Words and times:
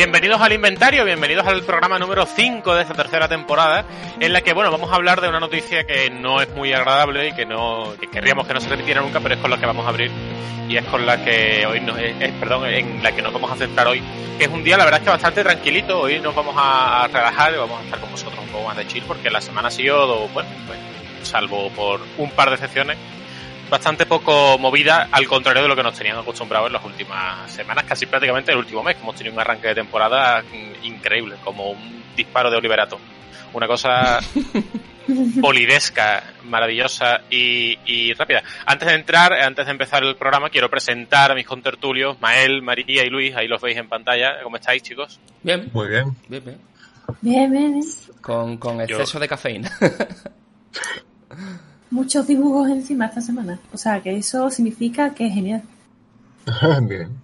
Bienvenidos 0.00 0.40
al 0.40 0.54
inventario, 0.54 1.04
bienvenidos 1.04 1.46
al 1.46 1.62
programa 1.62 1.98
número 1.98 2.24
5 2.24 2.74
de 2.74 2.80
esta 2.80 2.94
tercera 2.94 3.28
temporada, 3.28 3.84
en 4.18 4.32
la 4.32 4.40
que, 4.40 4.54
bueno, 4.54 4.70
vamos 4.70 4.90
a 4.90 4.94
hablar 4.94 5.20
de 5.20 5.28
una 5.28 5.40
noticia 5.40 5.84
que 5.84 6.08
no 6.08 6.40
es 6.40 6.48
muy 6.54 6.72
agradable 6.72 7.28
y 7.28 7.32
que 7.34 7.44
no 7.44 7.92
que 8.00 8.06
querríamos 8.06 8.46
que 8.46 8.54
no 8.54 8.62
se 8.62 8.70
repitiera 8.70 9.02
nunca, 9.02 9.20
pero 9.20 9.34
es 9.34 9.40
con 9.42 9.50
la 9.50 9.58
que 9.58 9.66
vamos 9.66 9.84
a 9.84 9.90
abrir 9.90 10.10
y 10.70 10.78
es 10.78 10.86
con 10.86 11.04
la 11.04 11.22
que 11.22 11.66
hoy 11.66 11.82
nos, 11.82 11.98
es, 11.98 12.32
perdón, 12.40 12.64
en 12.68 13.02
la 13.02 13.12
que 13.12 13.20
nos 13.20 13.30
vamos 13.30 13.52
a 13.52 13.56
centrar 13.56 13.88
hoy, 13.88 14.02
que 14.38 14.44
es 14.44 14.50
un 14.50 14.64
día, 14.64 14.78
la 14.78 14.86
verdad 14.86 15.00
es 15.00 15.04
que 15.04 15.10
bastante 15.10 15.44
tranquilito, 15.44 16.00
hoy 16.00 16.18
nos 16.18 16.34
vamos 16.34 16.54
a 16.56 17.06
relajar 17.12 17.52
y 17.52 17.58
vamos 17.58 17.78
a 17.78 17.84
estar 17.84 18.00
con 18.00 18.10
vosotros 18.10 18.38
un 18.42 18.48
poco 18.48 18.68
más 18.68 18.78
de 18.78 18.86
chill, 18.86 19.04
porque 19.06 19.28
la 19.28 19.42
semana 19.42 19.68
ha 19.68 19.70
sido, 19.70 20.28
bueno, 20.28 20.48
pues, 20.66 20.78
salvo 21.28 21.68
por 21.72 22.00
un 22.16 22.30
par 22.30 22.48
de 22.48 22.54
excepciones, 22.54 22.96
bastante 23.70 24.04
poco 24.04 24.58
movida, 24.58 25.08
al 25.10 25.26
contrario 25.26 25.62
de 25.62 25.68
lo 25.68 25.76
que 25.76 25.82
nos 25.82 25.94
tenían 25.96 26.18
acostumbrados 26.18 26.66
en 26.66 26.72
las 26.74 26.84
últimas 26.84 27.50
semanas, 27.50 27.84
casi 27.84 28.06
prácticamente 28.06 28.52
el 28.52 28.58
último 28.58 28.82
mes, 28.82 28.96
que 28.96 29.02
hemos 29.02 29.14
tenido 29.14 29.34
un 29.34 29.40
arranque 29.40 29.68
de 29.68 29.76
temporada 29.76 30.42
increíble, 30.82 31.36
como 31.44 31.70
un 31.70 32.02
disparo 32.16 32.50
de 32.50 32.56
Oliverato. 32.56 32.98
Una 33.52 33.66
cosa 33.66 34.20
polidesca, 35.40 36.22
maravillosa 36.44 37.22
y, 37.30 38.12
rápida. 38.14 38.42
Antes 38.66 38.88
de 38.88 38.94
entrar, 38.94 39.32
antes 39.32 39.66
de 39.66 39.72
empezar 39.72 40.04
el 40.04 40.16
programa, 40.16 40.50
quiero 40.50 40.68
presentar 40.68 41.32
a 41.32 41.34
mis 41.34 41.46
contertulios, 41.46 42.20
Mael, 42.20 42.62
María 42.62 43.04
y 43.04 43.10
Luis, 43.10 43.34
ahí 43.34 43.48
los 43.48 43.60
veis 43.60 43.76
en 43.76 43.88
pantalla. 43.88 44.42
¿Cómo 44.42 44.56
estáis, 44.56 44.82
chicos? 44.82 45.20
Bien. 45.42 45.70
Muy 45.72 45.88
bien. 45.88 46.16
Bien, 46.28 46.44
bien. 46.44 46.58
Bien, 47.20 47.50
bien. 47.50 47.80
Con, 48.20 48.56
con 48.58 48.80
exceso 48.80 49.18
de 49.18 49.28
cafeína. 49.28 49.70
muchos 51.90 52.26
dibujos 52.26 52.70
encima 52.70 53.06
esta 53.06 53.20
semana. 53.20 53.58
O 53.72 53.78
sea, 53.78 54.00
que 54.00 54.16
eso 54.16 54.50
significa 54.50 55.14
que 55.14 55.26
es 55.26 55.34
genial. 55.34 55.62
Bien. 56.82 57.20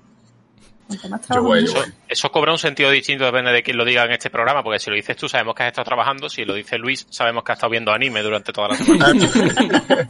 más 1.08 1.20
trabajo, 1.22 1.56
eso, 2.08 2.30
cobra 2.30 2.52
un 2.52 2.58
sentido 2.58 2.90
distinto, 2.90 3.24
depende 3.24 3.50
de 3.52 3.62
quién 3.62 3.76
lo 3.76 3.84
diga 3.84 4.04
en 4.04 4.12
este 4.12 4.30
programa, 4.30 4.62
porque 4.62 4.78
si 4.78 4.90
lo 4.90 4.96
dices 4.96 5.16
tú 5.16 5.28
sabemos 5.28 5.54
que 5.54 5.64
has 5.64 5.68
estado 5.68 5.84
trabajando, 5.84 6.28
si 6.28 6.44
lo 6.44 6.54
dice 6.54 6.78
Luis 6.78 7.06
sabemos 7.10 7.42
que 7.42 7.52
has 7.52 7.58
estado 7.58 7.70
viendo 7.70 7.92
anime 7.92 8.22
durante 8.22 8.52
toda 8.52 8.68
la 8.68 8.76
semana. 8.76 9.12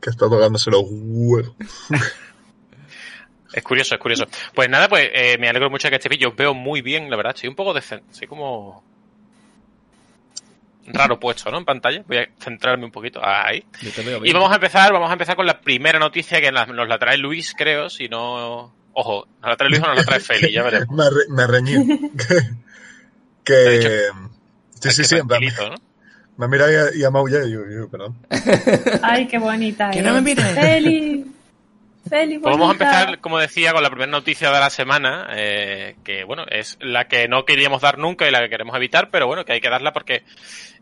que 0.00 0.10
está 0.10 0.28
tocándose 0.28 0.70
los 0.70 0.84
huevos. 0.88 1.52
Es 3.52 3.62
curioso, 3.62 3.94
es 3.94 4.00
curioso. 4.00 4.26
Pues 4.54 4.68
nada, 4.68 4.88
pues 4.88 5.08
eh, 5.14 5.38
me 5.38 5.48
alegro 5.48 5.70
mucho 5.70 5.86
de 5.86 5.90
que 5.90 5.96
este 5.96 6.10
vídeo 6.10 6.28
os 6.28 6.36
veo 6.36 6.52
muy 6.52 6.82
bien, 6.82 7.08
la 7.08 7.16
verdad. 7.16 7.32
Estoy 7.34 7.48
un 7.48 7.54
poco 7.54 7.72
de... 7.72 7.80
Estoy 7.80 8.26
como 8.28 8.84
raro 10.92 11.18
puesto, 11.18 11.50
¿no? 11.50 11.58
En 11.58 11.64
pantalla. 11.64 12.02
Voy 12.06 12.18
a 12.18 12.28
centrarme 12.38 12.84
un 12.84 12.90
poquito 12.90 13.20
ahí. 13.24 13.64
Y 14.24 14.32
vamos 14.32 14.50
a 14.50 14.54
empezar, 14.54 14.92
vamos 14.92 15.10
a 15.10 15.12
empezar 15.12 15.36
con 15.36 15.46
la 15.46 15.60
primera 15.60 15.98
noticia 15.98 16.40
que 16.40 16.50
nos 16.52 16.88
la 16.88 16.98
trae 16.98 17.18
Luis, 17.18 17.54
creo, 17.56 17.90
si 17.90 18.08
no. 18.08 18.72
Ojo, 18.92 19.26
nos 19.40 19.50
la 19.50 19.56
trae 19.56 19.70
Luis 19.70 19.82
o 19.82 19.86
nos 19.86 19.96
la 19.96 20.04
trae 20.04 20.20
Feli, 20.20 20.52
ya 20.52 20.62
veremos. 20.62 20.88
me, 20.96 21.04
me 21.28 21.46
reñí. 21.46 21.74
que. 23.44 24.08
Sí, 24.80 24.90
sí, 24.90 25.04
sí, 25.04 25.16
¿no? 25.16 25.74
Me 26.36 26.48
mira 26.48 26.66
y, 26.94 27.00
y 27.00 27.04
ha 27.04 27.10
maullado 27.10 27.46
y 27.46 27.52
yo, 27.52 27.60
yo, 27.66 27.88
perdón. 27.88 28.16
Ay, 29.02 29.26
qué 29.26 29.38
bonita. 29.38 29.90
Que 29.90 30.02
no 30.02 30.12
me 30.14 30.20
mire. 30.20 30.42
Feli. 30.42 31.26
Pues 32.08 32.40
vamos 32.40 32.68
a 32.68 32.72
empezar, 32.72 33.20
como 33.20 33.38
decía, 33.38 33.72
con 33.72 33.82
la 33.82 33.90
primera 33.90 34.10
noticia 34.10 34.52
de 34.52 34.60
la 34.60 34.70
semana, 34.70 35.26
eh, 35.32 35.96
que 36.04 36.22
bueno, 36.22 36.44
es 36.48 36.78
la 36.80 37.08
que 37.08 37.26
no 37.26 37.44
queríamos 37.44 37.82
dar 37.82 37.98
nunca 37.98 38.28
y 38.28 38.30
la 38.30 38.40
que 38.40 38.48
queremos 38.48 38.76
evitar, 38.76 39.10
pero 39.10 39.26
bueno, 39.26 39.44
que 39.44 39.54
hay 39.54 39.60
que 39.60 39.68
darla 39.68 39.92
porque 39.92 40.22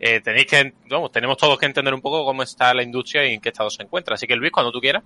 eh, 0.00 0.20
tenéis 0.20 0.46
que, 0.46 0.74
vamos, 0.90 1.12
tenemos 1.12 1.38
todos 1.38 1.58
que 1.58 1.64
entender 1.64 1.94
un 1.94 2.02
poco 2.02 2.24
cómo 2.24 2.42
está 2.42 2.74
la 2.74 2.82
industria 2.82 3.26
y 3.26 3.34
en 3.34 3.40
qué 3.40 3.48
estado 3.48 3.70
se 3.70 3.82
encuentra. 3.82 4.16
Así 4.16 4.26
que 4.26 4.36
Luis, 4.36 4.52
cuando 4.52 4.70
tú 4.70 4.80
quieras. 4.80 5.02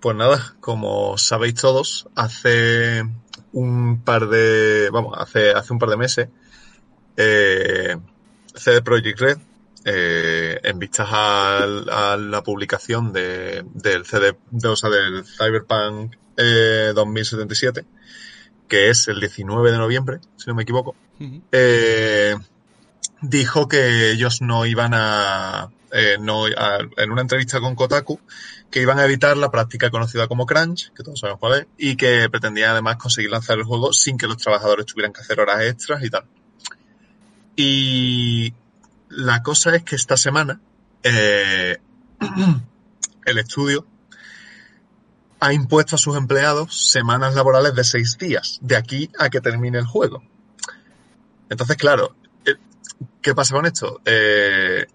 Pues 0.00 0.16
nada, 0.16 0.54
como 0.60 1.16
sabéis 1.16 1.54
todos, 1.54 2.08
hace 2.16 3.04
un 3.52 4.02
par 4.02 4.26
de, 4.26 4.90
vamos, 4.90 5.16
hace, 5.16 5.52
hace 5.52 5.72
un 5.72 5.78
par 5.78 5.90
de 5.90 5.96
meses, 5.96 6.28
eh, 7.16 7.96
CD 8.54 8.82
Projekt 8.82 9.20
Red 9.20 9.38
eh, 9.84 10.60
en 10.64 10.78
vistas 10.78 11.08
a, 11.10 12.16
la 12.18 12.42
publicación 12.42 13.12
de, 13.12 13.64
del 13.74 14.04
CD, 14.04 14.36
de, 14.50 14.68
o 14.68 14.76
sea, 14.76 14.90
del 14.90 15.24
Cyberpunk 15.24 16.16
2077, 16.94 17.80
eh, 17.80 17.84
que 18.68 18.90
es 18.90 19.08
el 19.08 19.20
19 19.20 19.70
de 19.70 19.78
noviembre, 19.78 20.20
si 20.36 20.48
no 20.48 20.54
me 20.54 20.64
equivoco, 20.64 20.94
eh, 21.52 22.36
dijo 23.22 23.68
que 23.68 24.10
ellos 24.10 24.42
no 24.42 24.66
iban 24.66 24.92
a, 24.94 25.70
no, 26.20 26.46
en 26.48 27.10
una 27.10 27.22
entrevista 27.22 27.60
con 27.60 27.74
Kotaku, 27.74 28.20
que 28.70 28.82
iban 28.82 28.98
a 28.98 29.04
evitar 29.04 29.36
la 29.36 29.50
práctica 29.50 29.90
conocida 29.90 30.28
como 30.28 30.44
crunch, 30.44 30.92
que 30.92 31.02
todos 31.02 31.20
sabemos 31.20 31.40
cuál 31.40 31.60
es, 31.60 31.66
y 31.78 31.96
que 31.96 32.28
pretendían 32.30 32.72
además 32.72 32.96
conseguir 32.96 33.30
lanzar 33.30 33.58
el 33.58 33.64
juego 33.64 33.92
sin 33.92 34.18
que 34.18 34.26
los 34.26 34.36
trabajadores 34.36 34.86
tuvieran 34.86 35.12
que 35.12 35.22
hacer 35.22 35.40
horas 35.40 35.62
extras 35.62 36.04
y 36.04 36.10
tal. 36.10 36.24
Y 37.56 38.54
la 39.18 39.42
cosa 39.42 39.74
es 39.74 39.82
que 39.82 39.96
esta 39.96 40.16
semana 40.16 40.60
eh, 41.02 41.76
el 43.24 43.38
estudio 43.38 43.84
ha 45.40 45.52
impuesto 45.52 45.96
a 45.96 45.98
sus 45.98 46.16
empleados 46.16 46.88
semanas 46.92 47.34
laborales 47.34 47.74
de 47.74 47.82
seis 47.82 48.16
días, 48.16 48.58
de 48.60 48.76
aquí 48.76 49.10
a 49.18 49.28
que 49.28 49.40
termine 49.40 49.78
el 49.78 49.86
juego. 49.86 50.22
Entonces, 51.50 51.76
claro, 51.76 52.14
eh, 52.46 52.54
¿qué 53.20 53.34
pasa 53.34 53.56
con 53.56 53.66
esto? 53.66 54.00
Eh, 54.04 54.86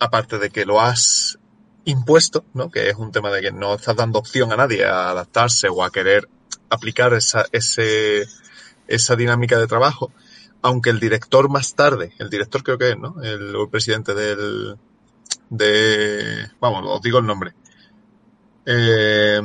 aparte 0.00 0.38
de 0.38 0.50
que 0.50 0.66
lo 0.66 0.80
has 0.80 1.38
impuesto, 1.84 2.44
¿no? 2.54 2.72
que 2.72 2.90
es 2.90 2.96
un 2.96 3.12
tema 3.12 3.30
de 3.30 3.42
que 3.42 3.52
no 3.52 3.76
estás 3.76 3.94
dando 3.94 4.18
opción 4.18 4.52
a 4.52 4.56
nadie 4.56 4.84
a 4.84 5.10
adaptarse 5.10 5.68
o 5.68 5.84
a 5.84 5.92
querer 5.92 6.28
aplicar 6.68 7.14
esa, 7.14 7.46
ese, 7.52 8.26
esa 8.88 9.14
dinámica 9.14 9.56
de 9.56 9.68
trabajo, 9.68 10.12
aunque 10.62 10.90
el 10.90 11.00
director 11.00 11.48
más 11.48 11.74
tarde, 11.74 12.12
el 12.18 12.30
director 12.30 12.62
creo 12.62 12.78
que 12.78 12.90
es, 12.90 12.98
¿no? 12.98 13.22
El, 13.22 13.54
presidente 13.70 14.14
del, 14.14 14.76
de, 15.50 16.48
vamos, 16.60 16.84
os 16.86 17.02
digo 17.02 17.18
el 17.18 17.26
nombre. 17.26 17.54
Eh, 18.66 19.40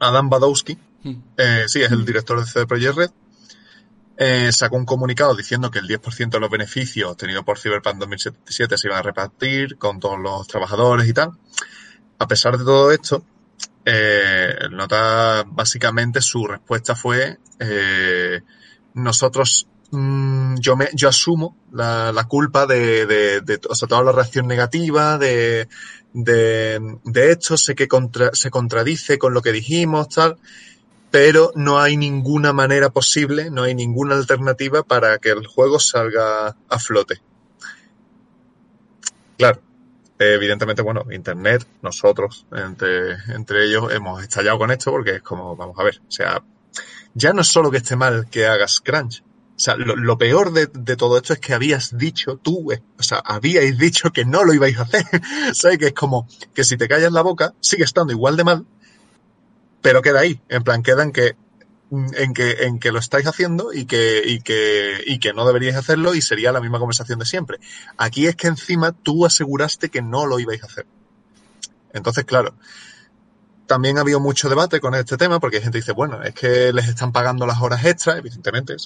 Adam 0.00 0.28
Badowski, 0.28 0.78
hmm. 1.02 1.14
eh, 1.36 1.64
sí, 1.66 1.82
es 1.82 1.90
el 1.90 2.04
director 2.04 2.40
de 2.40 2.46
CD 2.46 2.66
Projekt 2.66 2.96
Red, 2.96 3.10
eh, 4.16 4.52
sacó 4.52 4.76
un 4.76 4.84
comunicado 4.84 5.34
diciendo 5.34 5.70
que 5.70 5.80
el 5.80 5.88
10% 5.88 6.30
de 6.30 6.40
los 6.40 6.50
beneficios 6.50 7.10
obtenidos 7.10 7.44
por 7.44 7.58
Cyberpunk 7.58 7.96
2077 7.98 8.78
se 8.78 8.86
iban 8.86 9.00
a 9.00 9.02
repartir 9.02 9.76
con 9.76 9.98
todos 9.98 10.20
los 10.20 10.46
trabajadores 10.46 11.08
y 11.08 11.12
tal. 11.12 11.32
A 12.18 12.28
pesar 12.28 12.56
de 12.56 12.64
todo 12.64 12.92
esto, 12.92 13.24
eh, 13.84 14.54
nota 14.70 15.44
básicamente 15.46 16.20
su 16.20 16.46
respuesta 16.46 16.94
fue 16.94 17.38
eh, 17.58 18.40
nosotros 18.94 19.66
Mm, 19.90 20.56
yo, 20.58 20.76
me, 20.76 20.88
yo 20.94 21.08
asumo 21.08 21.56
la, 21.72 22.12
la 22.12 22.24
culpa 22.24 22.66
de, 22.66 23.06
de, 23.06 23.40
de, 23.40 23.60
o 23.68 23.74
sea, 23.74 23.88
toda 23.88 24.02
la 24.02 24.12
reacción 24.12 24.46
negativa 24.46 25.18
de, 25.18 25.68
de, 26.12 26.98
de 27.04 27.30
esto, 27.30 27.56
sé 27.56 27.74
que 27.74 27.88
contra, 27.88 28.30
se 28.34 28.50
contradice 28.50 29.18
con 29.18 29.34
lo 29.34 29.42
que 29.42 29.52
dijimos, 29.52 30.08
tal, 30.08 30.38
pero 31.10 31.52
no 31.54 31.80
hay 31.80 31.96
ninguna 31.96 32.52
manera 32.52 32.90
posible, 32.90 33.50
no 33.50 33.62
hay 33.64 33.74
ninguna 33.74 34.14
alternativa 34.14 34.82
para 34.82 35.18
que 35.18 35.30
el 35.30 35.46
juego 35.46 35.78
salga 35.78 36.56
a 36.68 36.78
flote. 36.78 37.20
Claro, 39.36 39.60
evidentemente, 40.18 40.82
bueno, 40.82 41.04
Internet, 41.10 41.66
nosotros, 41.82 42.46
entre, 42.52 43.14
entre 43.34 43.66
ellos, 43.66 43.92
hemos 43.92 44.22
estallado 44.22 44.58
con 44.58 44.70
esto 44.70 44.92
porque 44.92 45.16
es 45.16 45.22
como, 45.22 45.56
vamos 45.56 45.78
a 45.78 45.82
ver, 45.82 46.00
o 46.06 46.10
sea, 46.10 46.42
ya 47.14 47.32
no 47.32 47.42
es 47.42 47.48
solo 47.48 47.70
que 47.70 47.78
esté 47.78 47.96
mal 47.96 48.28
que 48.30 48.46
hagas 48.46 48.80
crunch, 48.80 49.23
o 49.56 49.60
sea, 49.60 49.76
lo, 49.76 50.18
peor 50.18 50.52
de, 50.52 50.96
todo 50.96 51.16
esto 51.16 51.32
es 51.32 51.38
que 51.38 51.54
habías 51.54 51.96
dicho, 51.96 52.38
tú, 52.42 52.72
eh, 52.72 52.82
o 52.98 53.02
sea, 53.04 53.18
habíais 53.18 53.78
dicho 53.78 54.10
que 54.10 54.24
no 54.24 54.42
lo 54.42 54.52
ibais 54.52 54.76
a 54.78 54.82
hacer. 54.82 55.04
¿Sabes? 55.54 55.78
Que 55.78 55.86
es 55.86 55.92
como 55.92 56.26
que 56.52 56.64
si 56.64 56.76
te 56.76 56.88
callas 56.88 57.12
la 57.12 57.22
boca, 57.22 57.54
sigue 57.60 57.84
estando 57.84 58.12
igual 58.12 58.36
de 58.36 58.42
mal, 58.42 58.66
pero 59.80 60.02
queda 60.02 60.20
ahí. 60.20 60.40
En 60.48 60.64
plan, 60.64 60.82
queda 60.82 61.04
en 61.04 61.12
que, 61.12 61.36
en 61.92 62.34
que, 62.34 62.50
en 62.64 62.80
que 62.80 62.90
lo 62.90 62.98
estáis 62.98 63.28
haciendo 63.28 63.72
y 63.72 63.84
que, 63.84 64.22
y 64.26 64.40
que, 64.40 65.00
y 65.06 65.20
que 65.20 65.32
no 65.32 65.46
deberíais 65.46 65.76
hacerlo 65.76 66.16
y 66.16 66.22
sería 66.22 66.50
la 66.50 66.60
misma 66.60 66.80
conversación 66.80 67.20
de 67.20 67.26
siempre. 67.26 67.58
Aquí 67.96 68.26
es 68.26 68.34
que 68.34 68.48
encima 68.48 68.90
tú 68.90 69.24
aseguraste 69.24 69.88
que 69.88 70.02
no 70.02 70.26
lo 70.26 70.40
ibais 70.40 70.64
a 70.64 70.66
hacer. 70.66 70.86
Entonces, 71.92 72.24
claro, 72.24 72.56
también 73.66 73.98
ha 73.98 74.02
habido 74.02 74.20
mucho 74.20 74.48
debate 74.48 74.80
con 74.80 74.94
este 74.94 75.16
tema, 75.16 75.40
porque 75.40 75.56
hay 75.56 75.62
gente 75.62 75.78
que 75.78 75.82
dice, 75.82 75.92
bueno, 75.92 76.22
es 76.22 76.34
que 76.34 76.72
les 76.72 76.88
están 76.88 77.12
pagando 77.12 77.46
las 77.46 77.60
horas 77.60 77.84
extras, 77.84 78.18
evidentemente, 78.18 78.76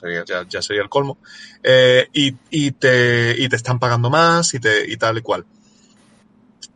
ya, 0.49 0.63
sería 0.63 0.83
el 0.83 0.89
colmo, 0.89 1.19
eh, 1.63 2.09
y, 2.13 2.35
y, 2.51 2.73
te, 2.73 3.35
y 3.39 3.49
te 3.49 3.57
están 3.57 3.79
pagando 3.79 4.11
más 4.11 4.55
y, 4.55 4.61
te, 4.61 4.91
y 4.91 4.97
tal 4.97 5.19
y 5.19 5.23
cual. 5.23 5.45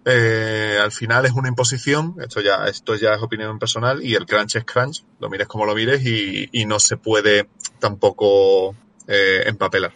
Eh, 0.04 0.78
al 0.82 0.90
final 0.90 1.26
es 1.26 1.32
una 1.32 1.48
imposición, 1.48 2.16
esto 2.20 2.40
ya, 2.40 2.66
esto 2.66 2.96
ya 2.96 3.14
es 3.14 3.22
opinión 3.22 3.58
personal, 3.58 4.02
y 4.02 4.14
el 4.14 4.26
crunch 4.26 4.56
es 4.56 4.64
crunch, 4.64 5.04
lo 5.20 5.30
mires 5.30 5.46
como 5.46 5.64
lo 5.64 5.74
mires, 5.74 6.04
y, 6.04 6.48
y 6.50 6.64
no 6.64 6.80
se 6.80 6.96
puede 6.96 7.48
tampoco 7.78 8.74
eh, 9.06 9.44
empapelar. 9.46 9.92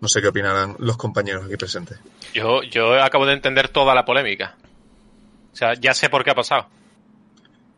No 0.00 0.08
sé 0.08 0.20
qué 0.20 0.28
opinarán 0.28 0.76
los 0.78 0.96
compañeros 0.96 1.44
aquí 1.44 1.56
presentes. 1.56 1.98
Yo, 2.34 2.62
yo 2.64 3.00
acabo 3.00 3.24
de 3.26 3.34
entender 3.34 3.68
toda 3.68 3.94
la 3.94 4.04
polémica. 4.04 4.56
O 5.52 5.56
sea, 5.56 5.74
ya 5.74 5.94
sé 5.94 6.08
por 6.08 6.24
qué 6.24 6.30
ha 6.30 6.34
pasado. 6.34 6.66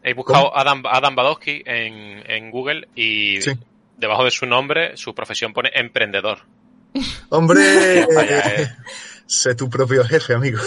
He 0.03 0.15
buscado 0.15 0.57
Adam, 0.57 0.83
Adam 0.87 1.15
Badowski 1.15 1.63
en, 1.65 2.23
en 2.31 2.51
Google 2.51 2.89
y 2.95 3.39
debajo 3.97 4.25
de 4.25 4.31
su 4.31 4.47
nombre, 4.47 4.97
su 4.97 5.15
profesión 5.15 5.53
pone 5.53 5.71
emprendedor. 5.75 6.39
¡Hombre! 7.31 8.07
Eh. 8.17 8.71
sé 9.27 9.55
tu 9.55 9.69
propio 9.71 10.05
jefe, 10.05 10.35
amigo. 10.35 10.59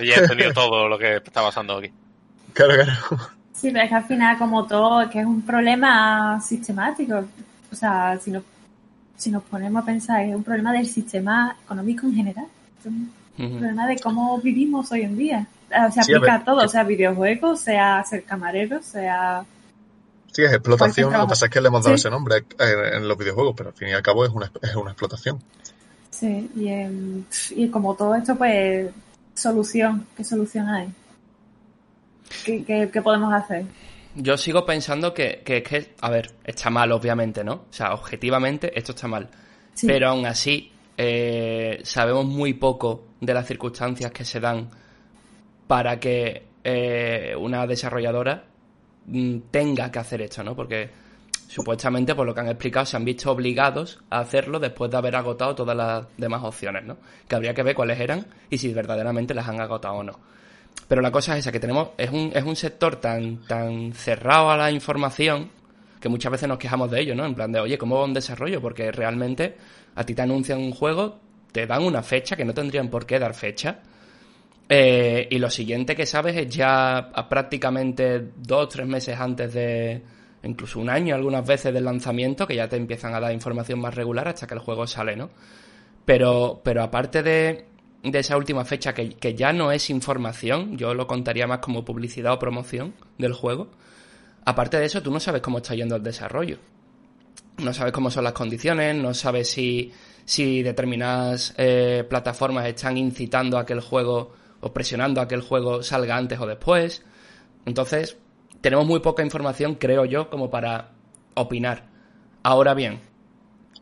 ya 0.00 0.14
he 0.14 0.18
entendido 0.20 0.52
todo 0.54 0.88
lo 0.88 0.96
que 0.98 1.16
está 1.16 1.42
pasando 1.42 1.78
aquí. 1.78 1.90
Claro, 2.52 2.74
claro. 2.74 2.92
Sí, 3.52 3.70
pero 3.72 3.82
es 3.82 3.88
que 3.88 3.94
al 3.96 4.04
final, 4.04 4.38
como 4.38 4.66
todo, 4.66 5.10
que 5.10 5.20
es 5.20 5.26
un 5.26 5.42
problema 5.42 6.40
sistemático. 6.40 7.24
O 7.70 7.74
sea, 7.74 8.18
si 8.18 8.30
nos, 8.30 8.44
si 9.16 9.30
nos 9.30 9.42
ponemos 9.42 9.82
a 9.82 9.86
pensar, 9.86 10.22
es 10.22 10.34
un 10.34 10.44
problema 10.44 10.72
del 10.72 10.86
sistema 10.86 11.56
económico 11.64 12.06
en 12.06 12.14
general. 12.14 12.46
Es 12.78 12.86
un 12.86 13.12
problema 13.36 13.86
de 13.86 13.98
cómo 13.98 14.38
vivimos 14.40 14.90
hoy 14.92 15.02
en 15.02 15.18
día. 15.18 15.46
Se 15.68 16.00
aplica 16.00 16.34
a, 16.34 16.44
todo, 16.44 16.66
sea 16.68 16.84
videojuegos, 16.84 17.60
sea 17.60 18.02
ser 18.04 18.24
camarero, 18.24 18.82
sea... 18.82 19.44
Sí, 20.32 20.42
es 20.42 20.52
explotación. 20.52 21.12
Lo 21.12 21.20
que 21.20 21.28
pasa 21.28 21.46
es 21.46 21.50
que 21.50 21.60
le 21.60 21.68
hemos 21.68 21.82
dado 21.82 21.96
ese 21.96 22.10
nombre 22.10 22.44
en 22.58 23.08
los 23.08 23.16
videojuegos, 23.16 23.54
pero 23.56 23.70
al 23.70 23.74
fin 23.74 23.88
y 23.88 23.92
al 23.92 24.02
cabo 24.02 24.24
es 24.24 24.30
una, 24.30 24.50
es 24.62 24.74
una 24.76 24.90
explotación. 24.90 25.42
Sí, 26.10 26.50
y, 26.56 27.62
y 27.62 27.68
como 27.68 27.94
todo 27.94 28.14
esto, 28.14 28.36
pues, 28.36 28.90
solución. 29.34 30.06
¿Qué 30.16 30.24
solución 30.24 30.68
hay? 30.68 30.88
¿Qué, 32.44 33.00
podemos 33.02 33.32
hacer? 33.32 33.64
Yo 34.14 34.36
sigo 34.36 34.66
pensando 34.66 35.14
que, 35.14 35.42
que, 35.44 35.62
que, 35.62 35.94
a 36.00 36.10
ver, 36.10 36.34
está 36.44 36.70
mal, 36.70 36.90
obviamente, 36.92 37.44
¿no? 37.44 37.52
O 37.52 37.72
sea, 37.72 37.94
objetivamente 37.94 38.76
esto 38.78 38.92
está 38.92 39.06
mal. 39.06 39.28
Pero 39.86 40.08
aún 40.08 40.26
así, 40.26 40.72
eh, 40.96 41.80
sabemos 41.84 42.26
muy 42.26 42.54
poco 42.54 43.04
de 43.20 43.32
las 43.32 43.46
circunstancias 43.46 44.10
que 44.10 44.24
se 44.24 44.40
dan 44.40 44.68
para 45.68 46.00
que 46.00 46.42
eh, 46.64 47.36
una 47.38 47.64
desarrolladora 47.68 48.44
mm, 49.06 49.38
tenga 49.52 49.92
que 49.92 49.98
hacer 50.00 50.22
esto, 50.22 50.42
¿no? 50.42 50.56
Porque 50.56 50.90
supuestamente, 51.46 52.16
por 52.16 52.26
lo 52.26 52.34
que 52.34 52.40
han 52.40 52.48
explicado, 52.48 52.84
se 52.84 52.96
han 52.96 53.04
visto 53.04 53.30
obligados 53.30 54.00
a 54.10 54.18
hacerlo 54.18 54.58
después 54.58 54.90
de 54.90 54.96
haber 54.96 55.14
agotado 55.14 55.54
todas 55.54 55.76
las 55.76 56.06
demás 56.16 56.42
opciones, 56.42 56.84
¿no? 56.84 56.96
Que 57.28 57.36
habría 57.36 57.54
que 57.54 57.62
ver 57.62 57.76
cuáles 57.76 58.00
eran 58.00 58.26
y 58.50 58.58
si 58.58 58.72
verdaderamente 58.72 59.34
las 59.34 59.46
han 59.46 59.60
agotado 59.60 59.94
o 59.94 60.02
no. 60.02 60.18
Pero 60.88 61.02
la 61.02 61.12
cosa 61.12 61.34
es 61.34 61.40
esa, 61.40 61.52
que 61.52 61.60
tenemos, 61.60 61.90
es 61.98 62.10
un, 62.10 62.32
es 62.34 62.44
un 62.44 62.56
sector 62.56 62.96
tan, 62.96 63.38
tan 63.46 63.92
cerrado 63.92 64.50
a 64.50 64.56
la 64.56 64.70
información 64.70 65.50
que 66.00 66.08
muchas 66.08 66.32
veces 66.32 66.48
nos 66.48 66.58
quejamos 66.58 66.90
de 66.90 67.00
ello, 67.00 67.14
¿no? 67.14 67.26
En 67.26 67.34
plan 67.34 67.52
de, 67.52 67.60
oye, 67.60 67.76
¿cómo 67.76 67.96
va 67.96 68.04
un 68.04 68.14
desarrollo? 68.14 68.60
Porque 68.60 68.90
realmente 68.90 69.56
a 69.94 70.04
ti 70.04 70.14
te 70.14 70.22
anuncian 70.22 70.58
un 70.58 70.72
juego, 70.72 71.18
te 71.52 71.66
dan 71.66 71.82
una 71.82 72.02
fecha, 72.02 72.36
que 72.36 72.44
no 72.44 72.54
tendrían 72.54 72.88
por 72.88 73.04
qué 73.04 73.18
dar 73.18 73.34
fecha, 73.34 73.80
eh, 74.68 75.26
y 75.30 75.38
lo 75.38 75.48
siguiente 75.48 75.96
que 75.96 76.04
sabes 76.04 76.36
es 76.36 76.48
ya 76.54 77.10
prácticamente 77.28 78.32
dos 78.36 78.68
tres 78.68 78.86
meses 78.86 79.18
antes 79.18 79.54
de, 79.54 80.02
incluso 80.42 80.78
un 80.80 80.90
año 80.90 81.14
algunas 81.14 81.46
veces 81.46 81.72
del 81.72 81.84
lanzamiento, 81.84 82.46
que 82.46 82.56
ya 82.56 82.68
te 82.68 82.76
empiezan 82.76 83.14
a 83.14 83.20
dar 83.20 83.32
información 83.32 83.80
más 83.80 83.94
regular 83.94 84.28
hasta 84.28 84.46
que 84.46 84.54
el 84.54 84.60
juego 84.60 84.86
sale, 84.86 85.16
¿no? 85.16 85.30
Pero, 86.04 86.60
pero 86.62 86.82
aparte 86.82 87.22
de, 87.22 87.66
de 88.02 88.18
esa 88.18 88.36
última 88.36 88.64
fecha, 88.64 88.94
que, 88.94 89.10
que, 89.10 89.34
ya 89.34 89.52
no 89.52 89.72
es 89.72 89.90
información, 89.90 90.76
yo 90.76 90.94
lo 90.94 91.06
contaría 91.06 91.46
más 91.46 91.58
como 91.58 91.84
publicidad 91.84 92.32
o 92.32 92.38
promoción 92.38 92.94
del 93.18 93.32
juego, 93.32 93.68
aparte 94.44 94.78
de 94.78 94.86
eso, 94.86 95.02
tú 95.02 95.10
no 95.10 95.20
sabes 95.20 95.42
cómo 95.42 95.58
está 95.58 95.74
yendo 95.74 95.96
el 95.96 96.02
desarrollo. 96.02 96.58
No 97.58 97.74
sabes 97.74 97.92
cómo 97.92 98.10
son 98.10 98.22
las 98.22 98.34
condiciones, 98.34 98.94
no 98.94 99.12
sabes 99.14 99.50
si, 99.50 99.92
si 100.24 100.62
determinadas 100.62 101.54
eh, 101.58 102.04
plataformas 102.08 102.66
están 102.66 102.96
incitando 102.96 103.58
a 103.58 103.66
que 103.66 103.72
el 103.72 103.80
juego 103.80 104.32
o 104.60 104.72
presionando 104.72 105.20
a 105.20 105.28
que 105.28 105.34
el 105.34 105.42
juego 105.42 105.82
salga 105.82 106.16
antes 106.16 106.38
o 106.40 106.46
después. 106.46 107.04
Entonces, 107.66 108.18
tenemos 108.60 108.86
muy 108.86 109.00
poca 109.00 109.22
información, 109.22 109.76
creo 109.76 110.04
yo, 110.04 110.30
como 110.30 110.50
para 110.50 110.92
opinar. 111.34 111.88
Ahora 112.42 112.74
bien, 112.74 113.00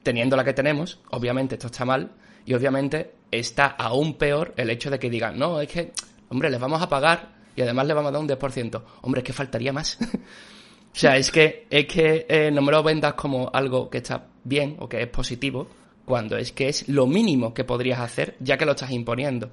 teniendo 0.03 0.37
la 0.37 0.45
que 0.45 0.53
tenemos, 0.53 1.01
obviamente 1.11 1.55
esto 1.55 1.69
está 1.69 1.85
mal, 1.85 2.13
y 2.45 2.55
obviamente 2.55 3.15
está 3.31 3.67
aún 3.67 4.15
peor 4.15 4.55
el 4.57 4.71
hecho 4.71 4.91
de 4.91 4.99
que 4.99 5.11
digan, 5.11 5.39
no, 5.39 5.61
es 5.61 5.69
que, 5.69 5.93
hombre, 6.29 6.51
les 6.51 6.61
vamos 6.61 6.81
a 6.81 6.89
pagar 6.89 7.35
y 7.57 7.63
además 7.63 7.87
les 7.87 7.97
vamos 7.97 8.11
a 8.11 8.13
dar 8.13 8.21
un 8.21 8.29
10%. 8.29 8.83
Hombre, 9.03 9.21
es 9.21 9.25
que 9.25 9.33
faltaría 9.33 9.73
más. 9.73 9.99
o 10.03 10.99
sea, 10.99 11.17
es 11.17 11.31
que, 11.31 11.67
es 11.69 11.87
que 11.87 12.27
eh, 12.29 12.51
no 12.53 12.63
me 12.63 12.71
lo 12.71 12.83
vendas 12.83 13.15
como 13.15 13.51
algo 13.53 13.91
que 13.91 13.99
está 13.99 14.29
bien 14.45 14.77
o 14.79 14.89
que 14.89 15.03
es 15.03 15.09
positivo, 15.09 15.67
cuando 16.05 16.37
es 16.37 16.53
que 16.53 16.69
es 16.69 16.89
lo 16.89 17.07
mínimo 17.07 17.53
que 17.53 17.65
podrías 17.65 17.99
hacer 17.99 18.37
ya 18.39 18.57
que 18.57 18.65
lo 18.65 18.73
estás 18.73 18.93
imponiendo. 18.93 19.51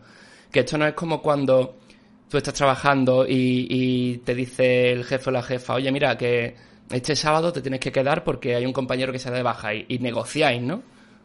Que 0.54 0.62
esto 0.62 0.78
no 0.78 0.88
es 0.88 0.94
como 0.94 1.22
cuando 1.22 1.76
tú 2.30 2.38
estás 2.38 2.54
trabajando 2.54 3.26
y, 3.28 4.22
te 4.24 4.34
dice 4.34 4.94
el 4.94 5.04
jefe 5.04 5.30
o 5.30 5.34
la 5.34 5.44
jefa, 5.44 5.74
oye, 5.74 5.92
mira, 5.92 6.18
que 6.18 6.56
este 6.90 7.16
sábado 7.18 7.52
te 7.52 7.62
tienes 7.62 7.82
que 7.82 7.92
quedar 7.92 8.24
porque 8.24 8.56
hay 8.56 8.66
un 8.66 8.72
compañero 8.72 9.12
que 9.12 9.20
se 9.20 9.30
da 9.30 9.36
de 9.36 9.44
baja 9.44 9.74
y 9.74 10.00
negociáis, 10.00 10.62
¿no? 10.62 10.82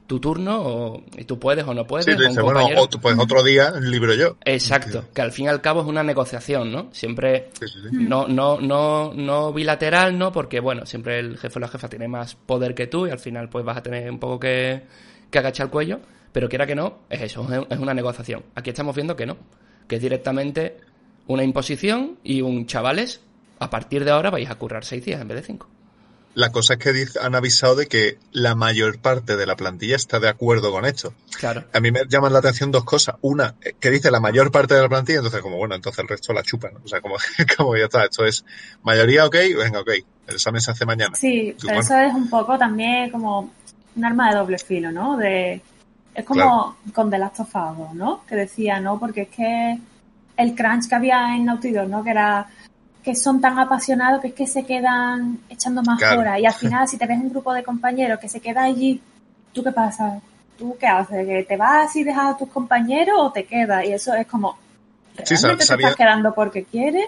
tu 0.08 0.18
turno 0.18 0.60
o, 0.60 1.02
y 1.16 1.24
tú 1.24 1.38
puedes 1.38 1.64
o 1.66 1.74
no 1.74 1.86
puedes. 1.86 2.06
Sí, 2.06 2.12
dice, 2.12 2.40
bueno, 2.40 2.66
o 2.76 2.88
pues 2.88 3.16
otro 3.18 3.42
día 3.44 3.70
libro 3.78 4.14
yo. 4.14 4.38
Exacto, 4.42 5.04
que 5.14 5.20
al 5.20 5.30
fin 5.32 5.44
y 5.44 5.48
al 5.48 5.60
cabo 5.60 5.82
es 5.82 5.86
una 5.86 6.02
negociación, 6.02 6.72
¿no? 6.72 6.88
Siempre 6.92 7.50
no, 7.92 8.26
no, 8.26 8.58
no, 8.58 9.12
no 9.14 9.52
bilateral, 9.52 10.18
¿no? 10.18 10.32
Porque, 10.32 10.60
bueno, 10.60 10.86
siempre 10.86 11.20
el 11.20 11.36
jefe 11.36 11.58
o 11.58 11.60
la 11.60 11.68
jefa 11.68 11.88
tiene 11.88 12.08
más 12.08 12.34
poder 12.34 12.74
que 12.74 12.86
tú 12.86 13.06
y 13.06 13.10
al 13.10 13.18
final 13.18 13.50
pues 13.50 13.64
vas 13.64 13.76
a 13.76 13.82
tener 13.82 14.10
un 14.10 14.18
poco 14.18 14.40
que, 14.40 14.82
que 15.30 15.38
agachar 15.38 15.66
el 15.66 15.70
cuello, 15.70 16.00
pero 16.32 16.48
quiera 16.48 16.66
que 16.66 16.74
no, 16.74 16.98
es 17.10 17.22
eso, 17.22 17.46
es 17.68 17.78
una 17.78 17.94
negociación. 17.94 18.44
Aquí 18.54 18.70
estamos 18.70 18.94
viendo 18.94 19.16
que 19.16 19.26
no, 19.26 19.36
que 19.86 19.96
es 19.96 20.02
directamente 20.02 20.78
una 21.26 21.44
imposición 21.44 22.18
y 22.24 22.42
un 22.42 22.66
chavales, 22.66 23.20
a 23.58 23.70
partir 23.70 24.04
de 24.04 24.10
ahora 24.10 24.30
vais 24.30 24.50
a 24.50 24.54
currar 24.56 24.84
seis 24.84 25.04
días 25.04 25.20
en 25.20 25.28
vez 25.28 25.38
de 25.38 25.44
cinco. 25.44 25.68
La 26.34 26.52
cosa 26.52 26.74
es 26.74 26.78
que 26.78 27.06
han 27.20 27.34
avisado 27.34 27.74
de 27.74 27.86
que 27.88 28.18
la 28.30 28.54
mayor 28.54 29.00
parte 29.00 29.36
de 29.36 29.44
la 29.44 29.56
plantilla 29.56 29.96
está 29.96 30.20
de 30.20 30.28
acuerdo 30.28 30.70
con 30.70 30.84
esto. 30.84 31.12
Claro. 31.36 31.64
A 31.72 31.80
mí 31.80 31.90
me 31.90 32.02
llaman 32.08 32.32
la 32.32 32.38
atención 32.38 32.70
dos 32.70 32.84
cosas. 32.84 33.16
Una, 33.22 33.56
eh, 33.60 33.74
que 33.80 33.90
dice 33.90 34.10
la 34.12 34.20
mayor 34.20 34.52
parte 34.52 34.74
de 34.74 34.82
la 34.82 34.88
plantilla, 34.88 35.18
entonces 35.18 35.40
como, 35.40 35.56
bueno, 35.56 35.74
entonces 35.74 35.98
el 35.98 36.06
resto 36.06 36.32
la 36.32 36.44
chupan. 36.44 36.76
O 36.84 36.86
sea, 36.86 37.00
como, 37.00 37.16
como 37.56 37.76
ya 37.76 37.86
está, 37.86 38.04
esto 38.04 38.24
es 38.24 38.44
mayoría 38.84 39.26
ok, 39.26 39.34
venga, 39.56 39.80
ok. 39.80 39.90
El 40.28 40.34
examen 40.34 40.60
se 40.60 40.70
hace 40.70 40.86
mañana. 40.86 41.16
Sí, 41.16 41.56
pero 41.60 41.80
eso 41.80 41.98
es 41.98 42.14
un 42.14 42.30
poco 42.30 42.56
también 42.56 43.10
como 43.10 43.52
un 43.96 44.04
arma 44.04 44.30
de 44.30 44.36
doble 44.36 44.58
filo, 44.58 44.92
¿no? 44.92 45.16
De, 45.16 45.60
es 46.18 46.24
como 46.24 46.76
con 46.92 47.10
The 47.10 47.18
Last 47.18 47.40
of 47.40 47.54
Us, 47.54 47.94
¿no? 47.94 48.24
Que 48.26 48.34
decía, 48.34 48.80
¿no? 48.80 48.98
Porque 48.98 49.22
es 49.22 49.28
que 49.28 49.78
el 50.36 50.54
crunch 50.56 50.88
que 50.88 50.94
había 50.96 51.36
en 51.36 51.44
Naughty 51.44 51.70
Dog, 51.70 51.88
¿no? 51.88 52.02
Que 52.02 52.10
era 52.10 52.48
que 53.04 53.14
son 53.14 53.40
tan 53.40 53.56
apasionados 53.56 54.20
que 54.20 54.28
es 54.28 54.34
que 54.34 54.46
se 54.48 54.64
quedan 54.64 55.38
echando 55.48 55.80
más 55.82 56.02
horas. 56.02 56.40
Y 56.40 56.46
al 56.46 56.52
final, 56.52 56.88
si 56.88 56.98
te 56.98 57.06
ves 57.06 57.18
un 57.18 57.30
grupo 57.30 57.54
de 57.54 57.62
compañeros 57.62 58.18
que 58.18 58.28
se 58.28 58.40
queda 58.40 58.64
allí, 58.64 59.00
¿tú 59.52 59.62
qué 59.62 59.70
pasa? 59.70 60.20
¿Tú 60.58 60.76
qué 60.78 60.88
haces? 60.88 61.24
¿Que 61.24 61.44
te 61.44 61.56
vas 61.56 61.94
y 61.94 62.02
dejas 62.02 62.34
a 62.34 62.36
tus 62.36 62.48
compañeros 62.48 63.14
o 63.16 63.30
te 63.30 63.44
quedas? 63.44 63.84
Y 63.84 63.92
eso 63.92 64.12
es 64.14 64.26
como, 64.26 64.58
¿realmente 65.16 65.66
te 65.66 65.74
estás 65.74 65.94
quedando 65.94 66.34
porque 66.34 66.64
quieres? 66.64 67.06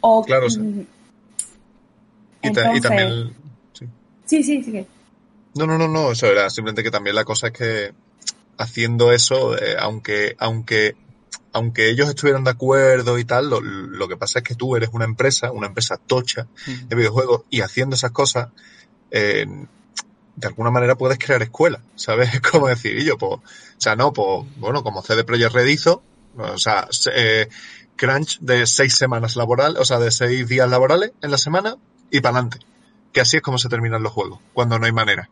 O, 0.00 0.22
claro, 0.22 0.46
mm, 0.46 0.80
y, 2.42 2.80
también... 2.80 3.34
Sí, 4.24 4.42
sí, 4.44 4.62
sí. 4.62 4.86
No, 5.56 5.66
no, 5.66 5.78
no, 5.78 5.88
no, 5.88 6.12
eso 6.12 6.26
era 6.26 6.50
simplemente 6.50 6.82
que 6.82 6.90
también 6.90 7.16
la 7.16 7.24
cosa 7.24 7.48
es 7.48 7.52
que 7.52 7.94
haciendo 8.58 9.12
eso, 9.12 9.56
eh, 9.58 9.76
aunque, 9.78 10.36
aunque 10.38 10.96
aunque 11.52 11.88
ellos 11.88 12.08
estuvieran 12.08 12.44
de 12.44 12.50
acuerdo 12.50 13.18
y 13.18 13.24
tal, 13.24 13.48
lo, 13.48 14.08
que 14.08 14.16
pasa 14.18 14.40
es 14.40 14.44
que 14.44 14.54
tú 14.54 14.76
eres 14.76 14.90
una 14.92 15.06
empresa, 15.06 15.52
una 15.52 15.68
empresa 15.68 15.96
tocha 15.96 16.46
de 16.66 16.94
videojuegos 16.94 17.44
y 17.48 17.62
haciendo 17.62 17.96
esas 17.96 18.10
cosas, 18.10 18.48
eh, 19.10 19.46
de 20.36 20.46
alguna 20.46 20.70
manera 20.70 20.96
puedes 20.96 21.18
crear 21.18 21.42
escuela, 21.42 21.80
¿sabes? 21.94 22.40
Como 22.52 22.68
decir, 22.68 22.98
y 22.98 23.04
yo, 23.04 23.16
pues, 23.16 23.32
o 23.32 23.40
sea, 23.78 23.96
no, 23.96 24.12
pues, 24.12 24.46
bueno, 24.58 24.82
como 24.82 25.02
CD 25.02 25.24
Projekt 25.24 25.54
Red 25.54 25.66
hizo, 25.66 26.02
o 26.36 26.58
sea, 26.58 26.88
eh, 27.14 27.48
crunch 27.96 28.38
de 28.40 28.66
seis 28.66 28.94
semanas 28.94 29.36
laborales, 29.36 29.80
o 29.80 29.84
sea, 29.86 29.98
de 29.98 30.10
seis 30.10 30.46
días 30.46 30.68
laborales 30.68 31.12
en 31.22 31.30
la 31.30 31.38
semana 31.38 31.76
y 32.10 32.20
para 32.20 32.38
adelante. 32.38 32.58
Que 33.16 33.22
así 33.22 33.38
es 33.38 33.42
como 33.42 33.56
se 33.56 33.70
terminan 33.70 34.02
los 34.02 34.12
juegos, 34.12 34.40
cuando 34.52 34.78
no 34.78 34.84
hay 34.84 34.92
manera. 34.92 35.30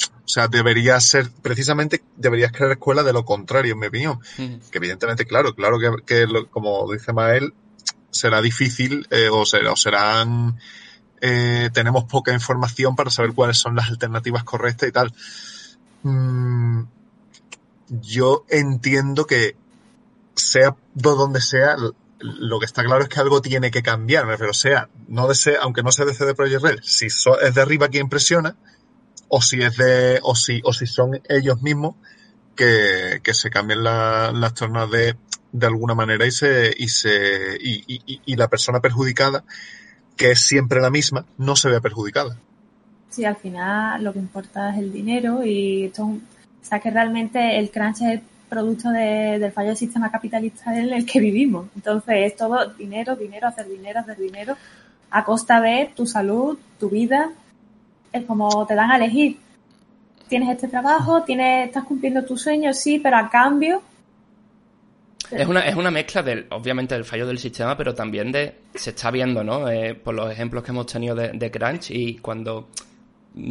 O 0.00 0.28
sea, 0.28 0.48
debería 0.48 0.98
ser, 0.98 1.30
precisamente, 1.42 2.02
deberías 2.16 2.52
crear 2.52 2.70
escuela 2.70 3.02
de 3.02 3.12
lo 3.12 3.26
contrario, 3.26 3.74
en 3.74 3.78
mi 3.78 3.88
opinión. 3.88 4.18
Que 4.38 4.78
evidentemente, 4.78 5.26
claro, 5.26 5.54
claro 5.54 5.76
que, 6.06 6.26
como 6.50 6.90
dice 6.90 7.12
Mael, 7.12 7.52
será 8.10 8.40
difícil 8.40 9.06
eh, 9.10 9.28
o, 9.30 9.44
será, 9.44 9.72
o 9.72 9.76
serán, 9.76 10.58
eh, 11.20 11.68
tenemos 11.74 12.04
poca 12.04 12.32
información 12.32 12.96
para 12.96 13.10
saber 13.10 13.34
cuáles 13.34 13.58
son 13.58 13.76
las 13.76 13.90
alternativas 13.90 14.42
correctas 14.42 14.88
y 14.88 14.92
tal. 14.92 15.12
Mm, 16.04 16.84
yo 17.90 18.46
entiendo 18.48 19.26
que 19.26 19.54
sea 20.34 20.74
donde 20.94 21.42
sea, 21.42 21.76
lo 22.20 22.58
que 22.58 22.66
está 22.66 22.82
claro 22.84 23.02
es 23.02 23.08
que 23.08 23.20
algo 23.20 23.40
tiene 23.40 23.70
que 23.70 23.82
cambiar, 23.82 24.26
pero 24.38 24.52
sea, 24.52 24.88
no 25.08 25.28
de 25.28 25.36
aunque 25.60 25.82
no 25.82 25.92
sea 25.92 26.04
de 26.04 26.14
CD 26.14 26.34
Red, 26.34 26.80
si 26.82 27.06
es 27.06 27.54
de 27.54 27.60
arriba 27.60 27.88
quien 27.88 28.08
presiona, 28.08 28.56
o 29.28 29.40
si 29.42 29.62
es 29.62 29.76
de, 29.76 30.20
o 30.22 30.34
si, 30.34 30.60
o 30.64 30.72
si 30.72 30.86
son 30.86 31.20
ellos 31.28 31.62
mismos 31.62 31.94
que, 32.56 33.20
que 33.22 33.34
se 33.34 33.50
cambien 33.50 33.84
las 33.84 34.54
tornas 34.54 34.90
de, 34.90 35.16
de 35.52 35.66
alguna 35.66 35.94
manera 35.94 36.26
y 36.26 36.30
se, 36.30 36.74
y 36.76 36.88
se, 36.88 37.56
y, 37.60 37.84
y, 37.86 38.20
y 38.24 38.36
la 38.36 38.48
persona 38.48 38.80
perjudicada, 38.80 39.44
que 40.16 40.32
es 40.32 40.40
siempre 40.40 40.80
la 40.80 40.90
misma, 40.90 41.24
no 41.36 41.54
se 41.56 41.68
ve 41.68 41.80
perjudicada. 41.80 42.36
Sí, 43.10 43.24
al 43.24 43.36
final 43.36 44.02
lo 44.02 44.12
que 44.12 44.18
importa 44.18 44.70
es 44.70 44.78
el 44.78 44.92
dinero 44.92 45.44
y 45.44 45.84
esto, 45.84 46.04
o 46.04 46.20
sea 46.62 46.80
que 46.80 46.90
realmente 46.90 47.58
el 47.58 47.70
crunch 47.70 48.02
es 48.02 48.20
producto 48.48 48.90
de, 48.90 49.38
del 49.38 49.52
fallo 49.52 49.68
del 49.68 49.76
sistema 49.76 50.10
capitalista 50.10 50.76
en 50.76 50.92
el 50.92 51.06
que 51.06 51.20
vivimos. 51.20 51.68
Entonces 51.76 52.32
es 52.32 52.36
todo 52.36 52.68
dinero, 52.74 53.16
dinero, 53.16 53.48
hacer 53.48 53.68
dinero, 53.68 54.00
hacer 54.00 54.16
dinero, 54.16 54.56
a 55.10 55.24
costa 55.24 55.60
de 55.60 55.90
tu 55.94 56.06
salud, 56.06 56.58
tu 56.78 56.88
vida. 56.90 57.30
Es 58.12 58.24
como 58.24 58.66
te 58.66 58.74
dan 58.74 58.90
a 58.90 58.96
elegir. 58.96 59.38
Tienes 60.28 60.50
este 60.50 60.68
trabajo, 60.68 61.22
tienes, 61.22 61.68
estás 61.68 61.84
cumpliendo 61.84 62.24
tus 62.24 62.42
sueños, 62.42 62.78
sí, 62.78 62.98
pero 62.98 63.16
a 63.16 63.30
cambio 63.30 63.82
es 65.30 65.46
una, 65.46 65.60
es 65.60 65.74
una 65.74 65.90
mezcla 65.90 66.22
del, 66.22 66.46
obviamente, 66.50 66.94
del 66.94 67.04
fallo 67.04 67.26
del 67.26 67.38
sistema, 67.38 67.76
pero 67.76 67.94
también 67.94 68.32
de, 68.32 68.54
se 68.74 68.90
está 68.90 69.10
viendo, 69.10 69.44
¿no? 69.44 69.68
Eh, 69.68 69.94
por 69.94 70.14
los 70.14 70.30
ejemplos 70.30 70.62
que 70.62 70.70
hemos 70.70 70.86
tenido 70.86 71.14
de, 71.14 71.30
de, 71.32 71.50
Crunch 71.50 71.90
y 71.90 72.16
cuando 72.16 72.68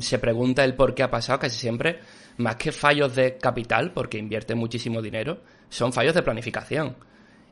se 0.02 0.18
pregunta 0.18 0.64
el 0.64 0.74
por 0.74 0.96
qué 0.96 1.04
ha 1.04 1.12
pasado, 1.12 1.40
casi 1.40 1.58
siempre, 1.58 2.00
más 2.38 2.56
que 2.56 2.72
fallos 2.72 3.16
de 3.16 3.38
capital, 3.38 3.92
porque 3.92 4.18
invierte 4.18 4.56
muchísimo 4.56 5.02
dinero, 5.02 5.40
son 5.70 5.92
fallos 5.92 6.14
de 6.14 6.24
planificación. 6.24 6.96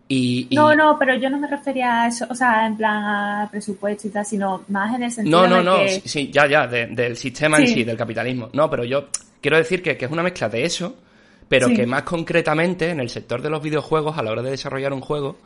Y, 0.08 0.48
No, 0.52 0.76
no, 0.76 0.98
pero 1.00 1.16
yo 1.16 1.30
no 1.30 1.40
me 1.40 1.48
refería 1.48 2.04
a 2.04 2.08
eso, 2.08 2.28
o 2.30 2.36
sea, 2.36 2.68
en 2.68 2.78
plan 2.78 3.04
a 3.04 3.48
presupuesto 3.50 4.08
y 4.08 4.12
tal, 4.12 4.26
sino 4.26 4.64
más 4.68 4.96
en 4.96 5.04
el 5.04 5.12
sentido 5.12 5.42
No, 5.42 5.48
no, 5.48 5.64
no, 5.64 5.80
que... 5.80 6.02
sí, 6.06 6.30
ya, 6.32 6.48
ya, 6.48 6.68
del 6.68 7.18
sistema 7.18 7.58
sí. 7.58 7.64
en 7.64 7.70
sí, 7.70 7.84
del 7.84 7.98
capitalismo. 7.98 8.50
No, 8.54 8.70
pero 8.70 8.84
yo 8.84 9.08
quiero 9.42 9.58
decir 9.58 9.82
que, 9.82 9.98
que 9.98 10.06
es 10.06 10.12
una 10.12 10.22
mezcla 10.22 10.48
de 10.48 10.64
eso 10.64 10.96
pero 11.48 11.68
sí. 11.68 11.76
que 11.76 11.86
más 11.86 12.04
concretamente 12.04 12.90
en 12.90 13.00
el 13.00 13.10
sector 13.10 13.42
de 13.42 13.50
los 13.50 13.62
videojuegos, 13.62 14.18
a 14.18 14.24
la 14.24 14.32
hora 14.32 14.42
de 14.42 14.52
desarrollar 14.52 14.94
un 14.94 15.02
juego, 15.02 15.38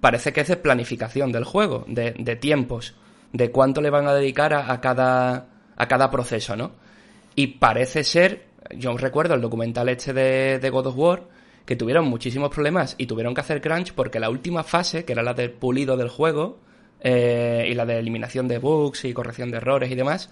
parece 0.00 0.32
que 0.32 0.42
es 0.42 0.48
de 0.48 0.56
planificación 0.56 1.32
del 1.32 1.44
juego, 1.44 1.84
de, 1.88 2.12
de 2.12 2.36
tiempos, 2.36 2.94
de 3.32 3.50
cuánto 3.50 3.80
le 3.80 3.90
van 3.90 4.06
a 4.06 4.14
dedicar 4.14 4.54
a, 4.54 4.72
a, 4.72 4.80
cada, 4.80 5.46
a 5.76 5.88
cada 5.88 6.10
proceso, 6.10 6.56
¿no? 6.56 6.72
Y 7.34 7.48
parece 7.58 8.04
ser, 8.04 8.46
yo 8.70 8.96
recuerdo 8.96 9.34
el 9.34 9.40
documental 9.40 9.88
este 9.88 10.12
de, 10.12 10.70
God 10.70 10.86
of 10.88 10.96
War, 10.96 11.22
que 11.64 11.76
tuvieron 11.76 12.06
muchísimos 12.08 12.50
problemas 12.50 12.94
y 12.98 13.06
tuvieron 13.06 13.34
que 13.34 13.40
hacer 13.40 13.60
crunch 13.60 13.92
porque 13.92 14.20
la 14.20 14.30
última 14.30 14.62
fase, 14.64 15.04
que 15.04 15.12
era 15.12 15.22
la 15.22 15.34
del 15.34 15.50
pulido 15.50 15.96
del 15.96 16.08
juego, 16.08 16.58
eh, 17.00 17.66
y 17.70 17.74
la 17.74 17.86
de 17.86 17.98
eliminación 17.98 18.48
de 18.48 18.58
bugs 18.58 19.04
y 19.04 19.12
corrección 19.12 19.50
de 19.50 19.58
errores 19.58 19.90
y 19.90 19.94
demás, 19.94 20.30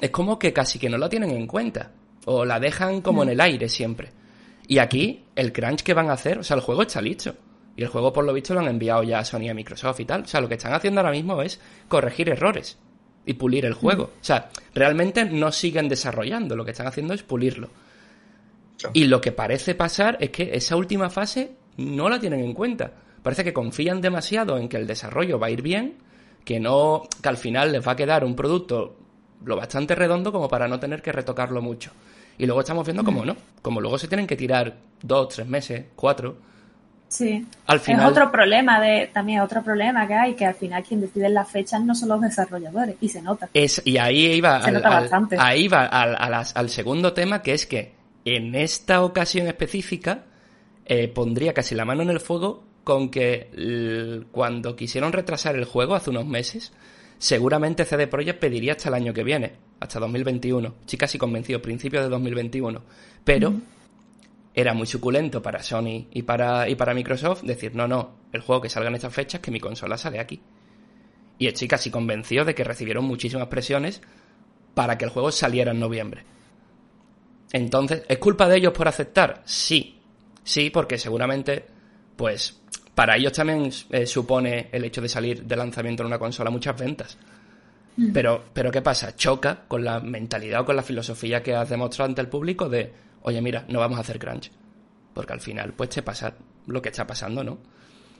es 0.00 0.10
como 0.10 0.38
que 0.38 0.52
casi 0.52 0.78
que 0.78 0.88
no 0.88 0.98
la 0.98 1.08
tienen 1.08 1.30
en 1.30 1.46
cuenta, 1.46 1.92
o 2.26 2.44
la 2.44 2.60
dejan 2.60 3.00
como 3.00 3.22
en 3.22 3.30
el 3.30 3.40
aire 3.40 3.68
siempre. 3.68 4.10
Y 4.66 4.78
aquí, 4.78 5.24
el 5.34 5.52
crunch 5.52 5.82
que 5.82 5.94
van 5.94 6.10
a 6.10 6.12
hacer, 6.12 6.38
o 6.38 6.42
sea, 6.42 6.56
el 6.56 6.62
juego 6.62 6.82
está 6.82 7.00
listo. 7.00 7.34
Y 7.74 7.82
el 7.82 7.88
juego, 7.88 8.12
por 8.12 8.24
lo 8.24 8.32
visto, 8.32 8.54
lo 8.54 8.60
han 8.60 8.68
enviado 8.68 9.02
ya 9.04 9.20
a 9.20 9.24
Sony 9.24 9.42
y 9.42 9.48
a 9.48 9.54
Microsoft 9.54 10.00
y 10.00 10.04
tal. 10.04 10.22
O 10.22 10.26
sea, 10.26 10.40
lo 10.40 10.48
que 10.48 10.54
están 10.54 10.74
haciendo 10.74 11.00
ahora 11.00 11.12
mismo 11.12 11.40
es 11.40 11.60
corregir 11.88 12.28
errores 12.28 12.76
y 13.28 13.34
pulir 13.34 13.66
el 13.66 13.74
juego. 13.74 14.04
O 14.04 14.24
sea, 14.24 14.48
realmente 14.74 15.26
no 15.26 15.52
siguen 15.52 15.86
desarrollando, 15.86 16.56
lo 16.56 16.64
que 16.64 16.70
están 16.70 16.86
haciendo 16.86 17.12
es 17.12 17.22
pulirlo. 17.22 17.68
Y 18.94 19.04
lo 19.04 19.20
que 19.20 19.32
parece 19.32 19.74
pasar 19.74 20.16
es 20.18 20.30
que 20.30 20.50
esa 20.54 20.76
última 20.76 21.10
fase 21.10 21.52
no 21.76 22.08
la 22.08 22.18
tienen 22.18 22.40
en 22.40 22.54
cuenta. 22.54 22.90
Parece 23.22 23.44
que 23.44 23.52
confían 23.52 24.00
demasiado 24.00 24.56
en 24.56 24.66
que 24.66 24.78
el 24.78 24.86
desarrollo 24.86 25.38
va 25.38 25.48
a 25.48 25.50
ir 25.50 25.60
bien, 25.60 25.98
que 26.42 26.58
no, 26.58 27.02
que 27.22 27.28
al 27.28 27.36
final 27.36 27.70
les 27.70 27.86
va 27.86 27.92
a 27.92 27.96
quedar 27.96 28.24
un 28.24 28.34
producto 28.34 28.96
lo 29.44 29.56
bastante 29.56 29.94
redondo 29.94 30.32
como 30.32 30.48
para 30.48 30.66
no 30.66 30.80
tener 30.80 31.02
que 31.02 31.12
retocarlo 31.12 31.60
mucho. 31.60 31.90
Y 32.38 32.46
luego 32.46 32.60
estamos 32.60 32.86
viendo 32.86 33.04
como 33.04 33.26
no, 33.26 33.36
como 33.60 33.82
luego 33.82 33.98
se 33.98 34.08
tienen 34.08 34.26
que 34.26 34.36
tirar 34.36 34.74
dos, 35.02 35.28
tres 35.34 35.46
meses, 35.46 35.84
cuatro. 35.94 36.38
Sí. 37.08 37.46
Al 37.66 37.80
final... 37.80 38.02
Es 38.02 38.10
otro 38.10 38.30
problema 38.30 38.80
de, 38.80 39.10
también 39.12 39.40
otro 39.40 39.62
problema 39.62 40.06
que 40.06 40.14
hay, 40.14 40.34
que 40.34 40.44
al 40.44 40.54
final 40.54 40.84
quien 40.84 41.00
decide 41.00 41.28
las 41.30 41.50
fechas 41.50 41.82
no 41.82 41.94
son 41.94 42.10
los 42.10 42.20
desarrolladores, 42.20 42.96
y 43.00 43.08
se 43.08 43.22
nota. 43.22 43.48
Es, 43.54 43.80
y 43.84 43.96
ahí 43.96 44.26
iba, 44.26 44.60
se 44.60 44.68
al, 44.68 44.74
nota 44.74 44.88
al, 44.88 45.02
bastante. 45.02 45.36
ahí 45.38 45.68
va 45.68 45.86
al, 45.86 46.16
al, 46.16 46.44
al, 46.54 46.68
segundo 46.68 47.14
tema, 47.14 47.42
que 47.42 47.54
es 47.54 47.66
que 47.66 47.94
en 48.24 48.54
esta 48.54 49.02
ocasión 49.02 49.46
específica 49.46 50.24
eh, 50.84 51.08
pondría 51.08 51.54
casi 51.54 51.74
la 51.74 51.84
mano 51.84 52.02
en 52.02 52.10
el 52.10 52.20
fuego 52.20 52.64
con 52.84 53.10
que 53.10 54.24
cuando 54.32 54.74
quisieron 54.74 55.12
retrasar 55.12 55.56
el 55.56 55.66
juego 55.66 55.94
hace 55.94 56.08
unos 56.08 56.26
meses, 56.26 56.72
seguramente 57.18 57.84
CD 57.84 58.06
Projekt 58.06 58.40
pediría 58.40 58.72
hasta 58.72 58.88
el 58.88 58.94
año 58.94 59.12
que 59.12 59.24
viene, 59.24 59.52
hasta 59.78 60.00
2021. 60.00 60.74
Estoy 60.80 60.98
casi 60.98 61.18
convencido, 61.18 61.60
principios 61.60 62.04
de 62.04 62.08
2021. 62.08 62.80
Pero 63.24 63.50
mm. 63.50 63.62
Era 64.60 64.74
muy 64.74 64.88
suculento 64.88 65.40
para 65.40 65.62
Sony 65.62 66.08
y 66.10 66.22
para, 66.22 66.68
y 66.68 66.74
para 66.74 66.92
Microsoft 66.92 67.42
decir, 67.42 67.76
no, 67.76 67.86
no, 67.86 68.16
el 68.32 68.40
juego 68.40 68.60
que 68.60 68.68
salga 68.68 68.88
en 68.88 68.96
estas 68.96 69.14
fechas, 69.14 69.40
que 69.40 69.52
mi 69.52 69.60
consola 69.60 69.96
sale 69.96 70.18
aquí. 70.18 70.42
Y 71.38 71.46
estoy 71.46 71.68
casi 71.68 71.92
convencido 71.92 72.44
de 72.44 72.56
que 72.56 72.64
recibieron 72.64 73.04
muchísimas 73.04 73.46
presiones 73.46 74.02
para 74.74 74.98
que 74.98 75.04
el 75.04 75.12
juego 75.12 75.30
saliera 75.30 75.70
en 75.70 75.78
noviembre. 75.78 76.24
Entonces, 77.52 78.02
¿es 78.08 78.18
culpa 78.18 78.48
de 78.48 78.56
ellos 78.56 78.72
por 78.72 78.88
aceptar? 78.88 79.42
Sí. 79.44 80.00
Sí, 80.42 80.70
porque 80.70 80.98
seguramente, 80.98 81.64
pues, 82.16 82.60
para 82.96 83.16
ellos 83.16 83.34
también 83.34 83.70
eh, 83.90 84.06
supone 84.06 84.70
el 84.72 84.84
hecho 84.84 85.00
de 85.00 85.08
salir 85.08 85.44
de 85.44 85.54
lanzamiento 85.54 86.02
en 86.02 86.08
una 86.08 86.18
consola 86.18 86.50
muchas 86.50 86.76
ventas. 86.76 87.16
Mm. 87.96 88.10
Pero, 88.12 88.46
pero 88.52 88.72
¿qué 88.72 88.82
pasa? 88.82 89.14
Choca 89.14 89.66
con 89.68 89.84
la 89.84 90.00
mentalidad 90.00 90.62
o 90.62 90.64
con 90.64 90.74
la 90.74 90.82
filosofía 90.82 91.44
que 91.44 91.54
has 91.54 91.68
demostrado 91.68 92.08
ante 92.08 92.22
el 92.22 92.28
público 92.28 92.68
de, 92.68 92.92
oye, 93.22 93.40
mira, 93.40 93.64
no 93.68 93.80
vamos 93.80 93.98
a 93.98 94.02
hacer 94.02 94.18
crunch. 94.18 94.50
Porque 95.14 95.32
al 95.32 95.40
final, 95.40 95.72
pues 95.74 95.90
te 95.90 96.02
pasa 96.02 96.34
lo 96.66 96.80
que 96.80 96.90
está 96.90 97.06
pasando, 97.06 97.42
¿no? 97.42 97.58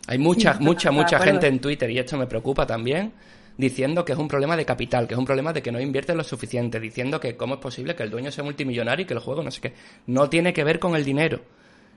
Hay 0.07 0.19
mucha, 0.19 0.55
sí, 0.55 0.65
mucha, 0.65 0.91
mucha 0.91 1.19
gente 1.19 1.47
en 1.47 1.61
Twitter, 1.61 1.91
y 1.91 1.99
esto 1.99 2.17
me 2.17 2.27
preocupa 2.27 2.67
también, 2.67 3.13
diciendo 3.59 4.05
que 4.05 4.13
es 4.13 4.19
un 4.19 4.29
problema 4.29 4.57
de 4.57 4.65
capital, 4.65 5.07
que 5.07 5.15
es 5.15 5.19
un 5.19 5.27
problema 5.27 5.53
de 5.53 5.61
que 5.61 5.71
no 5.71 5.81
invierte 5.81 6.15
lo 6.15 6.25
suficiente, 6.25 6.81
diciendo 6.81 7.21
que 7.21 7.37
cómo 7.37 7.55
es 7.55 7.61
posible 7.61 7.95
que 7.95 8.05
el 8.05 8.11
dueño 8.11 8.31
sea 8.31 8.45
multimillonario 8.45 9.03
y 9.03 9.07
que 9.07 9.15
el 9.15 9.21
juego 9.21 9.43
no 9.43 9.51
sé 9.51 9.61
qué. 9.61 9.75
No 10.07 10.31
tiene 10.31 10.53
que 10.53 10.65
ver 10.65 10.79
con 10.79 10.97
el 10.97 11.05
dinero. 11.05 11.43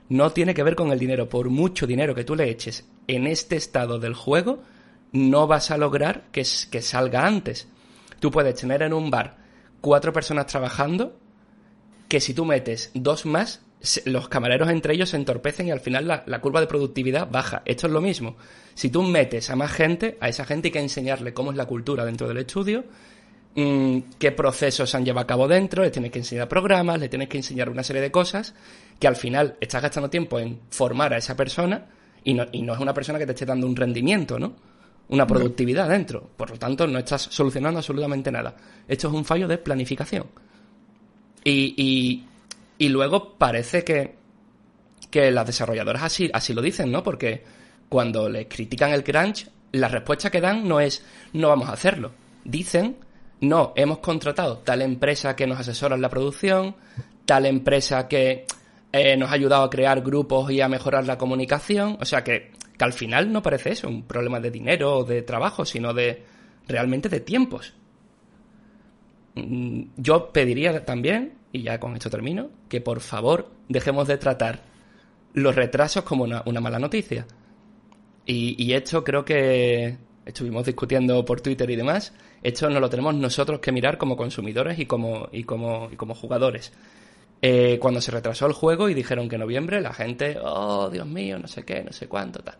No 0.08 0.30
tiene 0.30 0.52
que 0.52 0.62
ver 0.62 0.74
con 0.74 0.92
el 0.92 0.98
dinero. 0.98 1.28
Por 1.28 1.48
mucho 1.48 1.86
dinero 1.86 2.14
que 2.14 2.24
tú 2.24 2.34
le 2.34 2.50
eches 2.50 2.86
en 3.06 3.26
este 3.26 3.56
estado 3.56 3.98
del 3.98 4.14
juego, 4.14 4.62
no 5.12 5.46
vas 5.46 5.70
a 5.70 5.78
lograr 5.78 6.24
que, 6.32 6.44
que 6.70 6.82
salga 6.82 7.26
antes. 7.26 7.68
Tú 8.20 8.30
puedes 8.30 8.56
tener 8.56 8.82
en 8.82 8.92
un 8.92 9.10
bar 9.10 9.38
cuatro 9.80 10.12
personas 10.12 10.46
trabajando 10.46 11.18
que 12.08 12.20
si 12.20 12.34
tú 12.34 12.44
metes 12.44 12.90
dos 12.94 13.26
más, 13.26 13.62
los 14.04 14.28
camareros 14.28 14.70
entre 14.70 14.94
ellos 14.94 15.10
se 15.10 15.16
entorpecen 15.16 15.68
y 15.68 15.70
al 15.70 15.80
final 15.80 16.06
la, 16.06 16.40
curva 16.40 16.60
de 16.60 16.66
productividad 16.66 17.28
baja. 17.30 17.62
Esto 17.64 17.86
es 17.86 17.92
lo 17.92 18.00
mismo. 18.00 18.36
Si 18.74 18.90
tú 18.90 19.02
metes 19.02 19.50
a 19.50 19.56
más 19.56 19.72
gente, 19.72 20.16
a 20.20 20.28
esa 20.28 20.44
gente 20.44 20.68
hay 20.68 20.72
que 20.72 20.80
enseñarle 20.80 21.34
cómo 21.34 21.50
es 21.50 21.56
la 21.56 21.66
cultura 21.66 22.04
dentro 22.04 22.28
del 22.28 22.38
estudio, 22.38 22.84
mmm, 23.54 23.98
qué 24.18 24.32
procesos 24.32 24.94
han 24.94 25.04
llevado 25.04 25.24
a 25.24 25.26
cabo 25.26 25.48
dentro, 25.48 25.82
le 25.82 25.90
tienes 25.90 26.12
que 26.12 26.20
enseñar 26.20 26.48
programas, 26.48 27.00
le 27.00 27.08
tienes 27.08 27.28
que 27.28 27.38
enseñar 27.38 27.68
una 27.68 27.82
serie 27.82 28.02
de 28.02 28.10
cosas 28.10 28.54
que 29.00 29.08
al 29.08 29.16
final 29.16 29.56
estás 29.60 29.82
gastando 29.82 30.08
tiempo 30.08 30.38
en 30.38 30.60
formar 30.70 31.12
a 31.12 31.18
esa 31.18 31.36
persona 31.36 31.86
y 32.24 32.34
no, 32.34 32.46
y 32.52 32.62
no 32.62 32.74
es 32.74 32.80
una 32.80 32.94
persona 32.94 33.18
que 33.18 33.26
te 33.26 33.32
esté 33.32 33.46
dando 33.46 33.66
un 33.66 33.74
rendimiento, 33.74 34.38
¿no? 34.38 34.54
Una 35.08 35.26
productividad 35.26 35.88
dentro. 35.88 36.30
Por 36.36 36.50
lo 36.50 36.58
tanto, 36.58 36.86
no 36.86 36.98
estás 36.98 37.22
solucionando 37.22 37.80
absolutamente 37.80 38.30
nada. 38.30 38.54
Esto 38.86 39.08
es 39.08 39.14
un 39.14 39.24
fallo 39.24 39.48
de 39.48 39.58
planificación. 39.58 40.26
Y, 41.44 41.74
y, 41.76 42.24
y 42.78 42.88
luego 42.88 43.34
parece 43.34 43.84
que, 43.84 44.14
que 45.10 45.30
las 45.30 45.46
desarrolladoras 45.46 46.02
así, 46.02 46.30
así 46.32 46.54
lo 46.54 46.62
dicen, 46.62 46.90
¿no? 46.90 47.02
Porque 47.02 47.42
cuando 47.88 48.28
les 48.28 48.46
critican 48.46 48.92
el 48.92 49.04
crunch, 49.04 49.46
la 49.72 49.88
respuesta 49.88 50.30
que 50.30 50.40
dan 50.40 50.66
no 50.66 50.80
es 50.80 51.04
no 51.32 51.48
vamos 51.48 51.68
a 51.68 51.72
hacerlo. 51.72 52.12
Dicen, 52.44 52.96
no, 53.40 53.72
hemos 53.76 53.98
contratado 53.98 54.58
tal 54.58 54.82
empresa 54.82 55.36
que 55.36 55.46
nos 55.46 55.60
asesora 55.60 55.96
en 55.96 56.02
la 56.02 56.08
producción, 56.08 56.76
tal 57.24 57.46
empresa 57.46 58.08
que 58.08 58.46
eh, 58.92 59.16
nos 59.16 59.30
ha 59.30 59.34
ayudado 59.34 59.64
a 59.64 59.70
crear 59.70 60.00
grupos 60.00 60.50
y 60.50 60.60
a 60.60 60.68
mejorar 60.68 61.06
la 61.06 61.18
comunicación. 61.18 61.98
O 62.00 62.04
sea 62.04 62.22
que, 62.24 62.52
que 62.78 62.84
al 62.84 62.92
final 62.92 63.32
no 63.32 63.42
parece 63.42 63.72
eso, 63.72 63.88
un 63.88 64.04
problema 64.04 64.40
de 64.40 64.50
dinero 64.50 64.98
o 64.98 65.04
de 65.04 65.22
trabajo, 65.22 65.64
sino 65.64 65.92
de 65.92 66.22
realmente 66.68 67.08
de 67.08 67.20
tiempos. 67.20 67.74
Mm, 69.34 69.82
Yo 69.96 70.32
pediría 70.32 70.84
también, 70.84 71.34
y 71.52 71.62
ya 71.62 71.78
con 71.80 71.94
esto 71.94 72.10
termino, 72.10 72.50
que 72.68 72.80
por 72.80 73.00
favor 73.00 73.50
dejemos 73.68 74.08
de 74.08 74.18
tratar 74.18 74.62
los 75.34 75.54
retrasos 75.54 76.04
como 76.04 76.24
una, 76.24 76.42
una 76.46 76.60
mala 76.60 76.78
noticia. 76.78 77.26
Y, 78.24 78.72
esto 78.72 79.02
creo 79.02 79.24
que 79.24 79.98
estuvimos 80.24 80.64
discutiendo 80.64 81.24
por 81.24 81.40
Twitter 81.40 81.68
y 81.70 81.76
demás. 81.76 82.14
Esto 82.42 82.70
no 82.70 82.78
lo 82.80 82.88
tenemos 82.88 83.14
nosotros 83.14 83.60
que 83.60 83.72
mirar 83.72 83.98
como 83.98 84.16
consumidores 84.16 84.78
y 84.78 84.86
como, 84.86 85.28
y 85.32 85.44
como, 85.44 85.88
y 85.90 85.96
como 85.96 86.14
jugadores. 86.14 86.72
Eh, 87.40 87.78
cuando 87.80 88.00
se 88.00 88.12
retrasó 88.12 88.46
el 88.46 88.52
juego 88.52 88.88
y 88.88 88.94
dijeron 88.94 89.28
que 89.28 89.34
en 89.34 89.40
noviembre, 89.40 89.80
la 89.80 89.92
gente, 89.92 90.36
oh, 90.40 90.88
Dios 90.90 91.06
mío, 91.06 91.38
no 91.40 91.48
sé 91.48 91.64
qué, 91.64 91.82
no 91.82 91.92
sé 91.92 92.06
cuánto, 92.06 92.40
tal. 92.44 92.56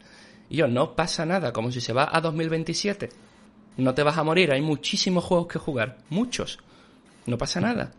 Y 0.51 0.57
yo, 0.57 0.67
no 0.67 0.97
pasa 0.97 1.25
nada, 1.25 1.53
como 1.53 1.71
si 1.71 1.81
se 1.81 1.93
va 1.93 2.09
a 2.13 2.21
2027. 2.21 3.09
No 3.77 3.95
te 3.95 4.03
vas 4.03 4.19
a 4.19 4.23
morir, 4.23 4.53
hay 4.53 4.61
muchísimos 4.61 5.25
juegos 5.25 5.49
que 5.49 5.59
jugar, 5.59 5.99
muchos. 6.11 6.59
No 7.27 7.39
pasa 7.39 7.61
nada. 7.61 7.93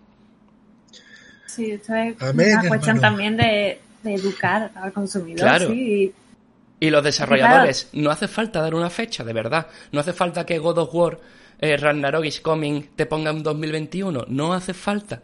Sí, 1.47 1.71
esto 1.71 1.93
es 1.95 2.21
Amén, 2.21 2.57
una 2.59 2.67
cuestión 2.67 2.97
hermano. 2.97 3.01
también 3.01 3.37
de, 3.37 3.79
de, 4.01 4.13
educar 4.13 4.71
al 4.75 4.91
consumidor. 4.91 5.39
Claro. 5.39 5.69
Sí. 5.69 6.13
Y 6.79 6.89
los 6.89 7.03
desarrolladores, 7.03 7.89
no 7.93 8.11
hace 8.11 8.27
falta 8.27 8.61
dar 8.61 8.75
una 8.75 8.89
fecha, 8.89 9.23
de 9.23 9.33
verdad. 9.33 9.67
No 9.91 10.01
hace 10.01 10.13
falta 10.13 10.45
que 10.45 10.57
God 10.59 10.79
of 10.79 10.93
War 10.93 11.19
eh, 11.59 11.77
Ragnarok 11.77 12.25
is 12.25 12.41
Coming 12.41 12.89
te 12.95 13.05
ponga 13.05 13.31
en 13.31 13.41
2021. 13.41 14.25
No 14.27 14.53
hace 14.53 14.73
falta. 14.73 15.21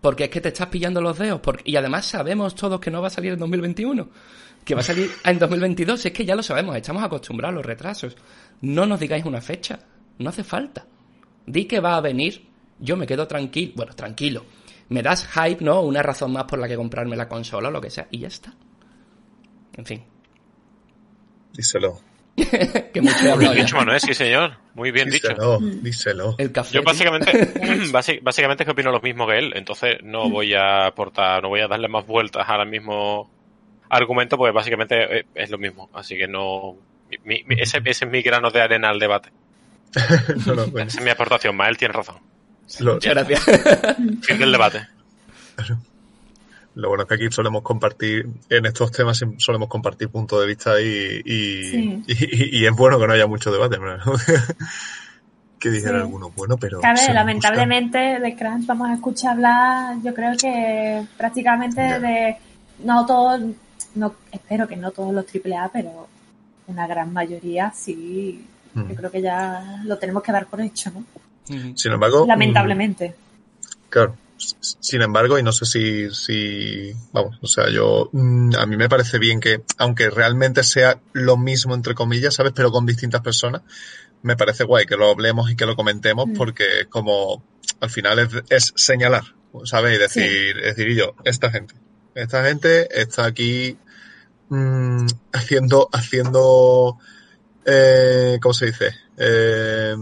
Porque 0.00 0.24
es 0.24 0.30
que 0.30 0.40
te 0.40 0.48
estás 0.48 0.68
pillando 0.68 1.00
los 1.02 1.18
dedos. 1.18 1.40
Y 1.64 1.76
además 1.76 2.06
sabemos 2.06 2.54
todos 2.54 2.80
que 2.80 2.90
no 2.90 3.02
va 3.02 3.08
a 3.08 3.10
salir 3.10 3.34
en 3.34 3.38
2021. 3.38 4.08
Que 4.66 4.74
va 4.74 4.80
a 4.80 4.84
salir 4.84 5.08
en 5.24 5.38
2022. 5.38 6.06
Es 6.06 6.12
que 6.12 6.24
ya 6.24 6.34
lo 6.34 6.42
sabemos. 6.42 6.74
Estamos 6.74 7.04
acostumbrados 7.04 7.54
a 7.54 7.56
los 7.56 7.64
retrasos. 7.64 8.16
No 8.62 8.84
nos 8.84 8.98
digáis 8.98 9.24
una 9.24 9.40
fecha. 9.40 9.78
No 10.18 10.30
hace 10.30 10.42
falta. 10.42 10.84
Di 11.46 11.66
que 11.66 11.78
va 11.78 11.96
a 11.96 12.00
venir. 12.00 12.44
Yo 12.80 12.96
me 12.96 13.06
quedo 13.06 13.28
tranquilo. 13.28 13.74
Bueno, 13.76 13.94
tranquilo. 13.94 14.44
Me 14.88 15.02
das 15.02 15.28
hype, 15.28 15.64
¿no? 15.64 15.82
Una 15.82 16.02
razón 16.02 16.32
más 16.32 16.44
por 16.44 16.58
la 16.58 16.66
que 16.66 16.74
comprarme 16.74 17.14
la 17.14 17.28
consola 17.28 17.68
o 17.68 17.70
lo 17.70 17.80
que 17.80 17.90
sea. 17.90 18.08
Y 18.10 18.18
ya 18.18 18.26
está. 18.26 18.52
En 19.76 19.86
fin. 19.86 20.02
Díselo. 21.52 22.00
que 22.92 23.00
mucho 23.00 23.36
bien 23.38 23.54
dicho, 23.54 23.76
Manuel, 23.76 24.00
sí, 24.00 24.14
señor. 24.14 24.58
Muy 24.74 24.90
bien 24.90 25.08
díselo, 25.08 25.58
dicho. 25.58 25.76
Díselo. 25.80 26.34
El 26.38 26.50
café, 26.50 26.74
Yo 26.74 26.82
básicamente, 26.82 27.52
básicamente 28.22 28.64
es 28.64 28.66
que 28.66 28.72
opino 28.72 28.90
lo 28.90 29.00
mismo 29.00 29.26
que 29.26 29.38
él, 29.38 29.52
entonces 29.54 29.98
no 30.02 30.28
voy 30.28 30.54
a 30.54 30.86
aportar, 30.86 31.42
no 31.42 31.48
voy 31.50 31.60
a 31.60 31.68
darle 31.68 31.88
más 31.88 32.06
vueltas 32.06 32.44
al 32.46 32.68
mismo 32.68 33.30
argumento, 33.88 34.36
porque 34.36 34.52
básicamente 34.52 35.20
eh, 35.20 35.26
es 35.34 35.50
lo 35.50 35.58
mismo. 35.58 35.88
Así 35.92 36.16
que 36.16 36.28
no. 36.28 36.76
ese, 37.10 37.80
ese, 37.84 38.04
es 38.04 38.10
mi 38.10 38.22
grano 38.22 38.50
de 38.50 38.60
arena 38.60 38.90
al 38.90 38.98
debate. 38.98 39.30
Esa 39.94 40.82
es 40.82 41.02
mi 41.02 41.10
aportación, 41.10 41.56
Mael 41.56 41.76
tiene 41.76 41.94
razón. 41.94 42.16
Muchas 42.80 43.14
gracias. 43.14 43.44
Fin 44.22 44.38
del 44.38 44.52
debate. 44.52 44.86
Lo 46.74 46.88
bueno 46.88 47.04
es 47.04 47.08
que 47.08 47.14
aquí 47.14 47.30
solemos 47.30 47.62
compartir, 47.62 48.28
en 48.50 48.66
estos 48.66 48.92
temas 48.92 49.24
solemos 49.38 49.68
compartir 49.68 50.10
puntos 50.10 50.40
de 50.40 50.46
vista 50.46 50.78
y, 50.80 51.22
y, 51.24 52.66
es 52.66 52.72
bueno 52.72 52.98
que 52.98 53.06
no 53.06 53.12
haya 53.14 53.26
mucho 53.26 53.50
debate. 53.50 53.78
que 55.58 55.70
dijera 55.70 56.00
alguno, 56.00 56.30
bueno, 56.36 56.58
pero... 56.58 56.80
lamentablemente 57.14 58.20
de 58.20 58.36
Crunch 58.36 58.66
vamos 58.66 58.90
a 58.90 58.94
escuchar 58.94 59.32
hablar, 59.32 59.96
yo 60.02 60.12
creo 60.12 60.36
que 60.36 61.06
prácticamente 61.16 61.80
de... 61.80 62.36
No 62.80 63.06
todos, 63.06 63.40
no, 63.94 64.14
espero 64.32 64.68
que 64.68 64.76
no 64.76 64.90
todos 64.90 65.14
los 65.14 65.24
AAA, 65.24 65.70
pero 65.72 66.08
una 66.66 66.86
gran 66.86 67.12
mayoría 67.12 67.72
sí, 67.74 68.44
yo 68.74 68.94
creo 68.94 69.10
que 69.10 69.22
ya 69.22 69.82
lo 69.84 69.96
tenemos 69.96 70.22
que 70.22 70.32
dar 70.32 70.46
por 70.46 70.60
hecho, 70.60 70.90
¿no? 70.90 71.04
Sin 71.74 71.92
embargo... 71.92 72.26
Lamentablemente. 72.26 73.14
Claro, 73.88 74.16
sin 74.36 75.02
embargo, 75.02 75.38
y 75.38 75.42
no 75.42 75.52
sé 75.52 75.64
si, 75.64 76.10
si, 76.10 76.92
vamos, 77.12 77.38
o 77.40 77.46
sea, 77.46 77.70
yo, 77.70 78.10
mm, 78.12 78.54
a 78.56 78.66
mí 78.66 78.76
me 78.76 78.88
parece 78.88 79.18
bien 79.18 79.40
que, 79.40 79.62
aunque 79.78 80.10
realmente 80.10 80.62
sea 80.62 81.00
lo 81.12 81.36
mismo, 81.36 81.74
entre 81.74 81.94
comillas, 81.94 82.34
¿sabes? 82.34 82.52
Pero 82.54 82.70
con 82.70 82.84
distintas 82.84 83.22
personas, 83.22 83.62
me 84.22 84.36
parece 84.36 84.64
guay 84.64 84.86
que 84.86 84.96
lo 84.96 85.10
hablemos 85.10 85.50
y 85.50 85.56
que 85.56 85.66
lo 85.66 85.76
comentemos 85.76 86.28
mm. 86.28 86.34
porque 86.34 86.86
como, 86.90 87.42
al 87.80 87.90
final 87.90 88.18
es, 88.18 88.28
es 88.50 88.72
señalar, 88.76 89.24
¿sabes? 89.64 89.96
Y 89.96 89.98
decir, 89.98 90.56
decir, 90.56 90.88
y 90.88 90.96
yo, 90.96 91.14
esta 91.24 91.50
gente, 91.50 91.74
esta 92.16 92.44
gente 92.44 92.88
está 93.00 93.26
aquí 93.26 93.76
mmm, 94.48 95.06
haciendo, 95.32 95.88
haciendo, 95.92 96.98
eh, 97.64 98.38
¿cómo 98.40 98.54
se 98.54 98.66
dice? 98.66 98.94
Eh, 99.18 99.94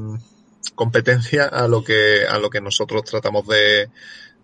competencia 0.74 1.44
a 1.46 1.68
lo 1.68 1.84
que 1.84 2.26
a 2.28 2.38
lo 2.38 2.50
que 2.50 2.60
nosotros 2.60 3.04
tratamos 3.04 3.46
de, 3.46 3.90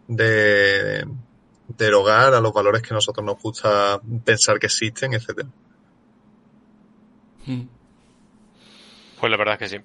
de 0.06 1.06
derogar 1.78 2.34
a 2.34 2.40
los 2.40 2.52
valores 2.52 2.82
que 2.82 2.92
a 2.92 2.96
nosotros 2.96 3.24
nos 3.24 3.40
gusta 3.40 4.00
pensar 4.24 4.58
que 4.58 4.66
existen, 4.66 5.14
etcétera. 5.14 5.48
Hmm. 7.46 7.62
Pues 9.18 9.30
la 9.30 9.36
verdad 9.36 9.54
es 9.54 9.70
que 9.70 9.78
sí. 9.78 9.84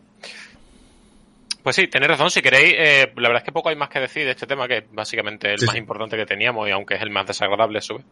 Pues 1.65 1.77
sí, 1.77 1.87
tenéis 1.87 2.11
razón. 2.11 2.29
Si 2.29 2.43
queréis, 2.43 2.75
eh, 2.77 3.11
la 3.15 3.27
verdad 3.27 3.41
es 3.41 3.43
que 3.43 3.51
poco 3.51 3.69
hay 3.69 3.75
más 3.75 3.89
que 3.89 3.99
decir 3.99 4.23
de 4.23 4.29
este 4.29 4.45
tema, 4.45 4.67
que 4.67 4.77
es 4.77 4.83
básicamente 4.93 5.51
el 5.51 5.65
más 5.65 5.75
importante 5.75 6.15
que 6.15 6.23
teníamos 6.23 6.67
y 6.67 6.71
aunque 6.71 6.93
es 6.93 7.01
el 7.01 7.09
más 7.09 7.25
desagradable, 7.25 7.81
sube. 7.81 8.03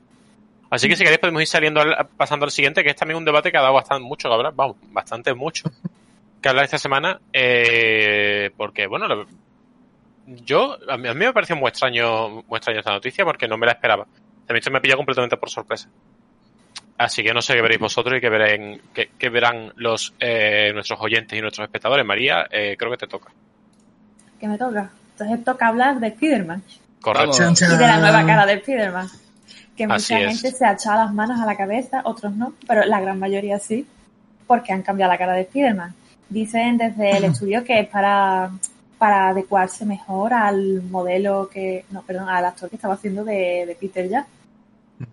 Así 0.71 0.89
que 0.89 0.95
si 0.95 1.03
queréis 1.03 1.19
podemos 1.19 1.39
ir 1.43 1.47
saliendo 1.47 1.83
pasando 2.17 2.45
al 2.45 2.51
siguiente, 2.51 2.83
que 2.83 2.89
es 2.89 2.95
también 2.95 3.15
un 3.15 3.25
debate 3.25 3.51
que 3.51 3.59
ha 3.59 3.61
dado 3.61 3.75
bastante 3.75 4.03
mucho 4.03 4.27
que 4.27 4.33
hablar, 4.33 4.53
vamos, 4.55 4.77
bastante 4.91 5.35
mucho 5.35 5.69
que 6.41 6.49
hablar 6.49 6.65
esta 6.65 6.79
semana, 6.79 7.21
eh, 7.31 8.49
porque 8.57 8.87
bueno, 8.87 9.05
yo, 10.25 10.79
a 10.89 10.97
mí, 10.97 11.09
me 11.13 11.31
pareció 11.31 11.55
muy 11.55 11.69
extraño, 11.69 12.29
muy 12.29 12.57
extraño 12.57 12.79
esta 12.79 12.93
noticia 12.93 13.23
porque 13.23 13.47
no 13.47 13.59
me 13.59 13.67
la 13.67 13.73
esperaba. 13.73 14.07
También 14.47 14.63
se 14.63 14.71
me 14.71 14.81
pillado 14.81 14.97
completamente 14.97 15.37
por 15.37 15.51
sorpresa. 15.51 15.91
Así 16.97 17.23
que 17.23 17.33
no 17.33 17.41
sé 17.41 17.53
qué 17.53 17.61
veréis 17.61 17.79
vosotros 17.79 18.17
y 18.17 18.21
qué, 18.21 18.29
verán, 18.29 18.81
qué, 18.93 19.29
verán 19.29 19.73
los 19.75 20.13
eh, 20.19 20.71
nuestros 20.73 20.99
oyentes 21.01 21.37
y 21.37 21.41
nuestros 21.41 21.65
espectadores. 21.65 22.05
María, 22.05 22.47
eh, 22.51 22.75
creo 22.77 22.91
que 22.91 22.97
te 22.97 23.07
toca. 23.07 23.31
¿Qué 24.39 24.47
me 24.47 24.57
toca? 24.57 24.91
Entonces 25.11 25.43
toca 25.43 25.67
hablar 25.67 25.99
de 25.99 26.11
Spiderman. 26.11 26.63
Correcto. 27.01 27.37
Y 27.41 27.77
de 27.77 27.87
la 27.87 27.99
nueva 27.99 28.25
cara 28.25 28.45
de 28.45 28.59
Spiderman. 28.59 29.07
Que 29.75 29.87
mucha 29.87 30.17
gente 30.17 30.51
se 30.51 30.65
ha 30.65 30.73
echado 30.73 31.03
las 31.03 31.13
manos 31.13 31.41
a 31.41 31.45
la 31.45 31.57
cabeza, 31.57 32.01
otros 32.05 32.33
no, 32.35 32.53
pero 32.67 32.85
la 32.85 33.01
gran 33.01 33.17
mayoría 33.17 33.57
sí, 33.57 33.87
porque 34.45 34.71
han 34.71 34.83
cambiado 34.83 35.11
la 35.11 35.17
cara 35.17 35.33
de 35.33 35.45
Spiderman. 35.45 35.95
Dicen 36.29 36.77
desde 36.77 37.17
el 37.17 37.23
estudio 37.25 37.63
que 37.63 37.79
es 37.79 37.87
para 37.87 38.51
para 39.03 39.27
adecuarse 39.27 39.85
mejor 39.85 40.33
al 40.33 40.81
modelo 40.83 41.49
que, 41.51 41.83
no, 41.91 42.03
perdón, 42.03 42.29
al 42.29 42.45
actor 42.45 42.69
que 42.69 42.77
estaba 42.77 42.93
haciendo 42.93 43.25
de, 43.25 43.75
Peter 43.77 44.07
ya. 44.07 44.25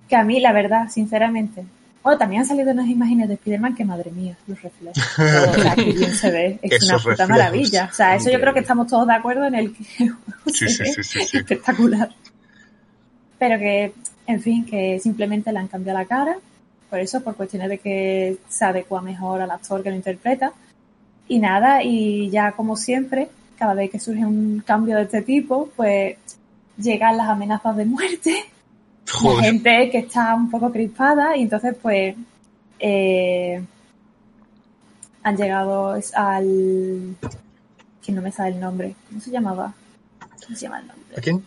Que 0.08 0.16
a 0.16 0.24
mí, 0.24 0.40
la 0.40 0.52
verdad, 0.52 0.88
sinceramente, 0.88 1.64
bueno, 2.02 2.18
también 2.18 2.42
han 2.42 2.48
salido 2.48 2.72
unas 2.72 2.88
imágenes 2.88 3.28
de 3.28 3.34
Spider-Man 3.34 3.74
que, 3.74 3.84
madre 3.84 4.10
mía, 4.10 4.36
los 4.46 4.60
reflejos. 4.62 4.96
o 5.18 5.60
sea, 5.60 5.74
que 5.74 5.92
bien 5.92 6.14
se 6.14 6.30
ve. 6.30 6.58
Es 6.62 6.88
una 6.88 6.98
puta 6.98 7.26
maravilla. 7.26 7.88
O 7.90 7.94
sea, 7.94 8.14
eso 8.14 8.30
yo 8.30 8.40
creo 8.40 8.54
que 8.54 8.60
estamos 8.60 8.86
todos 8.86 9.06
de 9.06 9.14
acuerdo 9.14 9.44
en 9.44 9.54
el 9.54 9.74
que 9.74 9.84
sí, 10.46 10.68
sí, 10.68 11.02
sí, 11.02 11.36
espectacular. 11.36 12.10
Pero 13.38 13.58
que, 13.58 13.92
en 14.26 14.40
fin, 14.40 14.64
que 14.64 14.98
simplemente 14.98 15.52
le 15.52 15.58
han 15.58 15.68
cambiado 15.68 15.98
la 15.98 16.06
cara. 16.06 16.36
Por 16.88 17.00
eso, 17.00 17.22
por 17.22 17.36
cuestiones 17.36 17.68
de 17.68 17.78
que 17.78 18.38
se 18.48 18.64
adecua 18.64 19.02
mejor 19.02 19.42
al 19.42 19.50
actor 19.50 19.82
que 19.82 19.90
lo 19.90 19.96
interpreta. 19.96 20.52
Y 21.28 21.38
nada, 21.38 21.82
y 21.82 22.30
ya 22.30 22.52
como 22.52 22.76
siempre, 22.76 23.28
cada 23.58 23.74
vez 23.74 23.90
que 23.90 24.00
surge 24.00 24.24
un 24.24 24.62
cambio 24.66 24.96
de 24.96 25.02
este 25.02 25.22
tipo, 25.22 25.70
pues 25.76 26.16
llegan 26.78 27.18
las 27.18 27.28
amenazas 27.28 27.76
de 27.76 27.84
muerte. 27.84 28.34
La 29.36 29.42
gente 29.42 29.90
que 29.90 29.98
está 29.98 30.34
un 30.34 30.50
poco 30.50 30.70
crispada 30.70 31.36
y 31.36 31.42
entonces 31.42 31.76
pues 31.80 32.14
eh, 32.78 33.62
han 35.22 35.36
llegado 35.36 35.98
al... 36.14 37.16
que 38.02 38.12
no 38.12 38.22
me 38.22 38.32
sabe 38.32 38.50
el 38.50 38.60
nombre. 38.60 38.94
¿Cómo 39.08 39.20
se 39.20 39.30
llamaba? 39.30 39.74
¿Cómo 40.20 40.56
se 40.56 40.62
llama 40.62 40.80
el 40.80 40.86
nombre? 40.86 41.16
¿A 41.16 41.20
quién? 41.20 41.44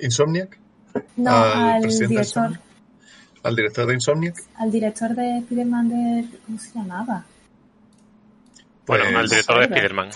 ¿Insomniac? 0.00 0.58
No, 1.16 1.30
al, 1.30 1.82
director. 1.82 2.58
¿Al 3.42 3.56
director 3.56 3.86
de 3.86 3.94
Insomniac? 3.94 4.42
Al 4.56 4.70
director 4.70 5.14
de 5.14 5.38
Spider-Man 5.38 5.88
de... 5.88 6.28
¿Cómo 6.46 6.58
se 6.58 6.72
llamaba? 6.72 7.24
Bueno, 8.86 9.04
al 9.04 9.14
pues, 9.14 9.30
director 9.30 9.58
de 9.58 9.64
Spider-Man 9.64 10.10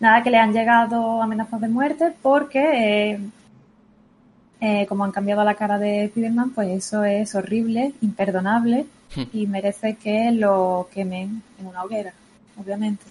nada 0.00 0.22
que 0.22 0.30
le 0.30 0.38
han 0.38 0.52
llegado 0.52 1.22
amenazas 1.22 1.60
de 1.60 1.68
muerte 1.68 2.12
porque 2.22 3.12
eh, 3.12 3.20
eh, 4.60 4.86
como 4.86 5.04
han 5.04 5.12
cambiado 5.12 5.44
la 5.44 5.54
cara 5.54 5.78
de 5.78 6.08
Spiderman, 6.08 6.50
pues 6.50 6.68
eso 6.70 7.04
es 7.04 7.34
horrible, 7.34 7.92
imperdonable 8.00 8.86
hmm. 9.14 9.22
y 9.32 9.46
merece 9.46 9.94
que 9.94 10.32
lo 10.32 10.88
quemen 10.92 11.42
en 11.60 11.66
una 11.66 11.84
hoguera, 11.84 12.12
obviamente. 12.60 13.04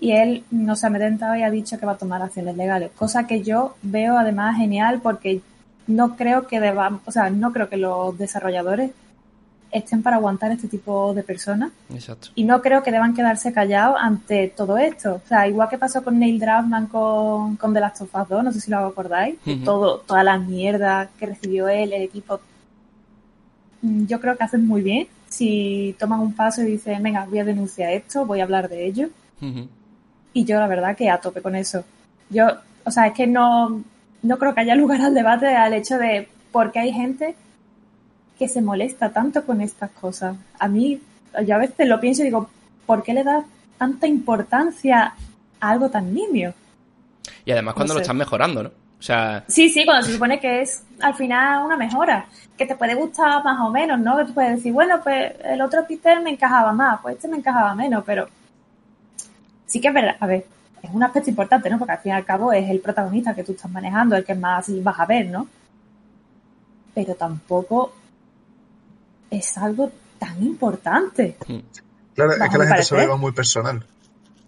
Y 0.00 0.12
él 0.12 0.44
no 0.50 0.76
se 0.76 0.86
ha 0.86 0.88
amedrentado 0.88 1.36
y 1.36 1.42
ha 1.42 1.50
dicho 1.50 1.78
que 1.78 1.86
va 1.86 1.92
a 1.92 1.98
tomar 1.98 2.22
acciones 2.22 2.56
legales, 2.56 2.90
cosa 2.96 3.26
que 3.26 3.42
yo 3.42 3.76
veo 3.82 4.18
además 4.18 4.56
genial 4.56 5.00
porque 5.02 5.40
no 5.86 6.16
creo 6.16 6.46
que 6.46 6.60
debamos, 6.60 7.00
o 7.06 7.12
sea, 7.12 7.30
no 7.30 7.52
creo 7.52 7.68
que 7.68 7.76
los 7.76 8.18
desarrolladores 8.18 8.90
estén 9.78 10.02
para 10.02 10.16
aguantar 10.16 10.50
este 10.52 10.68
tipo 10.68 11.14
de 11.14 11.22
personas. 11.22 11.70
Exacto. 11.90 12.28
Y 12.34 12.44
no 12.44 12.62
creo 12.62 12.82
que 12.82 12.90
deban 12.90 13.14
quedarse 13.14 13.52
callados 13.52 13.96
ante 14.00 14.48
todo 14.48 14.78
esto. 14.78 15.20
O 15.24 15.28
sea, 15.28 15.46
igual 15.48 15.68
que 15.68 15.78
pasó 15.78 16.02
con 16.02 16.18
Neil 16.18 16.38
Druckmann 16.38 16.86
con, 16.86 17.56
con 17.56 17.74
The 17.74 17.80
Last 17.80 18.02
of 18.02 18.14
Us 18.14 18.28
2, 18.28 18.44
no 18.44 18.52
sé 18.52 18.60
si 18.60 18.70
lo 18.70 18.78
acordáis, 18.78 19.36
todo, 19.64 19.98
toda 19.98 20.22
la 20.24 20.38
mierda 20.38 21.08
que 21.18 21.26
recibió 21.26 21.68
él, 21.68 21.92
el 21.92 22.02
equipo. 22.02 22.40
Mm, 23.82 24.06
yo 24.06 24.20
creo 24.20 24.36
que 24.36 24.44
hacen 24.44 24.66
muy 24.66 24.82
bien 24.82 25.08
si 25.28 25.94
toman 25.98 26.20
un 26.20 26.32
paso 26.32 26.62
y 26.62 26.66
dicen, 26.66 27.02
venga, 27.02 27.26
voy 27.26 27.40
a 27.40 27.44
denunciar 27.44 27.92
esto, 27.92 28.24
voy 28.24 28.40
a 28.40 28.44
hablar 28.44 28.68
de 28.68 28.86
ello. 28.86 29.08
Y 30.32 30.44
yo 30.44 30.58
la 30.58 30.66
verdad 30.66 30.96
que 30.96 31.10
a 31.10 31.20
tope 31.20 31.42
con 31.42 31.54
eso. 31.54 31.84
Yo, 32.30 32.46
o 32.84 32.90
sea, 32.90 33.08
es 33.08 33.12
que 33.12 33.26
no, 33.26 33.82
no 34.22 34.38
creo 34.38 34.54
que 34.54 34.60
haya 34.60 34.74
lugar 34.82 35.00
al 35.02 35.14
debate 35.14 35.48
al 35.54 35.74
hecho 35.74 35.98
de 35.98 36.28
por 36.52 36.72
qué 36.72 36.80
hay 36.80 36.92
gente 36.92 37.34
que 38.38 38.48
se 38.48 38.60
molesta 38.60 39.10
tanto 39.10 39.44
con 39.44 39.60
estas 39.60 39.90
cosas. 39.90 40.36
A 40.58 40.68
mí, 40.68 41.00
yo 41.44 41.54
a 41.54 41.58
veces 41.58 41.88
lo 41.88 42.00
pienso 42.00 42.22
y 42.22 42.26
digo, 42.26 42.48
¿por 42.84 43.02
qué 43.02 43.14
le 43.14 43.24
das 43.24 43.44
tanta 43.78 44.06
importancia 44.06 45.14
a 45.60 45.70
algo 45.70 45.90
tan 45.90 46.12
nimio? 46.12 46.54
Y 47.44 47.52
además 47.52 47.74
cuando 47.74 47.94
lo 47.94 48.00
están 48.00 48.16
mejorando, 48.16 48.62
¿no? 48.62 48.70
O 48.98 49.02
sea... 49.02 49.44
Sí, 49.46 49.68
sí, 49.68 49.84
cuando 49.84 50.06
se 50.06 50.14
supone 50.14 50.40
que 50.40 50.62
es 50.62 50.84
al 51.00 51.14
final 51.14 51.64
una 51.64 51.76
mejora, 51.76 52.26
que 52.56 52.66
te 52.66 52.76
puede 52.76 52.94
gustar 52.94 53.44
más 53.44 53.60
o 53.60 53.70
menos, 53.70 54.00
¿no? 54.00 54.16
Que 54.16 54.24
tú 54.24 54.34
puedes 54.34 54.56
decir, 54.56 54.72
bueno, 54.72 55.00
pues 55.02 55.32
el 55.44 55.60
otro 55.60 55.86
Peter 55.86 56.20
me 56.20 56.30
encajaba 56.30 56.72
más, 56.72 57.00
pues 57.02 57.16
este 57.16 57.28
me 57.28 57.36
encajaba 57.36 57.74
menos, 57.74 58.02
pero 58.06 58.28
sí 59.66 59.80
que 59.80 59.88
es 59.88 59.94
verdad, 59.94 60.16
a 60.18 60.26
ver, 60.26 60.46
es 60.82 60.90
un 60.92 61.02
aspecto 61.02 61.30
importante, 61.30 61.68
¿no? 61.68 61.78
Porque 61.78 61.92
al 61.92 61.98
fin 61.98 62.12
y 62.12 62.14
al 62.14 62.24
cabo 62.24 62.52
es 62.52 62.68
el 62.70 62.80
protagonista 62.80 63.34
que 63.34 63.44
tú 63.44 63.52
estás 63.52 63.70
manejando, 63.70 64.16
el 64.16 64.24
que 64.24 64.34
más 64.34 64.66
vas 64.82 65.00
a 65.00 65.06
ver, 65.06 65.26
¿no? 65.26 65.46
Pero 66.94 67.14
tampoco 67.14 67.92
es 69.30 69.56
algo 69.58 69.90
tan 70.18 70.42
importante. 70.42 71.36
Claro, 72.14 72.32
es 72.32 72.50
que 72.50 72.58
la 72.58 72.66
gente 72.66 72.82
se 72.82 72.94
lo 72.94 73.00
lleva 73.00 73.16
muy 73.16 73.32
personal. 73.32 73.84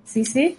Sí, 0.04 0.24
sí. 0.24 0.56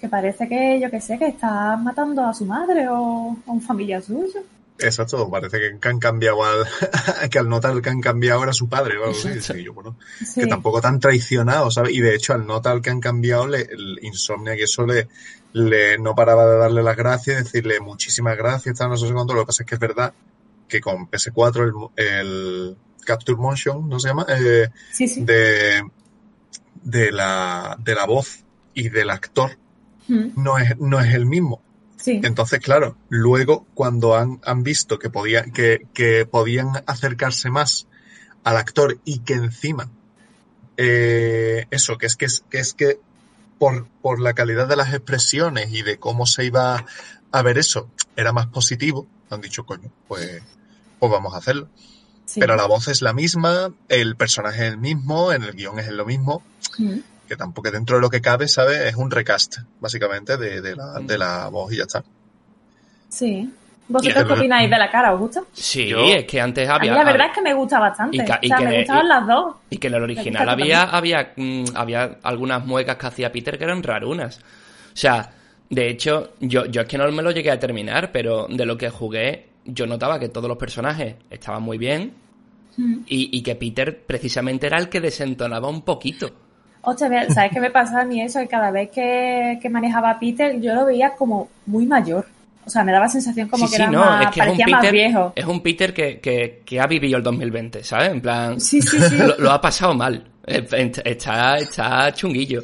Que 0.00 0.08
parece 0.08 0.48
que, 0.48 0.80
yo 0.80 0.90
que 0.90 1.00
sé, 1.00 1.18
que 1.18 1.26
está 1.26 1.76
matando 1.76 2.24
a 2.24 2.32
su 2.32 2.46
madre 2.46 2.88
o 2.88 3.36
a 3.46 3.50
un 3.52 3.60
familiar 3.60 4.02
suyo. 4.02 4.40
Exacto, 4.82 5.28
parece 5.30 5.58
que 5.58 5.88
han 5.88 5.98
cambiado 5.98 6.42
al, 6.42 6.66
que 7.30 7.38
al 7.38 7.48
notar 7.48 7.80
que 7.82 7.90
han 7.90 8.00
cambiado 8.00 8.42
era 8.42 8.52
su 8.54 8.68
padre 8.68 8.96
o 8.96 9.04
algo 9.04 9.16
así. 9.18 9.68
bueno, 9.68 9.96
Que 10.34 10.46
tampoco 10.46 10.80
tan 10.80 10.98
traicionado, 10.98 11.70
¿sabes? 11.70 11.92
Y 11.92 12.00
de 12.00 12.14
hecho, 12.14 12.32
al 12.32 12.46
notar 12.46 12.80
que 12.80 12.88
han 12.88 13.00
cambiado, 13.00 13.46
le, 13.46 13.62
el 13.62 13.98
Insomnia 14.02 14.56
que 14.56 14.62
eso 14.62 14.86
le, 14.86 15.08
le, 15.52 15.98
no 15.98 16.14
paraba 16.14 16.46
de 16.46 16.56
darle 16.56 16.82
las 16.82 16.96
gracias, 16.96 17.44
decirle 17.44 17.80
muchísimas 17.80 18.36
gracias, 18.38 18.78
tal, 18.78 18.88
no 18.88 18.96
sé 18.96 19.12
cuánto. 19.12 19.34
Lo 19.34 19.40
que 19.42 19.46
pasa 19.46 19.62
es 19.64 19.68
que 19.68 19.74
es 19.74 19.80
verdad 19.80 20.14
que 20.70 20.80
con 20.80 21.10
PS4 21.10 21.92
el, 21.96 22.06
el 22.06 22.76
Capture 23.04 23.36
Motion, 23.36 23.88
¿no 23.88 23.98
se 23.98 24.08
llama? 24.08 24.24
Eh, 24.28 24.68
de, 25.16 25.82
de, 26.82 27.12
la, 27.12 27.76
de 27.78 27.94
la 27.94 28.06
voz 28.06 28.44
y 28.72 28.88
del 28.88 29.10
actor 29.10 29.58
mm. 30.08 30.42
no, 30.42 30.58
es, 30.58 30.78
no 30.78 31.00
es 31.00 31.14
el 31.14 31.26
mismo. 31.26 31.62
Entonces, 32.06 32.60
claro, 32.60 32.96
luego 33.10 33.66
cuando 33.74 34.16
han, 34.16 34.40
han 34.46 34.62
visto 34.62 34.98
que, 34.98 35.10
podían 35.10 35.52
que, 35.52 35.86
que, 35.92 36.24
podían 36.24 36.82
acercarse 36.86 37.50
más 37.50 37.86
al 38.42 38.56
actor 38.56 38.98
y 39.04 39.18
que 39.18 39.34
encima, 39.34 39.90
eh, 40.78 41.66
eso, 41.70 41.98
que 41.98 42.06
es 42.06 42.16
que, 42.16 42.26
que, 42.48 42.58
es 42.58 42.72
que 42.72 43.00
por, 43.58 43.86
por 44.00 44.18
la 44.18 44.32
calidad 44.32 44.66
de 44.66 44.76
las 44.76 44.94
expresiones 44.94 45.72
y 45.72 45.82
de 45.82 45.98
cómo 45.98 46.24
se 46.24 46.46
iba 46.46 46.86
a 47.32 47.42
ver 47.42 47.58
eso, 47.58 47.90
era 48.16 48.32
más 48.32 48.46
positivo, 48.46 49.06
han 49.28 49.42
dicho, 49.42 49.66
coño, 49.66 49.92
pues, 50.08 50.42
pues 51.00 51.10
vamos 51.10 51.34
a 51.34 51.38
hacerlo. 51.38 51.68
Pero 52.36 52.54
la 52.54 52.66
voz 52.66 52.86
es 52.86 53.02
la 53.02 53.12
misma, 53.12 53.72
el 53.88 54.14
personaje 54.14 54.66
es 54.66 54.72
el 54.72 54.78
mismo, 54.78 55.32
en 55.32 55.42
el 55.42 55.52
guion 55.52 55.80
es 55.80 55.88
lo 55.88 56.06
mismo. 56.06 56.42
Mm. 56.78 56.98
Que 57.28 57.36
tampoco 57.36 57.70
dentro 57.70 57.96
de 57.96 58.02
lo 58.02 58.10
que 58.10 58.20
cabe, 58.20 58.46
¿sabes? 58.46 58.78
Es 58.80 58.94
un 58.94 59.10
recast, 59.10 59.58
básicamente, 59.80 60.36
de, 60.36 60.60
de, 60.60 60.76
la, 60.76 61.00
de 61.00 61.18
la 61.18 61.48
voz 61.48 61.72
y 61.72 61.78
ya 61.78 61.84
está. 61.84 62.04
Sí. 63.08 63.52
¿Vosotros 63.90 64.24
qué 64.24 64.32
opináis 64.32 64.70
de 64.70 64.78
la 64.78 64.88
cara? 64.88 65.12
¿Os 65.12 65.18
gusta? 65.18 65.42
Sí, 65.52 65.92
es 65.92 66.24
que 66.24 66.40
antes 66.40 66.68
había. 66.68 66.92
A 66.92 66.94
mí 66.94 67.00
la 67.00 67.10
verdad 67.10 67.26
es 67.28 67.34
que 67.34 67.42
me 67.42 67.54
gusta 67.54 67.80
bastante. 67.80 68.16
Y, 68.16 68.20
o 68.20 68.26
sea, 68.26 68.60
me 68.60 68.78
gustaban 68.78 69.08
las 69.08 69.26
dos. 69.26 69.56
Y 69.68 69.78
que 69.78 69.88
en 69.88 69.94
el 69.94 70.02
original 70.04 70.48
había, 70.48 70.82
había, 70.84 71.32
mm, 71.36 71.64
había 71.74 72.18
algunas 72.22 72.64
muecas 72.64 72.96
que 72.96 73.06
hacía 73.08 73.32
Peter 73.32 73.58
que 73.58 73.64
eran 73.64 73.82
rarunas. 73.82 74.38
O 74.38 74.96
sea, 74.96 75.32
de 75.68 75.88
hecho, 75.88 76.34
yo, 76.38 76.66
yo 76.66 76.82
es 76.82 76.88
que 76.88 76.98
no 76.98 77.10
me 77.10 77.22
lo 77.22 77.32
llegué 77.32 77.50
a 77.50 77.58
terminar, 77.58 78.12
pero 78.12 78.46
de 78.48 78.64
lo 78.64 78.78
que 78.78 78.90
jugué, 78.90 79.49
yo 79.72 79.86
notaba 79.86 80.18
que 80.18 80.28
todos 80.28 80.48
los 80.48 80.58
personajes 80.58 81.16
estaban 81.30 81.62
muy 81.62 81.78
bien 81.78 82.12
mm. 82.76 82.98
y, 83.06 83.42
que 83.42 83.54
Peter 83.56 84.04
precisamente 84.04 84.66
era 84.66 84.78
el 84.78 84.88
que 84.88 85.00
desentonaba 85.00 85.68
un 85.68 85.82
poquito. 85.82 86.30
Hostia, 86.82 87.28
¿sabes 87.34 87.52
qué 87.52 87.60
me 87.60 87.70
pasa 87.70 88.00
a 88.00 88.04
mí 88.04 88.20
eso? 88.20 88.40
Que 88.40 88.48
cada 88.48 88.70
vez 88.70 88.90
que, 88.90 89.58
manejaba 89.70 90.10
a 90.10 90.18
Peter 90.18 90.60
yo 90.60 90.74
lo 90.74 90.86
veía 90.86 91.14
como 91.14 91.48
muy 91.66 91.86
mayor. 91.86 92.26
O 92.64 92.70
sea, 92.70 92.84
me 92.84 92.92
daba 92.92 93.08
sensación 93.08 93.48
como 93.48 93.68
que 93.68 93.76
era 93.76 93.90
más, 93.90 94.26
es 94.26 94.30
que 94.32 94.38
parecía 94.38 94.66
es 94.66 94.72
un 94.72 94.78
Peter, 94.78 94.92
viejo. 94.92 95.32
Es 95.34 95.44
un 95.46 95.60
Peter 95.62 95.94
que, 95.94 96.62
que, 96.64 96.80
ha 96.80 96.86
vivido 96.86 97.16
el 97.16 97.22
2020, 97.22 97.82
¿sabes? 97.82 98.10
En 98.10 98.20
plan, 98.20 98.60
sí, 98.60 98.82
sí, 98.82 98.98
sí. 98.98 99.16
Lo, 99.38 99.50
ha 99.50 99.60
pasado 99.60 99.94
mal. 99.94 100.24
Está, 100.46 101.56
está 101.56 102.12
chunguillo. 102.12 102.62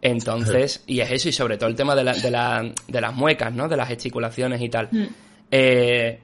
Entonces, 0.00 0.82
y 0.86 1.00
es 1.00 1.10
eso, 1.10 1.28
y 1.28 1.32
sobre 1.32 1.58
todo 1.58 1.68
el 1.68 1.74
tema 1.74 1.94
de, 1.94 2.04
la, 2.04 2.14
de, 2.14 2.30
la, 2.30 2.72
de 2.86 3.00
las 3.00 3.14
muecas, 3.14 3.52
¿no? 3.52 3.68
De 3.68 3.76
las 3.76 3.88
gesticulaciones 3.88 4.60
y 4.60 4.68
tal. 4.68 4.88
Mm. 4.90 5.04
Eh, 5.50 6.20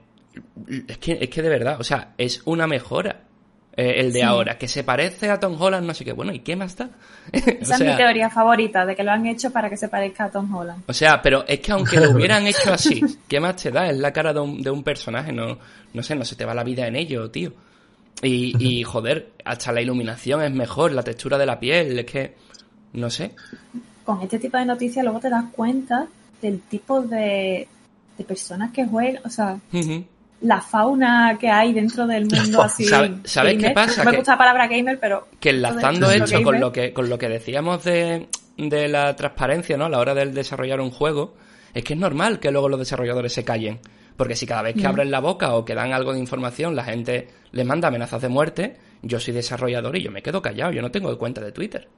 es 0.88 0.98
que, 0.98 1.18
es 1.20 1.28
que 1.28 1.42
de 1.42 1.48
verdad, 1.48 1.80
o 1.80 1.84
sea, 1.84 2.14
es 2.18 2.42
una 2.44 2.66
mejora. 2.66 3.24
Eh, 3.74 4.00
el 4.00 4.12
de 4.12 4.22
ahora, 4.22 4.58
que 4.58 4.68
se 4.68 4.84
parece 4.84 5.30
a 5.30 5.40
Tom 5.40 5.56
Holland, 5.58 5.86
no 5.86 5.94
sé 5.94 6.04
qué. 6.04 6.12
Bueno, 6.12 6.30
¿y 6.34 6.40
qué 6.40 6.56
más 6.56 6.76
da? 6.76 6.90
Esa 7.32 7.76
es 7.76 7.80
mi 7.80 7.96
teoría 7.96 8.28
favorita, 8.28 8.84
de 8.84 8.94
que 8.94 9.02
lo 9.02 9.12
han 9.12 9.24
hecho 9.26 9.50
para 9.50 9.70
que 9.70 9.78
se 9.78 9.88
parezca 9.88 10.24
a 10.24 10.30
Tom 10.30 10.54
Holland. 10.54 10.84
O 10.86 10.92
sea, 10.92 11.22
pero 11.22 11.46
es 11.46 11.60
que 11.60 11.72
aunque 11.72 11.98
lo 11.98 12.10
hubieran 12.14 12.46
hecho 12.46 12.70
así, 12.70 13.02
¿qué 13.26 13.40
más 13.40 13.56
te 13.56 13.70
da? 13.70 13.88
Es 13.88 13.96
la 13.96 14.12
cara 14.12 14.34
de 14.34 14.40
un, 14.40 14.62
de 14.62 14.70
un 14.70 14.82
personaje, 14.82 15.32
no, 15.32 15.58
no 15.94 16.02
sé, 16.02 16.14
no 16.14 16.24
se 16.26 16.36
te 16.36 16.44
va 16.44 16.54
la 16.54 16.64
vida 16.64 16.86
en 16.86 16.96
ello, 16.96 17.30
tío. 17.30 17.54
Y, 18.20 18.54
y, 18.58 18.82
joder, 18.82 19.32
hasta 19.42 19.72
la 19.72 19.80
iluminación 19.80 20.42
es 20.42 20.52
mejor, 20.52 20.92
la 20.92 21.02
textura 21.02 21.38
de 21.38 21.46
la 21.46 21.58
piel, 21.58 21.98
es 21.98 22.04
que, 22.04 22.36
no 22.92 23.08
sé. 23.08 23.34
Con 24.04 24.20
este 24.20 24.38
tipo 24.38 24.58
de 24.58 24.66
noticias 24.66 25.02
luego 25.02 25.18
te 25.18 25.30
das 25.30 25.46
cuenta 25.50 26.06
del 26.42 26.60
tipo 26.60 27.00
de, 27.00 27.66
de 28.18 28.24
personas 28.24 28.70
que 28.72 28.86
juegan, 28.86 29.22
o 29.24 29.30
sea, 29.30 29.58
la 30.42 30.60
fauna 30.60 31.36
que 31.38 31.48
hay 31.48 31.72
dentro 31.72 32.06
del 32.06 32.26
mundo 32.30 32.62
así. 32.62 32.84
¿Sabes 32.84 33.56
qué 33.58 33.70
pasa? 33.70 34.04
No 34.04 34.10
me 34.10 34.16
gusta 34.16 34.32
la 34.32 34.38
palabra 34.38 34.66
gamer, 34.66 34.98
pero. 35.00 35.28
Que 35.40 35.50
enlazando 35.50 36.10
esto 36.10 36.42
con 36.42 36.60
lo 36.60 36.72
que, 36.72 36.92
con 36.92 37.08
lo 37.08 37.18
que 37.18 37.28
decíamos 37.28 37.84
de, 37.84 38.28
de 38.56 38.88
la 38.88 39.14
transparencia, 39.16 39.76
¿no? 39.76 39.86
A 39.86 39.88
la 39.88 39.98
hora 39.98 40.14
de 40.14 40.26
desarrollar 40.26 40.80
un 40.80 40.90
juego, 40.90 41.34
es 41.74 41.84
que 41.84 41.94
es 41.94 41.98
normal 41.98 42.38
que 42.38 42.50
luego 42.50 42.68
los 42.68 42.78
desarrolladores 42.78 43.32
se 43.32 43.44
callen. 43.44 43.80
Porque 44.16 44.36
si 44.36 44.46
cada 44.46 44.62
vez 44.62 44.74
que 44.74 44.82
mm. 44.82 44.86
abren 44.86 45.10
la 45.10 45.20
boca 45.20 45.54
o 45.54 45.64
que 45.64 45.74
dan 45.74 45.92
algo 45.92 46.12
de 46.12 46.18
información 46.18 46.76
la 46.76 46.84
gente 46.84 47.28
les 47.52 47.66
manda 47.66 47.88
amenazas 47.88 48.20
de 48.20 48.28
muerte, 48.28 48.76
yo 49.02 49.18
soy 49.18 49.34
desarrollador 49.34 49.96
y 49.96 50.02
yo 50.02 50.10
me 50.10 50.22
quedo 50.22 50.42
callado, 50.42 50.72
yo 50.72 50.82
no 50.82 50.90
tengo 50.90 51.16
cuenta 51.18 51.40
de 51.40 51.52
Twitter. 51.52 51.88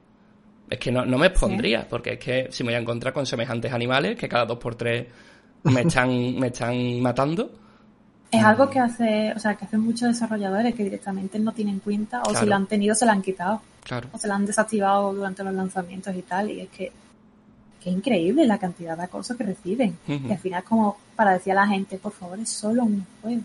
Es 0.69 0.79
que 0.79 0.91
no, 0.91 1.05
no 1.05 1.17
me 1.17 1.27
expondría, 1.27 1.87
porque 1.87 2.13
es 2.13 2.19
que 2.19 2.47
si 2.49 2.63
me 2.63 2.69
voy 2.69 2.75
a 2.75 2.79
encontrar 2.79 3.13
con 3.13 3.25
semejantes 3.25 3.71
animales 3.71 4.17
que 4.17 4.27
cada 4.27 4.45
dos 4.45 4.57
por 4.57 4.75
tres 4.75 5.05
me 5.63 5.81
están, 5.85 6.39
me 6.39 6.47
están 6.47 7.01
matando, 7.01 7.51
es 8.31 8.43
algo 8.43 8.69
que 8.69 8.79
hace, 8.79 9.33
o 9.35 9.39
sea, 9.39 9.55
que 9.55 9.65
hacen 9.65 9.81
muchos 9.81 10.09
desarrolladores 10.09 10.75
que 10.75 10.83
directamente 10.83 11.39
no 11.39 11.51
tienen 11.51 11.79
cuenta 11.79 12.21
o 12.23 12.35
si 12.35 12.45
lo 12.45 12.55
han 12.55 12.67
tenido 12.67 12.95
se 12.95 13.05
lo 13.05 13.11
han 13.11 13.21
quitado. 13.21 13.61
Claro. 13.83 14.09
O 14.11 14.17
se 14.17 14.27
lo 14.27 14.33
han 14.33 14.45
desactivado 14.45 15.13
durante 15.13 15.43
los 15.43 15.53
lanzamientos 15.53 16.15
y 16.15 16.21
tal. 16.23 16.49
Y 16.49 16.61
es 16.61 16.69
que, 16.69 16.91
que 17.81 17.89
es 17.89 17.95
increíble 17.95 18.45
la 18.47 18.57
cantidad 18.57 18.97
de 18.97 19.03
acoso 19.03 19.37
que 19.37 19.43
reciben. 19.43 19.97
Y 20.07 20.31
al 20.31 20.39
final 20.39 20.63
como 20.63 20.97
para 21.15 21.33
decir 21.33 21.53
a 21.53 21.55
la 21.55 21.67
gente, 21.67 21.97
por 21.97 22.11
favor, 22.11 22.39
es 22.39 22.49
solo 22.49 22.83
un 22.83 23.05
juego. 23.21 23.43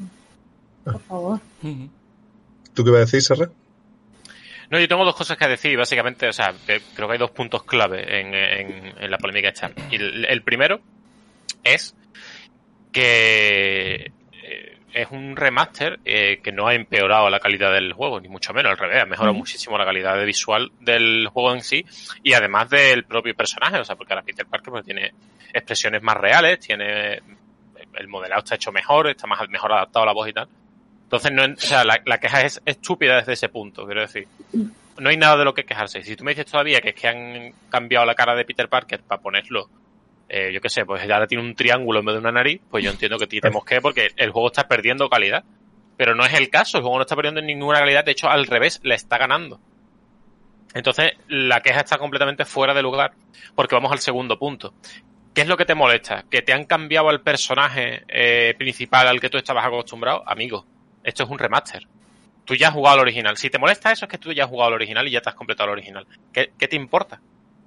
Por 0.84 1.00
favor. 1.00 1.40
¿Tú 2.74 2.84
qué 2.84 2.90
vas 2.90 2.98
a 2.98 3.00
decir, 3.00 3.22
Serra? 3.22 3.50
No, 4.70 4.78
yo 4.78 4.88
tengo 4.88 5.04
dos 5.04 5.16
cosas 5.16 5.36
que 5.36 5.48
decir, 5.48 5.76
básicamente, 5.76 6.28
o 6.28 6.32
sea, 6.32 6.54
creo 6.64 7.08
que 7.08 7.12
hay 7.12 7.18
dos 7.18 7.32
puntos 7.32 7.64
clave 7.64 8.20
en, 8.20 8.32
en, 8.32 9.10
la 9.10 9.18
polémica 9.18 9.48
esta. 9.48 9.72
Y 9.90 9.96
el 9.96 10.42
primero 10.42 10.80
es 11.64 11.94
que 12.92 14.12
es 14.92 15.10
un 15.10 15.36
remaster 15.36 16.00
eh, 16.04 16.40
que 16.42 16.52
no 16.52 16.68
ha 16.68 16.74
empeorado 16.74 17.28
la 17.30 17.40
calidad 17.40 17.72
del 17.72 17.92
juego, 17.92 18.20
ni 18.20 18.28
mucho 18.28 18.52
menos, 18.52 18.72
al 18.72 18.78
revés, 18.78 19.02
ha 19.02 19.06
mejorado 19.06 19.34
muchísimo 19.34 19.78
la 19.78 19.84
calidad 19.84 20.16
de 20.16 20.24
visual 20.24 20.70
del 20.80 21.28
juego 21.28 21.52
en 21.52 21.62
sí 21.62 21.84
y 22.22 22.32
además 22.32 22.70
del 22.70 23.04
propio 23.04 23.34
personaje, 23.34 23.78
o 23.78 23.84
sea, 23.84 23.96
porque 23.96 24.12
ahora 24.12 24.24
Peter 24.24 24.46
Parker 24.46 24.70
pues, 24.70 24.84
tiene 24.84 25.12
expresiones 25.52 26.02
más 26.02 26.16
reales, 26.16 26.60
tiene 26.60 27.20
el 27.94 28.08
modelado 28.08 28.40
está 28.40 28.54
hecho 28.54 28.72
mejor, 28.72 29.08
está 29.08 29.26
más 29.26 29.48
mejor 29.48 29.72
adaptado 29.72 30.04
a 30.04 30.06
la 30.06 30.12
voz 30.12 30.28
y 30.28 30.32
tal. 30.32 30.48
Entonces, 31.02 31.32
no, 31.32 31.42
o 31.42 31.56
sea, 31.56 31.84
la, 31.84 32.18
queja 32.18 32.42
es 32.42 32.62
estúpida 32.64 33.16
desde 33.16 33.32
ese 33.32 33.48
punto, 33.48 33.84
quiero 33.84 34.02
decir. 34.02 34.28
No 34.98 35.08
hay 35.08 35.16
nada 35.16 35.38
de 35.38 35.44
lo 35.44 35.54
que 35.54 35.64
quejarse. 35.64 36.02
Si 36.02 36.14
tú 36.14 36.24
me 36.24 36.32
dices 36.32 36.46
todavía 36.46 36.80
que 36.80 36.90
es 36.90 36.94
que 36.94 37.08
han 37.08 37.52
cambiado 37.68 38.06
la 38.06 38.14
cara 38.14 38.36
de 38.36 38.44
Peter 38.44 38.68
Parker 38.68 39.00
para 39.00 39.20
ponerlo 39.20 39.68
eh, 40.32 40.52
yo 40.52 40.60
qué 40.60 40.68
sé, 40.68 40.84
pues 40.84 41.02
ahora 41.10 41.26
tiene 41.26 41.42
un 41.42 41.56
triángulo 41.56 41.98
en 41.98 42.06
vez 42.06 42.14
de 42.14 42.20
una 42.20 42.30
nariz, 42.30 42.60
pues 42.70 42.84
yo 42.84 42.90
entiendo 42.92 43.18
que 43.18 43.26
tenemos 43.26 43.64
que 43.64 43.80
porque 43.80 44.10
el 44.16 44.30
juego 44.30 44.46
está 44.46 44.68
perdiendo 44.68 45.08
calidad. 45.08 45.42
Pero 45.96 46.14
no 46.14 46.24
es 46.24 46.32
el 46.34 46.48
caso, 46.48 46.78
el 46.78 46.82
juego 46.82 46.98
no 46.98 47.02
está 47.02 47.16
perdiendo 47.16 47.42
ninguna 47.42 47.80
calidad, 47.80 48.04
de 48.04 48.12
hecho 48.12 48.30
al 48.30 48.46
revés, 48.46 48.80
le 48.84 48.94
está 48.94 49.18
ganando. 49.18 49.60
Entonces, 50.72 51.12
la 51.26 51.60
queja 51.60 51.80
está 51.80 51.98
completamente 51.98 52.44
fuera 52.44 52.72
de 52.72 52.80
lugar, 52.80 53.12
porque 53.56 53.74
vamos 53.74 53.90
al 53.90 53.98
segundo 53.98 54.38
punto. 54.38 54.72
¿Qué 55.34 55.42
es 55.42 55.48
lo 55.48 55.56
que 55.56 55.64
te 55.64 55.74
molesta? 55.74 56.24
¿Que 56.30 56.42
te 56.42 56.52
han 56.52 56.64
cambiado 56.64 57.08
al 57.08 57.22
personaje 57.22 58.04
eh, 58.08 58.54
principal 58.56 59.08
al 59.08 59.20
que 59.20 59.28
tú 59.28 59.36
estabas 59.36 59.66
acostumbrado? 59.66 60.22
Amigo, 60.26 60.64
esto 61.02 61.24
es 61.24 61.28
un 61.28 61.38
remaster. 61.38 61.86
Tú 62.44 62.54
ya 62.54 62.68
has 62.68 62.74
jugado 62.74 62.94
al 62.94 63.02
original. 63.02 63.36
Si 63.36 63.50
te 63.50 63.58
molesta 63.58 63.90
eso, 63.90 64.04
es 64.04 64.10
que 64.10 64.18
tú 64.18 64.32
ya 64.32 64.44
has 64.44 64.50
jugado 64.50 64.68
al 64.68 64.74
original 64.74 65.06
y 65.08 65.10
ya 65.10 65.20
te 65.20 65.28
has 65.28 65.34
completado 65.34 65.70
el 65.70 65.72
original. 65.72 66.06
¿Qué, 66.32 66.46
te 66.46 66.76
importa? 66.76 67.20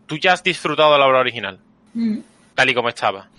Tú 0.08 0.18
ya 0.18 0.34
has 0.34 0.44
disfrutado 0.44 0.94
de 0.94 1.00
la 1.00 1.08
obra 1.08 1.20
original. 1.20 1.60
Mm 1.94 2.33
tal 2.56 2.70
y 2.70 2.74
como 2.74 2.90
estaba. 2.90 3.30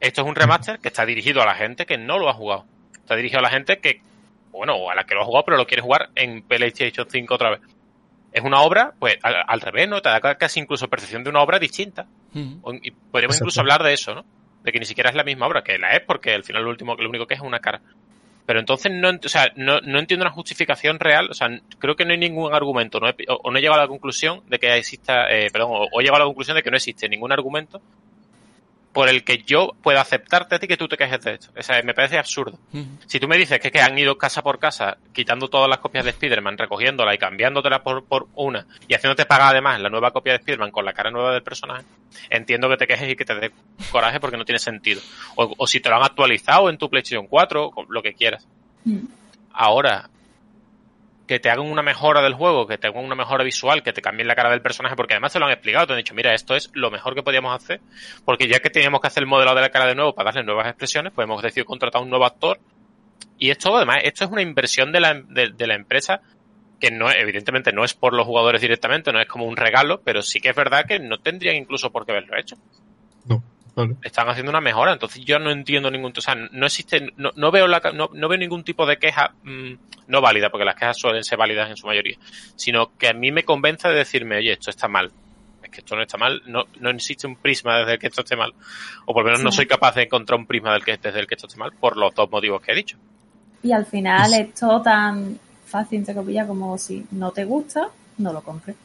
Esto 0.00 0.22
es 0.22 0.28
un 0.28 0.34
remaster 0.34 0.78
que 0.78 0.88
está 0.88 1.04
dirigido 1.04 1.42
a 1.42 1.46
la 1.46 1.54
gente 1.54 1.86
que 1.86 1.98
no 1.98 2.18
lo 2.18 2.28
ha 2.28 2.34
jugado. 2.34 2.64
Está 2.94 3.16
dirigido 3.16 3.40
a 3.40 3.42
la 3.42 3.50
gente 3.50 3.78
que, 3.78 4.00
bueno, 4.52 4.90
a 4.90 4.94
la 4.94 5.04
que 5.04 5.14
lo 5.14 5.22
ha 5.22 5.24
jugado, 5.24 5.44
pero 5.44 5.56
lo 5.56 5.66
quiere 5.66 5.82
jugar 5.82 6.10
en 6.14 6.42
PlayStation 6.42 7.06
5 7.08 7.34
otra 7.34 7.50
vez. 7.50 7.60
Es 8.32 8.44
una 8.44 8.60
obra, 8.60 8.92
pues, 8.98 9.18
al, 9.22 9.60
revés, 9.60 9.88
¿no? 9.88 10.02
Te 10.02 10.10
da 10.10 10.20
casi 10.36 10.60
incluso 10.60 10.88
percepción 10.88 11.24
de 11.24 11.30
una 11.30 11.40
obra 11.40 11.58
distinta. 11.58 12.06
Y 12.34 12.90
podríamos 12.90 13.36
incluso 13.38 13.60
hablar 13.60 13.82
de 13.82 13.94
eso, 13.94 14.14
¿no? 14.14 14.24
de 14.62 14.72
que 14.72 14.78
ni 14.78 14.86
siquiera 14.86 15.10
es 15.10 15.16
la 15.16 15.24
misma 15.24 15.46
obra, 15.46 15.62
que 15.62 15.78
la 15.78 15.92
es 15.92 16.02
porque 16.02 16.34
al 16.34 16.44
final 16.44 16.64
lo 16.64 16.70
último, 16.70 16.94
lo 16.96 17.08
único 17.08 17.26
que 17.26 17.34
es 17.34 17.40
es 17.40 17.46
una 17.46 17.60
cara. 17.60 17.80
Pero 18.46 18.60
entonces 18.60 18.90
no, 18.92 19.10
o 19.10 19.28
sea, 19.28 19.52
no, 19.56 19.80
no 19.80 19.98
entiendo 19.98 20.24
una 20.24 20.32
justificación 20.32 20.98
real, 20.98 21.30
o 21.30 21.34
sea, 21.34 21.48
creo 21.78 21.96
que 21.96 22.04
no 22.04 22.12
hay 22.12 22.18
ningún 22.18 22.54
argumento, 22.54 22.98
no 22.98 23.08
o, 23.28 23.50
no 23.50 23.58
he 23.58 23.60
llegado 23.60 23.80
a 23.80 23.84
la 23.84 23.88
conclusión 23.88 24.42
de 24.48 24.58
que 24.58 24.74
exista, 24.74 25.30
eh, 25.30 25.50
perdón, 25.52 25.70
o, 25.72 26.00
he 26.00 26.02
llegado 26.02 26.16
a 26.16 26.20
la 26.20 26.24
conclusión 26.24 26.56
de 26.56 26.62
que 26.62 26.70
no 26.70 26.76
existe 26.76 27.08
ningún 27.08 27.30
argumento 27.32 27.82
por 28.98 29.08
el 29.08 29.22
que 29.22 29.38
yo 29.38 29.76
pueda 29.80 30.00
aceptarte 30.00 30.56
a 30.56 30.58
ti 30.58 30.66
que 30.66 30.76
tú 30.76 30.88
te 30.88 30.96
quejes 30.96 31.20
de 31.20 31.34
esto. 31.34 31.52
O 31.56 31.62
sea, 31.62 31.80
me 31.84 31.94
parece 31.94 32.18
absurdo. 32.18 32.58
Si 33.06 33.20
tú 33.20 33.28
me 33.28 33.36
dices 33.36 33.60
que, 33.60 33.70
que 33.70 33.80
han 33.80 33.96
ido 33.96 34.18
casa 34.18 34.42
por 34.42 34.58
casa 34.58 34.98
quitando 35.12 35.46
todas 35.46 35.68
las 35.68 35.78
copias 35.78 36.02
de 36.04 36.10
Spider-Man, 36.10 36.58
recogiéndola 36.58 37.14
y 37.14 37.18
cambiándotelas 37.18 37.78
por, 37.82 38.04
por 38.06 38.26
una 38.34 38.66
y 38.88 38.94
haciéndote 38.94 39.24
pagar 39.24 39.52
además 39.52 39.78
la 39.80 39.88
nueva 39.88 40.10
copia 40.10 40.32
de 40.32 40.38
Spider-Man 40.38 40.72
con 40.72 40.84
la 40.84 40.94
cara 40.94 41.12
nueva 41.12 41.32
del 41.32 41.44
personaje, 41.44 41.84
entiendo 42.28 42.68
que 42.68 42.76
te 42.76 42.88
quejes 42.88 43.08
y 43.12 43.14
que 43.14 43.24
te 43.24 43.36
dé 43.36 43.52
coraje 43.92 44.18
porque 44.18 44.36
no 44.36 44.44
tiene 44.44 44.58
sentido. 44.58 45.00
O, 45.36 45.64
si 45.68 45.78
te 45.78 45.90
lo 45.90 45.94
han 45.94 46.02
actualizado 46.02 46.68
en 46.68 46.76
tu 46.76 46.90
PlayStation 46.90 47.28
4, 47.28 47.70
lo 47.88 48.02
que 48.02 48.14
quieras. 48.14 48.48
Mm. 48.84 49.04
Ahora, 49.52 50.10
que 51.28 51.38
te 51.38 51.50
hagan 51.50 51.70
una 51.70 51.82
mejora 51.82 52.22
del 52.22 52.32
juego, 52.32 52.66
que 52.66 52.78
te 52.78 52.88
hagan 52.88 53.04
una 53.04 53.14
mejora 53.14 53.44
visual, 53.44 53.82
que 53.82 53.92
te 53.92 54.00
cambien 54.00 54.26
la 54.26 54.34
cara 54.34 54.50
del 54.50 54.62
personaje, 54.62 54.96
porque 54.96 55.12
además 55.12 55.32
te 55.32 55.38
lo 55.38 55.44
han 55.44 55.52
explicado, 55.52 55.86
te 55.86 55.92
han 55.92 55.98
dicho, 55.98 56.14
mira, 56.14 56.32
esto 56.32 56.56
es 56.56 56.70
lo 56.72 56.90
mejor 56.90 57.14
que 57.14 57.22
podíamos 57.22 57.54
hacer, 57.54 57.80
porque 58.24 58.48
ya 58.48 58.60
que 58.60 58.70
teníamos 58.70 59.02
que 59.02 59.08
hacer 59.08 59.22
el 59.22 59.28
modelado 59.28 59.56
de 59.56 59.62
la 59.62 59.68
cara 59.68 59.86
de 59.86 59.94
nuevo 59.94 60.14
para 60.14 60.32
darle 60.32 60.44
nuevas 60.44 60.66
expresiones, 60.66 61.12
pues 61.14 61.26
hemos 61.26 61.42
decidido 61.42 61.66
contratar 61.66 62.00
a 62.00 62.02
un 62.02 62.08
nuevo 62.08 62.24
actor. 62.24 62.58
Y 63.38 63.50
esto, 63.50 63.76
además, 63.76 63.98
esto 64.04 64.24
es 64.24 64.30
una 64.30 64.40
inversión 64.40 64.90
de 64.90 65.00
la, 65.00 65.14
de, 65.14 65.66
la 65.66 65.74
empresa 65.74 66.22
que 66.80 66.90
no, 66.90 67.10
evidentemente 67.10 67.72
no 67.72 67.84
es 67.84 67.92
por 67.92 68.14
los 68.14 68.26
jugadores 68.26 68.62
directamente, 68.62 69.12
no 69.12 69.20
es 69.20 69.28
como 69.28 69.44
un 69.44 69.56
regalo, 69.56 70.00
pero 70.02 70.22
sí 70.22 70.40
que 70.40 70.48
es 70.48 70.56
verdad 70.56 70.86
que 70.86 70.98
no 70.98 71.18
tendrían 71.18 71.56
incluso 71.56 71.90
por 71.90 72.06
qué 72.06 72.12
haberlo 72.12 72.38
hecho. 72.38 72.56
Están 74.02 74.28
haciendo 74.28 74.50
una 74.50 74.60
mejora, 74.60 74.92
entonces 74.92 75.24
yo 75.24 75.38
no 75.38 75.50
entiendo 75.50 75.90
ningún, 75.90 76.12
o 76.16 76.20
sea, 76.20 76.34
no 76.34 76.66
existe, 76.66 77.12
no, 77.16 77.30
no 77.36 77.50
veo 77.50 77.66
la, 77.66 77.80
no, 77.94 78.10
no, 78.12 78.28
veo 78.28 78.38
ningún 78.38 78.64
tipo 78.64 78.86
de 78.86 78.96
queja 78.96 79.34
mm, 79.42 79.72
no 80.08 80.20
válida, 80.20 80.50
porque 80.50 80.64
las 80.64 80.74
quejas 80.74 80.98
suelen 80.98 81.24
ser 81.24 81.38
válidas 81.38 81.70
en 81.70 81.76
su 81.76 81.86
mayoría, 81.86 82.16
sino 82.56 82.96
que 82.96 83.08
a 83.08 83.12
mí 83.12 83.30
me 83.30 83.44
convence 83.44 83.88
de 83.88 83.94
decirme, 83.94 84.36
oye, 84.36 84.52
esto 84.52 84.70
está 84.70 84.88
mal, 84.88 85.12
es 85.62 85.70
que 85.70 85.80
esto 85.80 85.94
no 85.94 86.02
está 86.02 86.18
mal, 86.18 86.42
no, 86.46 86.64
no 86.80 86.90
existe 86.90 87.26
un 87.26 87.36
prisma 87.36 87.78
desde 87.78 87.92
el 87.92 87.98
que 87.98 88.08
esto 88.08 88.22
esté 88.22 88.36
mal, 88.36 88.52
o 89.06 89.12
por 89.12 89.22
lo 89.22 89.30
menos 89.30 89.42
no 89.42 89.52
soy 89.52 89.66
capaz 89.66 89.94
de 89.94 90.02
encontrar 90.02 90.38
un 90.38 90.46
prisma 90.46 90.72
del 90.72 90.84
que, 90.84 90.96
desde 90.96 91.20
el 91.20 91.26
que 91.26 91.34
esto 91.34 91.46
esté 91.46 91.58
mal, 91.58 91.72
por 91.72 91.96
los 91.96 92.14
dos 92.14 92.30
motivos 92.30 92.60
que 92.62 92.72
he 92.72 92.74
dicho. 92.74 92.96
Y 93.62 93.72
al 93.72 93.86
final 93.86 94.32
es 94.34 94.54
todo 94.54 94.82
tan 94.82 95.38
fácil, 95.66 95.98
entre 95.98 96.14
comillas, 96.14 96.46
como 96.46 96.78
si 96.78 97.04
no 97.10 97.30
te 97.30 97.44
gusta, 97.44 97.88
no 98.18 98.32
lo 98.32 98.42
compres. 98.42 98.76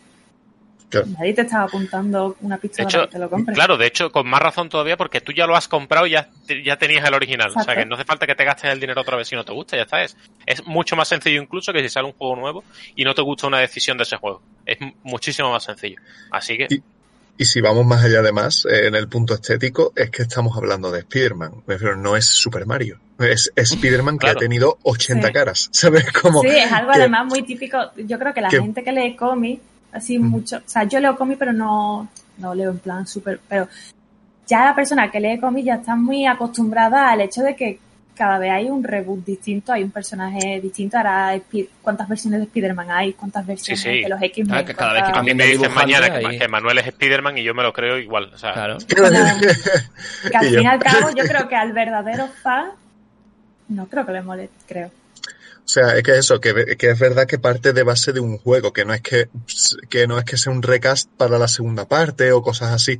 Nadie 1.18 1.34
te 1.34 1.42
estaba 1.42 1.66
apuntando 1.66 2.36
una 2.42 2.58
pistola 2.58 2.90
para 2.90 3.06
que 3.06 3.12
te 3.12 3.20
lo 3.20 3.30
compres. 3.30 3.56
Claro, 3.56 3.78
de 3.78 3.88
hecho, 3.88 4.12
con 4.12 4.28
más 4.28 4.42
razón 4.42 4.70
todavía 4.70 4.98
porque 4.98 5.22
tú 5.22 5.32
ya 5.32 5.46
lo 5.46 5.56
has 5.56 5.68
comprado 5.68 6.08
y 6.08 6.12
ya, 6.12 6.30
ya 6.64 6.78
tenías 6.78 7.06
el 7.06 7.14
original. 7.14 7.52
O 7.56 7.64
sea, 7.64 7.76
que 7.76 7.86
no 7.86 7.96
hace 7.96 8.06
falta 8.06 8.28
que 8.28 8.36
te 8.36 8.44
gastes 8.44 8.72
el 8.72 8.80
dinero 8.80 9.02
otra 9.02 9.18
vez 9.18 9.28
si 9.28 9.36
no 9.36 9.44
te 9.44 9.54
gusta, 9.54 9.78
ya 9.78 9.84
está. 9.84 10.04
Es, 10.04 10.16
es 10.46 10.66
mucho 10.66 10.96
más 10.96 11.08
sencillo 11.08 11.42
incluso 11.42 11.74
que 11.74 11.82
si 11.82 11.90
sale 11.90 12.08
un 12.08 12.14
juego 12.14 12.36
nuevo 12.36 12.64
y 12.96 13.04
no 13.04 13.14
te 13.14 13.22
gusta 13.22 13.48
una 13.48 13.60
decisión 13.60 13.98
de 13.98 14.04
ese 14.04 14.18
juego. 14.18 14.42
Es 14.66 14.78
muchísimo 15.04 15.52
más 15.52 15.64
sencillo. 15.64 16.00
Así 16.32 16.58
que... 16.58 16.68
Y, 17.38 17.46
si 17.46 17.62
vamos 17.62 17.86
más 17.86 18.04
allá 18.04 18.22
de 18.22 18.32
más, 18.32 18.66
eh, 18.66 18.88
en 18.88 18.96
el 18.96 19.08
punto 19.10 19.34
estético, 19.34 19.92
es 19.96 20.12
que 20.12 20.22
estamos 20.22 20.56
hablando 20.56 20.92
de 20.92 21.00
Spider-Man. 21.00 21.64
Pero 21.66 21.98
no 21.98 22.16
es 22.16 22.26
Super 22.26 22.66
Mario. 22.66 23.00
Es, 23.20 23.52
Spider-Man 23.56 24.18
que 24.18 24.28
ha 24.28 24.36
tenido 24.36 24.78
80 24.84 25.32
caras. 25.32 25.70
¿Sabes? 25.74 26.12
cómo 26.12 26.42
sí, 26.42 26.50
es 26.50 26.72
algo 26.72 26.92
además 26.92 27.26
muy 27.26 27.42
típico. 27.42 27.78
Yo 27.98 28.20
creo 28.20 28.34
que 28.34 28.42
la 28.42 28.50
gente 28.50 28.84
que 28.84 28.92
lee 28.92 29.16
cómics 29.16 29.62
así 29.94 30.20
mucho. 30.20 30.58
O 30.58 30.70
sea, 30.70 30.84
yo 30.84 31.00
leo 31.00 31.16
cómics, 31.16 31.40
pero 31.40 31.54
no, 31.54 32.10
no 32.38 32.56
leo 32.56 32.72
en 32.72 32.80
plan 32.80 33.08
súper. 33.08 33.40
Pero 33.48 33.68
ya 34.48 34.66
la 34.66 34.76
persona 34.76 35.10
que 35.10 35.20
lee 35.20 35.40
cómics 35.40 35.66
ya 35.66 35.76
está 35.76 35.96
muy 35.96 36.26
acostumbrada 36.26 37.10
al 37.10 37.22
hecho 37.22 37.42
de 37.42 37.56
que 37.56 37.80
cada 38.16 38.38
vez 38.38 38.52
hay 38.52 38.70
un 38.70 38.84
reboot 38.84 39.26
distinto, 39.26 39.74
hay 39.74 39.84
un 39.84 39.92
personaje 39.92 40.60
distinto. 40.62 40.98
Ahora, 40.98 41.40
¿cuántas 41.82 42.08
versiones 42.08 42.40
de 42.42 42.46
Spider-Man 42.46 42.92
hay? 42.92 43.14
¿Cuántas 43.14 43.46
versiones 43.46 43.84
de 43.84 44.10
los 44.10 44.22
X-Men? 44.22 44.54
Ah, 44.54 44.66
cada 44.66 44.94
vez 44.94 45.04
que 45.12 45.22
mí 45.22 45.34
me 45.34 45.46
dicen 45.46 45.74
mañana 45.74 46.20
que, 46.20 46.48
Manuel 46.48 46.78
es 46.80 46.88
Spider-Man 46.88 47.38
y 47.40 47.44
yo 47.44 47.54
me 47.54 47.64
lo 47.64 47.74
creo 47.74 47.98
igual. 47.98 48.32
O 48.34 48.38
sea, 48.38 48.54
claro. 48.54 48.78
que 48.88 50.38
al 50.38 50.46
fin 50.46 50.62
y 50.62 50.68
al 50.68 50.80
cabo, 50.84 51.10
yo 51.16 51.24
creo 51.24 51.48
que 51.48 51.56
al 51.56 51.74
verdadero 51.74 52.28
fan 52.28 52.72
no 53.70 53.88
creo 53.88 54.06
que 54.06 54.12
le 54.12 54.22
moleste, 54.22 54.56
creo. 54.68 54.92
O 55.66 55.68
sea, 55.68 55.98
es 55.98 56.04
que 56.04 56.18
eso, 56.18 56.42
que, 56.42 56.76
que, 56.78 56.90
es 56.90 57.00
verdad 57.00 57.26
que 57.26 57.40
parte 57.40 57.72
de 57.72 57.84
base 57.84 58.12
de 58.12 58.20
un 58.20 58.38
juego, 58.38 58.74
que 58.74 58.84
no 58.84 58.94
es 58.94 59.02
que, 59.02 59.30
que 59.90 60.08
no 60.08 60.20
es 60.20 60.26
que 60.26 60.38
sea 60.38 60.52
un 60.52 60.62
recast 60.62 61.10
para 61.16 61.40
la 61.40 61.48
segunda 61.48 61.88
parte 61.88 62.34
o 62.34 62.42
cosas 62.42 62.74
así, 62.74 63.00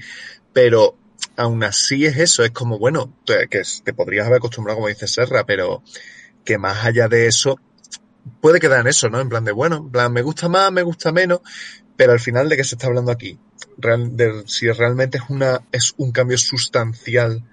pero 0.54 0.96
aún 1.36 1.64
así 1.64 2.06
es 2.06 2.18
eso, 2.18 2.44
es 2.44 2.52
como, 2.52 2.80
bueno, 2.80 3.14
que 3.26 3.64
te 3.84 3.94
podrías 3.94 4.28
haber 4.28 4.38
acostumbrado, 4.38 4.78
como 4.78 4.88
dice 4.88 5.08
Serra, 5.08 5.46
pero 5.46 5.84
que 6.46 6.58
más 6.58 6.86
allá 6.86 7.10
de 7.10 7.28
eso, 7.28 7.60
puede 8.40 8.62
quedar 8.62 8.80
en 8.80 8.88
eso, 8.88 9.10
¿no? 9.10 9.20
En 9.20 9.28
plan 9.28 9.44
de, 9.44 9.52
bueno, 9.52 9.78
en 9.78 9.92
plan, 9.92 10.14
me 10.14 10.22
gusta 10.22 10.48
más, 10.48 10.72
me 10.72 10.84
gusta 10.84 11.12
menos, 11.12 11.42
pero 11.98 12.14
al 12.14 12.20
final 12.22 12.48
de 12.48 12.56
qué 12.56 12.64
se 12.64 12.76
está 12.76 12.88
hablando 12.88 13.12
aquí, 13.12 13.38
Real, 13.78 14.16
de, 14.16 14.44
si 14.48 14.72
realmente 14.72 15.18
es 15.18 15.26
una, 15.30 15.62
es 15.74 15.94
un 15.98 16.14
cambio 16.14 16.38
sustancial 16.38 17.44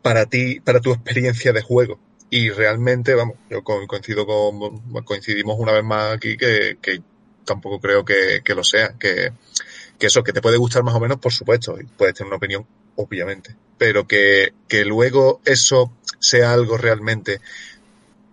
para 0.00 0.24
ti, 0.24 0.60
para 0.60 0.80
tu 0.80 0.92
experiencia 0.92 1.52
de 1.52 1.60
juego 1.60 1.98
y 2.30 2.50
realmente, 2.50 3.14
vamos, 3.14 3.36
yo 3.48 3.62
coincido 3.62 4.26
con, 4.26 5.04
coincidimos 5.04 5.58
una 5.58 5.72
vez 5.72 5.84
más 5.84 6.14
aquí 6.14 6.36
que, 6.36 6.78
que 6.80 7.00
tampoco 7.44 7.80
creo 7.80 8.04
que, 8.04 8.42
que 8.44 8.54
lo 8.54 8.64
sea, 8.64 8.94
que, 8.98 9.32
que 9.98 10.06
eso, 10.06 10.22
que 10.22 10.32
te 10.32 10.42
puede 10.42 10.56
gustar 10.56 10.82
más 10.82 10.94
o 10.94 11.00
menos, 11.00 11.18
por 11.18 11.32
supuesto, 11.32 11.78
y 11.80 11.84
puedes 11.84 12.14
tener 12.14 12.28
una 12.28 12.36
opinión, 12.36 12.66
obviamente, 12.96 13.54
pero 13.78 14.06
que, 14.06 14.52
que 14.68 14.84
luego 14.84 15.40
eso 15.44 15.92
sea 16.18 16.52
algo 16.52 16.76
realmente 16.76 17.40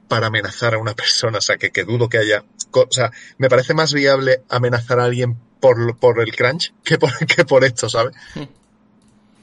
para 0.08 0.28
amenazar 0.28 0.74
a 0.74 0.80
una 0.80 0.94
persona, 0.96 1.38
o 1.38 1.42
sea, 1.42 1.58
que, 1.58 1.72
que 1.72 1.84
dudo 1.84 2.10
que 2.10 2.18
haya, 2.18 2.44
o 2.72 2.88
sea, 2.90 3.12
me 3.38 3.50
parece 3.50 3.74
más 3.74 3.94
viable 3.94 4.42
amenazar 4.50 5.00
a 5.00 5.06
alguien 5.06 5.38
por, 5.60 5.98
por 5.98 6.20
el 6.20 6.36
crunch 6.36 6.74
que 6.84 6.98
por, 6.98 7.12
que 7.28 7.46
por 7.46 7.64
esto, 7.64 7.88
¿sabes? 7.88 8.16
Hmm. 8.36 8.44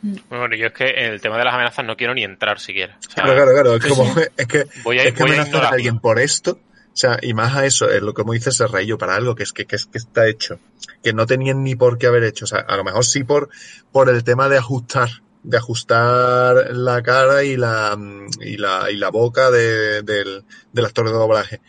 Bueno, 0.02 0.56
yo 0.56 0.66
es 0.66 0.72
que 0.72 0.88
en 0.88 1.12
el 1.12 1.20
tema 1.20 1.36
de 1.36 1.44
las 1.44 1.54
amenazas 1.54 1.84
no 1.84 1.96
quiero 1.96 2.14
ni 2.14 2.24
entrar 2.24 2.58
siquiera. 2.58 2.98
claro, 3.14 3.34
claro, 3.34 3.52
claro. 3.52 3.74
Es, 3.76 3.86
como, 3.86 4.04
es 4.36 4.46
que, 4.46 4.66
voy 4.82 4.98
a, 4.98 5.04
es 5.04 5.14
que 5.14 5.22
amenazar 5.22 5.64
a, 5.64 5.68
alguien 5.68 5.98
por 5.98 6.18
esto, 6.18 6.58
o 6.92 6.96
sea, 6.96 7.18
y 7.22 7.34
más 7.34 7.54
a 7.54 7.66
eso, 7.66 7.88
es 7.88 8.02
lo 8.02 8.14
que 8.14 8.22
como 8.22 8.32
dices 8.32 8.58
el 8.60 8.68
rayo 8.68 8.98
para 8.98 9.14
algo 9.14 9.34
que 9.34 9.42
es 9.42 9.52
que, 9.52 9.66
que, 9.66 9.76
es, 9.76 9.86
que 9.86 9.98
está 9.98 10.26
hecho, 10.26 10.58
que 11.02 11.12
no 11.12 11.26
tenían 11.26 11.62
ni 11.62 11.76
por 11.76 11.98
qué 11.98 12.06
haber 12.06 12.24
hecho. 12.24 12.46
O 12.46 12.48
sea, 12.48 12.60
a 12.60 12.76
lo 12.76 12.84
mejor 12.84 13.04
sí 13.04 13.24
por, 13.24 13.50
por 13.92 14.08
el 14.08 14.24
tema 14.24 14.48
de 14.48 14.58
ajustar, 14.58 15.08
de 15.42 15.56
ajustar 15.56 16.74
la 16.74 17.02
cara 17.02 17.44
y 17.44 17.56
la, 17.56 17.96
y 18.40 18.56
la, 18.56 18.90
y 18.90 18.96
la 18.96 19.10
boca 19.10 19.50
de, 19.50 20.02
del, 20.02 20.44
del 20.72 20.84
actor 20.84 21.06
de 21.06 21.12
doblaje. 21.12 21.60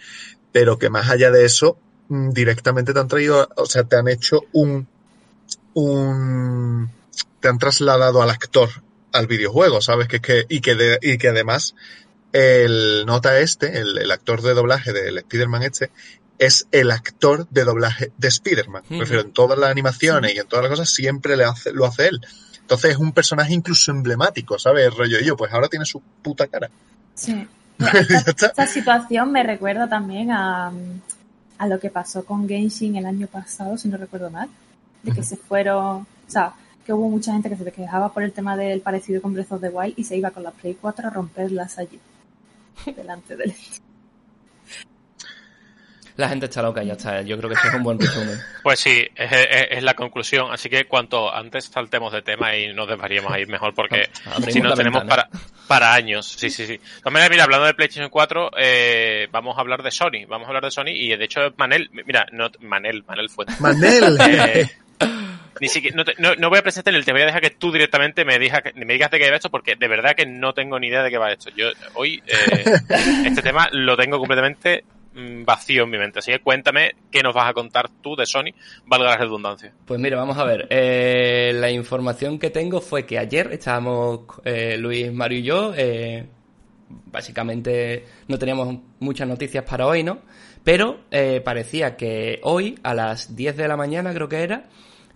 Pero 0.51 0.77
que 0.77 0.89
más 0.89 1.09
allá 1.09 1.31
de 1.31 1.45
eso, 1.45 1.77
mm, 2.09 2.31
directamente 2.31 2.93
te 2.93 2.99
han 2.99 3.07
traído, 3.07 3.47
o 3.55 3.65
sea, 3.65 3.83
te 3.83 3.95
han 3.95 4.07
hecho 4.07 4.41
un, 4.53 4.87
un, 5.73 6.89
te 7.39 7.47
han 7.47 7.59
trasladado 7.59 8.21
al 8.21 8.29
actor 8.29 8.69
al 9.11 9.27
videojuego, 9.27 9.81
¿sabes? 9.81 10.07
Que, 10.07 10.19
que, 10.19 10.45
y, 10.47 10.61
que 10.61 10.97
y 11.01 11.17
que 11.17 11.29
además 11.29 11.75
el 12.31 13.05
nota 13.05 13.39
este, 13.39 13.79
el, 13.79 14.09
actor 14.11 14.41
de 14.41 14.53
doblaje 14.53 14.93
del 14.93 15.17
Spider-Man 15.17 15.63
este, 15.63 15.91
es 16.37 16.67
el 16.71 16.91
actor 16.91 17.47
de 17.49 17.63
doblaje 17.63 18.11
de 18.17 18.27
Spider-Man. 18.27 18.83
Prefiero 18.87 19.21
en 19.21 19.31
todas 19.31 19.59
las 19.59 19.69
animaciones 19.69 20.33
y 20.33 20.39
en 20.39 20.47
todas 20.47 20.63
las 20.63 20.71
cosas 20.71 20.89
siempre 20.89 21.35
le 21.35 21.43
hace, 21.43 21.73
lo 21.73 21.85
hace 21.85 22.07
él. 22.07 22.21
Entonces 22.61 22.91
es 22.91 22.97
un 22.97 23.11
personaje 23.11 23.53
incluso 23.53 23.91
emblemático, 23.91 24.57
¿sabes? 24.57 24.85
El 24.85 24.95
rollo 24.95 25.19
yo, 25.19 25.35
pues 25.35 25.51
ahora 25.51 25.67
tiene 25.67 25.85
su 25.85 26.01
puta 26.21 26.47
cara. 26.47 26.69
Sí. 27.15 27.47
Esta, 27.79 28.67
situación 28.67 29.31
me 29.31 29.43
recuerda 29.43 29.89
también 29.89 30.31
a, 30.31 30.71
a, 31.57 31.67
lo 31.67 31.79
que 31.79 31.89
pasó 31.89 32.23
con 32.23 32.47
Genshin 32.47 32.95
el 32.95 33.07
año 33.07 33.27
pasado, 33.27 33.77
si 33.77 33.89
no 33.89 33.97
recuerdo 33.97 34.29
mal, 34.29 34.47
de 35.01 35.11
que 35.11 35.23
se 35.23 35.35
fueron, 35.35 36.01
o 36.01 36.07
sea, 36.27 36.53
que 36.85 36.93
hubo 36.93 37.09
mucha 37.09 37.33
gente 37.33 37.49
que 37.49 37.55
se 37.55 37.71
quejaba 37.71 38.13
por 38.13 38.23
el 38.23 38.31
tema 38.31 38.55
del 38.57 38.81
parecido 38.81 39.21
con 39.21 39.33
Breath 39.33 39.51
of 39.51 39.61
the 39.61 39.69
Wild 39.69 39.93
y 39.97 40.03
se 40.03 40.17
iba 40.17 40.31
con 40.31 40.43
la 40.43 40.51
Play 40.51 40.77
4 40.79 41.07
a 41.07 41.09
romperlas 41.09 41.77
allí, 41.77 41.99
delante 42.95 43.35
del 43.35 43.53
la 46.21 46.29
gente 46.29 46.45
está 46.45 46.61
loca, 46.61 46.83
ya 46.83 46.93
está. 46.93 47.21
Yo 47.21 47.37
creo 47.37 47.49
que 47.49 47.55
ese 47.55 47.69
es 47.69 47.73
un 47.73 47.83
buen 47.83 47.99
resumen. 47.99 48.37
Pues 48.61 48.79
sí, 48.79 49.07
es, 49.15 49.81
la 49.81 49.95
conclusión. 49.95 50.51
Así 50.51 50.69
que 50.69 50.85
cuanto 50.85 51.33
antes 51.33 51.65
saltemos 51.65 52.11
de 52.13 52.21
tema 52.21 52.55
y 52.55 52.73
nos 52.73 52.87
desvariemos 52.87 53.31
ahí 53.31 53.45
mejor, 53.45 53.73
porque 53.73 54.09
si 54.49 54.61
no 54.61 54.73
tenemos 54.73 55.03
para, 55.05 55.29
para 55.67 55.93
años. 55.93 56.27
Sí, 56.27 56.49
sí, 56.49 56.67
sí. 56.67 56.79
También, 57.03 57.27
mira, 57.31 57.45
hablando 57.45 57.65
de 57.65 57.73
PlayStation 57.73 58.09
4, 58.09 58.51
eh, 58.57 59.27
vamos 59.31 59.57
a 59.57 59.61
hablar 59.61 59.81
de 59.81 59.89
Sony. 59.89 60.27
Vamos 60.27 60.45
a 60.45 60.49
hablar 60.49 60.65
de 60.65 60.71
Sony 60.71 60.89
y 60.89 61.15
de 61.15 61.25
hecho 61.25 61.41
Manel, 61.57 61.89
mira, 62.05 62.27
no, 62.31 62.51
Manel, 62.59 63.03
Manel 63.07 63.29
fue. 63.29 63.45
Manel. 63.59 64.17
Eh, 64.31 64.69
ni 65.59 65.67
siquiera, 65.67 66.03
no, 66.17 66.35
no, 66.35 66.49
voy 66.49 66.59
a 66.59 66.61
presentarte 66.61 66.97
el 66.97 67.05
te 67.05 67.11
voy 67.11 67.21
a 67.21 67.25
dejar 67.25 67.41
que 67.41 67.49
tú 67.49 67.71
directamente 67.71 68.23
me, 68.23 68.39
digas, 68.39 68.61
me 68.75 68.93
digas 68.93 69.11
de 69.11 69.19
qué 69.19 69.29
va 69.29 69.35
esto 69.35 69.49
porque 69.49 69.75
de 69.75 69.87
verdad 69.87 70.15
que 70.15 70.25
no 70.25 70.53
tengo 70.53 70.79
ni 70.79 70.87
idea 70.87 71.03
de 71.03 71.09
qué 71.09 71.17
va 71.17 71.31
esto. 71.31 71.49
Yo 71.55 71.67
hoy 71.95 72.21
eh, 72.25 72.63
este 73.25 73.41
tema 73.41 73.67
lo 73.71 73.97
tengo 73.97 74.17
completamente 74.17 74.83
mm, 75.13 75.43
vacío 75.43 75.83
en 75.83 75.89
mi 75.89 75.97
mente. 75.97 76.19
Así 76.19 76.31
que 76.31 76.39
cuéntame 76.39 76.95
qué 77.11 77.21
nos 77.21 77.33
vas 77.33 77.49
a 77.49 77.53
contar 77.53 77.89
tú 77.89 78.15
de 78.15 78.25
Sony, 78.25 78.53
valga 78.85 79.09
la 79.09 79.17
redundancia. 79.17 79.73
Pues 79.85 79.99
mira, 79.99 80.17
vamos 80.17 80.37
a 80.37 80.45
ver. 80.45 80.67
Eh, 80.69 81.51
la 81.55 81.69
información 81.69 82.39
que 82.39 82.49
tengo 82.49 82.79
fue 82.79 83.05
que 83.05 83.19
ayer 83.19 83.51
estábamos 83.51 84.21
eh, 84.45 84.77
Luis, 84.77 85.11
Mario 85.11 85.39
y 85.39 85.43
yo. 85.43 85.73
Eh, 85.75 86.25
básicamente 86.87 88.05
no 88.27 88.39
teníamos 88.39 88.79
muchas 88.99 89.27
noticias 89.27 89.63
para 89.63 89.85
hoy, 89.85 90.03
¿no? 90.03 90.19
Pero 90.63 91.05
parecía 91.43 91.97
que 91.97 92.39
hoy, 92.43 92.77
a 92.83 92.93
las 92.93 93.35
10 93.35 93.57
de 93.57 93.67
la 93.67 93.75
mañana, 93.75 94.13
creo 94.13 94.29
que 94.29 94.43
era, 94.43 94.65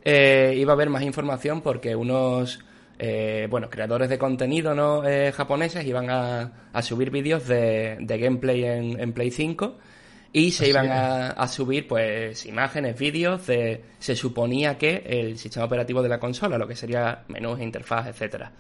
iba 0.06 0.72
a 0.72 0.76
haber 0.76 0.90
más 0.90 1.04
información 1.04 1.62
porque 1.62 1.96
unos 1.96 2.60
eh, 2.98 3.48
bueno, 3.50 3.70
creadores 3.70 4.10
de 4.10 4.18
contenido 4.18 4.74
¿no? 4.74 5.06
Eh, 5.06 5.34
japoneses 5.34 5.86
iban 5.86 6.10
a, 6.10 6.52
subir 6.82 7.12
vídeos 7.12 7.46
de, 7.46 7.98
gameplay 8.00 8.64
en, 8.64 9.12
Play 9.12 9.32
5 9.32 9.76
y 10.32 10.52
se 10.52 10.70
iban 10.70 10.90
a, 10.90 11.48
subir 11.48 11.88
pues 11.88 12.46
imágenes, 12.46 12.98
vídeos 12.98 13.48
de 13.48 13.84
se 14.00 14.16
suponía 14.16 14.78
que 14.78 15.04
el 15.06 15.38
sistema 15.38 15.66
operativo 15.66 16.02
de 16.02 16.10
la 16.10 16.20
consola, 16.20 16.58
lo 16.58 16.68
que 16.68 16.76
sería 16.76 17.24
menús, 17.28 17.60
interfaz, 17.62 18.08
etcétera. 18.08 18.52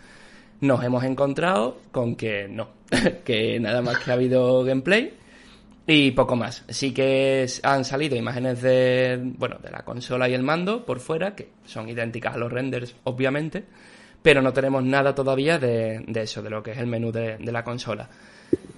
Nos 0.61 0.83
hemos 0.83 1.03
encontrado 1.03 1.79
con 1.91 2.15
que 2.15 2.47
no, 2.47 2.69
que 3.25 3.59
nada 3.59 3.81
más 3.81 3.99
que 3.99 4.11
ha 4.11 4.15
habido 4.15 4.63
gameplay 4.63 5.13
y 5.87 6.11
poco 6.11 6.35
más. 6.35 6.63
Sí 6.69 6.93
que 6.93 7.45
han 7.63 7.85
salido 7.85 8.15
imágenes 8.15 8.61
de 8.61 9.19
bueno, 9.37 9.57
de 9.61 9.71
la 9.71 9.83
consola 9.83 10.27
y 10.29 10.33
el 10.33 10.43
mando 10.43 10.85
por 10.85 10.99
fuera 10.99 11.35
que 11.35 11.49
son 11.65 11.89
idénticas 11.89 12.35
a 12.35 12.37
los 12.37 12.51
renders, 12.51 12.95
obviamente 13.03 13.65
pero 14.25 14.41
no 14.41 14.53
tenemos 14.53 14.83
nada 14.83 15.13
todavía 15.13 15.59
de, 15.59 16.03
eso, 16.15 16.41
de 16.41 16.49
lo 16.49 16.63
que 16.63 16.71
es 16.71 16.79
el 16.79 16.87
menú 16.87 17.11
de, 17.11 17.37
la 17.39 17.63
consola. 17.63 18.09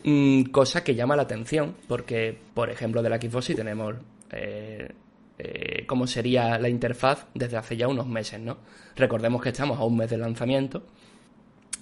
Mm, 0.03 0.43
cosa 0.51 0.83
que 0.83 0.93
llama 0.93 1.15
la 1.15 1.21
atención, 1.21 1.73
porque, 1.87 2.37
por 2.53 2.69
ejemplo, 2.69 3.01
de 3.01 3.09
la 3.09 3.15
Xbox 3.15 3.45
sí 3.45 3.55
tenemos 3.55 3.95
eh, 4.29 4.91
eh, 5.39 5.85
cómo 5.87 6.05
sería 6.05 6.59
la 6.59 6.67
interfaz 6.67 7.27
desde 7.33 7.55
hace 7.55 7.77
ya 7.77 7.87
unos 7.87 8.07
meses, 8.07 8.41
¿no? 8.41 8.57
Recordemos 8.97 9.41
que 9.41 9.47
estamos 9.47 9.79
a 9.79 9.85
un 9.85 9.95
mes 9.95 10.09
de 10.09 10.17
lanzamiento 10.17 10.83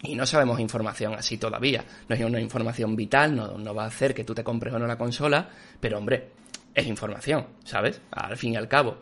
y 0.07 0.15
no 0.15 0.25
sabemos 0.25 0.59
información 0.59 1.13
así 1.13 1.37
todavía. 1.37 1.83
No 2.07 2.15
es 2.15 2.21
una 2.21 2.39
información 2.39 2.95
vital, 2.95 3.35
no, 3.35 3.57
no 3.57 3.73
va 3.73 3.83
a 3.83 3.87
hacer 3.87 4.13
que 4.13 4.23
tú 4.23 4.33
te 4.33 4.43
compres 4.43 4.73
o 4.73 4.79
no 4.79 4.87
la 4.87 4.97
consola, 4.97 5.49
pero 5.79 5.97
hombre, 5.97 6.29
es 6.73 6.85
información, 6.87 7.47
¿sabes? 7.63 8.01
Al 8.11 8.37
fin 8.37 8.53
y 8.53 8.57
al 8.57 8.67
cabo. 8.67 8.97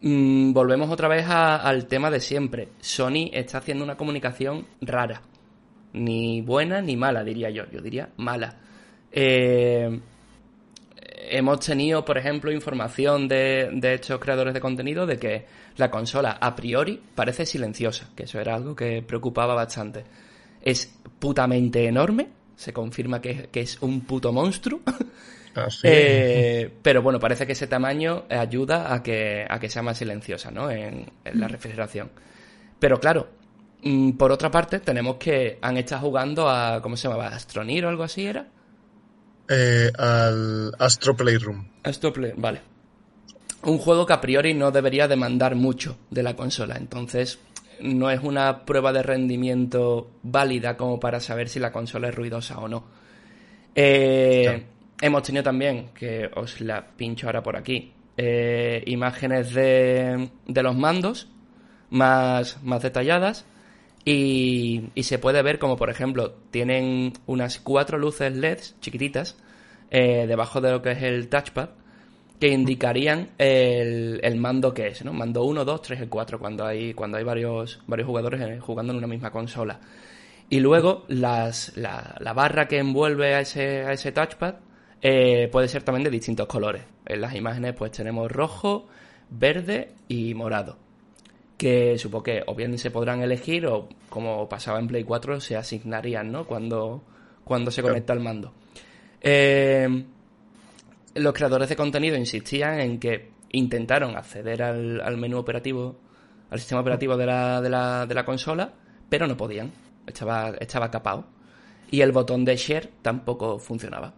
Mm, 0.00 0.52
volvemos 0.52 0.90
otra 0.90 1.08
vez 1.08 1.26
al 1.28 1.86
tema 1.86 2.10
de 2.10 2.20
siempre. 2.20 2.70
Sony 2.80 3.30
está 3.32 3.58
haciendo 3.58 3.84
una 3.84 3.96
comunicación 3.96 4.66
rara. 4.80 5.22
Ni 5.92 6.40
buena 6.40 6.80
ni 6.80 6.96
mala, 6.96 7.22
diría 7.22 7.50
yo. 7.50 7.64
Yo 7.70 7.80
diría 7.80 8.08
mala. 8.16 8.56
Eh, 9.12 10.00
hemos 11.30 11.60
tenido, 11.60 12.04
por 12.04 12.18
ejemplo, 12.18 12.50
información 12.50 13.28
de, 13.28 13.70
de 13.74 13.94
estos 13.94 14.18
creadores 14.18 14.54
de 14.54 14.60
contenido 14.60 15.06
de 15.06 15.18
que 15.18 15.46
la 15.76 15.90
consola 15.90 16.38
a 16.40 16.54
priori 16.56 17.00
parece 17.14 17.46
silenciosa, 17.46 18.10
que 18.16 18.24
eso 18.24 18.40
era 18.40 18.54
algo 18.54 18.74
que 18.74 19.02
preocupaba 19.02 19.54
bastante. 19.54 20.04
Es 20.62 20.92
putamente 21.18 21.86
enorme, 21.86 22.28
se 22.56 22.72
confirma 22.72 23.20
que, 23.20 23.48
que 23.50 23.60
es 23.60 23.80
un 23.82 24.02
puto 24.02 24.32
monstruo. 24.32 24.80
Eh, 25.82 26.72
pero 26.82 27.02
bueno, 27.02 27.20
parece 27.20 27.46
que 27.46 27.52
ese 27.52 27.66
tamaño 27.66 28.24
ayuda 28.30 28.94
a 28.94 29.02
que, 29.02 29.44
a 29.48 29.58
que 29.60 29.68
sea 29.68 29.82
más 29.82 29.98
silenciosa 29.98 30.50
¿no? 30.50 30.70
en, 30.70 31.06
la 31.24 31.48
refrigeración. 31.48 32.10
Pero 32.78 32.98
claro, 32.98 33.28
mm, 33.82 34.12
por 34.12 34.32
otra 34.32 34.50
parte, 34.50 34.80
tenemos 34.80 35.16
que 35.16 35.58
han 35.60 35.76
estado 35.76 36.02
jugando 36.02 36.48
a, 36.48 36.80
¿cómo 36.80 36.96
se 36.96 37.08
llamaba? 37.08 37.28
¿Astronir 37.28 37.84
o 37.84 37.88
algo 37.88 38.02
así 38.02 38.26
era? 38.26 38.46
Eh, 39.48 39.90
al 39.98 40.72
Astro 40.78 41.14
Playroom. 41.14 41.66
Astro 41.82 42.12
Play, 42.12 42.32
vale. 42.36 42.60
Un 43.64 43.78
juego 43.78 44.06
que 44.06 44.12
a 44.12 44.20
priori 44.20 44.54
no 44.54 44.70
debería 44.70 45.06
demandar 45.06 45.54
mucho 45.54 45.98
de 46.10 46.22
la 46.22 46.34
consola, 46.34 46.76
entonces 46.76 47.38
no 47.82 48.10
es 48.10 48.20
una 48.22 48.64
prueba 48.64 48.92
de 48.92 49.02
rendimiento 49.02 50.10
válida 50.22 50.76
como 50.76 50.98
para 50.98 51.20
saber 51.20 51.48
si 51.48 51.58
la 51.60 51.72
consola 51.72 52.08
es 52.08 52.14
ruidosa 52.14 52.58
o 52.58 52.68
no. 52.68 52.84
Eh, 53.74 54.64
Hemos 55.02 55.24
tenido 55.24 55.42
también, 55.42 55.88
que 55.92 56.30
os 56.36 56.60
la 56.60 56.86
pincho 56.86 57.26
ahora 57.26 57.42
por 57.42 57.56
aquí, 57.56 57.92
eh, 58.16 58.84
imágenes 58.86 59.52
de, 59.52 60.30
de, 60.46 60.62
los 60.62 60.76
mandos 60.76 61.28
más, 61.90 62.62
más 62.62 62.84
detalladas 62.84 63.44
y, 64.04 64.90
y, 64.94 65.02
se 65.02 65.18
puede 65.18 65.42
ver 65.42 65.58
como, 65.58 65.76
por 65.76 65.90
ejemplo, 65.90 66.34
tienen 66.52 67.14
unas 67.26 67.58
cuatro 67.58 67.98
luces 67.98 68.32
LEDs 68.32 68.76
chiquititas 68.80 69.36
eh, 69.90 70.28
debajo 70.28 70.60
de 70.60 70.70
lo 70.70 70.82
que 70.82 70.92
es 70.92 71.02
el 71.02 71.28
touchpad 71.28 71.70
que 72.42 72.48
indicarían 72.48 73.28
el, 73.38 74.18
el, 74.20 74.36
mando 74.36 74.74
que 74.74 74.88
es, 74.88 75.04
¿no? 75.04 75.12
Mando 75.12 75.44
1, 75.44 75.64
2, 75.64 75.80
3 75.80 76.02
y 76.02 76.06
4 76.08 76.40
cuando 76.40 76.66
hay, 76.66 76.92
cuando 76.92 77.16
hay 77.16 77.22
varios, 77.22 77.80
varios 77.86 78.08
jugadores 78.08 78.40
eh, 78.40 78.58
jugando 78.58 78.92
en 78.92 78.98
una 78.98 79.06
misma 79.06 79.30
consola. 79.30 79.78
Y 80.50 80.58
luego 80.58 81.04
las, 81.06 81.76
la, 81.76 82.16
la 82.18 82.32
barra 82.32 82.66
que 82.66 82.78
envuelve 82.78 83.36
a 83.36 83.42
ese, 83.42 83.82
a 83.82 83.92
ese 83.92 84.10
touchpad 84.10 84.56
eh, 85.00 85.48
puede 85.52 85.68
ser 85.68 85.84
también 85.84 86.02
de 86.02 86.10
distintos 86.10 86.48
colores. 86.48 86.82
En 87.06 87.20
las 87.20 87.36
imágenes 87.36 87.74
pues 87.74 87.92
tenemos 87.92 88.28
rojo, 88.28 88.88
verde 89.30 89.92
y 90.08 90.34
morado. 90.34 90.78
Que 91.56 91.96
supongo 91.96 92.24
que 92.24 92.42
o 92.44 92.56
bien 92.56 92.76
se 92.76 92.90
podrán 92.90 93.22
elegir 93.22 93.68
o 93.68 93.88
como 94.08 94.48
pasaba 94.48 94.80
en 94.80 94.88
Play 94.88 95.04
4 95.04 95.38
se 95.38 95.56
asignarían, 95.56 96.32
¿no? 96.32 96.44
Cuando, 96.44 97.04
cuando 97.44 97.70
se 97.70 97.82
conecta 97.82 98.12
al 98.12 98.18
mando. 98.18 98.52
Eh, 99.20 100.06
los 101.14 101.32
creadores 101.32 101.68
de 101.68 101.76
contenido 101.76 102.16
insistían 102.16 102.80
en 102.80 102.98
que 102.98 103.32
intentaron 103.50 104.16
acceder 104.16 104.62
al, 104.62 105.16
menú 105.16 105.38
operativo, 105.38 106.00
al 106.50 106.58
sistema 106.58 106.80
operativo 106.80 107.16
de 107.16 107.26
la, 107.26 107.60
de 107.60 107.70
la, 107.70 108.06
de 108.06 108.14
la 108.14 108.24
consola, 108.24 108.72
pero 109.08 109.26
no 109.26 109.36
podían. 109.36 109.72
Estaba, 110.06 110.50
estaba 110.60 110.90
capado. 110.90 111.26
Y 111.90 112.00
el 112.00 112.12
botón 112.12 112.44
de 112.44 112.56
share 112.56 112.90
tampoco 113.02 113.58
funcionaba. 113.58 114.14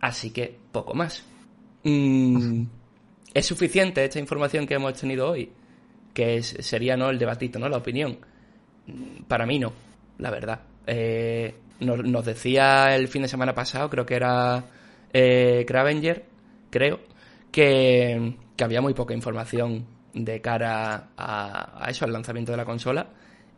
Así 0.00 0.30
que 0.30 0.58
poco 0.70 0.94
más. 0.94 1.24
Mm, 1.84 2.64
¿Es 3.32 3.46
suficiente 3.46 4.04
esta 4.04 4.18
información 4.18 4.66
que 4.66 4.74
hemos 4.74 4.94
tenido 4.94 5.30
hoy? 5.30 5.50
Que 6.12 6.42
sería 6.42 6.96
no 6.96 7.08
el 7.08 7.18
debatito, 7.18 7.58
¿no? 7.58 7.68
La 7.68 7.78
opinión. 7.78 8.18
Mm, 8.86 9.22
para 9.24 9.46
mí 9.46 9.58
no, 9.58 9.72
la 10.18 10.30
verdad. 10.30 10.60
Eh, 10.86 11.54
nos, 11.80 12.24
decía 12.24 12.94
el 12.94 13.08
fin 13.08 13.22
de 13.22 13.28
semana 13.28 13.54
pasado, 13.54 13.88
creo 13.88 14.06
que 14.06 14.14
era 14.14 14.64
eh, 15.12 15.64
creo, 16.70 17.00
que, 17.50 18.34
había 18.60 18.80
muy 18.80 18.94
poca 18.94 19.14
información 19.14 19.86
de 20.14 20.40
cara 20.40 21.08
a, 21.16 21.84
a, 21.84 21.90
eso, 21.90 22.04
al 22.04 22.12
lanzamiento 22.12 22.52
de 22.52 22.58
la 22.58 22.64
consola. 22.64 23.08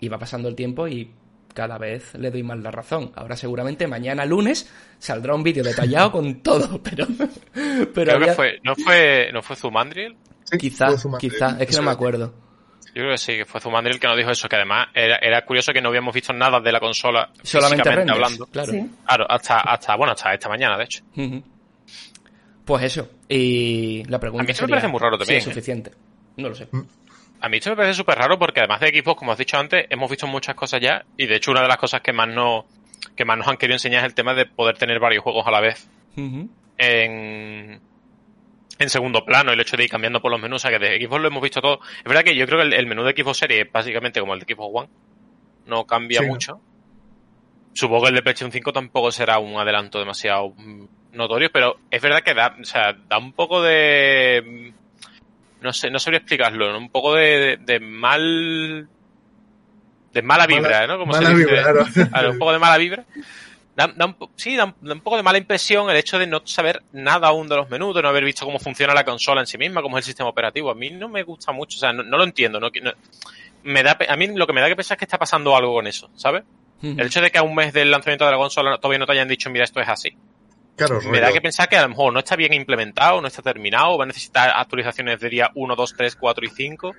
Iba 0.00 0.18
pasando 0.18 0.48
el 0.48 0.54
tiempo 0.54 0.88
y 0.88 1.10
cada 1.54 1.78
vez 1.78 2.14
le 2.14 2.30
doy 2.30 2.42
más 2.42 2.58
la 2.58 2.70
razón. 2.70 3.12
Ahora 3.14 3.36
seguramente 3.36 3.86
mañana 3.86 4.26
lunes 4.26 4.70
saldrá 4.98 5.34
un 5.34 5.42
vídeo 5.42 5.62
detallado 5.62 6.12
con 6.12 6.34
todo, 6.42 6.82
pero... 6.82 7.06
pero 7.94 8.16
Creo 8.16 8.20
que 8.20 8.32
fue, 8.32 8.60
¿no 8.62 8.74
fue, 8.74 9.30
no 9.32 9.42
fue 9.42 9.56
Zumandriel? 9.56 10.16
quizás, 10.58 11.06
quizás, 11.18 11.60
es 11.60 11.68
que 11.68 11.76
no 11.76 11.82
me 11.82 11.90
acuerdo. 11.90 12.34
Yo 12.94 13.02
creo 13.02 13.10
que 13.10 13.18
sí, 13.18 13.36
que 13.36 13.44
fue 13.44 13.60
Zumandriel 13.60 13.98
que 13.98 14.06
nos 14.06 14.16
dijo 14.16 14.30
eso, 14.30 14.48
que 14.48 14.54
además 14.54 14.86
era, 14.94 15.44
curioso 15.44 15.72
que 15.72 15.80
no 15.80 15.88
habíamos 15.88 16.14
visto 16.14 16.32
nada 16.32 16.60
de 16.60 16.70
la 16.70 16.78
consola 16.78 17.28
solamente 17.42 17.88
hablando. 17.88 18.46
Claro. 18.46 18.72
claro, 19.04 19.26
hasta, 19.28 19.58
hasta, 19.58 19.96
bueno, 19.96 20.12
hasta 20.12 20.32
esta 20.32 20.48
mañana, 20.48 20.78
de 20.78 20.84
hecho. 20.84 21.02
Pues 22.64 22.84
eso, 22.84 23.10
y 23.28 24.04
la 24.04 24.18
pregunta 24.18 24.44
A 24.44 24.46
mí 24.46 24.52
me 24.58 24.68
parece 24.68 24.88
muy 24.88 25.00
raro 25.00 25.18
también. 25.18 25.38
es 25.38 25.46
¿eh? 25.46 25.50
suficiente. 25.50 25.90
No 26.36 26.48
lo 26.48 26.54
sé. 26.54 26.68
Mm. 26.70 26.82
A 27.40 27.48
mí 27.48 27.58
esto 27.58 27.70
me 27.70 27.76
parece 27.76 27.94
súper 27.94 28.16
raro 28.16 28.38
porque 28.38 28.60
además 28.60 28.80
de 28.80 28.88
equipos, 28.88 29.16
como 29.16 29.32
has 29.32 29.38
dicho 29.38 29.58
antes, 29.58 29.86
hemos 29.90 30.08
visto 30.08 30.26
muchas 30.26 30.54
cosas 30.54 30.80
ya 30.80 31.04
y 31.16 31.26
de 31.26 31.36
hecho 31.36 31.50
una 31.50 31.62
de 31.62 31.68
las 31.68 31.76
cosas 31.76 32.00
que 32.00 32.12
más, 32.12 32.28
no, 32.28 32.64
que 33.16 33.24
más 33.24 33.36
nos 33.36 33.48
han 33.48 33.56
querido 33.56 33.74
enseñar 33.74 34.00
es 34.00 34.06
el 34.06 34.14
tema 34.14 34.34
de 34.34 34.46
poder 34.46 34.78
tener 34.78 34.98
varios 34.98 35.22
juegos 35.22 35.46
a 35.46 35.50
la 35.50 35.60
vez 35.60 35.86
en, 36.16 37.80
en 38.78 38.90
segundo 38.90 39.24
plano, 39.24 39.52
el 39.52 39.60
hecho 39.60 39.76
de 39.76 39.84
ir 39.84 39.90
cambiando 39.90 40.20
por 40.20 40.30
los 40.30 40.40
menús, 40.40 40.64
o 40.64 40.68
sea 40.68 40.78
que 40.78 40.84
de 40.84 40.98
Xbox 41.00 41.22
lo 41.22 41.28
hemos 41.28 41.42
visto 41.42 41.60
todo. 41.60 41.80
Es 41.98 42.04
verdad 42.04 42.22
que 42.22 42.34
yo 42.34 42.46
creo 42.46 42.60
que 42.60 42.76
el, 42.76 42.86
menú 42.86 43.04
de 43.04 43.12
Xbox 43.12 43.38
Series 43.38 43.66
es 43.66 43.72
básicamente 43.72 44.20
como 44.20 44.34
el 44.34 44.40
de 44.40 44.54
Xbox 44.54 44.70
One, 44.74 44.88
no 45.66 45.86
cambia 45.86 46.22
mucho. 46.22 46.60
Supongo 47.72 48.04
que 48.04 48.08
el 48.10 48.14
de 48.14 48.22
PlayStation 48.22 48.52
5 48.52 48.72
tampoco 48.72 49.10
será 49.10 49.38
un 49.38 49.58
adelanto 49.58 49.98
demasiado 49.98 50.54
notorio, 51.12 51.50
pero 51.52 51.78
es 51.90 52.00
verdad 52.00 52.22
que 52.22 52.34
da, 52.34 52.56
o 52.60 52.64
sea, 52.64 52.92
da 52.92 53.18
un 53.18 53.32
poco 53.32 53.62
de 53.62 54.72
no 55.64 55.72
sé, 55.72 55.90
no 55.90 55.98
sabría 55.98 56.18
explicarlo, 56.18 56.76
un 56.76 56.90
poco 56.90 57.14
de, 57.14 57.58
de, 57.58 57.80
mal 57.80 58.86
de 60.12 60.22
mala 60.22 60.46
vibra, 60.46 60.86
¿no? 60.86 60.98
Como 60.98 61.12
mala 61.12 61.30
se 61.30 61.34
dice, 61.34 61.50
vibra, 61.50 62.30
un 62.30 62.38
poco 62.38 62.52
de 62.52 62.58
mala 62.58 62.76
vibra. 62.76 63.04
Da, 63.76 63.86
un, 63.86 64.16
sí, 64.36 64.54
da 64.54 64.72
un, 64.80 65.00
poco 65.00 65.16
de 65.16 65.24
mala 65.24 65.38
impresión 65.38 65.90
el 65.90 65.96
hecho 65.96 66.18
de 66.18 66.28
no 66.28 66.42
saber 66.44 66.82
nada 66.92 67.28
aún 67.28 67.48
de 67.48 67.56
los 67.56 67.68
menús, 67.68 67.94
de 67.94 68.02
no 68.02 68.08
haber 68.08 68.24
visto 68.24 68.44
cómo 68.44 68.60
funciona 68.60 68.94
la 68.94 69.04
consola 69.04 69.40
en 69.40 69.48
sí 69.48 69.58
misma, 69.58 69.82
cómo 69.82 69.98
es 69.98 70.04
el 70.04 70.06
sistema 70.06 70.28
operativo. 70.28 70.70
A 70.70 70.74
mí 70.74 70.90
no 70.90 71.08
me 71.08 71.24
gusta 71.24 71.50
mucho, 71.50 71.76
o 71.78 71.80
sea, 71.80 71.92
no, 71.92 72.02
lo 72.04 72.22
entiendo. 72.22 72.60
No, 72.60 72.70
me 73.64 73.82
da, 73.82 73.98
a 74.08 74.16
mí 74.16 74.28
lo 74.28 74.46
que 74.46 74.52
me 74.52 74.60
da 74.60 74.68
que 74.68 74.76
pensar 74.76 74.94
es 74.94 74.98
que 75.00 75.04
está 75.06 75.18
pasando 75.18 75.56
algo 75.56 75.72
con 75.72 75.86
eso, 75.86 76.08
¿sabes? 76.14 76.44
El 76.82 77.06
hecho 77.06 77.22
de 77.22 77.30
que 77.30 77.38
a 77.38 77.42
un 77.42 77.54
mes 77.54 77.72
del 77.72 77.90
lanzamiento 77.90 78.26
de 78.26 78.32
la 78.32 78.36
consola 78.36 78.76
todavía 78.76 78.98
no 78.98 79.06
te 79.06 79.12
hayan 79.12 79.26
dicho, 79.26 79.48
mira, 79.48 79.64
esto 79.64 79.80
es 79.80 79.88
así. 79.88 80.14
Claro, 80.76 81.00
me 81.02 81.20
da 81.20 81.32
que 81.32 81.40
pensar 81.40 81.68
que 81.68 81.76
a 81.76 81.82
lo 81.82 81.88
mejor 81.88 82.12
no 82.12 82.18
está 82.18 82.36
bien 82.36 82.52
implementado, 82.52 83.20
no 83.20 83.28
está 83.28 83.42
terminado, 83.42 83.96
va 83.96 84.04
a 84.04 84.06
necesitar 84.06 84.50
actualizaciones 84.54 85.18
de 85.18 85.30
día 85.30 85.50
1, 85.54 85.76
2, 85.76 85.94
3, 85.96 86.16
4 86.16 86.44
y 86.44 86.48
5. 86.50 86.94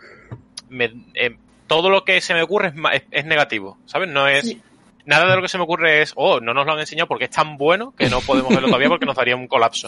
Eh, 1.13 1.37
todo 1.67 1.89
lo 1.89 2.03
que 2.03 2.19
se 2.21 2.33
me 2.33 2.41
ocurre 2.41 2.73
es, 2.93 3.03
es, 3.11 3.25
negativo, 3.25 3.77
¿sabes? 3.85 4.09
No 4.09 4.27
es... 4.27 4.57
Nada 5.05 5.29
de 5.29 5.35
lo 5.35 5.41
que 5.41 5.47
se 5.47 5.57
me 5.57 5.63
ocurre 5.63 6.01
es, 6.01 6.13
oh, 6.15 6.39
no 6.39 6.53
nos 6.53 6.65
lo 6.65 6.73
han 6.73 6.79
enseñado 6.79 7.07
porque 7.07 7.25
es 7.25 7.31
tan 7.31 7.57
bueno 7.57 7.93
que 7.95 8.09
no 8.09 8.21
podemos 8.21 8.49
verlo 8.49 8.67
todavía 8.67 8.89
porque 8.89 9.05
nos 9.05 9.15
daría 9.15 9.35
un 9.35 9.47
colapso. 9.47 9.87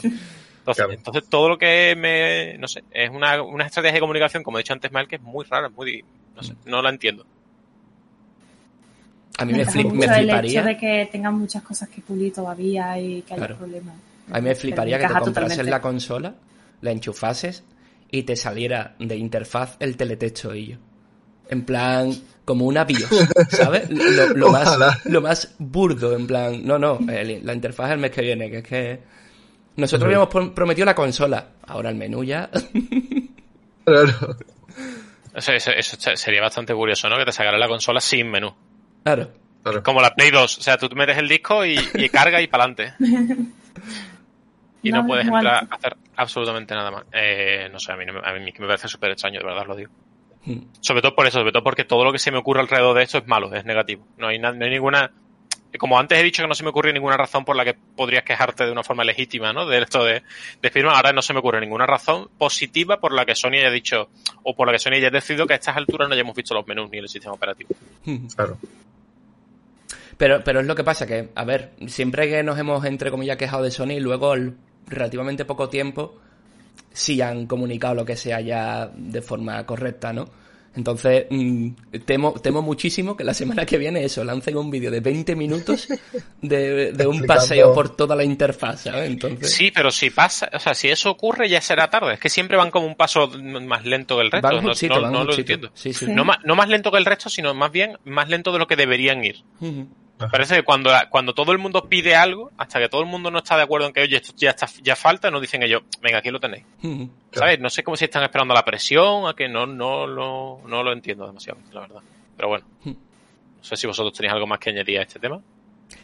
Entonces, 0.89 1.29
todo 1.29 1.49
lo 1.49 1.57
que 1.57 1.95
me, 1.97 2.57
no 2.57 2.67
sé, 2.67 2.83
es 2.91 3.09
una, 3.09 3.41
una 3.41 3.65
estrategia 3.65 3.95
de 3.95 3.99
comunicación, 4.01 4.43
como 4.43 4.57
he 4.57 4.61
dicho 4.61 4.73
antes, 4.73 4.91
Mal, 4.91 5.07
que 5.07 5.15
es 5.15 5.21
muy 5.21 5.45
rara, 5.45 5.69
muy, 5.69 6.03
no 6.35 6.43
sé, 6.43 6.55
no 6.65 6.81
la 6.81 6.89
entiendo. 6.89 7.25
A 9.37 9.45
mí 9.45 9.53
me, 9.53 9.65
fliparía. 9.65 10.39
El 10.39 10.45
hecho 10.45 10.63
de 10.63 10.77
que 10.77 11.09
tengan 11.11 11.35
muchas 11.35 11.63
cosas 11.63 11.87
que 11.89 12.01
pulir 12.01 12.33
todavía 12.33 12.99
y 12.99 13.21
que 13.21 13.35
haya 13.35 13.55
problemas. 13.55 13.95
A 14.31 14.41
mí 14.41 14.49
me 14.49 14.55
fliparía 14.55 14.99
que 14.99 15.07
te 15.07 15.13
comprases 15.13 15.65
la 15.65 15.79
consola, 15.79 16.35
la 16.81 16.91
enchufases 16.91 17.63
y 18.09 18.23
te 18.23 18.35
saliera 18.35 18.95
de 18.99 19.15
interfaz 19.15 19.77
el 19.79 19.95
teletexto 19.95 20.53
y 20.55 20.67
yo. 20.67 20.77
En 21.49 21.63
plan, 21.63 22.13
como 22.47 22.65
una 22.65 22.85
BIOS, 22.85 23.09
¿sabes? 23.49 23.89
Lo, 23.89 24.49
más, 24.49 25.05
lo 25.05 25.21
más 25.21 25.53
burdo, 25.59 26.15
en 26.15 26.25
plan, 26.25 26.65
no, 26.65 26.79
no, 26.79 26.97
la 27.05 27.53
interfaz 27.53 27.91
el 27.91 27.99
mes 27.99 28.11
que 28.11 28.21
viene, 28.21 28.49
que 28.49 28.57
es 28.59 28.63
que 28.63 28.99
nosotros 29.75 30.05
habíamos 30.05 30.29
prometido 30.53 30.85
la 30.85 30.95
consola, 30.95 31.49
ahora 31.67 31.89
el 31.89 31.95
menú 31.95 32.23
ya. 32.23 32.49
claro. 33.85 34.37
Eso, 35.35 35.51
sería 36.15 36.41
bastante 36.41 36.73
curioso, 36.73 37.09
¿no? 37.09 37.17
Que 37.17 37.25
te 37.25 37.33
sacara 37.33 37.57
la 37.57 37.67
consola 37.67 37.99
sin 37.99 38.31
menú. 38.31 38.51
Claro. 39.03 39.29
Como 39.83 40.01
la 40.01 40.15
Play 40.15 40.31
2, 40.31 40.57
o 40.57 40.61
sea, 40.61 40.77
tú 40.77 40.87
metes 40.95 41.17
el 41.17 41.27
disco 41.27 41.65
y, 41.65 41.75
carga 42.09 42.41
y 42.41 42.47
para 42.47 42.63
adelante. 42.63 42.93
y 44.81 44.89
no, 44.89 45.05
puedes 45.05 45.27
entrar 45.27 45.67
a 45.69 45.75
hacer 45.75 45.97
absolutamente 46.15 46.73
nada 46.73 46.91
más. 46.91 47.03
Eh, 47.11 47.67
no 47.69 47.77
sé, 47.77 47.91
a 47.91 47.97
mí, 47.97 48.05
a 48.07 48.33
mí 48.33 48.53
me 48.57 48.67
parece 48.67 48.87
súper 48.87 49.11
extraño, 49.11 49.41
de 49.41 49.45
verdad 49.45 49.67
lo 49.67 49.75
digo. 49.75 49.91
Hmm. 50.47 50.61
Sobre 50.79 51.01
todo 51.01 51.13
por 51.13 51.27
eso, 51.27 51.39
sobre 51.39 51.51
todo 51.51 51.61
porque 51.61 51.83
todo 51.83 52.05
lo 52.05 52.13
que 52.13 52.19
se 52.19 52.31
me 52.31 52.37
ocurre 52.37 52.61
alrededor 52.61 52.95
de 52.95 53.03
esto 53.03 53.17
es 53.17 53.27
malo, 53.27 53.53
es 53.53 53.65
negativo. 53.65 54.07
No 54.17 54.27
hay, 54.27 54.39
no 54.39 54.47
hay 54.47 54.69
ninguna. 54.69 55.11
Como 55.77 55.99
antes 55.99 56.17
he 56.17 56.23
dicho 56.23 56.41
que 56.41 56.47
no 56.47 56.55
se 56.55 56.63
me 56.63 56.69
ocurre 56.69 56.93
ninguna 56.93 57.17
razón 57.17 57.43
por 57.43 57.57
la 57.57 57.65
que 57.65 57.73
podrías 57.73 58.23
quejarte 58.23 58.65
de 58.65 58.71
una 58.71 58.81
forma 58.81 59.03
legítima, 59.03 59.51
¿no? 59.51 59.67
De 59.67 59.77
esto 59.79 60.05
de, 60.05 60.23
de 60.61 60.69
firma, 60.71 60.93
ahora 60.93 61.11
no 61.11 61.21
se 61.21 61.33
me 61.33 61.39
ocurre 61.39 61.59
ninguna 61.59 61.85
razón 61.85 62.29
positiva 62.37 63.01
por 63.01 63.13
la 63.13 63.25
que 63.25 63.35
Sony 63.35 63.55
haya 63.55 63.69
dicho, 63.69 64.09
o 64.43 64.55
por 64.55 64.67
la 64.67 64.73
que 64.73 64.79
Sony 64.79 64.93
haya 64.93 65.09
decidido 65.09 65.45
que 65.45 65.53
a 65.53 65.57
estas 65.57 65.75
alturas 65.75 66.07
no 66.07 66.13
hayamos 66.15 66.33
visto 66.33 66.53
los 66.53 66.65
menús 66.65 66.89
ni 66.89 66.99
el 66.99 67.09
sistema 67.09 67.33
operativo. 67.33 67.69
Hmm. 68.05 68.27
Claro. 68.33 68.57
Pero, 70.17 70.41
pero 70.43 70.61
es 70.61 70.65
lo 70.65 70.75
que 70.75 70.85
pasa, 70.85 71.05
que, 71.05 71.29
a 71.35 71.43
ver, 71.43 71.73
siempre 71.87 72.29
que 72.29 72.41
nos 72.41 72.57
hemos, 72.57 72.85
entre 72.85 73.11
comillas, 73.11 73.35
quejado 73.35 73.63
de 73.63 73.71
Sony, 73.71 73.99
luego, 73.99 74.33
relativamente 74.87 75.43
poco 75.43 75.67
tiempo, 75.67 76.15
sí 76.91 77.21
han 77.21 77.45
comunicado 77.47 77.95
lo 77.95 78.05
que 78.05 78.15
sea 78.15 78.41
ya 78.41 78.91
de 78.95 79.21
forma 79.21 79.65
correcta, 79.65 80.13
¿no? 80.13 80.29
Entonces, 80.77 81.25
mm, 81.31 81.69
temo, 82.05 82.33
temo 82.33 82.61
muchísimo 82.61 83.17
que 83.17 83.23
la 83.23 83.33
semana 83.33 83.65
que 83.65 83.79
viene 83.79 84.03
eso, 84.03 84.23
lancen 84.23 84.57
un 84.57 84.69
vídeo 84.69 84.91
de 84.91 84.99
20 84.99 85.35
minutos 85.35 85.87
de, 86.41 86.91
de 86.91 87.07
un 87.07 87.23
paseo 87.23 87.73
por 87.73 87.95
toda 87.95 88.15
la 88.15 88.23
interfaz, 88.23 88.81
¿sabes? 88.81 89.09
Entonces... 89.09 89.51
Sí, 89.51 89.71
pero 89.73 89.89
si 89.89 90.11
pasa, 90.11 90.47
o 90.53 90.59
sea, 90.59 90.75
si 90.75 90.89
eso 90.89 91.09
ocurre 91.09 91.49
ya 91.49 91.61
será 91.61 91.89
tarde. 91.89 92.13
Es 92.13 92.19
que 92.19 92.29
siempre 92.29 92.57
van 92.57 92.69
como 92.69 92.85
un 92.85 92.93
paso 92.93 93.27
más 93.27 93.85
lento 93.85 94.17
que 94.17 94.21
el 94.21 94.31
resto. 94.31 94.61
no, 94.61 95.09
no, 95.09 95.23
lo 95.23 95.33
entiendo. 95.33 95.71
No, 96.09 96.23
más, 96.23 96.37
no 96.43 96.55
más 96.55 96.69
lento 96.69 96.91
que 96.91 96.99
el 96.99 97.05
resto, 97.05 97.27
sino 97.29 97.55
más 97.55 97.71
bien 97.71 97.97
más 98.05 98.29
lento 98.29 98.51
de 98.51 98.59
lo 98.59 98.67
que 98.67 98.75
deberían 98.75 99.23
ir. 99.23 99.43
Parece 100.17 100.55
que 100.55 100.63
cuando, 100.63 100.89
cuando 101.09 101.33
todo 101.33 101.51
el 101.51 101.59
mundo 101.59 101.87
pide 101.87 102.15
algo, 102.15 102.51
hasta 102.57 102.79
que 102.79 102.89
todo 102.89 103.01
el 103.01 103.07
mundo 103.07 103.29
no 103.29 103.37
está 103.39 103.55
de 103.55 103.63
acuerdo 103.63 103.87
en 103.87 103.93
que, 103.93 104.01
oye, 104.01 104.17
esto 104.17 104.33
ya, 104.35 104.49
está, 104.49 104.67
ya 104.81 104.95
falta, 104.95 105.29
nos 105.29 105.41
dicen 105.41 105.61
ellos, 105.61 105.83
venga, 106.01 106.17
aquí 106.17 106.31
lo 106.31 106.39
tenéis. 106.39 106.63
¿Sabes? 107.31 107.59
No 107.59 107.69
sé 107.69 107.83
cómo 107.83 107.95
si 107.95 108.05
están 108.05 108.23
esperando 108.23 108.53
la 108.53 108.65
presión, 108.65 109.27
a 109.27 109.35
que 109.35 109.47
no, 109.47 109.67
no, 109.67 110.07
lo, 110.07 110.61
no 110.67 110.83
lo 110.83 110.91
entiendo 110.91 111.27
demasiado, 111.27 111.59
la 111.71 111.81
verdad. 111.81 112.01
Pero 112.35 112.49
bueno, 112.49 112.65
no 112.85 112.95
sé 113.61 113.75
si 113.75 113.85
vosotros 113.85 114.13
tenéis 114.13 114.33
algo 114.33 114.47
más 114.47 114.59
que 114.59 114.71
añadir 114.71 114.99
a 114.99 115.03
este 115.03 115.19
tema. 115.19 115.39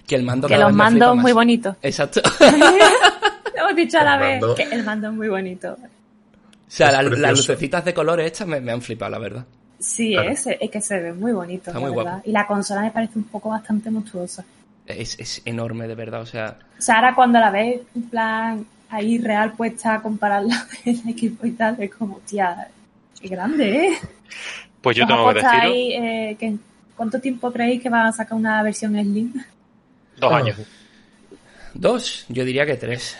Que 0.07 0.15
el 0.15 0.23
mando 0.23 0.47
Que 0.47 0.57
los 0.57 0.73
mandos 0.73 1.15
muy 1.17 1.31
bonitos. 1.31 1.75
Exacto. 1.81 2.21
hemos 3.55 3.75
dicho 3.75 3.97
a 3.97 4.03
la 4.03 4.17
vez 4.17 4.43
que 4.55 4.63
el 4.63 4.83
mando 4.83 5.07
es 5.07 5.13
muy 5.13 5.27
bonito. 5.27 5.73
O 5.73 6.75
sea, 6.75 6.91
las 6.91 7.37
lucecitas 7.37 7.83
de 7.83 7.93
colores 7.93 8.27
estas 8.27 8.47
me 8.47 8.71
han 8.71 8.81
flipado, 8.81 9.11
la 9.11 9.19
verdad. 9.19 9.45
Sí, 9.83 10.15
es, 10.15 10.47
es, 10.47 10.71
que 10.71 10.81
se 10.81 10.99
ve 10.99 11.13
muy 11.13 11.33
bonito, 11.33 11.69
Está 11.69 11.79
muy 11.79 11.93
verdad. 11.93 12.21
Y 12.25 12.31
la 12.31 12.47
consola 12.47 12.81
me 12.81 12.91
parece 12.91 13.19
un 13.19 13.25
poco 13.25 13.49
bastante 13.49 13.91
monstruosa. 13.91 14.45
Es, 14.85 15.19
es 15.19 15.41
enorme, 15.45 15.87
de 15.87 15.95
verdad, 15.95 16.21
o 16.21 16.25
sea... 16.25 16.57
O 16.77 16.81
sea, 16.81 16.95
ahora 16.95 17.13
cuando 17.13 17.39
la 17.39 17.51
ves, 17.51 17.81
en 17.93 18.03
plan, 18.03 18.65
ahí 18.89 19.17
real 19.17 19.53
puesta 19.53 19.95
a 19.95 20.01
compararla 20.01 20.65
con 20.83 20.93
el 20.93 21.09
equipo 21.09 21.45
y 21.45 21.51
tal, 21.51 21.75
es 21.79 21.93
como, 21.93 22.19
tía, 22.19 22.69
qué 23.19 23.27
grande, 23.27 23.87
¿eh? 23.87 23.97
Pues 24.81 24.95
yo 24.97 25.05
tengo 25.05 25.27
que 25.29 25.35
decirlo. 25.35 25.59
Ahí, 25.61 25.93
eh, 25.93 26.57
¿Cuánto 26.95 27.19
tiempo 27.19 27.51
creéis 27.51 27.81
que 27.81 27.89
van 27.89 28.07
a 28.07 28.11
sacar 28.11 28.37
una 28.37 28.61
versión 28.63 28.93
Slim? 28.93 29.33
Dos 30.17 30.31
años. 30.31 30.57
¿Dos? 31.73 32.25
Yo 32.29 32.45
diría 32.45 32.65
que 32.65 32.75
tres. 32.75 33.17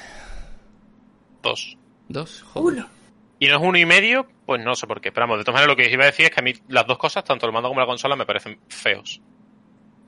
Dos. 1.41 1.77
¿Dos? 2.07 2.43
Joder. 2.53 2.79
Uno. 2.79 3.02
Y 3.43 3.47
no 3.47 3.57
es 3.57 3.61
uno 3.61 3.77
y 3.77 3.85
medio, 3.85 4.25
pues 4.45 4.63
no 4.63 4.73
sé 4.73 4.87
por 4.87 5.01
qué. 5.01 5.11
Pero 5.11 5.25
vamos, 5.25 5.39
de 5.39 5.43
todas 5.43 5.55
maneras 5.55 5.67
lo 5.67 5.75
que 5.75 5.91
iba 5.91 6.03
a 6.03 6.05
decir 6.05 6.27
es 6.27 6.31
que 6.31 6.39
a 6.39 6.43
mí 6.43 6.53
las 6.69 6.87
dos 6.87 6.97
cosas, 6.97 7.25
tanto 7.25 7.45
el 7.45 7.51
mando 7.51 7.67
como 7.67 7.81
la 7.81 7.85
consola, 7.85 8.15
me 8.15 8.25
parecen 8.25 8.57
feos. 8.69 9.19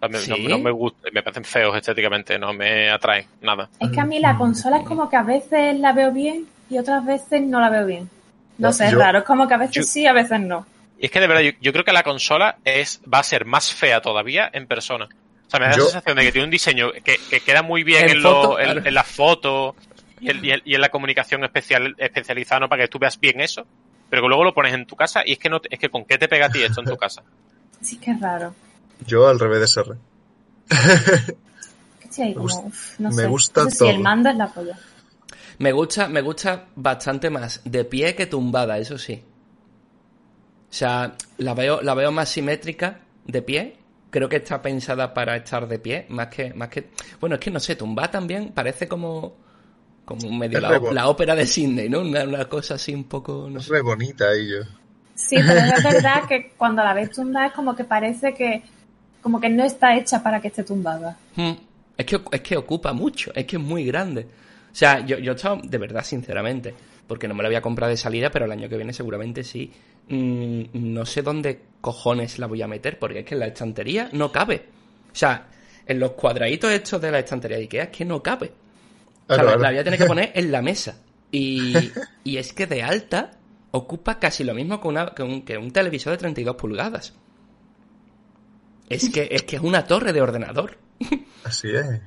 no, 0.01 0.57
me 0.57 0.71
gustan, 0.71 1.11
me 1.13 1.21
parecen 1.21 1.43
feos 1.43 1.75
estéticamente, 1.75 2.39
no 2.39 2.53
me 2.53 2.89
atraen 2.89 3.27
nada. 3.41 3.67
Es 3.77 3.91
que 3.91 3.99
a 3.99 4.05
mí 4.05 4.19
la 4.19 4.37
consola 4.37 4.77
es 4.77 4.87
como 4.87 5.09
que 5.09 5.17
a 5.17 5.23
veces 5.23 5.77
la 5.81 5.91
veo 5.91 6.13
bien 6.13 6.47
y 6.69 6.77
otras 6.77 7.05
veces 7.05 7.41
no 7.41 7.59
la 7.59 7.69
veo 7.69 7.85
bien. 7.85 8.09
No 8.57 8.71
sé, 8.71 8.85
es 8.85 8.93
raro, 8.93 9.19
es 9.19 9.25
como 9.25 9.49
que 9.49 9.53
a 9.53 9.57
veces 9.57 9.91
sí, 9.91 10.07
a 10.07 10.13
veces 10.13 10.39
no. 10.39 10.65
Y 10.97 11.07
es 11.07 11.11
que 11.11 11.19
de 11.19 11.27
verdad, 11.27 11.43
yo, 11.59 11.73
creo 11.73 11.83
que 11.83 11.91
la 11.91 12.03
consola 12.03 12.59
es 12.63 13.01
va 13.13 13.19
a 13.19 13.23
ser 13.23 13.43
más 13.43 13.73
fea 13.73 14.01
todavía 14.01 14.49
en 14.53 14.65
persona. 14.65 15.09
O 15.45 15.49
sea, 15.49 15.59
me 15.59 15.65
da 15.65 15.71
la 15.75 15.83
sensación 15.83 16.15
de 16.15 16.23
que 16.23 16.31
tiene 16.31 16.45
un 16.45 16.51
diseño 16.51 16.93
que, 17.03 17.19
queda 17.41 17.63
muy 17.63 17.83
bien 17.83 18.07
en, 18.07 18.25
en, 18.25 18.87
en 18.87 18.93
las 18.93 19.07
fotos 19.07 19.75
y, 20.19 20.29
en 20.29 20.81
la 20.81 20.89
comunicación 20.89 21.43
especial, 21.43 21.95
especializada, 21.97 22.61
¿no? 22.61 22.69
Para 22.69 22.83
que 22.83 22.87
tú 22.87 22.99
veas 22.99 23.19
bien 23.19 23.41
eso, 23.41 23.65
pero 24.09 24.21
que 24.21 24.27
luego 24.27 24.43
lo 24.43 24.53
pones 24.53 24.73
en 24.73 24.85
tu 24.85 24.95
casa 24.95 25.21
y 25.25 25.33
es 25.33 25.39
que 25.39 25.49
no 25.49 25.61
es 25.69 25.79
que 25.79 25.89
con 25.89 26.05
qué 26.05 26.17
te 26.17 26.27
pega 26.27 26.47
a 26.47 26.49
ti 26.49 26.63
esto 26.63 26.81
en 26.81 26.87
tu 26.87 26.97
casa. 26.97 27.23
Sí, 27.81 27.97
que 27.97 28.11
es 28.11 28.19
raro. 28.19 28.55
Yo 29.05 29.27
al 29.27 29.37
revés 29.37 29.59
de 29.59 29.67
no 32.99 33.11
me 33.11 33.25
gusta 33.27 33.61
todo. 33.61 33.69
Si 33.69 33.87
el 33.87 33.99
mando 33.99 34.29
es 34.29 34.35
la 34.37 34.47
polla. 34.47 34.79
Me 35.59 35.71
gusta, 35.71 36.07
me 36.07 36.21
gusta 36.21 36.65
bastante 36.75 37.29
más 37.29 37.61
de 37.63 37.85
pie 37.85 38.15
que 38.15 38.25
tumbada, 38.25 38.77
eso 38.77 38.97
sí. 38.97 39.23
O 40.69 40.73
sea, 40.73 41.15
la 41.37 41.53
veo, 41.53 41.81
la 41.81 41.93
veo 41.93 42.11
más 42.11 42.29
simétrica 42.29 43.01
de 43.25 43.41
pie. 43.41 43.77
Creo 44.09 44.29
que 44.29 44.37
está 44.37 44.61
pensada 44.61 45.13
para 45.13 45.35
estar 45.35 45.67
de 45.67 45.79
pie, 45.79 46.05
más 46.09 46.27
que, 46.27 46.53
más 46.53 46.69
que. 46.69 46.89
Bueno, 47.19 47.35
es 47.35 47.41
que 47.41 47.51
no 47.51 47.59
sé, 47.59 47.75
tumbada 47.75 48.11
también 48.11 48.51
parece 48.53 48.87
como 48.87 49.35
como 50.05 50.31
medio 50.31 50.59
la, 50.61 51.09
ópera 51.09 51.35
de 51.35 51.45
Sydney, 51.45 51.89
¿no? 51.89 52.01
Una, 52.01 52.45
cosa 52.45 52.75
así 52.75 52.93
un 52.93 53.05
poco... 53.05 53.49
No 53.49 53.59
sé. 53.59 53.81
bonita 53.81 54.31
ello. 54.33 54.63
Sí, 55.15 55.37
pero 55.37 55.59
es 55.59 55.83
verdad 55.83 56.27
que 56.27 56.51
cuando 56.55 56.83
la 56.83 56.93
ves 56.93 57.11
tumbada 57.11 57.47
es 57.47 57.53
como 57.53 57.75
que 57.75 57.83
parece 57.83 58.33
que 58.33 58.63
como 59.21 59.41
que 59.41 59.49
no 59.49 59.63
está 59.63 59.95
hecha 59.97 60.21
para 60.21 60.39
que 60.39 60.49
esté 60.49 60.63
tumbada. 60.63 61.17
Hmm. 61.35 61.53
Es 61.97 62.05
que, 62.05 62.21
es 62.31 62.41
que 62.41 62.57
ocupa 62.57 62.93
mucho, 62.93 63.31
es 63.33 63.45
que 63.45 63.55
es 63.55 63.61
muy 63.61 63.83
grande. 63.83 64.27
O 64.71 64.75
sea, 64.75 65.03
yo, 65.03 65.17
yo 65.17 65.31
he 65.31 65.35
estado, 65.35 65.61
de 65.63 65.77
verdad, 65.79 66.03
sinceramente, 66.03 66.75
porque 67.07 67.27
no 67.27 67.33
me 67.33 67.41
la 67.41 67.49
voy 67.49 67.55
a 67.55 67.61
comprar 67.61 67.89
de 67.89 67.97
salida, 67.97 68.29
pero 68.29 68.45
el 68.45 68.51
año 68.51 68.69
que 68.69 68.75
viene 68.75 68.93
seguramente 68.93 69.43
sí. 69.43 69.71
Mm, 70.09 70.63
no 70.73 71.05
sé 71.07 71.23
dónde 71.23 71.61
cojones 71.81 72.37
la 72.37 72.45
voy 72.45 72.61
a 72.61 72.67
meter, 72.67 72.99
porque 72.99 73.19
es 73.19 73.25
que 73.25 73.33
en 73.33 73.39
la 73.39 73.47
estantería 73.47 74.09
no 74.11 74.31
cabe. 74.31 74.65
O 75.11 75.15
sea, 75.15 75.47
en 75.87 75.99
los 75.99 76.11
cuadraditos 76.11 76.71
estos 76.71 77.01
de 77.01 77.11
la 77.11 77.19
estantería 77.19 77.57
de 77.57 77.63
Ikea 77.63 77.83
es 77.85 77.89
que 77.89 78.05
no 78.05 78.21
cabe. 78.21 78.51
La, 79.27 79.55
voy 79.55 79.77
a 79.77 79.83
tener 79.83 79.99
que 79.99 80.05
poner 80.07 80.31
en 80.35 80.51
la 80.51 80.61
mesa. 80.61 80.97
Y, 81.31 81.73
y, 82.23 82.37
es 82.37 82.53
que 82.53 82.67
de 82.67 82.83
alta 82.83 83.31
ocupa 83.71 84.19
casi 84.19 84.43
lo 84.43 84.53
mismo 84.53 84.79
que, 84.79 84.87
una, 84.87 85.07
que, 85.07 85.23
un, 85.23 85.41
que 85.41 85.57
un 85.57 85.71
televisor 85.71 86.11
de 86.11 86.17
32 86.17 86.55
pulgadas. 86.55 87.13
Es 88.89 89.09
que, 89.09 89.27
es 89.31 89.43
que 89.43 89.55
es 89.57 89.61
una 89.61 89.85
torre 89.85 90.13
de 90.13 90.21
ordenador. 90.21 90.77
Así 91.43 91.69
es. 91.69 92.01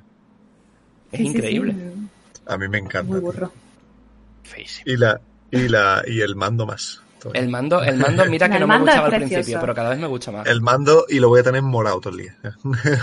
Es 1.13 1.21
increíble. 1.21 1.75
A 2.47 2.57
mí 2.57 2.69
me 2.69 2.79
encanta. 2.79 3.13
Muy 3.13 3.21
burro. 3.21 3.53
Y 4.85 4.97
la, 4.97 5.21
y 5.51 5.69
la, 5.69 6.03
y 6.07 6.21
el 6.21 6.37
mando 6.37 6.67
más. 6.67 7.03
El 7.35 7.49
mando, 7.49 7.83
el 7.83 7.97
mando, 7.97 8.25
mira 8.27 8.49
que 8.51 8.59
no 8.59 8.67
me 8.67 8.79
gustaba 8.79 9.09
al 9.09 9.17
principio, 9.17 9.61
pero 9.61 9.75
cada 9.75 9.91
vez 9.91 9.99
me 9.99 10.07
gusta 10.07 10.31
más. 10.31 10.47
El 10.47 10.61
mando 10.61 11.05
y 11.09 11.19
lo 11.19 11.29
voy 11.29 11.41
a 11.41 11.43
tener 11.43 11.63
morado 11.63 12.01
todo 12.01 12.15
el 12.15 12.21
día. 12.21 12.37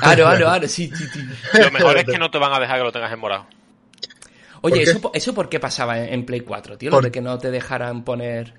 Aro, 0.02 0.28
aro, 0.28 0.50
aro, 0.50 0.68
sí, 0.68 0.90
sí, 0.96 1.06
sí. 1.08 1.28
Lo 1.60 1.72
mejor 1.72 1.98
es 1.98 2.06
que 2.06 2.18
no 2.18 2.32
te 2.32 2.38
van 2.38 2.54
a 2.54 2.60
dejar 2.60 2.80
que 2.80 2.84
lo 2.84 2.92
tengas 2.92 3.12
en 3.12 3.20
morado. 3.20 3.46
Oye, 4.66 4.84
¿eso, 4.84 5.12
¿eso 5.14 5.34
por 5.34 5.50
qué 5.50 5.60
pasaba 5.60 6.00
en, 6.00 6.26
Play 6.26 6.42
4, 6.42 6.78
tío? 6.78 6.90
Lo 6.90 7.02
de 7.02 7.12
que 7.12 7.22
no 7.22 7.38
te 7.38 7.52
dejaran 7.52 8.04
poner... 8.04 8.56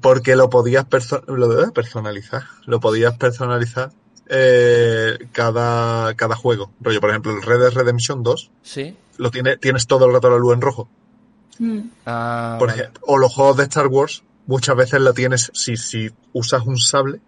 Porque 0.00 0.36
lo 0.36 0.48
podías 0.48 0.86
lo 1.26 1.72
personalizar. 1.72 2.44
Lo 2.64 2.80
podías 2.80 3.16
personalizar 3.18 3.92
eh, 4.28 5.18
cada, 5.32 6.14
cada 6.14 6.34
juego. 6.34 6.72
Rollo, 6.80 7.00
por 7.00 7.10
ejemplo, 7.10 7.32
el 7.32 7.42
Red 7.42 7.60
Dead 7.60 7.72
Redemption 7.72 8.22
2. 8.22 8.50
Sí. 8.62 8.96
Lo 9.18 9.30
tiene, 9.30 9.58
tienes 9.58 9.86
todo 9.86 10.06
el 10.06 10.14
rato 10.14 10.30
la 10.30 10.38
luz 10.38 10.54
en 10.54 10.60
rojo. 10.62 10.88
Mm. 11.58 11.80
Ah, 12.06 12.56
Por 12.58 12.68
vale. 12.68 12.80
ejemplo, 12.80 13.02
o 13.06 13.18
los 13.18 13.32
juegos 13.34 13.58
de 13.58 13.64
Star 13.64 13.86
Wars, 13.88 14.22
muchas 14.46 14.76
veces 14.76 15.00
la 15.00 15.12
tienes, 15.12 15.50
si, 15.54 15.76
si 15.76 16.10
usas 16.32 16.64
un 16.66 16.78
sable, 16.78 17.20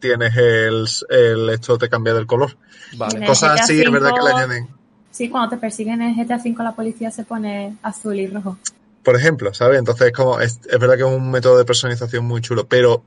tienes 0.00 0.36
el, 0.36 0.86
el 1.08 1.50
esto 1.50 1.78
te 1.78 1.88
cambia 1.88 2.12
del 2.14 2.26
color. 2.26 2.56
Vale. 2.96 3.26
Cosas 3.26 3.60
así, 3.60 3.80
es 3.80 3.90
verdad 3.90 4.12
que 4.14 4.24
le 4.24 4.30
añaden. 4.30 4.77
Sí, 5.18 5.28
cuando 5.28 5.48
te 5.50 5.56
persiguen 5.56 6.00
en 6.00 6.14
GTA 6.14 6.36
V 6.36 6.54
la 6.62 6.76
policía 6.76 7.10
se 7.10 7.24
pone 7.24 7.76
azul 7.82 8.14
y 8.14 8.28
rojo. 8.28 8.56
Por 9.02 9.16
ejemplo, 9.16 9.52
¿sabes? 9.52 9.80
Entonces, 9.80 10.12
como 10.12 10.38
es, 10.40 10.60
es 10.70 10.78
verdad 10.78 10.94
que 10.94 11.02
es 11.02 11.08
un 11.08 11.32
método 11.32 11.58
de 11.58 11.64
personalización 11.64 12.24
muy 12.24 12.40
chulo, 12.40 12.68
pero 12.68 13.02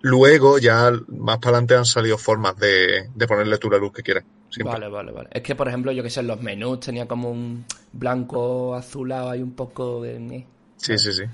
luego 0.00 0.58
ya 0.58 0.90
más 1.08 1.36
para 1.36 1.58
adelante 1.58 1.74
han 1.74 1.84
salido 1.84 2.16
formas 2.16 2.56
de, 2.56 3.10
de 3.14 3.26
ponerle 3.26 3.58
tú 3.58 3.68
la 3.68 3.76
luz 3.76 3.92
que 3.92 4.02
quieras. 4.02 4.24
Siempre. 4.48 4.72
Vale, 4.72 4.88
vale, 4.88 5.12
vale. 5.12 5.28
Es 5.32 5.42
que, 5.42 5.54
por 5.54 5.68
ejemplo, 5.68 5.92
yo 5.92 6.02
que 6.02 6.08
sé, 6.08 6.20
en 6.20 6.28
los 6.28 6.40
menús 6.40 6.80
tenía 6.80 7.06
como 7.06 7.30
un 7.30 7.66
blanco 7.92 8.74
azulado 8.74 9.28
ahí 9.28 9.42
un 9.42 9.52
poco 9.52 10.00
de... 10.00 10.46
Sí, 10.78 10.96
sí, 10.96 11.12
sí. 11.12 11.24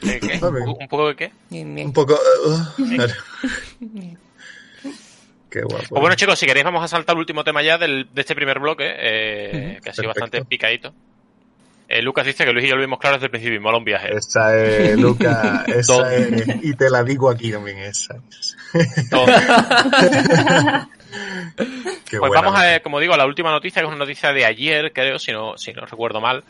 ¿Qué, 0.00 0.18
qué? 0.18 0.40
¿Un 0.44 0.88
poco 0.88 1.06
de 1.06 1.14
qué? 1.14 1.32
Un 1.52 1.92
poco. 1.92 2.18
uh. 2.44 2.82
Qué 5.50 5.62
guapo. 5.62 5.84
Pues 5.88 6.00
bueno, 6.00 6.14
chicos, 6.14 6.38
si 6.38 6.46
queréis 6.46 6.64
vamos 6.64 6.84
a 6.84 6.88
saltar 6.88 7.14
el 7.14 7.20
último 7.20 7.44
tema 7.44 7.62
ya 7.62 7.76
del, 7.76 8.08
de 8.12 8.20
este 8.20 8.34
primer 8.34 8.60
bloque, 8.60 8.84
eh, 8.86 9.80
que 9.82 9.90
ha 9.90 9.92
sido 9.92 10.04
Perfecto. 10.04 10.20
bastante 10.20 10.44
picadito. 10.44 10.94
Eh, 11.88 12.02
Lucas 12.02 12.24
dice 12.24 12.44
que 12.44 12.52
Luis 12.52 12.64
y 12.64 12.68
yo 12.68 12.76
lo 12.76 12.82
vimos 12.82 13.00
claro 13.00 13.16
desde 13.16 13.26
el 13.26 13.30
principio 13.32 13.60
mola 13.60 13.78
un 13.78 13.84
viaje. 13.84 14.16
Esa 14.16 14.56
es, 14.56 14.96
Luca, 14.96 15.64
esa 15.66 16.14
es, 16.14 16.46
y 16.62 16.74
te 16.74 16.88
la 16.88 17.02
digo 17.02 17.28
aquí 17.28 17.50
también, 17.50 17.78
esa 17.78 18.14
es. 18.38 18.56
Pues 22.18 22.32
vamos, 22.32 22.54
a, 22.56 22.80
como 22.80 23.00
digo, 23.00 23.14
a 23.14 23.16
la 23.16 23.26
última 23.26 23.50
noticia, 23.50 23.82
que 23.82 23.86
es 23.86 23.88
una 23.88 24.04
noticia 24.04 24.32
de 24.32 24.44
ayer, 24.44 24.92
creo, 24.92 25.18
si 25.18 25.32
no, 25.32 25.58
si 25.58 25.72
no 25.72 25.84
recuerdo 25.84 26.20
mal. 26.20 26.44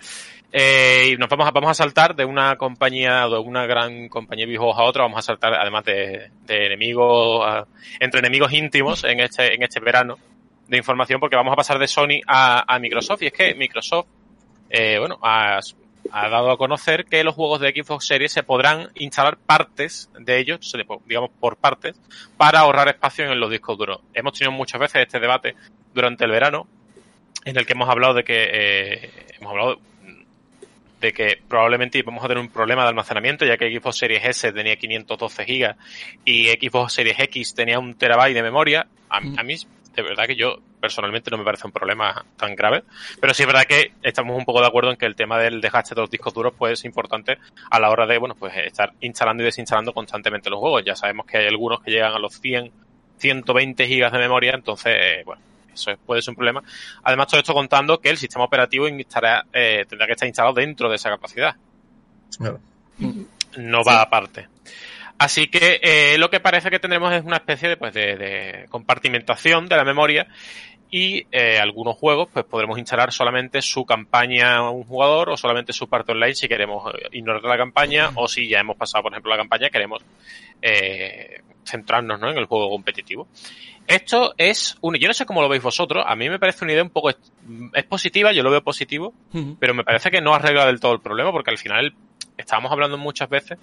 Eh, 0.53 1.11
y 1.13 1.17
nos 1.17 1.29
vamos 1.29 1.47
a, 1.47 1.53
vamos 1.53 1.71
a 1.71 1.75
saltar 1.75 2.17
de 2.17 2.25
una 2.25 2.57
compañía, 2.57 3.27
de 3.29 3.39
una 3.39 3.67
gran 3.67 4.09
compañía 4.09 4.45
de 4.45 4.51
videojuegos 4.51 4.79
a 4.79 4.85
otra, 4.85 5.03
vamos 5.03 5.19
a 5.19 5.23
saltar 5.23 5.55
además 5.55 5.85
de, 5.85 6.31
enemigos, 6.49 7.67
entre 8.01 8.19
enemigos 8.19 8.53
íntimos 8.53 9.05
en 9.05 9.21
este, 9.21 9.55
en 9.55 9.63
este 9.63 9.79
verano 9.79 10.19
de 10.67 10.77
información, 10.77 11.21
porque 11.21 11.37
vamos 11.37 11.53
a 11.53 11.57
pasar 11.57 11.79
de 11.79 11.87
Sony 11.87 12.21
a, 12.27 12.79
Microsoft. 12.81 13.23
Y 13.23 13.27
es 13.27 13.33
que 13.33 13.55
Microsoft, 13.55 14.07
eh, 14.71 14.99
bueno, 14.99 15.19
ha, 15.23 15.61
dado 16.13 16.51
a 16.51 16.57
conocer 16.57 17.05
que 17.05 17.23
los 17.23 17.35
juegos 17.35 17.61
de 17.61 17.71
Xbox 17.71 18.07
Series 18.07 18.33
se 18.33 18.43
podrán 18.43 18.91
instalar 18.95 19.37
partes 19.37 20.11
de 20.19 20.39
ellos, 20.39 20.73
digamos 21.07 21.31
por 21.39 21.57
partes, 21.57 22.01
para 22.37 22.61
ahorrar 22.61 22.89
espacio 22.89 23.31
en 23.31 23.39
los 23.39 23.51
discos 23.51 23.79
duros. 23.79 24.01
Hemos 24.15 24.33
tenido 24.33 24.53
muchas 24.53 24.81
veces 24.81 25.03
este 25.03 25.21
debate 25.21 25.55
durante 25.95 26.25
el 26.25 26.31
verano, 26.31 26.67
en 27.45 27.57
el 27.57 27.67
que 27.67 27.73
hemos 27.73 27.89
hablado 27.89 28.15
de 28.15 28.25
que 28.25 28.49
eh, 28.53 29.11
hemos 29.39 29.51
hablado 29.51 29.81
de 31.01 31.13
que 31.13 31.39
probablemente 31.49 32.03
vamos 32.03 32.25
a 32.25 32.29
tener 32.29 32.43
un 32.43 32.51
problema 32.51 32.83
de 32.83 32.89
almacenamiento, 32.91 33.45
ya 33.47 33.57
que 33.57 33.71
Xbox 33.75 33.97
Series 33.99 34.25
S 34.25 34.53
tenía 34.53 34.77
512 34.77 35.45
gigas 35.45 35.77
y 36.25 36.49
Xbox 36.49 36.93
Series 36.93 37.19
X 37.19 37.55
tenía 37.55 37.79
un 37.79 37.95
terabyte 37.95 38.35
de 38.35 38.43
memoria. 38.43 38.87
A, 39.09 39.21
Mm. 39.21 39.39
a 39.39 39.43
mí, 39.43 39.55
de 39.95 40.03
verdad 40.03 40.27
que 40.27 40.37
yo 40.37 40.59
personalmente 40.81 41.31
no 41.31 41.37
me 41.39 41.45
parece 41.45 41.67
un 41.67 41.73
problema 41.73 42.25
tan 42.37 42.55
grave, 42.55 42.85
pero 43.21 43.35
sí 43.35 43.43
es 43.43 43.47
verdad 43.47 43.65
que 43.65 43.93
estamos 44.03 44.37
un 44.37 44.45
poco 44.45 44.61
de 44.61 44.67
acuerdo 44.67 44.91
en 44.91 44.97
que 44.97 45.05
el 45.07 45.15
tema 45.17 45.39
del 45.39 45.61
desgaste 45.61 45.95
de 45.95 46.01
los 46.01 46.11
discos 46.11 46.33
duros 46.33 46.55
pues 46.57 46.75
es 46.75 46.85
importante 46.85 47.39
a 47.71 47.81
la 47.81 47.91
hora 47.91 48.07
de, 48.07 48.17
bueno, 48.19 48.35
pues 48.35 48.55
estar 48.57 48.93
instalando 49.01 49.43
y 49.43 49.47
desinstalando 49.47 49.93
constantemente 49.93 50.49
los 50.49 50.59
juegos. 50.59 50.83
Ya 50.85 50.97
sabemos 50.97 51.27
que 51.27 51.39
hay 51.39 51.47
algunos 51.47 51.83
que 51.83 51.91
llegan 51.91 52.13
a 52.13 52.19
los 52.19 52.35
100, 52.41 52.71
120 53.19 53.87
gigas 53.87 54.13
de 54.13 54.19
memoria, 54.19 54.53
entonces, 54.55 54.95
eh, 54.99 55.23
bueno, 55.27 55.43
eso 55.73 55.91
es- 55.91 55.99
puede 56.05 56.23
ser 56.23 56.33
un 56.33 56.37
problema. 56.37 56.63
Además, 57.03 57.27
todo 57.29 57.41
esto 57.41 57.55
contando 57.55 58.01
que 58.01 58.11
el 58.11 58.17
sistema 58.19 58.45
operativo 58.45 58.89
instará, 58.89 59.45
eh, 59.53 59.85
tendrá 59.89 60.07
que 60.07 60.13
estar 60.13 60.27
instalado 60.29 60.55
dentro 60.55 60.89
de 60.89 60.97
esa 60.97 61.11
capacidad, 61.11 61.55
Claro. 62.39 62.61
no 63.59 63.83
va 63.85 64.03
aparte. 64.03 64.49
Así 65.19 65.49
que 65.49 65.81
eh, 65.83 66.17
lo 66.17 66.31
que 66.31 66.41
parece 66.41 66.71
que 66.71 66.79
tendremos 66.79 67.13
es 67.13 67.23
una 67.23 67.37
especie 67.37 67.69
de, 67.69 67.77
pues, 67.77 67.93
de, 67.93 68.17
de 68.17 68.67
compartimentación 68.71 69.69
de 69.69 69.77
la 69.77 69.85
memoria 69.85 70.27
y 70.91 71.27
eh, 71.31 71.59
algunos 71.59 71.97
juegos 71.97 72.29
pues 72.33 72.45
podremos 72.45 72.79
instalar 72.79 73.13
solamente 73.13 73.63
su 73.63 73.85
campaña 73.85 74.57
a 74.57 74.71
un 74.71 74.85
jugador 74.85 75.31
o 75.31 75.37
solamente 75.37 75.73
su 75.73 75.89
parte 75.89 76.13
online 76.13 76.35
si 76.35 76.49
queremos 76.49 76.93
eh, 76.95 77.09
ignorar 77.13 77.45
la 77.45 77.57
campaña 77.57 78.11
o 78.17 78.27
si 78.27 78.49
ya 78.49 78.59
hemos 78.59 78.77
pasado 78.77 79.05
por 79.05 79.13
ejemplo 79.13 79.31
la 79.31 79.39
campaña 79.39 79.71
queremos 79.71 80.03
eh, 80.61 81.43
centrarnos 81.65 82.19
¿no? 82.19 82.31
en 82.31 82.39
el 82.39 82.47
juego 82.47 82.71
competitivo. 82.71 83.29
Esto 83.87 84.35
es 84.37 84.77
un, 84.81 84.97
yo 84.97 85.09
no 85.09 85.15
sé 85.15 85.27
cómo 85.27 85.43
lo 85.43 85.49
veis 85.49 85.63
vosotros, 85.63 86.05
a 86.07 86.15
mí 86.17 86.29
me 86.29 86.39
parece 86.39 86.65
una 86.65 86.73
idea 86.73 86.83
un 86.83 86.91
poco, 86.91 87.11
es 87.11 87.85
positiva, 87.85 88.33
yo 88.33 88.43
lo 88.43 88.51
veo 88.51 88.63
positivo, 88.63 89.15
pero 89.59 89.75
me 89.75 89.85
parece 89.85 90.11
que 90.11 90.21
no 90.21 90.35
arregla 90.35 90.67
del 90.67 90.81
todo 90.81 90.93
el 90.93 91.01
problema 91.01 91.33
porque 91.33 91.51
al 91.51 91.59
final 91.59 91.95
estábamos 92.37 92.71
hablando 92.71 92.99
muchas 92.99 93.29
veces 93.29 93.59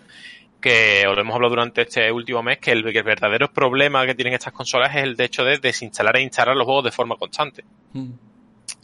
que, 0.61 1.05
o 1.07 1.13
lo 1.13 1.21
hemos 1.21 1.35
hablado 1.35 1.51
durante 1.51 1.81
este 1.83 2.11
último 2.11 2.41
mes, 2.43 2.57
que 2.59 2.71
el, 2.71 2.83
que 2.91 2.97
el 2.99 3.03
verdadero 3.03 3.51
problema 3.51 4.05
que 4.05 4.15
tienen 4.15 4.33
estas 4.33 4.53
consolas 4.53 4.95
es 4.95 5.03
el 5.03 5.15
de 5.15 5.25
hecho 5.25 5.43
de 5.43 5.57
desinstalar 5.59 6.17
e 6.17 6.21
instalar 6.21 6.55
los 6.55 6.65
juegos 6.65 6.85
de 6.85 6.91
forma 6.91 7.15
constante. 7.15 7.63
Ujú. 7.93 8.17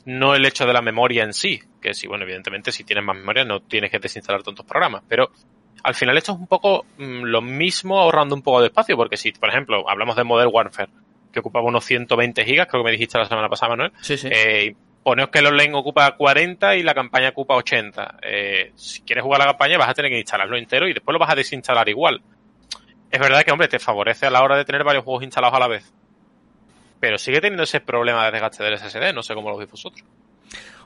No 0.05 0.35
el 0.35 0.45
hecho 0.45 0.65
de 0.65 0.73
la 0.73 0.81
memoria 0.81 1.23
en 1.23 1.33
sí, 1.33 1.59
que 1.81 1.93
sí, 1.93 2.07
bueno, 2.07 2.23
evidentemente 2.25 2.71
si 2.71 2.83
tienes 2.83 3.03
más 3.05 3.15
memoria 3.15 3.45
no 3.45 3.61
tienes 3.61 3.89
que 3.89 3.99
desinstalar 3.99 4.43
tantos 4.43 4.65
programas, 4.65 5.03
pero 5.07 5.31
al 5.83 5.95
final 5.95 6.17
esto 6.17 6.33
es 6.33 6.37
un 6.39 6.47
poco 6.47 6.85
mm, 6.97 7.23
lo 7.23 7.41
mismo 7.41 7.99
ahorrando 7.99 8.35
un 8.35 8.41
poco 8.41 8.61
de 8.61 8.67
espacio, 8.67 8.95
porque 8.95 9.17
si, 9.17 9.31
por 9.31 9.49
ejemplo, 9.49 9.89
hablamos 9.89 10.15
de 10.15 10.23
Modern 10.23 10.49
Warfare, 10.53 10.89
que 11.31 11.39
ocupaba 11.39 11.65
unos 11.65 11.83
120 11.85 12.45
gigas, 12.45 12.67
creo 12.67 12.83
que 12.83 12.87
me 12.87 12.91
dijiste 12.91 13.17
la 13.17 13.25
semana 13.25 13.49
pasada, 13.49 13.71
Manuel, 13.71 13.91
Sí, 14.01 14.17
sí. 14.17 14.27
eh, 14.31 14.75
poneos 15.03 15.29
que 15.29 15.39
el 15.39 15.47
online 15.47 15.75
ocupa 15.75 16.15
40 16.15 16.75
y 16.77 16.83
la 16.83 16.93
campaña 16.93 17.29
ocupa 17.29 17.55
80. 17.55 18.17
Eh, 18.21 18.71
si 18.75 19.01
quieres 19.01 19.23
jugar 19.23 19.39
la 19.39 19.47
campaña 19.47 19.77
vas 19.77 19.89
a 19.89 19.93
tener 19.93 20.09
que 20.09 20.17
instalarlo 20.17 20.57
entero 20.57 20.87
y 20.87 20.93
después 20.93 21.13
lo 21.13 21.19
vas 21.19 21.31
a 21.31 21.35
desinstalar 21.35 21.87
igual. 21.89 22.21
Es 23.11 23.19
verdad 23.19 23.43
que, 23.43 23.51
hombre, 23.51 23.67
te 23.67 23.77
favorece 23.77 24.25
a 24.25 24.31
la 24.31 24.41
hora 24.41 24.57
de 24.57 24.65
tener 24.65 24.83
varios 24.83 25.03
juegos 25.03 25.23
instalados 25.23 25.55
a 25.55 25.59
la 25.59 25.67
vez. 25.67 25.93
Pero 26.99 27.17
sigue 27.17 27.41
teniendo 27.41 27.63
ese 27.63 27.79
problema 27.81 28.25
de 28.25 28.31
desgaste 28.31 28.63
del 28.63 28.79
SSD, 28.79 29.13
no 29.13 29.21
sé 29.21 29.35
cómo 29.35 29.51
lo 29.51 29.57
veis 29.57 29.69
vosotros. 29.69 30.03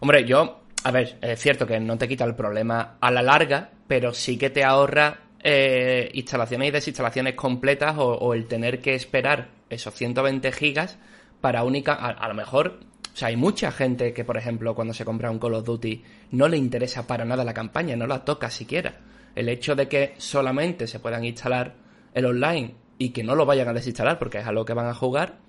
Hombre, 0.02 0.26
yo, 0.26 0.62
a 0.84 0.92
ver, 0.92 1.18
es 1.22 1.40
cierto 1.40 1.66
que 1.66 1.80
no 1.80 1.98
te 1.98 2.08
quita 2.08 2.26
el 2.26 2.36
problema 2.36 2.98
a 3.00 3.12
la 3.12 3.22
larga, 3.22 3.70
pero 3.88 4.14
sí 4.14 4.38
que 4.38 4.50
te 4.50 4.64
ahorra 4.64 5.20
eh, 5.42 6.10
instalaciones 6.14 6.68
y 6.68 6.72
desinstalaciones 6.72 7.36
completas 7.36 7.96
o, 7.98 8.34
el 8.34 8.48
tener 8.48 8.82
que 8.82 8.96
esperar 8.96 9.50
esos 9.70 9.94
120 9.94 10.52
gigas 10.52 10.98
para 11.40 11.64
única, 11.64 11.94
a 11.94 12.28
lo 12.28 12.34
mejor, 12.34 12.80
o 13.18 13.20
sea, 13.20 13.30
hay 13.30 13.36
mucha 13.36 13.72
gente 13.72 14.14
que, 14.14 14.24
por 14.24 14.38
ejemplo, 14.38 14.76
cuando 14.76 14.94
se 14.94 15.04
compra 15.04 15.32
un 15.32 15.40
Call 15.40 15.56
of 15.56 15.66
Duty 15.66 16.04
no 16.34 16.48
le 16.48 16.56
interesa 16.56 17.08
para 17.08 17.26
nada 17.26 17.44
la 17.44 17.52
campaña, 17.52 17.96
no 17.96 18.06
la 18.06 18.24
toca 18.24 18.52
siquiera. 18.52 19.00
El 19.34 19.50
hecho 19.50 19.76
de 19.76 19.88
que 19.88 20.14
solamente 20.20 20.86
se 20.86 21.00
puedan 21.00 21.26
instalar 21.26 21.74
el 22.14 22.28
online 22.28 22.76
y 23.00 23.10
que 23.10 23.24
no 23.24 23.34
lo 23.34 23.48
vayan 23.48 23.70
a 23.70 23.74
desinstalar 23.74 24.20
porque 24.20 24.38
es 24.38 24.46
a 24.46 24.52
lo 24.52 24.64
que 24.64 24.74
van 24.74 24.86
a 24.86 24.94
jugar, 24.94 25.40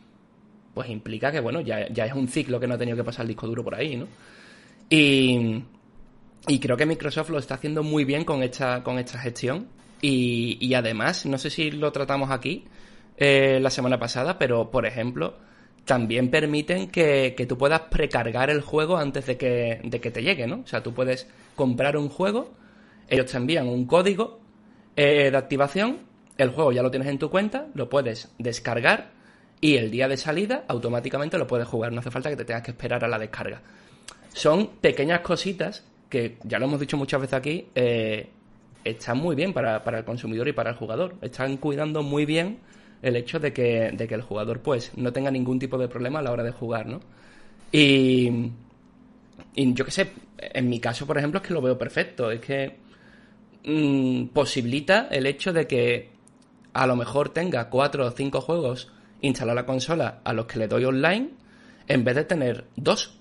pues 0.72 0.88
implica 0.88 1.30
que, 1.30 1.40
bueno, 1.40 1.60
ya, 1.60 1.86
ya 1.90 2.06
es 2.06 2.14
un 2.14 2.28
ciclo 2.28 2.58
que 2.58 2.66
no 2.66 2.76
ha 2.76 2.78
tenido 2.78 2.96
que 2.96 3.04
pasar 3.04 3.24
el 3.24 3.28
disco 3.28 3.46
duro 3.46 3.62
por 3.62 3.74
ahí, 3.74 3.98
¿no? 3.98 4.06
Y, 4.88 5.62
y 6.46 6.60
creo 6.60 6.78
que 6.78 6.86
Microsoft 6.86 7.28
lo 7.28 7.38
está 7.38 7.56
haciendo 7.56 7.82
muy 7.82 8.06
bien 8.06 8.24
con 8.24 8.42
esta, 8.42 8.82
con 8.82 8.98
esta 8.98 9.18
gestión. 9.18 9.68
Y, 10.00 10.56
y 10.58 10.72
además, 10.72 11.26
no 11.26 11.36
sé 11.36 11.50
si 11.50 11.70
lo 11.70 11.92
tratamos 11.92 12.30
aquí 12.30 12.64
eh, 13.18 13.58
la 13.60 13.68
semana 13.68 13.98
pasada, 13.98 14.38
pero 14.38 14.70
por 14.70 14.86
ejemplo, 14.86 15.36
también 15.88 16.30
permiten 16.30 16.90
que, 16.90 17.34
que 17.34 17.46
tú 17.46 17.56
puedas 17.56 17.80
precargar 17.80 18.50
el 18.50 18.60
juego 18.60 18.98
antes 18.98 19.24
de 19.24 19.38
que, 19.38 19.80
de 19.82 20.00
que 20.02 20.10
te 20.10 20.22
llegue, 20.22 20.46
¿no? 20.46 20.56
O 20.56 20.66
sea, 20.66 20.82
tú 20.82 20.92
puedes 20.92 21.26
comprar 21.56 21.96
un 21.96 22.10
juego, 22.10 22.52
ellos 23.08 23.24
te 23.24 23.38
envían 23.38 23.66
un 23.66 23.86
código 23.86 24.38
eh, 24.96 25.30
de 25.30 25.36
activación, 25.38 26.00
el 26.36 26.50
juego 26.50 26.72
ya 26.72 26.82
lo 26.82 26.90
tienes 26.90 27.08
en 27.08 27.18
tu 27.18 27.30
cuenta, 27.30 27.68
lo 27.72 27.88
puedes 27.88 28.30
descargar 28.36 29.12
y 29.62 29.76
el 29.76 29.90
día 29.90 30.08
de 30.08 30.18
salida 30.18 30.64
automáticamente 30.68 31.38
lo 31.38 31.46
puedes 31.46 31.66
jugar, 31.66 31.90
no 31.90 32.00
hace 32.00 32.10
falta 32.10 32.28
que 32.28 32.36
te 32.36 32.44
tengas 32.44 32.64
que 32.64 32.72
esperar 32.72 33.02
a 33.02 33.08
la 33.08 33.18
descarga. 33.18 33.62
Son 34.34 34.66
pequeñas 34.82 35.20
cositas 35.20 35.86
que, 36.10 36.36
ya 36.44 36.58
lo 36.58 36.66
hemos 36.66 36.80
dicho 36.80 36.98
muchas 36.98 37.22
veces 37.22 37.34
aquí, 37.34 37.66
eh, 37.74 38.28
están 38.84 39.16
muy 39.16 39.34
bien 39.34 39.54
para, 39.54 39.82
para 39.82 40.00
el 40.00 40.04
consumidor 40.04 40.48
y 40.48 40.52
para 40.52 40.68
el 40.68 40.76
jugador. 40.76 41.14
Están 41.22 41.56
cuidando 41.56 42.02
muy 42.02 42.26
bien 42.26 42.58
el 43.02 43.16
hecho 43.16 43.38
de 43.38 43.52
que, 43.52 43.90
de 43.92 44.08
que 44.08 44.14
el 44.14 44.22
jugador 44.22 44.60
pues 44.60 44.92
no 44.96 45.12
tenga 45.12 45.30
ningún 45.30 45.58
tipo 45.58 45.78
de 45.78 45.88
problema 45.88 46.18
a 46.18 46.22
la 46.22 46.32
hora 46.32 46.42
de 46.42 46.52
jugar, 46.52 46.86
¿no? 46.86 47.00
Y, 47.70 48.50
y 49.54 49.72
yo 49.74 49.84
qué 49.84 49.90
sé, 49.90 50.10
en 50.38 50.68
mi 50.68 50.80
caso, 50.80 51.06
por 51.06 51.18
ejemplo, 51.18 51.40
es 51.40 51.46
que 51.46 51.54
lo 51.54 51.62
veo 51.62 51.76
perfecto. 51.78 52.30
Es 52.30 52.40
que 52.40 52.78
mm, 53.64 54.28
posibilita 54.28 55.08
el 55.10 55.26
hecho 55.26 55.52
de 55.52 55.66
que 55.66 56.10
a 56.72 56.86
lo 56.86 56.96
mejor 56.96 57.30
tenga 57.30 57.68
cuatro 57.68 58.06
o 58.06 58.10
cinco 58.10 58.40
juegos 58.40 58.92
instalados 59.20 59.62
la 59.62 59.66
consola 59.66 60.20
a 60.24 60.32
los 60.32 60.46
que 60.46 60.58
le 60.58 60.68
doy 60.68 60.84
online, 60.84 61.30
en 61.88 62.04
vez 62.04 62.16
de 62.16 62.24
tener 62.24 62.66
dos. 62.76 63.14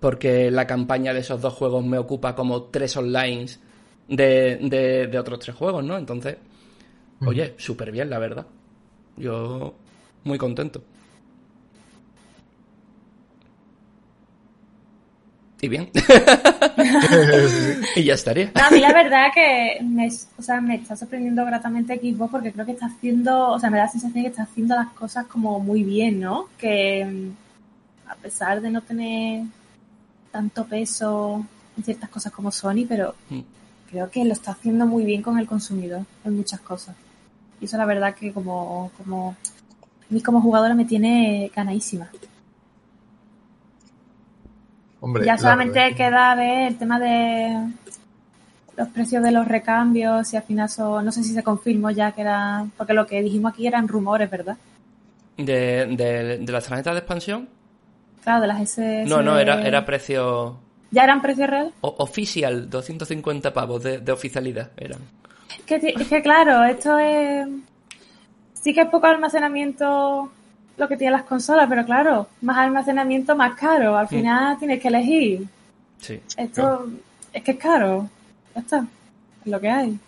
Porque 0.00 0.50
la 0.50 0.66
campaña 0.66 1.12
de 1.12 1.20
esos 1.20 1.40
dos 1.40 1.54
juegos 1.54 1.84
me 1.84 1.98
ocupa 1.98 2.34
como 2.34 2.64
tres 2.64 2.96
online 2.96 3.46
de, 4.06 4.56
de, 4.62 5.08
de 5.08 5.18
otros 5.18 5.40
tres 5.40 5.56
juegos, 5.56 5.82
¿no? 5.82 5.98
Entonces, 5.98 6.36
oye, 7.24 7.54
súper 7.56 7.90
bien, 7.90 8.08
la 8.08 8.20
verdad. 8.20 8.46
Yo 9.18 9.74
muy 10.24 10.38
contento. 10.38 10.82
y 15.60 15.68
bien. 15.68 15.90
y 17.96 18.04
ya 18.04 18.14
estaría. 18.14 18.52
A 18.54 18.70
mí 18.70 18.80
la 18.80 18.92
verdad 18.92 19.28
que 19.34 19.78
me, 19.82 20.08
o 20.08 20.42
sea, 20.42 20.60
me 20.60 20.76
está 20.76 20.96
sorprendiendo 20.96 21.44
gratamente 21.44 21.98
Xbox 21.98 22.30
porque 22.30 22.52
creo 22.52 22.64
que 22.64 22.72
está 22.72 22.86
haciendo, 22.86 23.50
o 23.50 23.58
sea, 23.58 23.70
me 23.70 23.78
da 23.78 23.84
la 23.84 23.90
sensación 23.90 24.22
que 24.22 24.30
está 24.30 24.44
haciendo 24.44 24.76
las 24.76 24.92
cosas 24.92 25.26
como 25.26 25.58
muy 25.58 25.82
bien, 25.82 26.20
¿no? 26.20 26.48
Que 26.58 27.04
mm, 27.04 28.10
a 28.10 28.14
pesar 28.16 28.60
de 28.60 28.70
no 28.70 28.82
tener 28.82 29.44
tanto 30.30 30.66
peso 30.66 31.44
en 31.76 31.84
ciertas 31.84 32.10
cosas 32.10 32.32
como 32.32 32.52
Sony, 32.52 32.86
pero 32.88 33.14
mm. 33.28 33.40
creo 33.90 34.10
que 34.10 34.24
lo 34.24 34.32
está 34.32 34.52
haciendo 34.52 34.86
muy 34.86 35.04
bien 35.04 35.22
con 35.22 35.38
el 35.38 35.46
consumidor 35.46 36.04
en 36.24 36.36
muchas 36.36 36.60
cosas. 36.60 36.94
Y 37.60 37.64
eso 37.64 37.76
la 37.76 37.84
verdad 37.84 38.14
que 38.14 38.32
como, 38.32 38.90
como, 38.96 39.30
a 39.30 40.14
mí 40.14 40.22
como 40.22 40.40
jugadora 40.40 40.74
me 40.74 40.84
tiene 40.84 41.50
ganadísima 41.54 42.10
ya 45.24 45.38
solamente 45.38 45.94
queda 45.94 46.34
ver 46.34 46.68
el 46.68 46.78
tema 46.78 46.98
de 46.98 47.70
los 48.76 48.88
precios 48.88 49.22
de 49.22 49.32
los 49.32 49.46
recambios, 49.46 50.32
y 50.32 50.36
al 50.36 50.42
final 50.42 50.68
no 50.78 51.12
sé 51.12 51.22
si 51.22 51.34
se 51.34 51.42
confirmó 51.42 51.90
ya 51.90 52.12
que 52.12 52.20
era, 52.20 52.66
porque 52.76 52.94
lo 52.94 53.06
que 53.06 53.22
dijimos 53.22 53.52
aquí 53.52 53.66
eran 53.66 53.88
rumores, 53.88 54.30
¿verdad? 54.30 54.56
¿De, 55.36 55.86
de, 55.86 56.52
las 56.52 56.66
tarjetas 56.66 56.94
de 56.94 56.98
expansión? 56.98 57.48
Claro, 58.22 58.42
de 58.42 58.46
las 58.48 58.60
S. 58.60 59.04
No, 59.06 59.22
no, 59.22 59.38
era, 59.38 59.62
era 59.66 59.84
precio... 59.84 60.58
¿Ya 60.90 61.04
eran 61.04 61.20
precio 61.20 61.46
real? 61.46 61.72
oficial, 61.80 62.70
250 62.70 63.52
pavos 63.52 63.82
de, 63.82 63.98
de 63.98 64.12
oficialidad 64.12 64.70
eran. 64.76 65.00
Que, 65.66 65.76
es 65.76 66.08
que 66.08 66.22
claro, 66.22 66.64
esto 66.64 66.98
es... 66.98 67.46
Sí 68.54 68.74
que 68.74 68.82
es 68.82 68.88
poco 68.88 69.06
almacenamiento 69.06 70.30
lo 70.76 70.88
que 70.88 70.96
tienen 70.96 71.12
las 71.12 71.24
consolas, 71.24 71.66
pero 71.68 71.84
claro, 71.84 72.28
más 72.40 72.58
almacenamiento, 72.58 73.36
más 73.36 73.54
caro. 73.56 73.96
Al 73.96 74.06
mm. 74.06 74.08
final 74.08 74.58
tienes 74.58 74.80
que 74.80 74.88
elegir. 74.88 75.42
Sí. 75.98 76.20
Esto 76.36 76.86
es 77.32 77.42
que 77.42 77.52
es 77.52 77.58
caro. 77.58 78.08
Ya 78.54 78.60
está. 78.60 78.84
Es 79.44 79.50
lo 79.50 79.60
que 79.60 79.68
hay. 79.68 79.98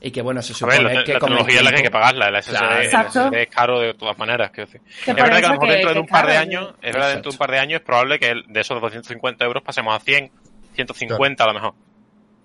Y 0.00 0.10
que 0.10 0.20
bueno, 0.20 0.42
se 0.42 0.52
supone 0.52 0.82
la, 0.82 1.04
que 1.04 1.14
la 1.14 1.18
tecnología 1.18 1.56
es 1.56 1.64
la 1.64 1.70
que 1.70 1.76
hay 1.76 1.82
que 1.82 1.90
pagarla, 1.90 2.28
el 2.28 2.42
SSD, 2.42 3.34
es 3.34 3.48
caro 3.48 3.80
de 3.80 3.94
todas 3.94 4.16
maneras. 4.18 4.50
Que 4.50 4.62
decir. 4.62 4.80
es 5.06 5.14
verdad 5.14 5.38
que 5.38 5.46
a 5.46 5.48
lo 5.48 5.54
mejor 5.54 5.68
dentro 5.70 5.94
de 5.94 6.00
un 6.00 6.06
par 6.06 6.26
de 6.26 6.36
años, 6.36 6.74
es 6.82 6.92
verdad 6.92 7.10
dentro 7.10 7.30
de 7.30 7.34
un 7.34 7.38
par 7.38 7.50
de 7.50 7.58
años 7.58 7.80
es 7.80 7.86
probable 7.86 8.18
que 8.18 8.34
de 8.46 8.60
esos 8.60 8.80
250 8.80 9.44
euros 9.44 9.62
pasemos 9.62 9.96
a 9.96 10.00
100, 10.00 10.30
150 10.74 11.42
a 11.42 11.46
lo 11.46 11.54
mejor. 11.54 11.74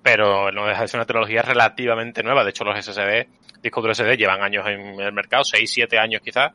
Pero 0.03 0.51
no 0.51 0.65
deja 0.65 0.81
de 0.81 0.87
ser 0.87 0.99
una 0.99 1.05
tecnología 1.05 1.41
relativamente 1.41 2.23
nueva. 2.23 2.43
De 2.43 2.49
hecho, 2.49 2.63
los 2.63 2.77
SSD, 2.83 3.27
discos 3.61 3.83
de 3.83 3.93
SD 3.93 4.17
llevan 4.17 4.41
años 4.41 4.65
en 4.67 4.99
el 4.99 5.13
mercado, 5.13 5.43
6, 5.43 5.69
7 5.71 5.99
años 5.99 6.21
quizás. 6.23 6.51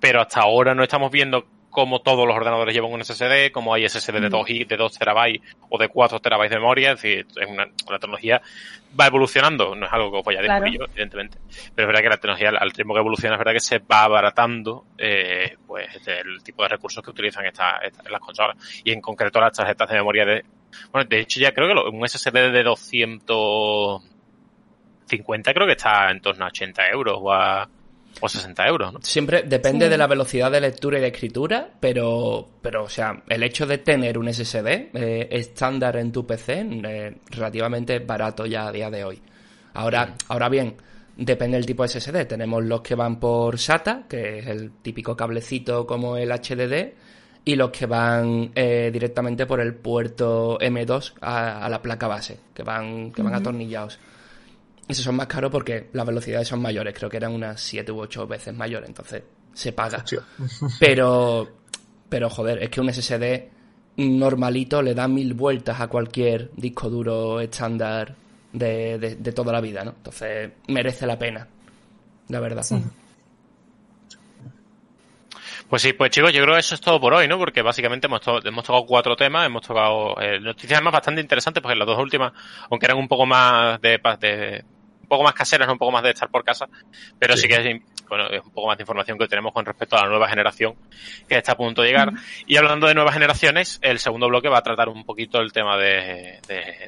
Pero 0.00 0.20
hasta 0.20 0.40
ahora 0.40 0.74
no 0.74 0.82
estamos 0.82 1.10
viendo 1.10 1.46
cómo 1.70 2.00
todos 2.00 2.26
los 2.26 2.36
ordenadores 2.36 2.74
llevan 2.74 2.92
un 2.92 3.04
SSD, 3.04 3.50
como 3.52 3.72
hay 3.72 3.88
SSD 3.88 4.20
de 4.20 4.28
2, 4.28 4.46
mm. 4.48 4.68
de 4.68 4.76
2 4.76 4.98
terabytes 4.98 5.56
o 5.68 5.78
de 5.78 5.88
4 5.88 6.20
terabytes 6.20 6.50
de 6.50 6.56
memoria, 6.56 6.92
es 6.92 7.02
decir, 7.02 7.26
es 7.40 7.48
una, 7.48 7.66
tecnología 7.98 8.42
va 8.98 9.06
evolucionando, 9.06 9.74
no 9.74 9.86
es 9.86 9.92
algo 9.92 10.10
que 10.10 10.18
os 10.18 10.24
vaya 10.24 10.40
a 10.40 10.68
yo, 10.68 10.84
evidentemente, 10.84 11.38
pero 11.74 11.86
es 11.86 11.86
verdad 11.86 12.02
que 12.02 12.08
la 12.08 12.16
tecnología 12.16 12.50
al 12.58 12.70
ritmo 12.70 12.94
que 12.94 13.00
evoluciona 13.00 13.36
es 13.36 13.38
verdad 13.38 13.52
que 13.52 13.60
se 13.60 13.78
va 13.78 14.02
abaratando 14.02 14.84
eh, 14.98 15.56
pues 15.66 15.86
el 16.06 16.42
tipo 16.42 16.64
de 16.64 16.70
recursos 16.70 17.02
que 17.02 17.10
utilizan 17.10 17.46
esta, 17.46 17.80
las 18.10 18.20
consolas. 18.20 18.56
Y 18.84 18.92
en 18.92 19.00
concreto 19.00 19.40
las 19.40 19.52
tarjetas 19.52 19.88
de 19.88 19.96
memoria 19.96 20.24
de 20.24 20.44
bueno, 20.92 21.08
de 21.08 21.20
hecho 21.20 21.40
ya 21.40 21.52
creo 21.52 21.68
que 21.68 21.74
un 21.96 22.08
SSD 22.08 22.52
de 22.52 22.62
250 22.62 25.54
creo 25.54 25.66
que 25.66 25.72
está 25.72 26.10
en 26.10 26.20
torno 26.20 26.44
a 26.44 26.48
80 26.48 26.88
euros 26.90 27.18
o 27.20 27.32
a 27.32 27.68
o 28.20 28.28
60 28.28 28.66
euros, 28.66 28.92
¿no? 28.92 28.98
Siempre 29.02 29.44
depende 29.44 29.88
de 29.88 29.96
la 29.96 30.06
velocidad 30.06 30.50
de 30.50 30.60
lectura 30.60 30.98
y 30.98 31.00
de 31.00 31.08
escritura, 31.08 31.70
pero, 31.78 32.48
pero 32.60 32.84
o 32.84 32.88
sea, 32.88 33.22
el 33.28 33.42
hecho 33.42 33.66
de 33.66 33.78
tener 33.78 34.18
un 34.18 34.32
SSD 34.32 34.66
eh, 34.66 35.28
estándar 35.30 35.96
en 35.96 36.12
tu 36.12 36.26
PC 36.26 36.60
eh, 36.60 37.16
relativamente 37.30 37.98
barato 38.00 38.46
ya 38.46 38.68
a 38.68 38.72
día 38.72 38.90
de 38.90 39.04
hoy. 39.04 39.22
Ahora, 39.74 40.14
ahora 40.28 40.48
bien, 40.48 40.76
depende 41.16 41.56
del 41.56 41.66
tipo 41.66 41.82
de 41.82 41.88
SSD. 41.88 42.26
Tenemos 42.26 42.64
los 42.64 42.82
que 42.82 42.94
van 42.94 43.20
por 43.20 43.58
SATA, 43.58 44.04
que 44.08 44.40
es 44.40 44.46
el 44.46 44.72
típico 44.82 45.16
cablecito 45.16 45.86
como 45.86 46.16
el 46.16 46.30
HDD, 46.30 46.94
y 47.44 47.56
los 47.56 47.70
que 47.70 47.86
van 47.86 48.52
eh, 48.54 48.90
directamente 48.92 49.46
por 49.46 49.60
el 49.60 49.74
puerto 49.74 50.58
M2 50.58 51.14
a, 51.20 51.68
la 51.68 51.80
placa 51.80 52.06
base, 52.06 52.38
que 52.54 52.62
van, 52.62 53.12
que 53.12 53.22
van 53.22 53.34
atornillados. 53.34 53.98
Esos 54.86 55.04
son 55.04 55.16
más 55.16 55.26
caros 55.26 55.50
porque 55.50 55.88
las 55.92 56.06
velocidades 56.06 56.48
son 56.48 56.60
mayores, 56.60 56.94
creo 56.94 57.08
que 57.08 57.16
eran 57.16 57.32
unas 57.32 57.60
7 57.60 57.92
u 57.92 58.00
8 58.00 58.26
veces 58.26 58.54
mayores, 58.54 58.88
entonces 58.88 59.22
se 59.52 59.72
paga. 59.72 60.04
Pero, 60.80 61.48
pero 62.08 62.28
joder, 62.28 62.62
es 62.62 62.70
que 62.70 62.80
un 62.80 62.92
SSD 62.92 63.48
normalito 63.96 64.82
le 64.82 64.94
da 64.94 65.06
mil 65.06 65.34
vueltas 65.34 65.80
a 65.80 65.86
cualquier 65.86 66.50
disco 66.56 66.90
duro 66.90 67.40
estándar 67.40 68.16
de, 68.52 68.98
de, 68.98 69.32
toda 69.32 69.52
la 69.52 69.60
vida, 69.60 69.84
¿no? 69.84 69.92
Entonces 69.92 70.50
merece 70.68 71.06
la 71.06 71.18
pena, 71.18 71.46
la 72.28 72.40
verdad. 72.40 72.64
Pues 75.70 75.82
sí, 75.82 75.92
pues 75.92 76.10
chicos, 76.10 76.32
yo 76.32 76.42
creo 76.42 76.54
que 76.54 76.60
eso 76.60 76.74
es 76.74 76.80
todo 76.80 77.00
por 77.00 77.14
hoy, 77.14 77.28
¿no? 77.28 77.38
Porque 77.38 77.62
básicamente 77.62 78.08
hemos, 78.08 78.20
hemos 78.44 78.64
tocado 78.64 78.84
cuatro 78.86 79.14
temas, 79.14 79.46
hemos 79.46 79.62
tocado 79.62 80.20
eh, 80.20 80.40
noticias 80.40 80.78
además 80.78 80.94
bastante 80.94 81.20
interesantes, 81.20 81.62
porque 81.62 81.76
las 81.76 81.86
dos 81.86 81.96
últimas, 81.96 82.32
aunque 82.68 82.86
eran 82.86 82.98
un 82.98 83.06
poco 83.06 83.24
más 83.24 83.80
de, 83.80 84.00
de 84.20 84.64
poco 85.10 85.24
más 85.24 85.34
caseras, 85.34 85.68
un 85.68 85.76
poco 85.76 85.92
más 85.92 86.02
de 86.02 86.10
estar 86.10 86.30
por 86.30 86.42
casa, 86.42 86.66
pero 87.18 87.36
sí, 87.36 87.48
que 87.48 87.56
es, 87.56 87.82
bueno, 88.08 88.28
es 88.28 88.42
un 88.42 88.50
poco 88.50 88.68
más 88.68 88.78
de 88.78 88.82
información 88.82 89.18
que 89.18 89.28
tenemos 89.28 89.52
con 89.52 89.66
respecto 89.66 89.96
a 89.96 90.04
la 90.04 90.08
nueva 90.08 90.28
generación 90.28 90.74
que 91.28 91.36
está 91.36 91.52
a 91.52 91.56
punto 91.56 91.82
de 91.82 91.88
llegar. 91.88 92.12
Y 92.46 92.56
hablando 92.56 92.86
de 92.86 92.94
nuevas 92.94 93.12
generaciones, 93.12 93.78
el 93.82 93.98
segundo 93.98 94.28
bloque 94.28 94.48
va 94.48 94.58
a 94.58 94.62
tratar 94.62 94.88
un 94.88 95.04
poquito 95.04 95.40
el 95.40 95.52
tema 95.52 95.76
de, 95.76 96.38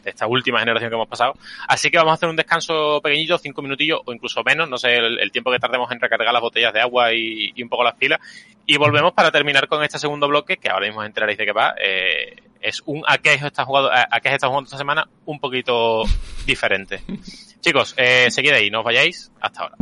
esta 0.04 0.26
última 0.26 0.60
generación 0.60 0.90
que 0.90 0.94
hemos 0.94 1.08
pasado. 1.08 1.34
Así 1.68 1.90
que 1.90 1.98
vamos 1.98 2.12
a 2.12 2.14
hacer 2.14 2.28
un 2.28 2.36
descanso 2.36 3.00
pequeñito, 3.02 3.36
cinco 3.38 3.60
minutillos 3.60 4.00
o 4.04 4.12
incluso 4.12 4.42
menos, 4.42 4.68
no 4.68 4.78
sé, 4.78 4.96
el, 4.96 5.30
tiempo 5.32 5.50
que 5.50 5.58
tardemos 5.58 5.90
en 5.90 6.00
recargar 6.00 6.32
las 6.32 6.42
botellas 6.42 6.72
de 6.72 6.80
agua 6.80 7.12
y, 7.12 7.52
un 7.62 7.68
poco 7.68 7.84
las 7.84 7.94
pilas. 7.94 8.20
Y 8.66 8.76
volvemos 8.76 9.12
para 9.12 9.30
terminar 9.30 9.68
con 9.68 9.82
este 9.82 9.98
segundo 9.98 10.28
bloque, 10.28 10.56
que 10.56 10.68
ahora 10.68 10.86
mismo 10.86 11.02
enteraréis 11.04 11.38
de 11.38 11.44
qué 11.44 11.52
va. 11.52 11.74
Eh, 11.82 12.36
es 12.60 12.82
un 12.86 13.02
a 13.06 13.18
qué 13.18 13.34
está 13.34 13.64
jugando, 13.64 13.90
a, 13.92 14.20
qué 14.20 14.28
está 14.32 14.46
jugando 14.46 14.66
esta 14.66 14.78
semana 14.78 15.08
un 15.26 15.38
poquito 15.40 16.04
diferente. 16.46 17.02
Chicos, 17.62 17.94
eh, 17.96 18.28
seguid 18.28 18.50
ahí, 18.50 18.70
no 18.70 18.80
os 18.80 18.84
vayáis. 18.84 19.30
Hasta 19.40 19.60
ahora. 19.62 19.76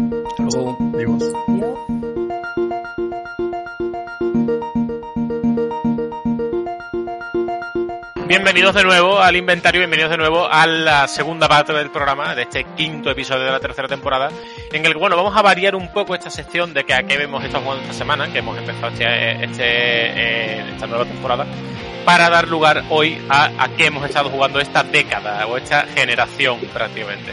Bienvenidos 8.28 8.74
de 8.74 8.84
nuevo 8.84 9.18
al 9.18 9.34
inventario, 9.34 9.80
bienvenidos 9.80 10.10
de 10.10 10.18
nuevo 10.18 10.46
a 10.46 10.66
la 10.66 11.08
segunda 11.08 11.48
parte 11.48 11.72
del 11.72 11.90
programa, 11.90 12.34
de 12.34 12.42
este 12.42 12.64
quinto 12.76 13.10
episodio 13.10 13.44
de 13.44 13.50
la 13.50 13.60
tercera 13.60 13.88
temporada, 13.88 14.28
en 14.70 14.84
el 14.84 14.92
que, 14.92 14.98
bueno, 14.98 15.16
vamos 15.16 15.34
a 15.34 15.40
variar 15.40 15.74
un 15.74 15.88
poco 15.88 16.14
esta 16.14 16.28
sección 16.28 16.74
de 16.74 16.84
que 16.84 16.92
a 16.92 17.02
qué 17.04 17.14
hemos 17.14 17.42
estado 17.42 17.64
jugando 17.64 17.82
esta 17.84 17.94
semana, 17.94 18.30
que 18.30 18.40
hemos 18.40 18.58
empezado 18.58 18.88
este, 18.88 19.44
este 19.44 19.64
eh, 19.64 20.70
esta 20.74 20.86
nueva 20.86 21.06
temporada, 21.06 21.46
para 22.04 22.28
dar 22.28 22.46
lugar 22.46 22.84
hoy 22.90 23.18
a, 23.30 23.50
a 23.58 23.68
qué 23.70 23.86
hemos 23.86 24.04
estado 24.04 24.28
jugando 24.28 24.60
esta 24.60 24.82
década 24.82 25.46
o 25.46 25.56
esta 25.56 25.86
generación 25.86 26.60
prácticamente. 26.74 27.32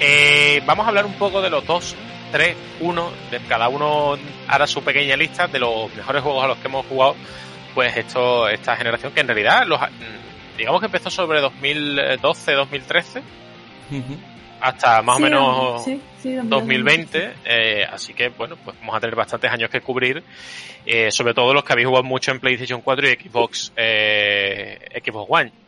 Eh, 0.00 0.62
vamos 0.66 0.86
a 0.86 0.88
hablar 0.88 1.06
un 1.06 1.14
poco 1.14 1.40
de 1.40 1.50
los 1.50 1.64
dos, 1.66 1.94
tres, 2.32 2.56
uno, 2.80 3.10
de 3.30 3.40
cada 3.40 3.68
uno 3.68 4.16
hará 4.48 4.66
su 4.66 4.82
pequeña 4.82 5.16
lista 5.16 5.46
de 5.46 5.58
los 5.58 5.94
mejores 5.94 6.22
juegos 6.22 6.44
a 6.44 6.48
los 6.48 6.58
que 6.58 6.68
hemos 6.68 6.86
jugado, 6.86 7.14
pues 7.74 7.96
esto, 7.96 8.48
esta 8.48 8.76
generación 8.76 9.12
que 9.12 9.20
en 9.20 9.28
realidad 9.28 9.66
los, 9.66 9.80
digamos 10.56 10.80
que 10.80 10.86
empezó 10.86 11.10
sobre 11.10 11.40
2012, 11.40 12.52
2013. 12.52 13.22
Hasta 14.60 15.02
más 15.02 15.18
o 15.18 15.20
menos 15.20 15.84
2020, 16.22 17.32
eh, 17.44 17.86
así 17.90 18.14
que 18.14 18.30
bueno, 18.30 18.56
pues 18.56 18.76
vamos 18.80 18.96
a 18.96 19.00
tener 19.00 19.14
bastantes 19.14 19.50
años 19.50 19.68
que 19.68 19.82
cubrir, 19.82 20.22
eh, 20.86 21.10
sobre 21.10 21.34
todo 21.34 21.52
los 21.52 21.64
que 21.64 21.72
habéis 21.74 21.86
jugado 21.86 22.04
mucho 22.04 22.30
en 22.30 22.40
PlayStation 22.40 22.80
4 22.80 23.08
y 23.08 23.12
Xbox, 23.12 23.72
Xbox 23.76 25.26
One 25.28 25.63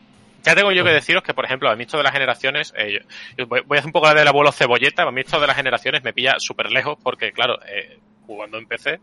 ya 0.47 0.55
tengo 0.55 0.71
yo 0.71 0.85
que 0.85 0.91
deciros 0.91 1.23
que, 1.23 1.33
por 1.33 1.43
ejemplo, 1.43 1.69
a 1.69 1.75
mí 1.75 1.83
esto 1.83 1.97
de 1.97 2.03
las 2.03 2.13
generaciones, 2.13 2.73
eh, 2.77 3.03
voy, 3.47 3.59
a 3.59 3.73
hacer 3.73 3.87
un 3.87 3.91
poco 3.91 4.07
la 4.07 4.13
del 4.13 4.27
abuelo 4.27 4.53
cebolleta, 4.53 5.03
a 5.03 5.11
mí 5.11 5.19
esto 5.19 5.41
de 5.41 5.47
las 5.47 5.57
generaciones 5.57 6.03
me 6.03 6.13
pilla 6.13 6.35
súper 6.39 6.71
lejos 6.71 6.97
porque, 7.03 7.33
claro, 7.33 7.59
eh, 7.65 7.99
jugando 8.25 8.57
en 8.57 8.65
PC, 8.65 9.01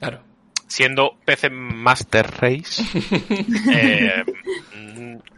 claro. 0.00 0.20
siendo 0.66 1.16
PC 1.24 1.48
Master 1.48 2.26
Race, 2.40 2.82
eh, 3.72 4.24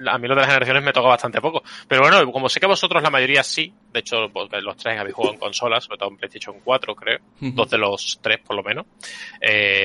a 0.06 0.18
mí 0.18 0.26
lo 0.26 0.34
de 0.34 0.40
las 0.40 0.46
generaciones 0.46 0.82
me 0.82 0.92
toca 0.94 1.08
bastante 1.08 1.38
poco. 1.42 1.62
Pero 1.86 2.00
bueno, 2.00 2.32
como 2.32 2.48
sé 2.48 2.58
que 2.58 2.66
vosotros 2.66 3.02
la 3.02 3.10
mayoría 3.10 3.42
sí, 3.42 3.70
de 3.92 4.00
hecho 4.00 4.16
los 4.26 4.76
tres 4.78 4.98
habéis 4.98 5.14
jugado 5.14 5.34
en 5.34 5.40
consolas, 5.40 5.84
sobre 5.84 5.98
todo 5.98 6.08
en 6.08 6.16
PlayStation 6.16 6.56
4 6.64 6.94
creo, 6.94 7.18
dos 7.40 7.68
de 7.68 7.76
los 7.76 8.20
tres 8.22 8.40
por 8.40 8.56
lo 8.56 8.62
menos, 8.62 8.86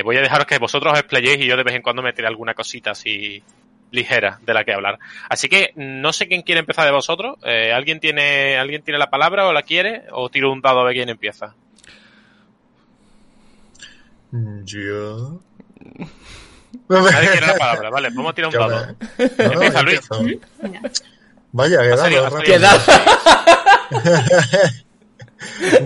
voy 0.05 0.15
a 0.15 0.22
dejaros 0.22 0.47
que 0.47 0.57
vosotros 0.59 0.93
os 0.93 1.03
playéis 1.03 1.41
y 1.41 1.47
yo 1.47 1.57
de 1.57 1.63
vez 1.63 1.76
en 1.76 1.82
cuando 1.82 2.01
me 2.01 2.13
tire 2.13 2.30
alguna 2.30 2.53
cosita 2.53 2.91
así 2.91 3.43
ligera 3.91 4.39
de 4.45 4.53
la 4.53 4.63
que 4.63 4.73
hablar. 4.73 4.99
Así 5.29 5.49
que 5.49 5.73
no 5.75 6.13
sé 6.13 6.27
quién 6.27 6.41
quiere 6.41 6.59
empezar 6.59 6.85
de 6.85 6.91
vosotros. 6.91 7.37
Eh, 7.43 7.73
¿Alguien 7.73 7.99
tiene 7.99 8.57
alguien 8.57 8.83
tiene 8.83 8.97
la 8.99 9.09
palabra 9.09 9.47
o 9.47 9.53
la 9.53 9.63
quiere? 9.63 10.03
¿O 10.11 10.29
tiro 10.29 10.51
un 10.51 10.61
dado 10.61 10.81
a 10.81 10.83
ver 10.85 10.93
quién 10.93 11.09
empieza? 11.09 11.55
Yo. 14.31 15.39
Nadie 16.87 17.31
quiere 17.31 17.47
la 17.47 17.57
palabra, 17.57 17.89
vale, 17.89 18.09
vamos 18.13 18.31
a 18.31 18.35
tirar 18.35 18.49
un 18.49 18.59
dado. 18.59 18.95
Empieza 19.17 19.81
Luis. 19.81 20.01
Vaya, 21.51 21.81
que 21.81 21.89
dado. 21.89 22.39
¿Qué 22.41 22.59
dado? 22.59 22.79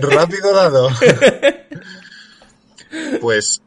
Rápido 0.00 0.54
dado. 0.54 0.88
Pues 3.20 3.60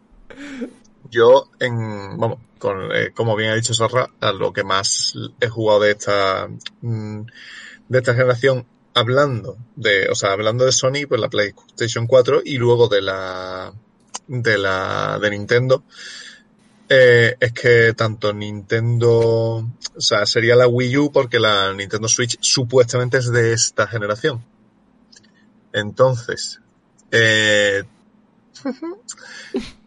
yo, 1.09 1.49
en, 1.59 2.17
vamos, 2.17 2.39
con, 2.57 2.95
eh, 2.95 3.11
como 3.13 3.35
bien 3.35 3.51
ha 3.51 3.55
dicho 3.55 3.73
Sarra, 3.73 4.09
a 4.19 4.31
lo 4.31 4.53
que 4.53 4.63
más 4.63 5.13
he 5.39 5.47
jugado 5.47 5.81
de 5.81 5.91
esta, 5.91 6.47
mm, 6.81 7.21
de 7.89 7.97
esta 7.97 8.13
generación, 8.13 8.65
hablando 8.93 9.57
de, 9.75 10.09
o 10.09 10.15
sea, 10.15 10.31
hablando 10.31 10.65
de 10.65 10.71
Sony, 10.71 11.07
pues 11.07 11.21
la 11.21 11.29
PlayStation 11.29 12.07
4 12.07 12.41
y 12.43 12.57
luego 12.57 12.87
de 12.87 13.01
la, 13.01 13.73
de 14.27 14.57
la, 14.57 15.19
de 15.21 15.29
Nintendo, 15.29 15.83
eh, 16.89 17.35
es 17.39 17.51
que 17.51 17.93
tanto 17.93 18.33
Nintendo, 18.33 19.11
o 19.11 20.01
sea, 20.01 20.25
sería 20.25 20.55
la 20.55 20.67
Wii 20.67 20.97
U 20.97 21.11
porque 21.11 21.39
la 21.39 21.73
Nintendo 21.73 22.07
Switch 22.07 22.37
supuestamente 22.39 23.17
es 23.17 23.31
de 23.31 23.53
esta 23.53 23.87
generación. 23.87 24.43
Entonces, 25.73 26.61
eh, 27.11 27.83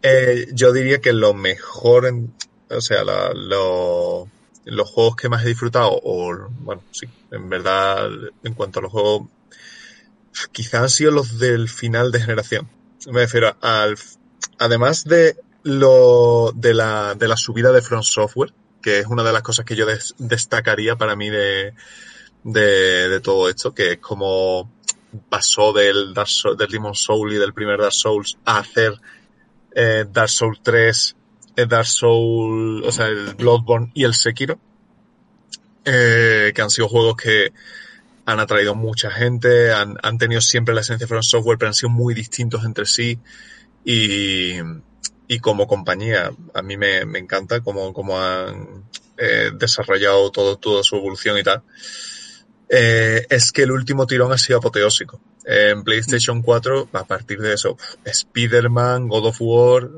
eh, 0.03 0.47
yo 0.53 0.71
diría 0.71 1.01
que 1.01 1.13
lo 1.13 1.33
mejor, 1.33 2.05
en, 2.05 2.33
o 2.75 2.81
sea, 2.81 3.03
la, 3.03 3.33
lo, 3.33 4.27
los 4.65 4.89
juegos 4.89 5.15
que 5.15 5.29
más 5.29 5.43
he 5.43 5.49
disfrutado, 5.49 5.99
o 6.03 6.49
bueno, 6.59 6.83
sí, 6.91 7.07
en 7.31 7.49
verdad, 7.49 8.09
en 8.43 8.53
cuanto 8.53 8.79
a 8.79 8.83
los 8.83 8.91
juegos, 8.91 9.27
quizás 10.51 10.81
han 10.81 10.89
sido 10.89 11.11
los 11.11 11.39
del 11.39 11.69
final 11.69 12.11
de 12.11 12.21
generación. 12.21 12.69
Me 13.07 13.21
refiero 13.21 13.55
al, 13.61 13.97
además 14.59 15.05
de 15.05 15.37
lo, 15.63 16.51
de 16.55 16.73
la, 16.73 17.15
de 17.15 17.27
la 17.27 17.37
subida 17.37 17.71
de 17.71 17.81
Front 17.81 18.03
Software, 18.03 18.53
que 18.81 18.99
es 18.99 19.07
una 19.07 19.23
de 19.23 19.33
las 19.33 19.41
cosas 19.41 19.65
que 19.65 19.75
yo 19.75 19.85
destacaría 20.17 20.95
para 20.95 21.15
mí 21.15 21.29
de, 21.29 21.73
de, 22.43 23.09
de 23.09 23.19
todo 23.19 23.49
esto, 23.49 23.73
que 23.73 23.93
es 23.93 23.97
como 23.99 24.71
pasó 25.29 25.73
del, 25.73 26.13
Dark 26.13 26.29
del 26.57 26.69
Demon 26.69 26.95
Soul 26.95 27.33
y 27.33 27.37
del 27.37 27.53
primer 27.53 27.79
Dark 27.79 27.93
Souls 27.93 28.37
a 28.45 28.59
hacer 28.59 28.93
eh, 29.73 30.05
Dark 30.09 30.29
Souls 30.29 30.59
3, 30.63 31.15
eh, 31.61 31.65
Dark 31.67 31.87
Souls, 31.87 32.85
o 32.85 32.91
sea, 32.91 33.07
el 33.07 33.35
Bloodborne 33.35 33.91
y 33.93 34.03
el 34.03 34.13
Sekiro, 34.13 34.59
eh, 35.85 36.51
que 36.53 36.61
han 36.61 36.69
sido 36.69 36.87
juegos 36.87 37.15
que 37.15 37.51
han 38.25 38.39
atraído 38.39 38.75
mucha 38.75 39.09
gente, 39.11 39.73
han, 39.73 39.97
han 40.01 40.17
tenido 40.17 40.41
siempre 40.41 40.75
la 40.75 40.81
esencia 40.81 41.05
de 41.05 41.07
From 41.07 41.23
Software, 41.23 41.57
pero 41.57 41.69
han 41.69 41.73
sido 41.73 41.89
muy 41.89 42.13
distintos 42.13 42.63
entre 42.63 42.85
sí 42.85 43.19
y, 43.83 44.57
y 45.27 45.39
como 45.39 45.67
compañía 45.67 46.31
a 46.53 46.61
mí 46.61 46.77
me, 46.77 47.05
me 47.05 47.19
encanta 47.19 47.61
cómo, 47.61 47.93
cómo 47.93 48.19
han 48.21 48.85
eh, 49.17 49.51
desarrollado 49.53 50.31
todo, 50.31 50.57
toda 50.57 50.83
su 50.83 50.95
evolución 50.97 51.37
y 51.37 51.43
tal 51.43 51.63
es 52.73 53.51
que 53.51 53.63
el 53.63 53.71
último 53.71 54.07
tirón 54.07 54.31
ha 54.31 54.37
sido 54.37 54.59
apoteósico. 54.59 55.19
En 55.43 55.83
PlayStation 55.83 56.41
4, 56.41 56.89
a 56.93 57.03
partir 57.03 57.39
de 57.39 57.53
eso, 57.53 57.77
Spider-Man, 58.05 59.07
God 59.07 59.27
of 59.27 59.37
War, 59.39 59.89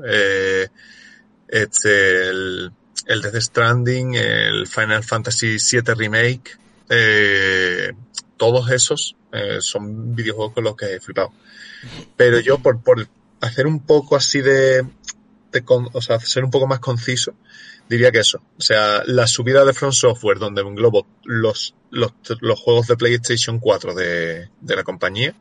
este, 1.48 2.28
el, 2.28 2.72
el 3.06 3.22
Death 3.22 3.40
Stranding, 3.40 4.14
el 4.14 4.66
Final 4.66 5.04
Fantasy 5.04 5.56
VII 5.58 5.94
Remake, 5.94 6.58
eh, 6.88 7.92
todos 8.36 8.70
esos 8.70 9.16
eh, 9.32 9.58
son 9.60 10.14
videojuegos 10.14 10.54
con 10.54 10.64
los 10.64 10.76
que 10.76 10.94
he 10.94 11.00
flipado. 11.00 11.32
Pero 12.16 12.40
yo, 12.40 12.58
por, 12.58 12.82
por 12.82 13.06
hacer 13.40 13.66
un 13.66 13.80
poco 13.80 14.16
así 14.16 14.40
de, 14.40 14.86
de 15.52 15.64
con, 15.64 15.88
o 15.92 16.00
sea, 16.00 16.18
ser 16.20 16.44
un 16.44 16.50
poco 16.50 16.66
más 16.66 16.80
conciso, 16.80 17.34
diría 17.88 18.10
que 18.10 18.20
eso. 18.20 18.42
O 18.58 18.62
sea, 18.62 19.02
la 19.06 19.26
subida 19.26 19.64
de 19.64 19.74
Front 19.74 19.94
Software, 19.94 20.38
donde 20.38 20.62
englobo 20.62 21.06
los, 21.24 21.74
los, 21.90 22.12
los 22.40 22.60
juegos 22.60 22.86
de 22.86 22.96
PlayStation 22.96 23.58
4 23.58 23.94
de, 23.94 24.48
de 24.60 24.76
la 24.76 24.82
compañía. 24.82 25.34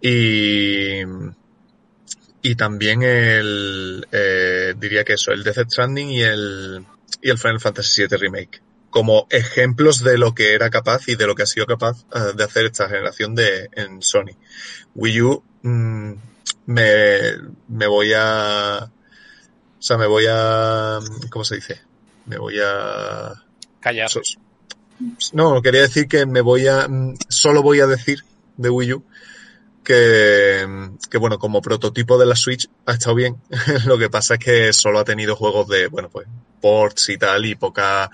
Y, 0.00 1.02
y 2.46 2.54
también 2.54 3.02
el, 3.02 4.06
eh, 4.12 4.72
diría 4.78 5.02
que 5.02 5.14
eso, 5.14 5.32
el 5.32 5.42
Death 5.42 5.68
Stranding 5.68 6.10
y 6.10 6.22
el, 6.22 6.86
y 7.20 7.28
el 7.28 7.38
Final 7.38 7.58
Fantasy 7.58 8.06
VII 8.06 8.18
Remake. 8.18 8.62
Como 8.88 9.26
ejemplos 9.30 10.04
de 10.04 10.16
lo 10.16 10.32
que 10.32 10.54
era 10.54 10.70
capaz 10.70 11.08
y 11.08 11.16
de 11.16 11.26
lo 11.26 11.34
que 11.34 11.42
ha 11.42 11.46
sido 11.46 11.66
capaz 11.66 12.04
uh, 12.14 12.36
de 12.36 12.44
hacer 12.44 12.66
esta 12.66 12.88
generación 12.88 13.34
de, 13.34 13.68
en 13.72 14.00
Sony. 14.00 14.36
Wii 14.94 15.22
U, 15.22 15.42
mmm, 15.62 16.12
me, 16.66 17.20
me 17.66 17.88
voy 17.88 18.12
a, 18.14 18.84
o 18.84 19.82
sea, 19.82 19.98
me 19.98 20.06
voy 20.06 20.26
a. 20.30 21.00
¿Cómo 21.30 21.44
se 21.44 21.56
dice? 21.56 21.80
Me 22.26 22.38
voy 22.38 22.60
a. 22.64 23.42
Callar. 23.80 24.08
No, 25.32 25.60
quería 25.62 25.80
decir 25.80 26.06
que 26.06 26.26
me 26.26 26.42
voy 26.42 26.68
a. 26.68 26.86
Solo 27.28 27.64
voy 27.64 27.80
a 27.80 27.88
decir 27.88 28.20
de 28.56 28.70
Wii 28.70 28.92
U 28.92 29.04
que, 29.86 30.66
que 31.08 31.18
bueno, 31.18 31.38
como 31.38 31.62
prototipo 31.62 32.18
de 32.18 32.26
la 32.26 32.34
Switch 32.34 32.68
ha 32.86 32.92
estado 32.92 33.14
bien. 33.14 33.40
Lo 33.86 33.96
que 33.96 34.10
pasa 34.10 34.34
es 34.34 34.40
que 34.40 34.72
solo 34.72 34.98
ha 34.98 35.04
tenido 35.04 35.36
juegos 35.36 35.68
de, 35.68 35.86
bueno, 35.86 36.10
pues, 36.10 36.26
ports 36.60 37.10
y 37.10 37.18
tal 37.18 37.46
y 37.46 37.54
poca, 37.54 38.10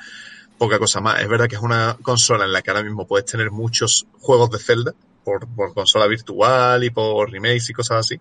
poca 0.58 0.78
cosa 0.78 1.00
más. 1.00 1.22
Es 1.22 1.28
verdad 1.28 1.48
que 1.48 1.56
es 1.56 1.62
una 1.62 1.96
consola 2.02 2.44
en 2.44 2.52
la 2.52 2.60
que 2.60 2.70
ahora 2.70 2.82
mismo 2.82 3.06
puedes 3.06 3.24
tener 3.24 3.50
muchos 3.50 4.06
juegos 4.20 4.50
de 4.50 4.58
Zelda 4.58 4.94
por, 5.24 5.48
por 5.48 5.72
consola 5.72 6.06
virtual 6.06 6.84
y 6.84 6.90
por 6.90 7.30
remakes 7.30 7.70
y 7.70 7.72
cosas 7.72 8.00
así. 8.00 8.20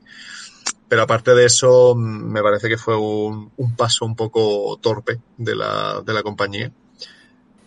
Pero 0.88 1.02
aparte 1.02 1.36
de 1.36 1.46
eso, 1.46 1.94
me 1.94 2.42
parece 2.42 2.70
que 2.70 2.78
fue 2.78 2.96
un, 2.96 3.52
un 3.58 3.76
paso 3.76 4.06
un 4.06 4.16
poco 4.16 4.80
torpe 4.82 5.20
de 5.38 5.56
la, 5.56 6.02
de 6.06 6.14
la 6.14 6.24
compañía 6.24 6.72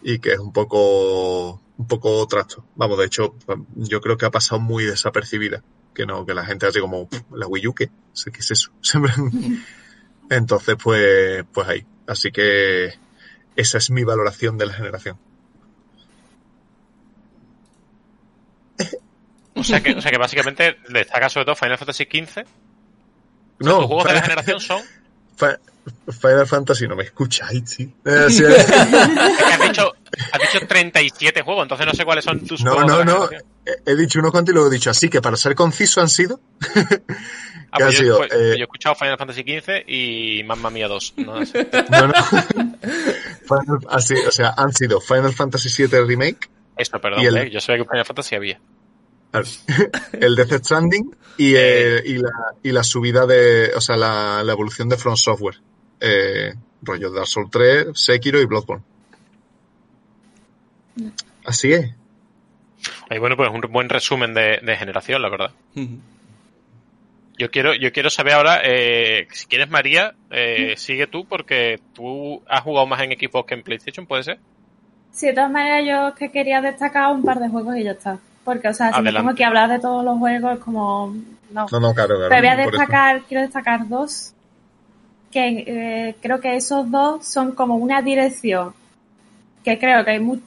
y 0.03 0.19
que 0.19 0.33
es 0.33 0.39
un 0.39 0.53
poco, 0.53 1.61
un 1.79 1.87
poco 1.87 2.27
trasto. 2.27 2.65
Vamos, 2.77 2.99
de 2.99 3.07
hecho, 3.07 3.35
yo 3.75 4.01
creo 4.01 4.17
que 4.17 4.27
ha 4.27 4.31
pasado 4.31 4.61
muy 4.61 4.85
desapercibida. 4.85 5.63
Que 5.95 6.07
no, 6.07 6.27
que 6.27 6.35
la 6.35 6.45
gente 6.45 6.67
hace 6.67 6.81
como, 6.81 7.09
la 7.33 7.47
Wii 7.47 7.69
U, 7.69 7.75
¿qué? 7.75 7.87
¿Qué 7.87 8.39
es 8.41 8.51
eso? 8.51 8.73
Entonces, 10.31 10.77
pues, 10.83 11.45
pues 11.53 11.69
ahí. 11.69 11.87
Así 12.07 12.33
que 12.33 12.95
esa 13.55 13.79
es 13.79 13.91
mi 13.91 14.03
valoración 14.03 14.59
de 14.59 14.67
la 14.67 14.73
generación. 14.73 15.19
O 19.57 19.63
sea 19.63 19.81
que, 19.81 19.95
o 19.95 20.01
sea 20.01 20.11
que 20.11 20.19
básicamente 20.19 20.79
destaca 20.89 21.29
sobre 21.29 21.45
todo 21.45 21.55
Final 21.55 21.79
Fantasy 21.79 22.05
XV 22.05 22.45
no, 23.59 23.79
¿Tus 23.79 23.87
juegos 23.87 24.05
de 24.05 24.15
la 24.15 24.23
generación 24.23 24.61
son? 24.61 24.83
Final 26.21 26.47
Fantasy, 26.47 26.89
no 26.89 26.97
me 26.97 27.05
escucháis, 27.05 27.63
sí. 27.71 27.95
Eh, 28.05 28.27
sí 28.31 28.43
es 28.45 28.71
has, 28.71 29.61
dicho, 29.61 29.93
has 30.33 30.53
dicho 30.53 30.67
37 30.67 31.43
juegos, 31.43 31.63
entonces 31.65 31.87
no 31.87 31.95
sé 31.95 32.05
cuáles 32.05 32.25
son 32.25 32.41
tus 32.47 32.63
no, 32.65 32.73
juegos. 32.73 32.91
No, 32.91 33.05
no, 33.05 33.29
no. 33.29 33.29
He 33.87 33.97
dicho 33.97 34.19
unos 34.19 34.31
cuantos 34.31 34.53
y 34.53 34.55
luego 34.55 34.69
he 34.69 34.75
dicho 34.75 34.91
así, 34.91 35.09
que 35.09 35.21
para 35.23 35.37
ser 35.37 35.55
conciso 35.55 36.01
han 36.01 36.09
sido. 36.09 36.41
ah, 37.71 37.79
pues 37.79 37.95
yo, 37.95 38.01
sido, 38.01 38.25
eh... 38.25 38.29
yo, 38.31 38.55
he 38.55 38.63
escuchado 38.63 38.95
Final 38.95 39.17
Fantasy 39.17 39.43
XV 39.43 39.89
y 39.89 40.43
Mamma 40.45 40.71
Mia 40.71 40.89
2. 40.89 41.15
No, 41.19 41.35
no, 41.35 41.41
no. 41.41 42.15
Final, 43.45 43.79
así, 43.89 44.15
o 44.15 44.31
sea, 44.31 44.55
han 44.57 44.73
sido 44.73 45.01
Final 45.01 45.33
Fantasy 45.33 45.87
VII 45.87 46.01
Remake. 46.05 46.51
Eso, 46.77 47.01
perdón, 47.01 47.25
el... 47.25 47.37
eh, 47.37 47.51
yo 47.51 47.61
sabía 47.61 47.85
que 47.85 47.89
Final 47.89 48.05
Fantasy 48.05 48.35
había. 48.35 48.61
el 50.13 50.37
Death 50.37 50.65
Stranding 50.65 51.17
y, 51.39 51.55
eh, 51.57 52.01
y, 52.05 52.19
la, 52.19 52.31
y 52.63 52.71
la 52.71 52.85
subida 52.85 53.27
de, 53.27 53.73
o 53.75 53.81
sea, 53.81 53.97
la, 53.97 54.45
la 54.45 54.53
evolución 54.53 54.89
de 54.89 54.97
Front 54.97 55.19
Software. 55.19 55.57
Rollo 56.85 57.11
Dark 57.11 57.27
Souls 57.27 57.51
3, 57.51 57.87
Sekiro 57.95 58.41
y 58.41 58.45
Bloodborne. 58.45 58.85
Así 61.45 61.73
es. 61.73 61.93
Y 63.11 63.19
bueno, 63.19 63.37
pues 63.37 63.51
un 63.51 63.61
buen 63.73 63.89
resumen 63.89 64.35
de, 64.35 64.61
de 64.63 64.77
generación, 64.77 65.23
la 65.23 65.29
verdad. 65.29 65.51
Yo 67.37 67.51
quiero, 67.51 67.75
yo 67.75 67.93
quiero 67.93 68.11
saber 68.11 68.35
ahora, 68.35 68.61
eh, 68.63 69.27
si 69.33 69.47
quieres 69.47 69.69
María, 69.69 70.15
eh, 70.31 70.75
sigue 70.77 71.07
tú 71.07 71.25
porque 71.27 71.81
tú 71.93 72.43
has 72.49 72.63
jugado 72.63 72.87
más 72.87 73.01
en 73.03 73.13
equipos 73.13 73.45
que 73.45 73.55
en 73.55 73.63
PlayStation, 73.63 74.07
¿puede 74.07 74.23
ser? 74.23 74.39
Sí, 75.13 75.27
de 75.27 75.33
todas 75.33 75.51
maneras 75.51 75.85
yo 75.87 76.15
que 76.15 76.31
quería 76.31 76.61
destacar 76.61 77.13
un 77.13 77.23
par 77.23 77.39
de 77.41 77.49
juegos 77.49 77.77
y 77.77 77.85
ya 77.85 77.93
está. 77.93 78.19
Porque, 78.45 78.69
o 78.69 78.75
sea, 78.75 78.89
si 78.89 78.95
Adelante. 78.95 79.13
me 79.13 79.19
tengo 79.25 79.37
que 79.37 79.45
hablar 79.45 79.71
de 79.71 79.79
todos 79.79 80.05
los 80.05 80.19
juegos, 80.19 80.59
como. 80.59 81.15
No, 81.51 81.67
no, 81.71 81.81
no 81.81 81.95
claro, 81.95 82.17
claro. 82.17 82.29
Pero 82.29 82.41
voy 82.41 82.49
a 82.49 82.57
destacar, 82.57 83.23
quiero 83.23 83.43
destacar 83.43 83.89
dos. 83.89 84.33
Que 85.33 85.65
eh, 85.67 86.17
creo 86.21 86.41
que 86.41 86.55
esos 86.55 86.91
dos 86.91 87.27
son 87.27 87.53
como 87.53 87.77
una 87.77 88.03
dirección 88.03 88.75
que 89.65 89.79
creo 89.79 90.05
que 90.05 90.13
hay 90.13 90.21
mu 90.21 90.39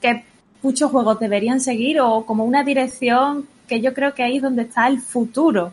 que 0.00 0.24
muchos 0.62 0.90
juegos 0.90 1.20
deberían 1.20 1.60
seguir 1.60 2.00
o 2.00 2.24
como 2.26 2.44
una 2.44 2.64
dirección 2.64 3.46
que 3.66 3.80
yo 3.80 3.94
creo 3.94 4.14
que 4.14 4.22
ahí 4.22 4.36
es 4.36 4.42
donde 4.42 4.62
está 4.62 4.86
el 4.88 5.00
futuro 5.00 5.72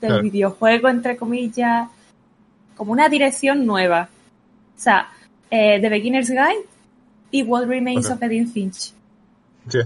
del 0.00 0.10
claro. 0.10 0.22
videojuego, 0.22 0.88
entre 0.88 1.16
comillas, 1.16 1.88
como 2.76 2.92
una 2.92 3.08
dirección 3.08 3.64
nueva. 3.64 4.08
O 4.76 4.80
sea, 4.80 5.08
eh, 5.50 5.78
The 5.80 5.88
Beginner's 5.88 6.28
Guide 6.28 6.66
y 7.30 7.42
What 7.42 7.66
Remains 7.66 8.06
okay. 8.06 8.16
of 8.16 8.22
Edith 8.22 8.52
Finch. 8.52 8.92
Sí 9.68 9.78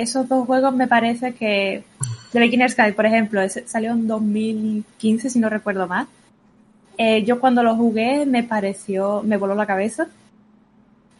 esos 0.00 0.28
dos 0.28 0.46
juegos 0.46 0.74
me 0.74 0.88
parece 0.88 1.34
que 1.34 1.84
The 2.32 2.38
Beginner's 2.38 2.76
Guide, 2.76 2.94
por 2.94 3.06
ejemplo, 3.06 3.40
salió 3.66 3.92
en 3.92 4.06
2015, 4.06 5.30
si 5.30 5.38
no 5.38 5.48
recuerdo 5.48 5.86
mal. 5.86 6.06
Eh, 6.96 7.24
yo 7.24 7.40
cuando 7.40 7.62
lo 7.62 7.76
jugué 7.76 8.26
me 8.26 8.42
pareció, 8.42 9.22
me 9.22 9.36
voló 9.36 9.54
la 9.54 9.66
cabeza. 9.66 10.08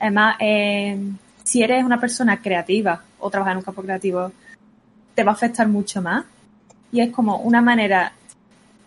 Además, 0.01 0.37
eh, 0.41 0.99
si 1.45 1.63
eres 1.63 1.85
una 1.85 2.01
persona 2.01 2.41
creativa 2.41 3.03
o 3.19 3.31
trabajas 3.31 3.53
en 3.53 3.59
un 3.59 3.65
campo 3.65 3.83
creativo, 3.83 4.33
te 5.15 5.23
va 5.23 5.33
a 5.33 5.35
afectar 5.35 5.69
mucho 5.69 6.03
más. 6.03 6.25
Y 6.91 7.01
es 7.01 7.11
como 7.11 7.37
una 7.37 7.61
manera 7.61 8.13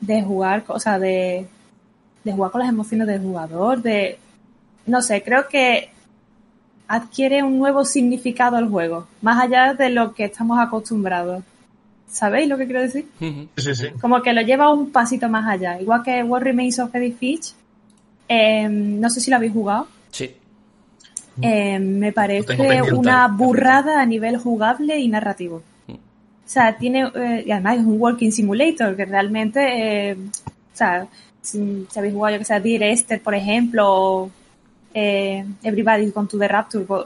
de 0.01 0.21
jugar, 0.21 0.65
o 0.67 0.79
sea, 0.79 0.99
de, 0.99 1.47
de 2.23 2.31
jugar 2.33 2.51
con 2.51 2.59
las 2.59 2.69
emociones 2.69 3.07
del 3.07 3.21
jugador, 3.21 3.81
de, 3.81 4.17
no 4.85 5.01
sé, 5.01 5.23
creo 5.23 5.47
que 5.47 5.89
adquiere 6.87 7.43
un 7.43 7.57
nuevo 7.57 7.85
significado 7.85 8.57
el 8.57 8.67
juego, 8.67 9.07
más 9.21 9.41
allá 9.41 9.73
de 9.73 9.89
lo 9.89 10.13
que 10.13 10.25
estamos 10.25 10.59
acostumbrados. 10.59 11.43
¿Sabéis 12.07 12.47
lo 12.47 12.57
que 12.57 12.65
quiero 12.65 12.81
decir? 12.81 13.07
Sí, 13.19 13.75
sí. 13.75 13.87
Como 13.99 14.21
que 14.21 14.33
lo 14.33 14.41
lleva 14.41 14.71
un 14.71 14.91
pasito 14.91 15.27
más 15.29 15.47
allá. 15.47 15.81
Igual 15.81 16.03
que 16.03 16.21
What 16.21 16.43
Remains 16.43 16.77
of 16.77 16.93
Edith 16.93 17.17
Finch. 17.17 17.53
Eh, 18.29 18.69
no 18.69 19.09
sé 19.09 19.19
si 19.19 19.31
lo 19.31 19.37
habéis 19.37 19.53
jugado. 19.53 19.87
Eh, 21.41 21.79
me 21.79 22.11
parece 22.11 22.55
una 22.93 23.27
burrada 23.27 24.01
a 24.01 24.05
nivel 24.05 24.37
jugable 24.37 24.99
y 24.99 25.07
narrativo. 25.07 25.63
O 26.45 26.49
sea, 26.53 26.77
tiene, 26.77 27.09
eh, 27.15 27.43
y 27.47 27.51
además 27.51 27.79
es 27.79 27.85
un 27.85 27.99
walking 27.99 28.31
simulator 28.31 28.95
que 28.95 29.05
realmente, 29.05 30.11
eh, 30.11 30.13
o 30.13 30.75
sea, 30.75 31.07
si, 31.41 31.87
si, 31.89 31.99
habéis 31.99 32.13
jugado, 32.13 32.35
yo 32.35 32.39
que 32.39 32.45
sé, 32.45 32.59
Dear 32.59 32.83
Esther, 32.83 33.21
por 33.21 33.33
ejemplo, 33.33 33.85
o 33.87 34.31
eh, 34.93 35.45
Everybody 35.63 36.11
con 36.11 36.27
to 36.27 36.37
the 36.37 36.47
Rapture. 36.47 36.85
Pues, 36.85 37.05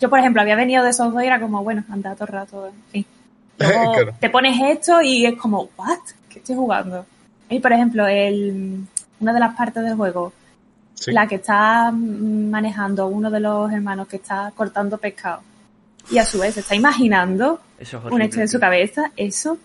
yo, 0.00 0.08
por 0.08 0.18
ejemplo, 0.18 0.40
había 0.40 0.56
venido 0.56 0.82
de 0.82 0.90
esos 0.90 1.12
dos 1.12 1.22
y 1.22 1.26
era 1.26 1.38
como, 1.38 1.62
bueno, 1.62 1.84
anda 1.90 2.14
todo 2.14 2.24
el 2.24 2.32
rato, 2.32 2.66
en 2.66 2.72
fin. 2.90 3.06
Luego 3.58 3.92
claro. 3.92 4.14
te 4.18 4.30
pones 4.30 4.58
esto 4.60 5.02
y 5.02 5.26
es 5.26 5.36
como, 5.36 5.68
¿what? 5.76 5.98
¿Qué 6.30 6.38
estoy 6.38 6.56
jugando? 6.56 7.04
Y, 7.50 7.60
por 7.60 7.72
ejemplo, 7.72 8.06
el, 8.06 8.86
una 9.20 9.32
de 9.34 9.40
las 9.40 9.54
partes 9.54 9.84
del 9.84 9.96
juego, 9.96 10.32
sí. 11.00 11.12
la 11.12 11.26
que 11.26 11.36
está 11.36 11.90
manejando 11.90 13.08
uno 13.08 13.30
de 13.30 13.40
los 13.40 13.72
hermanos 13.72 14.06
que 14.06 14.16
está 14.16 14.52
cortando 14.54 14.98
pescado 14.98 15.42
y 16.10 16.18
a 16.18 16.24
su 16.24 16.38
vez 16.38 16.56
está 16.56 16.74
imaginando 16.74 17.60
un 18.10 18.22
hecho 18.22 18.40
en 18.40 18.48
su 18.48 18.60
cabeza, 18.60 19.12
eso 19.16 19.58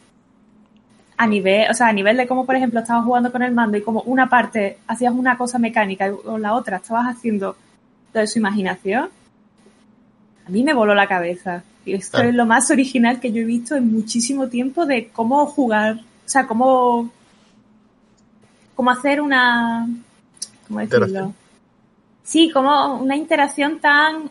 a 1.18 1.28
nivel, 1.28 1.70
o 1.70 1.74
sea, 1.74 1.88
a 1.88 1.94
nivel 1.94 2.18
de 2.18 2.28
cómo, 2.28 2.46
por 2.46 2.56
ejemplo, 2.56 2.80
estabas 2.80 3.06
jugando 3.06 3.32
con 3.32 3.42
el 3.42 3.54
mando 3.54 3.78
y 3.78 3.82
como 3.82 4.02
una 4.02 4.30
parte 4.30 4.80
hacías 4.88 5.14
una 5.14 5.38
cosa 5.38 5.60
mecánica 5.60 6.08
y 6.08 6.40
la 6.40 6.54
otra 6.54 6.78
estabas 6.78 7.08
haciendo 7.08 7.56
de 8.14 8.28
su 8.28 8.40
imaginación, 8.40 9.10
a 10.46 10.50
mí 10.50 10.64
me 10.64 10.74
voló 10.74 10.94
la 10.94 11.08
cabeza. 11.08 11.64
Y 11.86 11.94
esto 11.94 12.18
ah. 12.18 12.26
es 12.26 12.34
lo 12.34 12.46
más 12.46 12.70
original 12.72 13.20
que 13.20 13.32
yo 13.32 13.42
he 13.42 13.46
visto 13.46 13.76
en 13.76 13.92
muchísimo 13.92 14.48
tiempo 14.48 14.86
de 14.86 15.10
cómo 15.10 15.46
jugar, 15.46 15.96
o 15.96 16.30
sea, 16.30 16.48
cómo, 16.48 17.12
cómo 18.76 18.92
hacer 18.92 19.22
una, 19.22 19.88
¿cómo 20.68 20.80
decirlo? 20.80 21.34
Sí, 22.24 22.50
como 22.52 22.96
una 22.96 23.16
interacción 23.16 23.80
tan, 23.80 24.30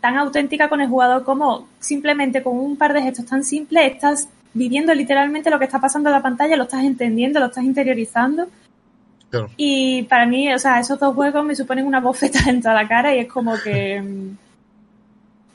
tan 0.00 0.16
auténtica 0.16 0.68
con 0.68 0.80
el 0.80 0.88
jugador 0.88 1.24
como 1.24 1.68
simplemente 1.78 2.42
con 2.42 2.58
un 2.58 2.76
par 2.76 2.92
de 2.92 3.02
gestos 3.02 3.26
tan 3.26 3.44
simples 3.44 3.92
estás 3.92 4.28
viviendo 4.52 4.94
literalmente 4.94 5.50
lo 5.50 5.58
que 5.58 5.66
está 5.66 5.80
pasando 5.80 6.08
en 6.08 6.14
la 6.14 6.22
pantalla, 6.22 6.56
lo 6.56 6.64
estás 6.64 6.84
entendiendo, 6.84 7.38
lo 7.38 7.46
estás 7.46 7.64
interiorizando. 7.64 8.48
Claro. 9.30 9.48
Y 9.56 10.02
para 10.04 10.26
mí, 10.26 10.52
o 10.52 10.58
sea, 10.58 10.80
esos 10.80 10.98
dos 10.98 11.14
juegos 11.14 11.44
me 11.44 11.54
suponen 11.54 11.86
una 11.86 12.00
bofeta 12.00 12.38
en 12.48 12.60
toda 12.60 12.74
la 12.74 12.88
cara 12.88 13.14
y 13.14 13.20
es 13.20 13.28
como 13.28 13.54
que, 13.62 14.02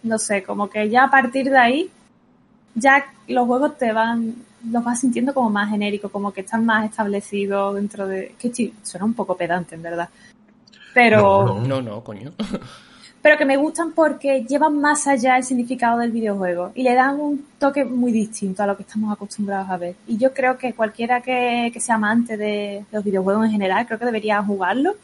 no 0.04 0.18
sé, 0.18 0.44
como 0.44 0.70
que 0.70 0.90
ya 0.90 1.06
a 1.06 1.10
partir 1.10 1.50
de 1.50 1.58
ahí, 1.58 1.90
ya 2.76 3.06
los 3.28 3.46
juegos 3.48 3.78
te 3.78 3.92
van, 3.92 4.36
los 4.70 4.84
vas 4.84 5.00
sintiendo 5.00 5.34
como 5.34 5.50
más 5.50 5.70
genéricos, 5.70 6.12
como 6.12 6.32
que 6.32 6.42
están 6.42 6.66
más 6.66 6.90
establecidos 6.90 7.76
dentro 7.76 8.08
de, 8.08 8.36
que 8.40 8.72
suena 8.84 9.06
un 9.06 9.14
poco 9.14 9.36
pedante, 9.36 9.76
en 9.76 9.82
verdad. 9.82 10.10
Pero... 10.94 11.46
No, 11.46 11.62
no, 11.62 11.82
no, 11.82 12.04
coño. 12.04 12.32
pero 13.26 13.40
que 13.40 13.46
me 13.46 13.58
gustan 13.58 13.94
porque 13.94 14.46
llevan 14.48 14.80
más 14.80 15.08
allá 15.08 15.36
el 15.38 15.44
significado 15.44 15.98
del 15.98 16.12
videojuego 16.12 16.72
y 16.76 16.84
le 16.84 16.94
dan 16.94 17.20
un 17.20 17.44
toque 17.58 17.84
muy 17.84 18.12
distinto 18.12 18.62
a 18.62 18.68
lo 18.68 18.78
que 18.78 18.84
estamos 18.84 19.12
acostumbrados 19.12 19.68
a 19.70 19.78
ver. 19.78 19.96
Y 20.06 20.18
yo 20.18 20.32
creo 20.32 20.60
que 20.60 20.74
cualquiera 20.74 21.22
que, 21.22 21.72
que 21.74 21.80
sea 21.80 21.96
amante 21.96 22.38
de, 22.38 22.46
de, 22.46 22.86
los 22.92 23.04
videojuegos 23.04 23.46
en 23.46 23.52
general, 23.52 23.88
creo 23.88 23.98
que 23.98 24.06
debería 24.06 24.44
jugarlo 24.44 24.96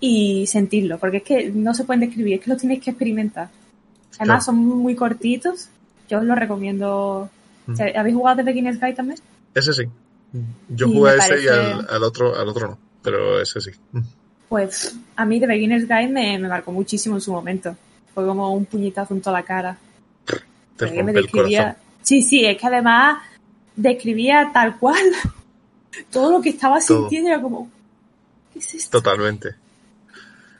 y 0.00 0.46
sentirlo, 0.46 0.98
porque 0.98 1.16
es 1.18 1.22
que 1.22 1.50
no 1.50 1.72
se 1.72 1.84
pueden 1.84 2.00
describir, 2.00 2.34
es 2.34 2.40
que 2.44 2.50
los 2.50 2.60
tienes 2.60 2.82
que 2.82 2.90
experimentar. 2.90 3.48
Además 4.18 4.44
claro. 4.44 4.58
son 4.58 4.58
muy 4.58 4.94
cortitos, 4.94 5.70
yo 6.10 6.18
os 6.18 6.24
lo 6.24 6.34
recomiendo. 6.34 7.30
¿Habéis 7.96 8.14
jugado 8.14 8.36
The 8.38 8.42
Beginner's 8.42 8.80
Guide 8.80 8.94
también? 8.94 9.18
Ese 9.54 9.72
sí. 9.72 9.84
Yo 10.68 10.88
jugué 10.88 11.16
ese 11.16 11.28
parece... 11.28 11.44
y 11.44 11.48
al, 11.48 11.86
al, 11.88 12.02
otro, 12.02 12.36
al 12.36 12.48
otro 12.48 12.68
no, 12.68 12.78
pero 13.02 13.40
ese 13.40 13.60
sí 13.60 13.70
pues 14.52 14.94
a 15.16 15.24
mí 15.24 15.40
The 15.40 15.46
Beginner's 15.46 15.88
Guide 15.88 16.08
me, 16.08 16.38
me, 16.38 16.46
marcó 16.46 16.72
muchísimo 16.72 17.14
en 17.14 17.22
su 17.22 17.32
momento. 17.32 17.74
Fue 18.12 18.26
como 18.26 18.52
un 18.52 18.66
puñetazo 18.66 19.14
en 19.14 19.22
toda 19.22 19.38
la 19.38 19.44
cara. 19.46 19.78
Te 20.76 21.02
me 21.02 21.10
describía. 21.10 21.74
Sí, 22.02 22.20
sí, 22.20 22.44
es 22.44 22.58
que 22.58 22.66
además 22.66 23.22
describía 23.74 24.50
tal 24.52 24.78
cual 24.78 25.00
todo 26.12 26.32
lo 26.32 26.42
que 26.42 26.50
estaba 26.50 26.80
todo. 26.80 27.08
sintiendo. 27.08 27.30
Era 27.30 27.40
como, 27.40 27.70
¿qué 28.52 28.58
es 28.58 28.74
esto? 28.74 28.98
Totalmente. 28.98 29.54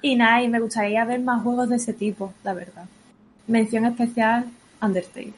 Y 0.01 0.17
nada, 0.17 0.43
y 0.43 0.49
me 0.49 0.59
gustaría 0.59 1.05
ver 1.05 1.21
más 1.21 1.43
juegos 1.43 1.69
de 1.69 1.77
ese 1.77 1.93
tipo, 1.93 2.33
la 2.45 2.55
verdad. 2.55 2.87
Mención 3.47 3.85
especial, 3.85 4.47
Undertale. 4.81 5.35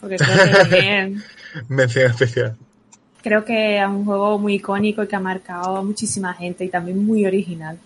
Porque 0.00 0.16
creo 0.16 0.44
que 0.44 0.50
también. 0.50 1.22
Mención 1.68 2.10
especial. 2.10 2.56
Creo 3.22 3.44
que 3.44 3.78
es 3.78 3.86
un 3.86 4.04
juego 4.04 4.38
muy 4.38 4.54
icónico 4.54 5.02
y 5.02 5.08
que 5.08 5.16
ha 5.16 5.20
marcado 5.20 5.76
a 5.76 5.82
muchísima 5.82 6.32
gente 6.34 6.64
y 6.64 6.68
también 6.68 7.04
muy 7.04 7.26
original 7.26 7.78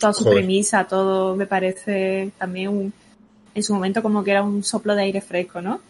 toda 0.00 0.12
su 0.12 0.24
Joder. 0.24 0.38
premisa, 0.38 0.84
todo 0.84 1.36
me 1.36 1.46
parece 1.46 2.32
también 2.38 2.70
un, 2.70 2.92
en 3.54 3.62
su 3.62 3.74
momento 3.74 4.02
como 4.02 4.24
que 4.24 4.32
era 4.32 4.42
un 4.42 4.64
soplo 4.64 4.96
de 4.96 5.02
aire 5.02 5.20
fresco, 5.20 5.60
¿no? 5.60 5.80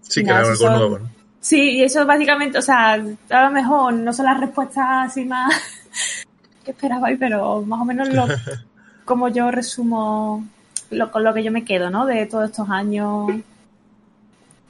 Sí, 0.00 0.24
que 0.24 0.30
era 0.30 0.40
algo 0.40 0.70
nuevo, 0.70 0.98
¿no? 0.98 1.10
Sí, 1.40 1.76
y 1.76 1.82
eso 1.84 2.04
básicamente, 2.04 2.58
o 2.58 2.62
sea, 2.62 2.94
a 2.94 3.44
lo 3.44 3.50
mejor 3.50 3.92
no 3.92 4.12
son 4.12 4.24
las 4.24 4.40
respuestas 4.40 5.10
así 5.10 5.24
más 5.24 5.54
que 6.64 6.72
esperabais, 6.72 7.16
pero 7.20 7.62
más 7.62 7.80
o 7.80 7.84
menos 7.84 8.08
lo, 8.08 8.26
como 9.04 9.28
yo 9.28 9.50
resumo 9.50 10.44
lo, 10.90 11.12
con 11.12 11.22
lo 11.22 11.32
que 11.32 11.44
yo 11.44 11.52
me 11.52 11.64
quedo, 11.64 11.90
¿no? 11.90 12.06
De 12.06 12.26
todos 12.26 12.50
estos 12.50 12.68
años 12.70 13.30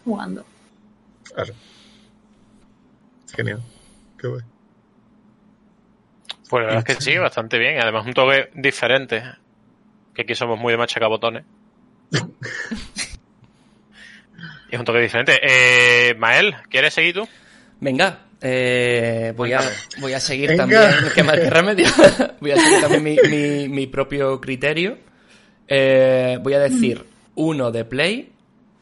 jugando. 0.09 0.45
Claro. 1.25 1.55
Genial. 3.35 3.61
Qué 4.19 4.27
bueno. 4.27 4.47
Pues 6.49 6.63
la 6.63 6.67
verdad 6.73 6.85
es 6.89 6.97
que 6.97 7.03
sí, 7.03 7.19
bastante 7.19 7.59
bien. 7.59 7.79
Además, 7.81 8.07
un 8.07 8.15
toque 8.15 8.49
diferente. 8.55 9.23
Que 10.15 10.23
aquí 10.23 10.35
somos 10.35 10.59
muy 10.59 10.73
de 10.73 10.79
machacabotones. 10.79 11.45
y 14.71 14.75
es 14.75 14.79
un 14.79 14.85
toque 14.85 15.01
diferente. 15.01 15.39
Eh, 15.43 16.15
Mael, 16.15 16.55
¿quieres 16.71 16.95
seguir 16.95 17.15
tú? 17.15 17.29
Venga, 17.81 18.21
eh, 18.41 19.33
voy, 19.37 19.53
a, 19.53 19.61
voy 20.01 20.13
a 20.15 20.21
seguir 20.21 20.49
Venga. 20.51 20.63
también. 20.63 21.13
¿Qué 21.15 21.23
más 21.23 21.37
que 21.39 21.51
remedio? 21.51 21.87
voy 22.41 22.51
a 22.53 22.57
seguir 22.57 22.81
también 22.81 23.03
mi, 23.05 23.17
mi, 23.29 23.69
mi 23.69 23.87
propio 23.87 24.41
criterio. 24.41 24.99
Eh, 25.69 26.39
voy 26.43 26.55
a 26.55 26.61
decir 26.61 27.05
uno 27.35 27.71
de 27.71 27.85
Play, 27.85 28.33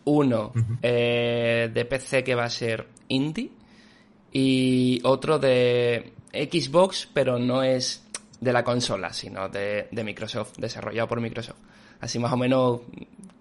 uno 0.07 0.53
uh 0.55 0.59
-huh. 0.59 0.79
eh, 0.83 1.71
de 1.73 1.85
PC 1.85 2.25
que 2.25 2.35
va 2.35 2.45
a 2.45 2.51
ser 2.51 2.87
indie 3.09 3.51
y 4.33 5.01
otro 5.05 5.39
de 5.39 6.13
Xbox, 6.33 7.09
pero 7.13 7.39
no 7.39 7.63
es 7.63 8.05
de 8.41 8.53
la 8.53 8.63
consola, 8.65 9.13
sino 9.13 9.49
de, 9.49 9.89
de, 9.91 10.05
Microsoft, 10.05 10.57
desarrollado 10.59 11.09
por 11.09 11.21
Microsoft. 11.21 11.59
Así 12.01 12.19
más 12.19 12.33
o 12.33 12.37
menos 12.37 12.81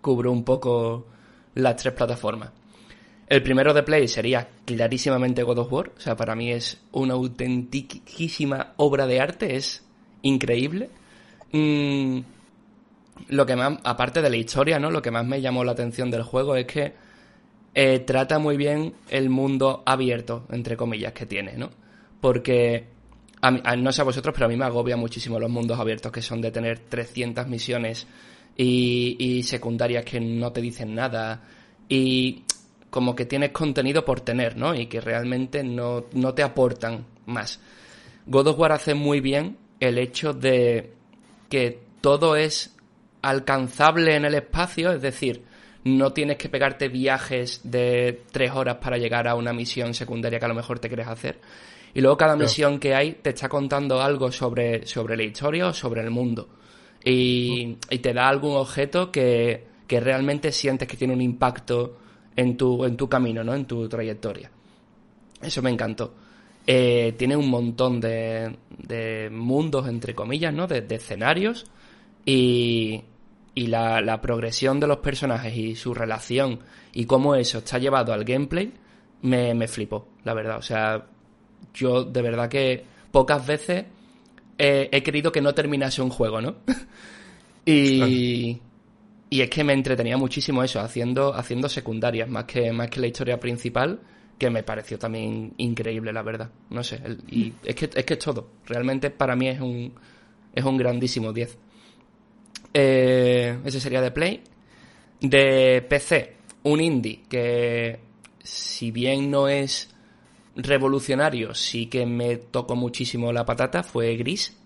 cubro 0.01 0.31
un 0.31 0.43
poco 0.43 1.05
las 1.55 1.75
tres 1.75 1.93
plataformas. 1.93 2.51
El 3.27 3.41
primero 3.41 3.73
de 3.73 3.83
Play 3.83 4.07
sería 4.07 4.47
clarísimamente 4.65 5.43
God 5.43 5.59
of 5.59 5.73
War, 5.73 5.91
o 5.97 5.99
sea, 5.99 6.15
para 6.15 6.35
mí 6.35 6.51
es 6.51 6.79
una 6.91 7.15
autentiquísima 7.15 8.73
obra 8.77 9.07
de 9.07 9.19
arte, 9.19 9.55
es 9.55 9.83
increíble. 10.21 10.89
Mm, 11.51 12.19
lo 13.29 13.45
que 13.45 13.55
más, 13.55 13.79
aparte 13.83 14.21
de 14.21 14.29
la 14.29 14.37
historia, 14.37 14.79
¿no? 14.79 14.91
Lo 14.91 15.01
que 15.01 15.11
más 15.11 15.25
me 15.25 15.41
llamó 15.41 15.63
la 15.63 15.71
atención 15.73 16.11
del 16.11 16.23
juego 16.23 16.55
es 16.55 16.65
que 16.65 16.93
eh, 17.73 17.99
trata 17.99 18.39
muy 18.39 18.57
bien 18.57 18.93
el 19.09 19.29
mundo 19.29 19.83
abierto, 19.85 20.45
entre 20.49 20.77
comillas, 20.77 21.13
que 21.13 21.25
tiene, 21.25 21.57
¿no? 21.57 21.69
porque 22.25 22.87
a 23.39 23.51
mí, 23.51 23.61
no 23.77 23.91
sé 23.91 24.01
a 24.01 24.05
vosotros, 24.05 24.33
pero 24.33 24.47
a 24.47 24.49
mí 24.49 24.57
me 24.57 24.65
agobia 24.65 24.97
muchísimo 24.97 25.39
los 25.39 25.47
mundos 25.47 25.79
abiertos 25.79 26.11
que 26.11 26.23
son 26.23 26.41
de 26.41 26.49
tener 26.49 26.79
300 26.79 27.47
misiones 27.47 28.07
y, 28.57 29.15
y 29.19 29.43
secundarias 29.43 30.03
que 30.05 30.19
no 30.19 30.51
te 30.51 30.59
dicen 30.59 30.95
nada 30.95 31.43
y 31.87 32.41
como 32.89 33.15
que 33.15 33.25
tienes 33.25 33.51
contenido 33.51 34.03
por 34.03 34.21
tener, 34.21 34.57
¿no? 34.57 34.73
Y 34.73 34.87
que 34.87 35.01
realmente 35.01 35.63
no, 35.63 36.05
no 36.13 36.33
te 36.33 36.41
aportan 36.41 37.05
más. 37.27 37.59
God 38.25 38.47
of 38.47 38.57
War 38.57 38.71
hace 38.71 38.95
muy 38.95 39.19
bien 39.19 39.57
el 39.79 39.99
hecho 39.99 40.33
de 40.33 40.93
que 41.47 41.79
todo 42.01 42.35
es 42.35 42.74
alcanzable 43.29 44.15
en 44.15 44.25
el 44.25 44.35
espacio, 44.35 44.91
es 44.91 45.01
decir, 45.01 45.43
no 45.83 46.13
tienes 46.13 46.37
que 46.37 46.49
pegarte 46.49 46.89
viajes 46.89 47.61
de 47.63 48.23
tres 48.31 48.51
horas 48.51 48.77
para 48.77 48.97
llegar 48.97 49.27
a 49.27 49.35
una 49.35 49.53
misión 49.53 49.93
secundaria 49.93 50.39
que 50.39 50.45
a 50.45 50.49
lo 50.49 50.55
mejor 50.55 50.79
te 50.79 50.87
quieres 50.87 51.07
hacer, 51.07 51.39
Y 51.93 52.01
luego 52.01 52.17
cada 52.17 52.35
misión 52.35 52.79
que 52.79 52.93
hay 52.93 53.13
te 53.13 53.29
está 53.29 53.47
contando 53.47 54.01
algo 54.01 54.31
sobre, 54.31 54.85
sobre 54.85 55.15
la 55.15 55.23
historia 55.23 55.67
o 55.67 55.73
sobre 55.73 56.01
el 56.01 56.11
mundo. 56.11 56.49
Y, 57.03 57.77
y 57.89 57.99
te 57.99 58.13
da 58.13 58.27
algún 58.27 58.55
objeto 58.57 59.11
que, 59.11 59.63
que 59.87 59.99
realmente 59.99 60.51
sientes 60.51 60.87
que 60.87 60.97
tiene 60.97 61.13
un 61.13 61.21
impacto 61.21 61.97
en 62.35 62.57
tu, 62.57 62.83
en 62.83 62.97
tu 62.97 63.07
camino, 63.07 63.43
¿no? 63.43 63.53
En 63.53 63.65
tu 63.65 63.87
trayectoria. 63.87 64.51
Eso 65.41 65.61
me 65.61 65.69
encantó. 65.69 66.13
Eh, 66.67 67.13
tiene 67.17 67.35
un 67.35 67.49
montón 67.49 68.01
de, 68.01 68.55
de 68.69 69.29
mundos, 69.31 69.87
entre 69.87 70.15
comillas, 70.15 70.53
¿no? 70.53 70.67
De, 70.67 70.83
escenarios. 70.89 71.65
Y, 72.25 73.01
y 73.55 73.67
la, 73.67 74.01
la, 74.01 74.21
progresión 74.21 74.79
de 74.79 74.87
los 74.87 74.97
personajes 74.97 75.55
y 75.55 75.75
su 75.75 75.93
relación 75.93 76.59
y 76.93 77.05
cómo 77.05 77.35
eso 77.35 77.59
está 77.59 77.79
llevado 77.79 78.13
al 78.13 78.25
gameplay, 78.25 78.71
me, 79.21 79.53
me 79.53 79.67
flipó, 79.67 80.09
la 80.23 80.33
verdad. 80.33 80.57
O 80.57 80.61
sea, 80.61 81.05
yo 81.73 82.03
de 82.03 82.21
verdad 82.21 82.49
que 82.49 82.83
pocas 83.11 83.47
veces 83.47 83.85
he 84.57 85.03
querido 85.03 85.31
que 85.31 85.41
no 85.41 85.53
terminase 85.53 86.01
un 86.01 86.09
juego, 86.09 86.41
¿no? 86.41 86.57
y, 87.65 88.59
y 89.29 89.41
es 89.41 89.49
que 89.49 89.63
me 89.63 89.73
entretenía 89.73 90.17
muchísimo 90.17 90.63
eso, 90.63 90.79
haciendo, 90.79 91.33
haciendo 91.33 91.67
secundarias, 91.67 92.29
más 92.29 92.45
que, 92.45 92.71
más 92.71 92.89
que 92.89 92.99
la 92.99 93.07
historia 93.07 93.39
principal, 93.39 93.99
que 94.37 94.49
me 94.49 94.63
pareció 94.63 94.99
también 94.99 95.53
increíble, 95.57 96.13
la 96.13 96.21
verdad. 96.21 96.49
No 96.69 96.83
sé, 96.83 97.01
y 97.29 97.53
es 97.63 97.75
que, 97.75 97.89
es 97.93 98.05
que 98.05 98.13
es 98.13 98.19
todo. 98.19 98.49
Realmente 98.65 99.09
para 99.09 99.35
mí 99.35 99.47
es 99.47 99.59
un, 99.59 99.93
es 100.53 100.63
un 100.63 100.77
grandísimo 100.77 101.33
10. 101.33 101.57
Eh, 102.77 103.57
ese 103.63 103.79
sería 103.79 104.01
de 104.01 104.11
Play. 104.11 104.43
De 105.21 105.81
PC, 105.87 106.35
un 106.63 106.81
indie 106.81 107.23
que, 107.29 107.99
si 108.43 108.91
bien 108.91 109.31
no 109.31 109.47
es 109.47 109.95
revolucionario, 110.57 111.53
sí 111.53 111.85
que 111.87 112.05
me 112.05 112.35
tocó 112.35 112.75
muchísimo 112.75 113.31
la 113.31 113.45
patata, 113.45 113.81
fue 113.81 114.17
Gris, 114.17 114.57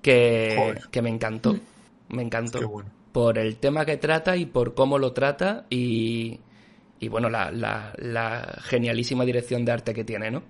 que, 0.00 0.76
que 0.90 1.02
me 1.02 1.10
encantó. 1.10 1.52
Mm. 1.52 1.60
Me 2.08 2.22
encantó. 2.22 2.84
Por 3.12 3.36
el 3.36 3.56
tema 3.56 3.84
que 3.84 3.98
trata 3.98 4.34
y 4.34 4.46
por 4.46 4.74
cómo 4.74 4.98
lo 4.98 5.12
trata 5.12 5.66
y, 5.68 6.40
y 7.00 7.08
bueno, 7.08 7.28
la, 7.28 7.50
la, 7.50 8.58
genialísima 8.62 9.26
dirección 9.26 9.62
de 9.66 9.72
arte 9.72 9.92
que 9.92 10.04
tiene, 10.04 10.30
¿no? 10.30 10.42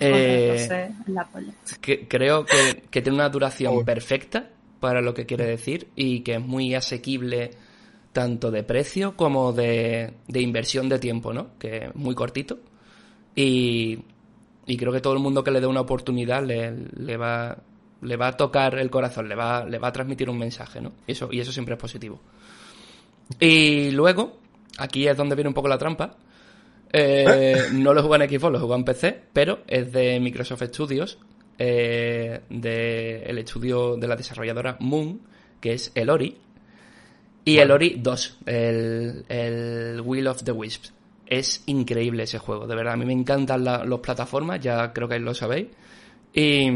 Eh, 0.00 0.90
que, 1.80 2.08
creo 2.08 2.46
que, 2.46 2.84
que, 2.90 3.02
tiene 3.02 3.16
una 3.16 3.28
duración 3.28 3.84
perfecta 3.84 4.48
para 4.82 5.00
lo 5.00 5.14
que 5.14 5.26
quiere 5.26 5.46
decir 5.46 5.86
y 5.94 6.22
que 6.22 6.34
es 6.34 6.40
muy 6.40 6.74
asequible 6.74 7.52
tanto 8.12 8.50
de 8.50 8.64
precio 8.64 9.16
como 9.16 9.52
de, 9.52 10.14
de 10.26 10.40
inversión 10.40 10.88
de 10.88 10.98
tiempo, 10.98 11.32
¿no? 11.32 11.56
Que 11.56 11.86
es 11.86 11.94
muy 11.94 12.16
cortito. 12.16 12.58
Y, 13.36 14.00
y 14.66 14.76
creo 14.76 14.92
que 14.92 15.00
todo 15.00 15.12
el 15.12 15.20
mundo 15.20 15.44
que 15.44 15.52
le 15.52 15.60
dé 15.60 15.68
una 15.68 15.82
oportunidad 15.82 16.44
le, 16.44 16.74
le, 16.96 17.16
va, 17.16 17.56
le 18.00 18.16
va 18.16 18.26
a 18.26 18.36
tocar 18.36 18.76
el 18.76 18.90
corazón, 18.90 19.28
le 19.28 19.36
va, 19.36 19.64
le 19.64 19.78
va 19.78 19.86
a 19.86 19.92
transmitir 19.92 20.28
un 20.28 20.36
mensaje, 20.36 20.80
¿no? 20.80 20.94
Y 21.06 21.12
eso, 21.12 21.28
y 21.30 21.38
eso 21.38 21.52
siempre 21.52 21.76
es 21.76 21.80
positivo. 21.80 22.20
Y 23.38 23.92
luego, 23.92 24.40
aquí 24.78 25.06
es 25.06 25.16
donde 25.16 25.36
viene 25.36 25.48
un 25.48 25.54
poco 25.54 25.68
la 25.68 25.78
trampa. 25.78 26.16
Eh, 26.92 27.68
no 27.72 27.94
lo 27.94 28.02
juego 28.02 28.16
en 28.16 28.28
Xbox, 28.28 28.52
lo 28.52 28.58
juego 28.58 28.74
en 28.74 28.84
PC, 28.84 29.22
pero 29.32 29.60
es 29.68 29.92
de 29.92 30.18
Microsoft 30.18 30.64
Studios, 30.64 31.18
eh, 31.64 32.40
del 32.50 33.38
estudio 33.38 33.96
de 33.96 34.08
la 34.08 34.16
desarrolladora 34.16 34.76
Moon, 34.80 35.20
que 35.60 35.74
es 35.74 35.92
el 35.94 36.10
Ori. 36.10 36.36
Y 37.44 37.58
el 37.58 37.70
Ori 37.70 38.00
2, 38.00 38.38
el, 38.46 39.24
el 39.28 40.00
Wheel 40.00 40.26
of 40.26 40.42
the 40.42 40.50
Wisps. 40.50 40.92
Es 41.24 41.62
increíble 41.66 42.24
ese 42.24 42.38
juego, 42.38 42.66
de 42.66 42.74
verdad. 42.74 42.94
A 42.94 42.96
mí 42.96 43.04
me 43.04 43.12
encantan 43.12 43.62
las 43.62 43.86
plataformas, 44.00 44.60
ya 44.60 44.92
creo 44.92 45.06
que 45.06 45.20
lo 45.20 45.34
sabéis. 45.34 45.68
Y, 46.34 46.68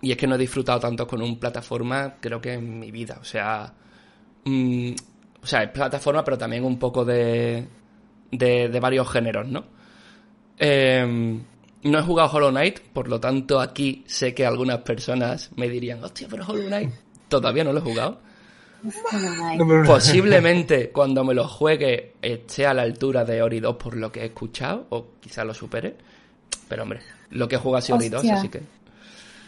y 0.00 0.12
es 0.12 0.16
que 0.16 0.26
no 0.26 0.36
he 0.36 0.38
disfrutado 0.38 0.80
tanto 0.80 1.06
con 1.06 1.20
un 1.20 1.38
plataforma, 1.38 2.16
creo 2.18 2.40
que 2.40 2.54
en 2.54 2.78
mi 2.78 2.90
vida. 2.90 3.18
O 3.20 3.24
sea, 3.24 3.70
mm, 4.44 4.92
o 5.42 5.46
sea, 5.46 5.62
es 5.62 5.70
plataforma, 5.72 6.24
pero 6.24 6.38
también 6.38 6.64
un 6.64 6.78
poco 6.78 7.04
de, 7.04 7.68
de, 8.30 8.80
varios 8.80 9.10
géneros, 9.10 9.46
¿no? 9.46 9.66
Em, 10.58 11.42
no 11.86 11.98
he 11.98 12.02
jugado 12.02 12.30
Hollow 12.30 12.50
Knight, 12.50 12.80
por 12.80 13.08
lo 13.08 13.20
tanto 13.20 13.60
aquí 13.60 14.04
sé 14.06 14.34
que 14.34 14.46
algunas 14.46 14.78
personas 14.78 15.50
me 15.56 15.68
dirían, 15.68 16.02
hostia, 16.02 16.28
pero 16.30 16.44
Hollow 16.46 16.66
Knight 16.66 16.90
todavía 17.28 17.64
no 17.64 17.72
lo 17.72 17.78
he 17.78 17.82
jugado. 17.82 18.20
Posiblemente 19.86 20.90
cuando 20.90 21.24
me 21.24 21.34
lo 21.34 21.48
juegue 21.48 22.14
esté 22.22 22.66
a 22.66 22.74
la 22.74 22.82
altura 22.82 23.24
de 23.24 23.42
Ori 23.42 23.60
2 23.60 23.76
por 23.76 23.96
lo 23.96 24.12
que 24.12 24.20
he 24.20 24.26
escuchado, 24.26 24.86
o 24.90 25.06
quizá 25.20 25.44
lo 25.44 25.54
supere. 25.54 25.96
Pero 26.68 26.82
hombre, 26.82 27.00
lo 27.30 27.48
que 27.48 27.56
he 27.56 27.58
jugado 27.58 27.78
ha 27.78 27.82
sido 27.82 27.96
Ori 27.98 28.08
2, 28.08 28.30
así 28.30 28.48
que. 28.48 28.62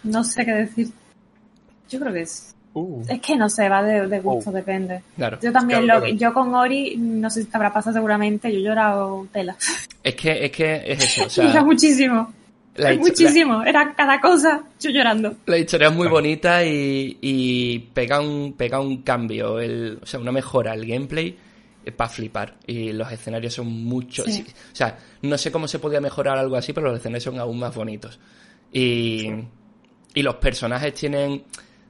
No 0.04 0.24
sé 0.24 0.44
qué 0.44 0.52
decir. 0.52 0.90
Yo 1.88 2.00
creo 2.00 2.12
que 2.12 2.22
es. 2.22 2.54
Uh. 2.74 3.02
Es 3.08 3.20
que 3.20 3.36
no 3.36 3.48
sé, 3.48 3.68
va 3.68 3.82
de, 3.82 4.20
gusto, 4.20 4.50
uh. 4.50 4.52
depende. 4.52 5.02
Yo 5.40 5.52
también, 5.52 5.86
lo, 5.86 6.06
yo 6.06 6.32
con 6.32 6.54
Ori, 6.54 6.96
no 6.96 7.30
sé 7.30 7.42
si 7.42 7.48
te 7.48 7.56
habrá 7.56 7.72
pasado 7.72 7.94
seguramente, 7.94 8.52
yo 8.52 8.58
he 8.58 8.62
llorado 8.62 9.26
tela. 9.32 9.56
Es 10.02 10.14
que 10.14 10.44
es, 10.44 10.50
que 10.52 10.92
es 10.92 11.18
eso, 11.18 11.42
o 11.42 11.64
muchísimo. 11.64 12.32
Muchísimo, 12.98 13.64
era 13.64 13.92
cada 13.94 14.20
cosa, 14.20 14.62
yo 14.78 14.90
llorando. 14.90 15.34
La 15.46 15.58
historia 15.58 15.88
es 15.88 15.94
muy 15.94 16.06
bonita 16.06 16.64
y, 16.64 17.18
y 17.20 17.78
pega, 17.80 18.20
un, 18.20 18.52
pega 18.52 18.78
un 18.78 19.02
cambio, 19.02 19.58
el, 19.58 19.98
o 20.00 20.06
sea, 20.06 20.20
una 20.20 20.30
mejora 20.30 20.74
el 20.74 20.86
gameplay 20.86 21.36
para 21.92 22.10
flipar. 22.10 22.56
Y 22.66 22.92
los 22.92 23.10
escenarios 23.10 23.54
son 23.54 23.66
mucho. 23.66 24.24
o 24.24 24.76
sea, 24.76 24.98
no 25.22 25.38
sé 25.38 25.50
cómo 25.50 25.68
se 25.68 25.78
podía 25.78 26.00
mejorar 26.00 26.38
algo 26.38 26.56
así, 26.56 26.72
pero 26.72 26.88
los 26.88 26.98
escenarios 26.98 27.24
son 27.24 27.38
aún 27.38 27.58
más 27.58 27.74
bonitos. 27.74 28.18
Y, 28.72 29.28
y 30.14 30.22
los 30.22 30.36
personajes 30.36 30.94
tienen. 30.94 31.44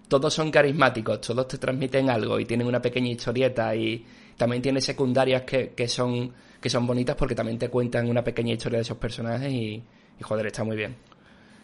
Todos 0.09 0.33
son 0.33 0.51
carismáticos, 0.51 1.21
todos 1.21 1.47
te 1.47 1.59
transmiten 1.59 2.09
algo 2.09 2.41
y 2.41 2.47
tienen 2.47 2.67
una 2.67 2.81
pequeña 2.81 3.11
historieta 3.11 3.75
y 3.75 4.05
también 4.37 4.63
tiene 4.63 4.81
secundarias 4.81 5.43
que, 5.43 5.71
que 5.71 5.87
son 5.87 6.33
que 6.61 6.71
son 6.71 6.87
bonitas 6.87 7.15
porque 7.17 7.35
también 7.35 7.59
te 7.59 7.69
cuentan 7.69 8.09
una 8.09 8.23
pequeña 8.23 8.55
historia 8.55 8.79
de 8.79 8.83
esos 8.83 8.97
personajes 8.97 9.53
y, 9.53 9.83
y 10.19 10.23
joder, 10.23 10.47
está 10.47 10.65
muy 10.65 10.77
bien. 10.77 10.97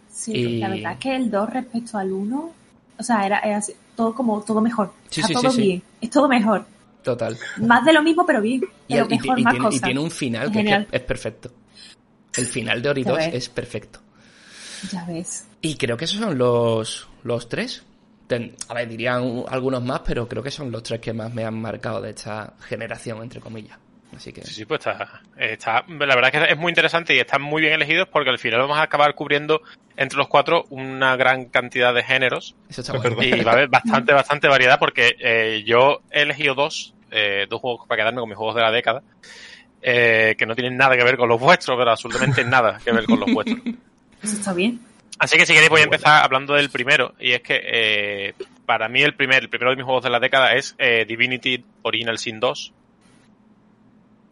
Sí, 0.08 0.58
la 0.58 0.68
verdad 0.68 0.92
es 0.92 0.98
que 0.98 1.16
el 1.16 1.30
2 1.30 1.50
respecto 1.50 1.98
al 1.98 2.12
1, 2.12 2.52
o 2.98 3.02
sea, 3.02 3.26
era, 3.26 3.42
todo 3.96 4.14
como 4.14 4.40
todo 4.42 4.60
mejor. 4.60 4.92
está 5.10 5.32
todo 5.32 5.52
bien, 5.52 5.82
es 6.00 6.10
todo 6.10 6.28
mejor. 6.28 6.64
Total. 7.02 7.36
Más 7.58 7.84
de 7.84 7.92
lo 7.92 8.02
mismo, 8.02 8.24
pero 8.24 8.40
bien. 8.40 8.62
Y, 8.88 8.94
mejor, 8.94 9.40
más 9.42 9.54
tiene, 9.54 9.76
y 9.76 9.80
tiene 9.80 10.00
un 10.00 10.10
final 10.10 10.50
que 10.50 10.86
es, 10.90 11.02
perfecto. 11.02 11.50
El 12.34 12.46
final 12.46 12.80
de 12.80 12.88
Ori 12.88 13.04
2 13.04 13.18
es 13.32 13.48
perfecto. 13.48 14.00
Ya 14.90 15.04
ves. 15.04 15.46
Y 15.60 15.76
creo 15.76 15.96
que 15.96 16.04
esos 16.04 16.20
son 16.20 16.38
los, 16.38 17.08
los 17.22 17.48
tres. 17.48 17.82
A 18.68 18.74
ver, 18.74 18.88
dirían 18.88 19.44
algunos 19.48 19.82
más, 19.82 20.00
pero 20.00 20.28
creo 20.28 20.42
que 20.42 20.50
son 20.50 20.70
los 20.70 20.82
tres 20.82 21.00
que 21.00 21.12
más 21.12 21.32
me 21.32 21.44
han 21.44 21.60
marcado 21.60 22.00
de 22.00 22.10
esta 22.10 22.54
generación, 22.68 23.22
entre 23.22 23.40
comillas. 23.40 23.78
Así 24.16 24.32
que... 24.32 24.42
Sí, 24.42 24.64
pues 24.64 24.78
está, 24.80 25.22
está, 25.36 25.84
la 25.88 26.14
verdad 26.14 26.30
es 26.32 26.40
que 26.46 26.52
es 26.52 26.58
muy 26.58 26.70
interesante 26.70 27.14
y 27.14 27.18
están 27.18 27.42
muy 27.42 27.62
bien 27.62 27.74
elegidos 27.74 28.08
porque 28.08 28.30
al 28.30 28.38
final 28.38 28.60
vamos 28.60 28.78
a 28.78 28.82
acabar 28.82 29.14
cubriendo 29.14 29.62
entre 29.96 30.18
los 30.18 30.28
cuatro 30.28 30.64
una 30.70 31.16
gran 31.16 31.46
cantidad 31.46 31.92
de 31.94 32.02
géneros. 32.02 32.54
Eso 32.68 32.82
y 33.20 33.42
va 33.42 33.52
a 33.52 33.54
haber 33.54 33.68
bastante, 33.68 34.12
bastante 34.12 34.48
variedad 34.48 34.78
porque 34.78 35.16
eh, 35.18 35.62
yo 35.66 36.00
he 36.10 36.22
elegido 36.22 36.54
dos, 36.54 36.94
eh, 37.10 37.46
dos 37.48 37.60
juegos 37.60 37.86
para 37.86 38.02
quedarme 38.02 38.20
con 38.20 38.28
mis 38.28 38.38
juegos 38.38 38.54
de 38.54 38.62
la 38.62 38.70
década, 38.70 39.02
eh, 39.82 40.34
que 40.38 40.46
no 40.46 40.54
tienen 40.54 40.76
nada 40.76 40.96
que 40.96 41.04
ver 41.04 41.16
con 41.16 41.28
los 41.28 41.40
vuestros, 41.40 41.76
pero 41.76 41.90
absolutamente 41.90 42.44
nada 42.44 42.78
que 42.84 42.92
ver 42.92 43.04
con 43.04 43.20
los 43.20 43.32
vuestros. 43.32 43.60
Eso 44.22 44.36
está 44.36 44.52
bien. 44.52 44.80
Así 45.18 45.36
que 45.38 45.46
si 45.46 45.52
queréis 45.52 45.70
voy 45.70 45.80
a 45.80 45.84
empezar 45.84 46.24
hablando 46.24 46.54
del 46.54 46.70
primero, 46.70 47.14
y 47.20 47.32
es 47.32 47.40
que 47.40 48.34
para 48.66 48.88
mí 48.88 49.02
el 49.02 49.14
primer, 49.14 49.42
el 49.42 49.48
primero 49.48 49.70
de 49.70 49.76
mis 49.76 49.84
juegos 49.84 50.04
de 50.04 50.10
la 50.10 50.20
década 50.20 50.54
es 50.54 50.76
Divinity 51.06 51.64
Original 51.82 52.18
Sin 52.18 52.40
2, 52.40 52.72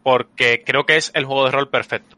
porque 0.03 0.63
creo 0.65 0.85
que 0.85 0.97
es 0.97 1.11
el 1.15 1.25
juego 1.25 1.45
de 1.45 1.51
rol 1.51 1.69
perfecto. 1.69 2.17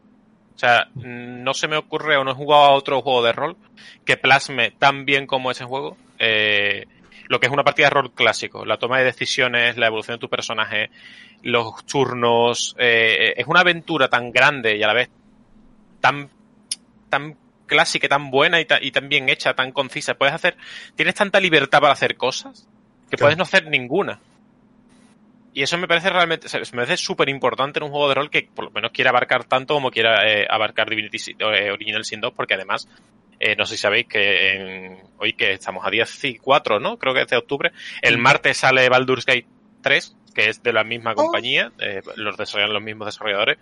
O 0.56 0.58
sea, 0.58 0.88
no 0.94 1.52
se 1.52 1.68
me 1.68 1.76
ocurre 1.76 2.16
o 2.16 2.24
no 2.24 2.30
he 2.30 2.34
jugado 2.34 2.64
a 2.64 2.70
otro 2.72 3.02
juego 3.02 3.22
de 3.22 3.32
rol 3.32 3.56
que 4.06 4.16
plasme 4.16 4.70
tan 4.70 5.04
bien 5.04 5.26
como 5.26 5.50
ese 5.50 5.64
juego 5.64 5.98
eh, 6.18 6.86
lo 7.28 7.38
que 7.40 7.46
es 7.46 7.52
una 7.52 7.62
partida 7.62 7.88
de 7.88 7.90
rol 7.90 8.12
clásico. 8.12 8.64
La 8.64 8.78
toma 8.78 8.98
de 8.98 9.04
decisiones, 9.04 9.76
la 9.76 9.88
evolución 9.88 10.16
de 10.16 10.20
tu 10.20 10.30
personaje, 10.30 10.90
los 11.42 11.84
turnos. 11.84 12.74
Eh, 12.78 13.34
es 13.36 13.46
una 13.46 13.60
aventura 13.60 14.08
tan 14.08 14.32
grande 14.32 14.76
y 14.76 14.82
a 14.82 14.86
la 14.86 14.94
vez 14.94 15.10
tan, 16.00 16.30
tan 17.10 17.36
clásica, 17.66 18.08
tan 18.08 18.30
buena 18.30 18.60
y, 18.60 18.66
y 18.80 18.90
tan 18.90 19.08
bien 19.08 19.28
hecha, 19.28 19.54
tan 19.54 19.72
concisa. 19.72 20.14
Puedes 20.14 20.34
hacer, 20.34 20.56
tienes 20.94 21.14
tanta 21.14 21.40
libertad 21.40 21.80
para 21.80 21.92
hacer 21.92 22.16
cosas 22.16 22.68
que 23.10 23.16
puedes 23.16 23.36
no 23.36 23.42
hacer 23.42 23.66
ninguna. 23.66 24.20
Y 25.56 25.62
eso 25.62 25.78
me 25.78 25.88
parece 25.88 26.10
realmente, 26.10 26.48
me 26.52 26.84
parece 26.84 26.98
súper 26.98 27.30
importante 27.30 27.78
en 27.78 27.84
un 27.84 27.90
juego 27.90 28.10
de 28.10 28.14
rol 28.14 28.30
que 28.30 28.46
por 28.54 28.66
lo 28.66 28.70
menos 28.72 28.90
quiera 28.92 29.08
abarcar 29.08 29.44
tanto 29.44 29.72
como 29.72 29.90
quiera 29.90 30.30
eh, 30.30 30.46
abarcar 30.48 30.90
Divinity 30.90 31.16
eh, 31.38 31.70
Original 31.70 32.04
Sin 32.04 32.20
2, 32.20 32.34
porque 32.36 32.54
además, 32.54 32.88
eh, 33.40 33.56
no 33.56 33.64
sé 33.64 33.76
si 33.76 33.80
sabéis 33.80 34.06
que 34.06 34.52
en, 34.52 34.98
hoy 35.16 35.32
que 35.32 35.52
estamos 35.52 35.82
a 35.86 35.90
14, 35.90 36.78
¿no? 36.78 36.98
Creo 36.98 37.14
que 37.14 37.22
es 37.22 37.28
de 37.28 37.38
octubre, 37.38 37.72
el 38.02 38.18
martes 38.18 38.58
sale 38.58 38.86
Baldur's 38.90 39.24
Gate 39.24 39.46
3, 39.80 40.16
que 40.34 40.50
es 40.50 40.62
de 40.62 40.74
la 40.74 40.84
misma 40.84 41.12
oh. 41.12 41.14
compañía, 41.14 41.72
los 42.16 42.36
desarrollan 42.36 42.74
los 42.74 42.82
mismos 42.82 43.06
desarrolladores, 43.06 43.56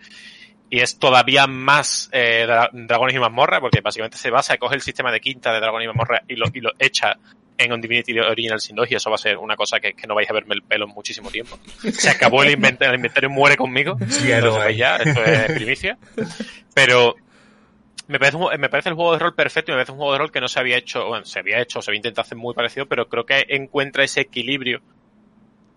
y 0.70 0.80
es 0.80 0.98
todavía 0.98 1.46
más 1.46 2.08
eh, 2.12 2.46
Dragones 2.72 3.14
y 3.14 3.18
Mazmorra, 3.18 3.60
porque 3.60 3.80
básicamente 3.80 4.16
se 4.16 4.30
basa, 4.30 4.56
coge 4.56 4.76
el 4.76 4.80
sistema 4.80 5.12
de 5.12 5.20
quinta 5.20 5.52
de 5.52 5.60
Dragones 5.60 5.84
y 5.84 5.88
Mazmorra 5.88 6.22
y 6.26 6.36
lo, 6.36 6.46
y 6.52 6.60
lo 6.60 6.72
echa 6.78 7.18
en 7.56 7.72
On 7.72 7.80
Divinity 7.80 8.18
Original 8.18 8.60
Sin 8.60 8.76
2 8.76 8.90
y 8.90 8.94
eso 8.96 9.10
va 9.10 9.16
a 9.16 9.18
ser 9.18 9.38
una 9.38 9.56
cosa 9.56 9.80
que, 9.80 9.94
no 10.06 10.14
vais 10.14 10.28
a 10.28 10.32
verme 10.32 10.54
el 10.54 10.62
pelo 10.62 10.86
en 10.86 10.92
muchísimo 10.92 11.30
tiempo. 11.30 11.58
Se 11.92 12.10
acabó 12.10 12.42
el 12.42 12.50
inventario, 12.50 12.90
el 12.92 12.98
inventario 12.98 13.30
muere 13.30 13.56
conmigo. 13.56 13.96
Sí, 14.08 14.28
ya, 14.28 14.96
esto 14.96 15.22
es 15.22 15.52
primicia. 15.54 15.98
Pero 16.74 17.14
me 18.08 18.18
parece, 18.18 18.38
me 18.58 18.68
parece 18.68 18.88
el 18.88 18.94
juego 18.94 19.12
de 19.12 19.18
rol 19.18 19.34
perfecto 19.34 19.70
y 19.70 19.74
me 19.74 19.78
parece 19.78 19.92
un 19.92 19.98
juego 19.98 20.12
de 20.12 20.18
rol 20.18 20.32
que 20.32 20.40
no 20.40 20.48
se 20.48 20.58
había 20.58 20.76
hecho, 20.76 21.06
bueno, 21.06 21.24
se 21.24 21.38
había 21.38 21.60
hecho, 21.60 21.80
se 21.80 21.90
había 21.90 21.98
intentado 21.98 22.22
hacer 22.22 22.36
muy 22.36 22.54
parecido, 22.54 22.86
pero 22.86 23.08
creo 23.08 23.24
que 23.24 23.44
encuentra 23.48 24.04
ese 24.04 24.22
equilibrio 24.22 24.82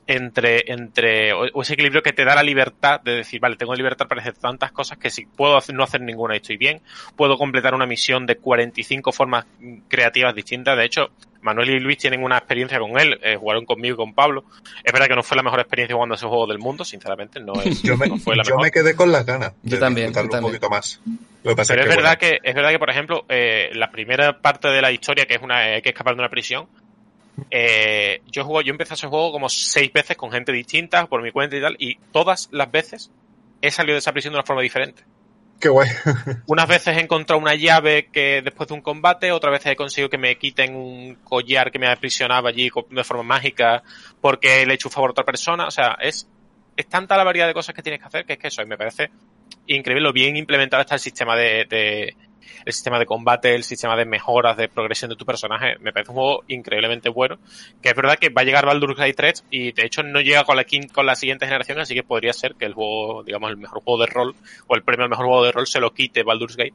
entre, 0.08 0.72
entre, 0.72 1.34
o 1.34 1.62
ese 1.62 1.74
equilibrio 1.74 2.01
que 2.01 2.14
te 2.14 2.26
da 2.26 2.34
la 2.34 2.43
libertad 2.43 3.01
de 3.01 3.18
decir, 3.18 3.39
vale, 3.39 3.58
tengo 3.58 3.76
libertad 3.76 4.08
para 4.08 4.22
hacer 4.22 4.36
tantas 4.36 4.72
cosas 4.72 4.97
que 4.97 5.10
si 5.10 5.26
puedo 5.26 5.58
hacer, 5.58 5.76
no 5.76 5.84
hacer 5.84 6.01
ninguna 6.01 6.36
y 6.36 6.38
estoy 6.38 6.58
bien, 6.58 6.82
puedo 7.16 7.38
completar 7.38 7.76
una 7.76 7.86
misión 7.86 8.26
de 8.26 8.38
45 8.38 9.12
formas 9.12 9.45
creativas 9.89 10.34
distintas. 10.34 10.78
De 10.78 10.86
hecho, 10.86 11.12
Manuel 11.41 11.70
y 11.70 11.80
Luis 11.80 11.97
tienen 11.97 12.24
una 12.24 12.38
experiencia 12.38 12.80
con 12.80 12.99
él, 12.99 13.20
eh, 13.22 13.36
jugaron 13.36 13.66
conmigo 13.66 13.95
y 13.95 13.97
con 13.97 14.14
Pablo. 14.14 14.45
Es 14.84 14.91
verdad 14.93 15.08
que 15.08 15.16
no 15.16 15.24
fue 15.24 15.38
la 15.38 15.43
mejor 15.43 15.60
experiencia 15.60 15.95
jugando 15.95 16.16
ese 16.16 16.26
juego 16.26 16.47
del 16.47 16.60
mundo, 16.60 16.84
sinceramente, 16.86 17.39
no, 17.39 17.53
es, 17.62 17.82
yo 17.84 17.97
me, 17.97 18.08
fue 18.20 18.36
la 18.36 18.43
yo 18.43 18.58
me 18.58 18.72
quedé 18.72 18.95
con 18.95 19.12
las 19.12 19.26
ganas 19.26 19.53
de 19.62 19.72
yo 19.72 19.80
también, 19.80 20.14
un 20.18 20.41
poquito 20.41 20.70
más. 20.70 21.01
Pero 21.43 21.62
es, 21.62 21.70
verdad 21.70 22.18
que 22.18 22.39
es 22.43 22.55
verdad 22.55 22.72
que, 22.72 22.80
por 22.80 22.89
ejemplo, 22.89 23.26
eh, 23.30 23.70
la 23.74 23.89
primera 23.91 24.39
parte 24.39 24.68
de 24.68 24.82
la 24.82 24.91
historia, 24.91 25.26
que 25.26 25.36
es 25.36 25.41
una 25.41 25.58
hay 25.60 25.82
que 25.82 25.89
escapar 25.89 26.16
de 26.16 26.20
una 26.20 26.30
prisión, 26.30 26.68
eh, 27.52 28.22
yo 28.32 28.44
juego, 28.46 28.62
yo 28.62 28.72
empecé 28.72 28.96
ese 28.96 29.08
juego 29.08 29.32
como 29.32 29.50
seis 29.50 29.92
veces 29.94 30.18
con 30.18 30.32
gente 30.32 30.52
distinta, 30.52 31.06
por 31.08 31.22
mi 31.22 31.32
cuenta 31.32 31.56
y 31.56 31.62
tal, 31.62 31.76
y 31.80 31.96
todas 32.12 32.50
las 32.52 32.72
veces 32.72 33.12
he 33.62 33.72
salido 33.72 33.94
de 33.94 34.00
esa 34.00 34.12
prisión 34.12 34.34
de 34.34 34.40
una 34.40 34.46
forma 34.46 34.62
diferente. 34.62 35.04
Qué 35.60 35.70
guay. 35.70 35.90
Unas 36.48 36.68
veces 36.68 36.98
he 36.98 37.00
encontrado 37.02 37.42
una 37.42 37.56
llave 37.56 38.10
que 38.12 38.42
después 38.44 38.70
de 38.70 38.76
un 38.76 38.82
combate, 38.82 39.32
otras 39.32 39.52
veces 39.52 39.72
he 39.72 39.76
conseguido 39.76 40.10
que 40.10 40.18
me 40.18 40.38
quiten 40.38 40.76
un 40.76 41.16
collar 41.24 41.72
que 41.72 41.80
me 41.80 41.88
aprisionaba 41.88 42.50
allí 42.50 42.70
de 42.92 43.04
forma 43.04 43.24
mágica 43.24 43.82
porque 44.22 44.66
le 44.66 44.74
he 44.74 44.76
hecho 44.76 44.90
un 44.90 44.92
favor 44.92 45.10
a 45.10 45.12
otra 45.12 45.26
persona. 45.26 45.66
O 45.66 45.72
sea, 45.72 45.98
es, 46.00 46.30
es 46.76 46.88
tanta 46.88 47.18
la 47.18 47.24
variedad 47.24 47.48
de 47.48 47.56
cosas 47.56 47.74
que 47.74 47.82
tienes 47.82 48.00
que 48.00 48.08
hacer 48.08 48.26
que 48.26 48.34
es 48.34 48.40
que 48.40 48.48
eso, 48.50 48.62
y 48.62 48.68
me 48.68 48.78
parece 48.78 49.10
increíble 49.68 50.03
lo 50.03 50.13
bien 50.13 50.38
implementado 50.38 50.82
está 50.82 50.95
el 50.95 51.01
sistema 51.01 51.36
de, 51.36 52.15
el 52.65 52.74
sistema 52.74 52.99
de 52.99 53.05
combate, 53.05 53.55
el 53.55 53.63
sistema 53.63 53.95
de 53.95 54.05
mejoras, 54.05 54.57
de 54.57 54.68
progresión 54.68 55.09
de 55.09 55.15
tu 55.15 55.26
personaje. 55.26 55.78
Me 55.80 55.93
parece 55.93 56.11
un 56.11 56.18
juego 56.18 56.43
increíblemente 56.47 57.09
bueno. 57.09 57.38
Que 57.82 57.89
es 57.89 57.95
verdad 57.95 58.18
que 58.20 58.30
va 58.30 58.41
a 58.41 58.45
llegar 58.45 58.65
Baldur's 58.65 58.97
Gate 58.97 59.13
3 59.13 59.45
y 59.51 59.72
de 59.72 59.86
hecho 59.86 60.03
no 60.03 60.20
llega 60.20 60.43
con 60.43 60.57
la, 60.57 60.65
con 60.93 61.05
la 61.05 61.15
siguiente 61.15 61.45
generación, 61.45 61.80
así 61.80 61.93
que 61.93 62.03
podría 62.03 62.34
ser 62.34 62.55
que 62.55 62.65
el 62.65 62.74
juego, 62.74 63.24
digamos, 63.24 63.49
el 63.51 63.57
mejor 63.57 63.82
juego 63.84 64.01
de 64.01 64.07
rol 64.07 64.36
o 64.68 64.76
el 64.76 64.84
premio 64.84 65.05
al 65.05 65.09
mejor 65.09 65.28
juego 65.28 65.45
de 65.45 65.51
rol 65.51 65.68
se 65.68 65.80
lo 65.80 65.93
quite 65.93 66.24
Baldur's 66.24 66.57
Gate. 66.57 66.74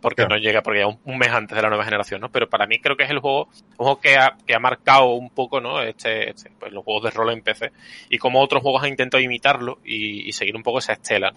Porque 0.00 0.26
no 0.26 0.36
llega, 0.36 0.60
porque 0.60 0.80
ya 0.80 0.86
un, 0.86 1.18
mes 1.18 1.30
antes 1.30 1.56
de 1.56 1.62
la 1.62 1.70
nueva 1.70 1.84
generación, 1.84 2.20
¿no? 2.20 2.30
Pero 2.30 2.46
para 2.46 2.66
mí 2.66 2.78
creo 2.78 2.94
que 2.94 3.04
es 3.04 3.10
el 3.10 3.20
juego, 3.20 3.48
un 3.78 3.86
juego 3.86 4.00
que 4.00 4.16
ha, 4.16 4.36
que 4.46 4.54
ha 4.54 4.58
marcado 4.58 5.06
un 5.14 5.30
poco, 5.30 5.62
¿no? 5.62 5.80
Este, 5.80 6.28
este, 6.28 6.50
pues 6.60 6.74
los 6.74 6.84
juegos 6.84 7.04
de 7.04 7.10
rol 7.10 7.32
en 7.32 7.40
PC. 7.40 7.72
Y 8.10 8.18
como 8.18 8.42
otros 8.42 8.62
juegos 8.62 8.82
han 8.82 8.90
intentado 8.90 9.22
imitarlo 9.22 9.78
y, 9.82 10.28
y 10.28 10.32
seguir 10.32 10.56
un 10.56 10.62
poco 10.62 10.80
esa 10.80 10.92
estela. 10.92 11.32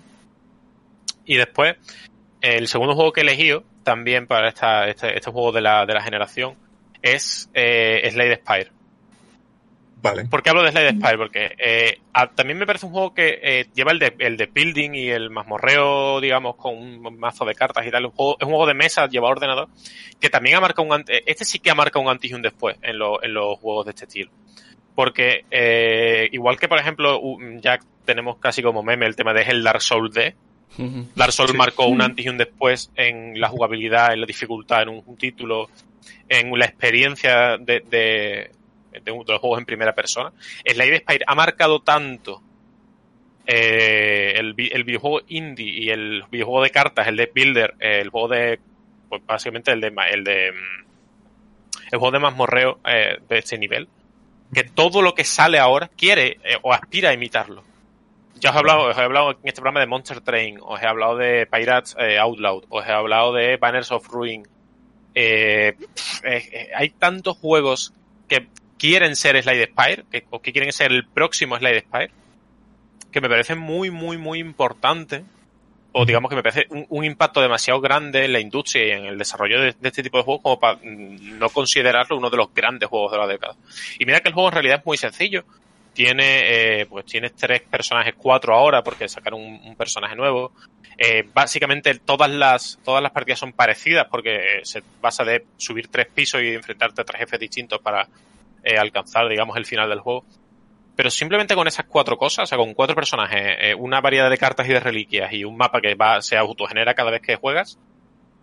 Y 1.27 1.35
después, 1.35 1.75
el 2.41 2.67
segundo 2.67 2.95
juego 2.95 3.11
que 3.11 3.21
he 3.21 3.23
elegido, 3.23 3.63
también 3.83 4.25
para 4.25 4.49
esta, 4.49 4.87
este, 4.87 5.15
este 5.15 5.29
juego 5.29 5.51
de 5.51 5.61
la, 5.61 5.85
de 5.85 5.93
la 5.93 6.01
generación, 6.01 6.55
es 7.01 7.49
eh, 7.53 8.09
Slade 8.11 8.37
Spire. 8.37 8.71
Vale. 9.99 10.25
¿Por 10.25 10.41
qué 10.41 10.51
hablo 10.51 10.63
de 10.63 10.71
Slade 10.71 10.91
Spire? 10.91 11.17
Porque 11.17 11.55
eh, 11.57 11.99
también 12.35 12.57
me 12.57 12.65
parece 12.65 12.85
un 12.85 12.93
juego 12.93 13.13
que 13.13 13.39
eh, 13.41 13.67
lleva 13.73 13.91
el 13.91 13.99
de, 13.99 14.15
el 14.19 14.37
de 14.37 14.45
building 14.45 14.91
y 14.93 15.09
el 15.09 15.29
mazmorreo, 15.29 16.21
digamos, 16.21 16.55
con 16.55 16.77
un 16.77 17.19
mazo 17.19 17.45
de 17.45 17.55
cartas 17.55 17.85
y 17.85 17.91
tal. 17.91 18.05
es 18.05 18.11
un 18.15 18.35
juego 18.37 18.67
de 18.67 18.73
mesa, 18.73 19.07
lleva 19.07 19.27
ordenador, 19.29 19.67
que 20.19 20.29
también 20.29 20.55
ha 20.55 20.61
marcado 20.61 20.87
un 20.87 21.03
Este 21.07 21.45
sí 21.45 21.59
que 21.59 21.71
ha 21.71 21.75
marcado 21.75 22.03
un 22.05 22.09
antes 22.09 22.31
y 22.31 22.33
un 22.33 22.41
después 22.41 22.77
en, 22.81 22.95
en 22.95 23.33
los 23.33 23.59
juegos 23.59 23.85
de 23.85 23.91
este 23.91 24.05
estilo. 24.05 24.31
Porque, 24.95 25.45
eh, 25.51 26.29
igual 26.31 26.57
que, 26.57 26.67
por 26.67 26.79
ejemplo, 26.79 27.19
ya 27.59 27.77
tenemos 28.05 28.37
casi 28.39 28.63
como 28.63 28.81
meme 28.81 29.05
el 29.05 29.15
tema 29.15 29.33
de 29.33 29.43
el 29.43 29.63
Dark 29.63 29.81
Souls 29.81 30.13
D, 30.13 30.35
Dark 31.15 31.31
Souls 31.31 31.55
marcó 31.55 31.87
un 31.87 32.01
antes 32.01 32.25
y 32.25 32.29
un 32.29 32.37
después 32.37 32.91
en 32.95 33.39
la 33.39 33.49
jugabilidad, 33.49 34.13
en 34.13 34.21
la 34.21 34.27
dificultad, 34.27 34.83
en 34.83 34.89
un, 34.89 35.17
título, 35.17 35.69
en 36.29 36.51
la 36.57 36.65
experiencia 36.65 37.57
de, 37.57 37.79
de, 37.89 38.51
de, 38.91 39.23
los 39.27 39.39
juegos 39.39 39.59
en 39.59 39.65
primera 39.65 39.93
persona. 39.93 40.31
Slade 40.65 40.99
Spire 40.99 41.25
ha 41.25 41.35
marcado 41.35 41.81
tanto 41.81 42.41
eh, 43.45 44.33
el, 44.35 44.55
el, 44.57 44.83
videojuego 44.83 45.21
indie 45.27 45.69
y 45.69 45.89
el 45.89 46.23
videojuego 46.29 46.63
de 46.63 46.69
cartas, 46.69 47.07
el 47.07 47.15
de 47.15 47.31
Builder, 47.33 47.75
el 47.79 48.09
juego 48.09 48.27
de, 48.27 48.59
pues 49.09 49.25
básicamente 49.25 49.71
el 49.71 49.81
de, 49.81 49.93
el 50.11 50.23
de, 50.23 50.47
el 50.49 51.99
juego 51.99 52.11
de 52.11 52.19
mazmorreo 52.19 52.79
eh, 52.85 53.17
de 53.27 53.37
este 53.37 53.57
nivel, 53.57 53.87
que 54.53 54.63
todo 54.63 55.01
lo 55.01 55.15
que 55.15 55.23
sale 55.23 55.59
ahora 55.59 55.89
quiere 55.95 56.39
eh, 56.43 56.57
o 56.61 56.73
aspira 56.73 57.09
a 57.09 57.13
imitarlo 57.13 57.63
ya 58.39 58.49
os 58.49 58.55
he 58.55 58.59
hablado, 58.59 58.81
os 58.83 58.97
he 58.97 59.01
hablado 59.01 59.31
en 59.31 59.37
este 59.43 59.61
programa 59.61 59.79
de 59.79 59.87
Monster 59.87 60.21
Train, 60.21 60.59
os 60.61 60.81
he 60.81 60.85
hablado 60.85 61.17
de 61.17 61.45
Pirates 61.47 61.95
eh, 61.99 62.17
Outloud, 62.19 62.65
os 62.69 62.85
he 62.85 62.91
hablado 62.91 63.33
de 63.33 63.57
Banners 63.57 63.91
of 63.91 64.07
Ruin. 64.09 64.47
Eh, 65.15 65.75
eh, 66.23 66.69
hay 66.75 66.89
tantos 66.91 67.37
juegos 67.37 67.93
que 68.27 68.47
quieren 68.77 69.15
ser 69.15 69.41
Slide 69.41 69.71
Spire, 69.71 70.05
o 70.29 70.41
que 70.41 70.51
quieren 70.51 70.71
ser 70.71 70.91
el 70.91 71.07
próximo 71.07 71.57
Slide 71.57 71.81
Spire, 71.81 72.11
que 73.11 73.21
me 73.21 73.29
parece 73.29 73.55
muy, 73.55 73.89
muy, 73.89 74.17
muy 74.17 74.39
importante, 74.39 75.23
o 75.93 76.05
digamos 76.05 76.29
que 76.29 76.35
me 76.35 76.43
parece 76.43 76.67
un, 76.69 77.03
impacto 77.03 77.41
demasiado 77.41 77.81
grande 77.81 78.25
en 78.25 78.33
la 78.33 78.39
industria 78.39 78.85
y 78.85 78.91
en 78.91 79.05
el 79.05 79.17
desarrollo 79.17 79.59
de, 79.59 79.71
de, 79.71 79.87
este 79.87 80.03
tipo 80.03 80.17
de 80.17 80.23
juegos 80.23 80.43
como 80.43 80.59
para 80.59 80.79
no 80.83 81.49
considerarlo 81.49 82.17
uno 82.17 82.29
de 82.29 82.37
los 82.37 82.53
grandes 82.53 82.87
juegos 82.87 83.11
de 83.11 83.17
la 83.17 83.25
década. 83.25 83.55
Y 83.97 84.05
mira 84.05 84.19
que 84.19 84.27
el 84.27 84.35
juego 84.35 84.49
en 84.49 84.53
realidad 84.53 84.79
es 84.79 84.85
muy 84.85 84.97
sencillo 84.97 85.43
tiene, 85.97 86.81
eh, 86.81 86.85
pues 86.85 87.05
tienes 87.05 87.33
tres 87.33 87.63
personajes, 87.63 88.13
cuatro 88.15 88.53
ahora, 88.53 88.83
porque 88.83 89.09
sacaron 89.09 89.41
un, 89.41 89.75
personaje 89.75 90.15
nuevo. 90.15 90.51
Eh, 90.95 91.27
básicamente 91.33 91.95
todas 91.95 92.29
las, 92.29 92.77
todas 92.85 93.01
las 93.01 93.11
partidas 93.11 93.39
son 93.39 93.51
parecidas 93.51 94.05
porque 94.07 94.59
se 94.61 94.83
basa 95.01 95.23
de 95.23 95.43
subir 95.57 95.87
tres 95.87 96.05
pisos 96.13 96.43
y 96.43 96.49
enfrentarte 96.49 97.01
a 97.01 97.03
tres 97.03 97.21
jefes 97.21 97.39
distintos 97.39 97.81
para 97.81 98.07
eh, 98.63 98.77
alcanzar, 98.77 99.27
digamos, 99.27 99.57
el 99.57 99.65
final 99.65 99.89
del 99.89 100.01
juego. 100.01 100.23
Pero 100.95 101.09
simplemente 101.09 101.55
con 101.55 101.67
esas 101.67 101.87
cuatro 101.87 102.15
cosas, 102.15 102.43
o 102.43 102.45
sea, 102.45 102.59
con 102.59 102.75
cuatro 102.75 102.95
personajes, 102.95 103.73
una 103.79 103.99
variedad 103.99 104.29
de 104.29 104.37
cartas 104.37 104.69
y 104.69 104.73
de 104.73 104.79
reliquias 104.79 105.33
y 105.33 105.45
un 105.45 105.57
mapa 105.57 105.81
que 105.81 105.95
va, 105.95 106.21
se 106.21 106.37
autogenera 106.37 106.93
cada 106.93 107.09
vez 107.09 107.23
que 107.23 107.37
juegas, 107.37 107.79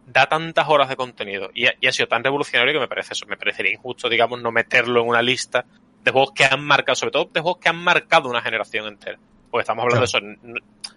da 0.09 0.26
tantas 0.26 0.68
horas 0.68 0.88
de 0.88 0.96
contenido 0.96 1.50
y 1.55 1.66
ha, 1.66 1.74
y 1.80 1.86
ha 1.86 1.92
sido 1.92 2.09
tan 2.09 2.24
revolucionario 2.24 2.74
que 2.74 2.80
me 2.80 2.88
parece 2.88 3.12
eso, 3.12 3.26
me 3.26 3.36
parecería 3.36 3.72
injusto, 3.72 4.09
digamos, 4.09 4.42
no 4.42 4.50
meterlo 4.50 5.02
en 5.02 5.09
una 5.09 5.22
lista 5.22 5.64
de 6.05 6.11
juegos 6.11 6.32
que 6.34 6.44
han 6.44 6.62
marcado, 6.62 6.94
sobre 6.94 7.12
todo 7.12 7.30
de 7.32 7.40
juegos 7.40 7.61
que 7.61 7.68
han 7.70 7.76
marcado 7.76 8.28
una 8.28 8.42
generación 8.42 8.86
entera. 8.86 9.18
Porque 9.50 9.62
estamos 9.62 9.84
hablando 9.84 10.00
de 10.00 10.07
eso, 10.07 10.18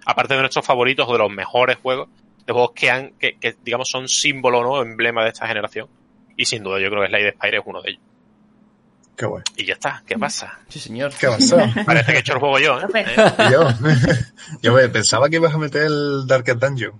aparte 0.05 0.33
de 0.33 0.41
nuestros 0.41 0.65
favoritos 0.65 1.07
o 1.07 1.13
de 1.13 1.19
los 1.19 1.31
mejores 1.31 1.77
juegos, 1.77 2.09
de 2.45 2.53
juegos 2.53 2.71
que 2.75 2.89
han, 2.89 3.11
que, 3.11 3.37
digamos 3.63 3.89
son 3.89 4.07
símbolo, 4.07 4.61
¿no? 4.63 4.81
Emblema 4.81 5.23
de 5.23 5.29
esta 5.29 5.47
generación. 5.47 5.87
Y 6.35 6.45
sin 6.45 6.63
duda 6.63 6.79
yo 6.79 6.89
creo 6.89 7.01
que 7.01 7.07
Slade 7.07 7.31
Spire 7.33 7.57
es 7.57 7.63
uno 7.65 7.81
de 7.81 7.91
ellos. 7.91 8.01
Qué 9.15 9.25
bueno. 9.25 9.45
Y 9.55 9.65
ya 9.65 9.73
está, 9.73 10.03
¿qué 10.05 10.17
pasa? 10.17 10.59
Sí, 10.69 10.79
señor. 10.79 11.11
¿Qué 11.19 11.27
pasa? 11.27 11.73
Parece 11.85 12.11
que 12.11 12.17
he 12.17 12.19
hecho 12.19 12.33
el 12.33 12.39
juego 12.39 12.59
yo, 12.59 12.79
¿eh? 12.79 13.05
yo, 13.51 13.67
yo 14.61 14.91
pensaba 14.91 15.29
que 15.29 15.37
ibas 15.37 15.53
a 15.53 15.57
meter 15.57 15.83
el 15.83 16.27
Darkest 16.27 16.59
Dungeon. 16.59 16.93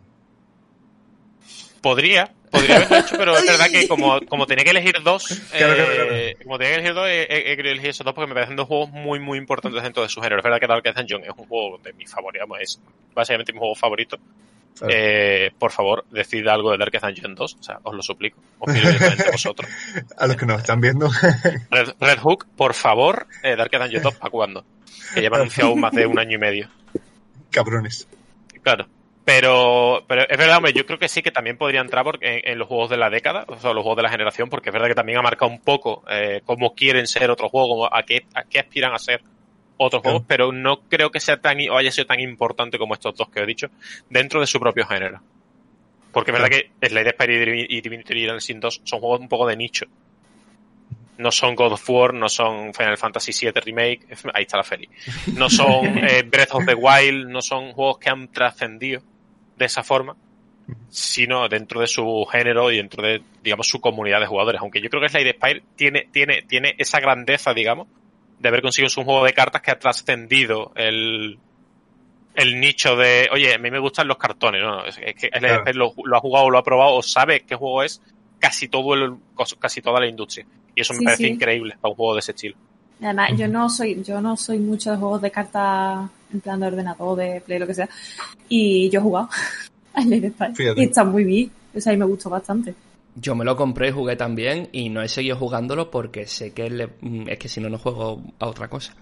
Podría, 1.81 2.33
Podría 2.51 2.77
haberlo 2.77 2.97
hecho, 2.97 3.17
pero 3.17 3.37
es 3.37 3.45
verdad 3.45 3.67
que 3.69 3.87
como, 3.87 4.19
como 4.27 4.45
tenía 4.45 4.63
que 4.63 4.71
elegir 4.71 4.95
dos, 5.03 5.41
eh, 5.53 6.35
como 6.43 6.57
tenía 6.57 6.73
que 6.73 6.79
elegir 6.79 6.93
dos, 6.93 7.07
he, 7.09 7.55
querido 7.55 7.71
elegir 7.73 7.89
esos 7.89 8.05
dos 8.05 8.13
porque 8.13 8.29
me 8.29 8.35
parecen 8.35 8.55
dos 8.55 8.67
juegos 8.67 8.89
muy, 8.89 9.19
muy 9.19 9.37
importantes 9.37 9.81
dentro 9.83 10.03
de 10.03 10.09
su 10.09 10.21
género. 10.21 10.37
Es 10.39 10.43
verdad 10.43 10.59
que 10.59 10.67
Darkest 10.67 10.97
Dungeon 10.97 11.23
es 11.23 11.31
un 11.37 11.45
juego 11.45 11.77
de 11.79 11.93
mi 11.93 12.05
favorito, 12.05 12.45
es 12.59 12.81
básicamente 13.13 13.53
mi 13.53 13.59
juego 13.59 13.75
favorito. 13.75 14.17
Eh, 14.87 15.51
por 15.57 15.71
favor, 15.71 16.05
decid 16.11 16.47
algo 16.47 16.71
de 16.71 16.77
Darkest 16.77 17.03
Dungeon 17.03 17.33
2, 17.33 17.57
o 17.59 17.63
sea, 17.63 17.79
os 17.83 17.95
lo 17.95 18.01
suplico. 18.01 18.39
Os 18.59 18.71
pido 18.71 18.85
directamente 18.87 19.31
vosotros. 19.31 19.69
A 20.17 20.27
los 20.27 20.35
que 20.35 20.45
nos 20.45 20.59
están 20.59 20.79
viendo. 20.79 21.09
Red, 21.99 22.19
Hook, 22.19 22.47
por 22.55 22.73
favor, 22.73 23.27
eh, 23.43 23.55
Darkest 23.55 23.83
Dungeon 23.83 24.03
2, 24.03 24.15
¿para 24.15 24.31
cuándo? 24.31 24.65
Que 25.13 25.21
lleva 25.21 25.37
anunciado 25.37 25.75
más 25.75 25.93
de 25.93 26.05
un 26.05 26.19
año 26.19 26.35
y 26.35 26.39
medio. 26.39 26.69
Cabrones. 27.49 28.07
Claro. 28.61 28.87
Pero, 29.27 30.05
pero 30.07 30.21
es 30.21 30.37
verdad, 30.37 30.55
hombre, 30.55 30.71
yo 30.71 30.85
creo 30.85 30.97
que 30.97 31.09
sí 31.09 31.21
que 31.21 31.31
también 31.31 31.57
podría 31.57 31.81
entrar 31.81 32.05
porque, 32.05 32.43
en, 32.45 32.57
los 32.57 32.65
juegos 32.65 32.89
de 32.89 32.95
la 32.95 33.09
década, 33.09 33.43
o 33.49 33.59
sea, 33.59 33.73
los 33.73 33.83
juegos 33.83 33.97
de 33.97 34.03
la 34.03 34.09
generación, 34.09 34.49
porque 34.49 34.69
es 34.69 34.73
verdad 34.73 34.87
que 34.87 34.95
también 34.95 35.17
ha 35.17 35.21
marcado 35.21 35.51
un 35.51 35.59
poco 35.59 36.05
eh, 36.09 36.39
cómo 36.45 36.73
quieren 36.73 37.07
ser 37.07 37.29
otros 37.29 37.51
juegos, 37.51 37.89
a 37.91 38.03
qué, 38.03 38.25
a 38.33 38.45
qué 38.45 38.59
aspiran 38.59 38.93
a 38.93 38.99
ser 38.99 39.21
otros 39.75 40.01
juegos, 40.01 40.23
pero 40.25 40.53
no 40.53 40.79
creo 40.87 41.11
que 41.11 41.19
sea 41.19 41.41
tan 41.41 41.57
o 41.69 41.77
haya 41.77 41.91
sido 41.91 42.07
tan 42.07 42.21
importante 42.21 42.77
como 42.77 42.93
estos 42.93 43.15
dos 43.15 43.27
que 43.27 43.41
he 43.41 43.45
dicho 43.45 43.67
dentro 44.09 44.39
de 44.39 44.47
su 44.47 44.61
propio 44.61 44.87
género. 44.87 45.19
Porque 46.13 46.31
es 46.31 46.39
verdad 46.39 46.49
que 46.49 46.87
Slade 46.87 47.09
Spire 47.09 47.65
y 47.67 47.81
Divinity 47.81 48.39
Sin 48.39 48.61
2 48.61 48.81
son 48.85 49.01
juegos 49.01 49.19
un 49.19 49.27
poco 49.27 49.45
de 49.45 49.57
nicho. 49.57 49.87
No 51.17 51.33
son 51.33 51.53
God 51.53 51.73
of 51.73 51.89
War, 51.89 52.13
no 52.13 52.29
son 52.29 52.73
Final 52.73 52.97
Fantasy 52.97 53.33
VII 53.37 53.59
Remake, 53.59 54.07
ahí 54.33 54.43
está 54.43 54.55
la 54.55 54.63
feliz. 54.63 54.89
No 55.35 55.49
son 55.49 55.97
eh, 56.07 56.23
Breath 56.23 56.53
of 56.53 56.65
the 56.65 56.75
Wild, 56.75 57.27
no 57.27 57.41
son 57.41 57.73
juegos 57.73 57.97
que 57.97 58.09
han 58.09 58.29
trascendido 58.29 59.01
de 59.57 59.65
esa 59.65 59.83
forma, 59.83 60.15
sino 60.89 61.47
dentro 61.47 61.81
de 61.81 61.87
su 61.87 62.25
género 62.31 62.71
y 62.71 62.77
dentro 62.77 63.05
de, 63.05 63.21
digamos, 63.43 63.67
su 63.67 63.79
comunidad 63.79 64.19
de 64.19 64.27
jugadores. 64.27 64.61
Aunque 64.61 64.81
yo 64.81 64.89
creo 64.89 65.01
que 65.01 65.09
Slade 65.09 65.33
Spire 65.33 65.63
tiene, 65.75 66.07
tiene, 66.11 66.41
tiene 66.43 66.75
esa 66.77 66.99
grandeza, 66.99 67.53
digamos, 67.53 67.87
de 68.39 68.49
haber 68.49 68.61
conseguido 68.61 68.91
un 68.97 69.05
juego 69.05 69.25
de 69.25 69.33
cartas 69.33 69.61
que 69.61 69.71
ha 69.71 69.79
trascendido 69.79 70.71
el, 70.75 71.39
el 72.35 72.59
nicho 72.59 72.95
de, 72.95 73.29
oye, 73.31 73.53
a 73.53 73.57
mí 73.57 73.71
me 73.71 73.79
gustan 73.79 74.07
los 74.07 74.17
cartones, 74.17 74.61
¿no? 74.61 74.85
Es 74.85 75.15
que 75.15 75.29
Slade 75.29 75.59
Spire 75.59 75.77
lo, 75.77 75.93
ha 76.15 76.19
jugado, 76.19 76.49
lo 76.49 76.57
ha 76.57 76.63
probado 76.63 76.95
o 76.95 77.01
sabe 77.01 77.41
qué 77.41 77.55
juego 77.55 77.83
es 77.83 78.01
casi 78.39 78.67
todo 78.67 78.93
el, 78.93 79.15
casi 79.59 79.81
toda 79.81 79.99
la 79.99 80.07
industria. 80.07 80.45
Y 80.75 80.81
eso 80.81 80.93
me 80.93 81.05
parece 81.05 81.27
increíble 81.27 81.75
para 81.81 81.91
un 81.91 81.95
juego 81.95 82.13
de 82.13 82.19
ese 82.19 82.33
estilo. 82.33 82.55
Además, 83.01 83.31
yo 83.35 83.47
no 83.47 83.69
soy, 83.69 84.03
yo 84.03 84.21
no 84.21 84.35
soy 84.37 84.59
mucho 84.59 84.91
de 84.91 84.97
juegos 84.97 85.21
de 85.21 85.31
cartas 85.31 86.09
en 86.33 86.41
plan 86.41 86.59
de 86.59 86.67
ordenador, 86.67 87.17
de 87.17 87.41
play, 87.45 87.59
lo 87.59 87.67
que 87.67 87.73
sea. 87.73 87.89
Y 88.49 88.89
yo 88.89 88.99
he 88.99 89.03
jugado 89.03 89.29
a 89.93 90.01
Slade 90.01 90.29
Spire. 90.29 90.73
Y 90.75 90.83
está 90.83 91.03
muy 91.03 91.23
bien. 91.23 91.51
O 91.75 91.79
sea, 91.79 91.93
y 91.93 91.97
me 91.97 92.05
gustó 92.05 92.29
bastante. 92.29 92.73
Yo 93.15 93.35
me 93.35 93.45
lo 93.45 93.55
compré 93.55 93.89
y 93.89 93.91
jugué 93.91 94.15
también 94.15 94.69
y 94.71 94.89
no 94.89 95.01
he 95.01 95.09
seguido 95.09 95.37
jugándolo 95.37 95.89
porque 95.89 96.27
sé 96.27 96.53
que 96.53 96.89
mm, 97.01 97.29
es 97.29 97.39
que 97.39 97.49
si 97.49 97.59
no, 97.59 97.69
no 97.69 97.77
juego 97.77 98.21
a 98.39 98.47
otra 98.47 98.67
cosa. 98.67 98.93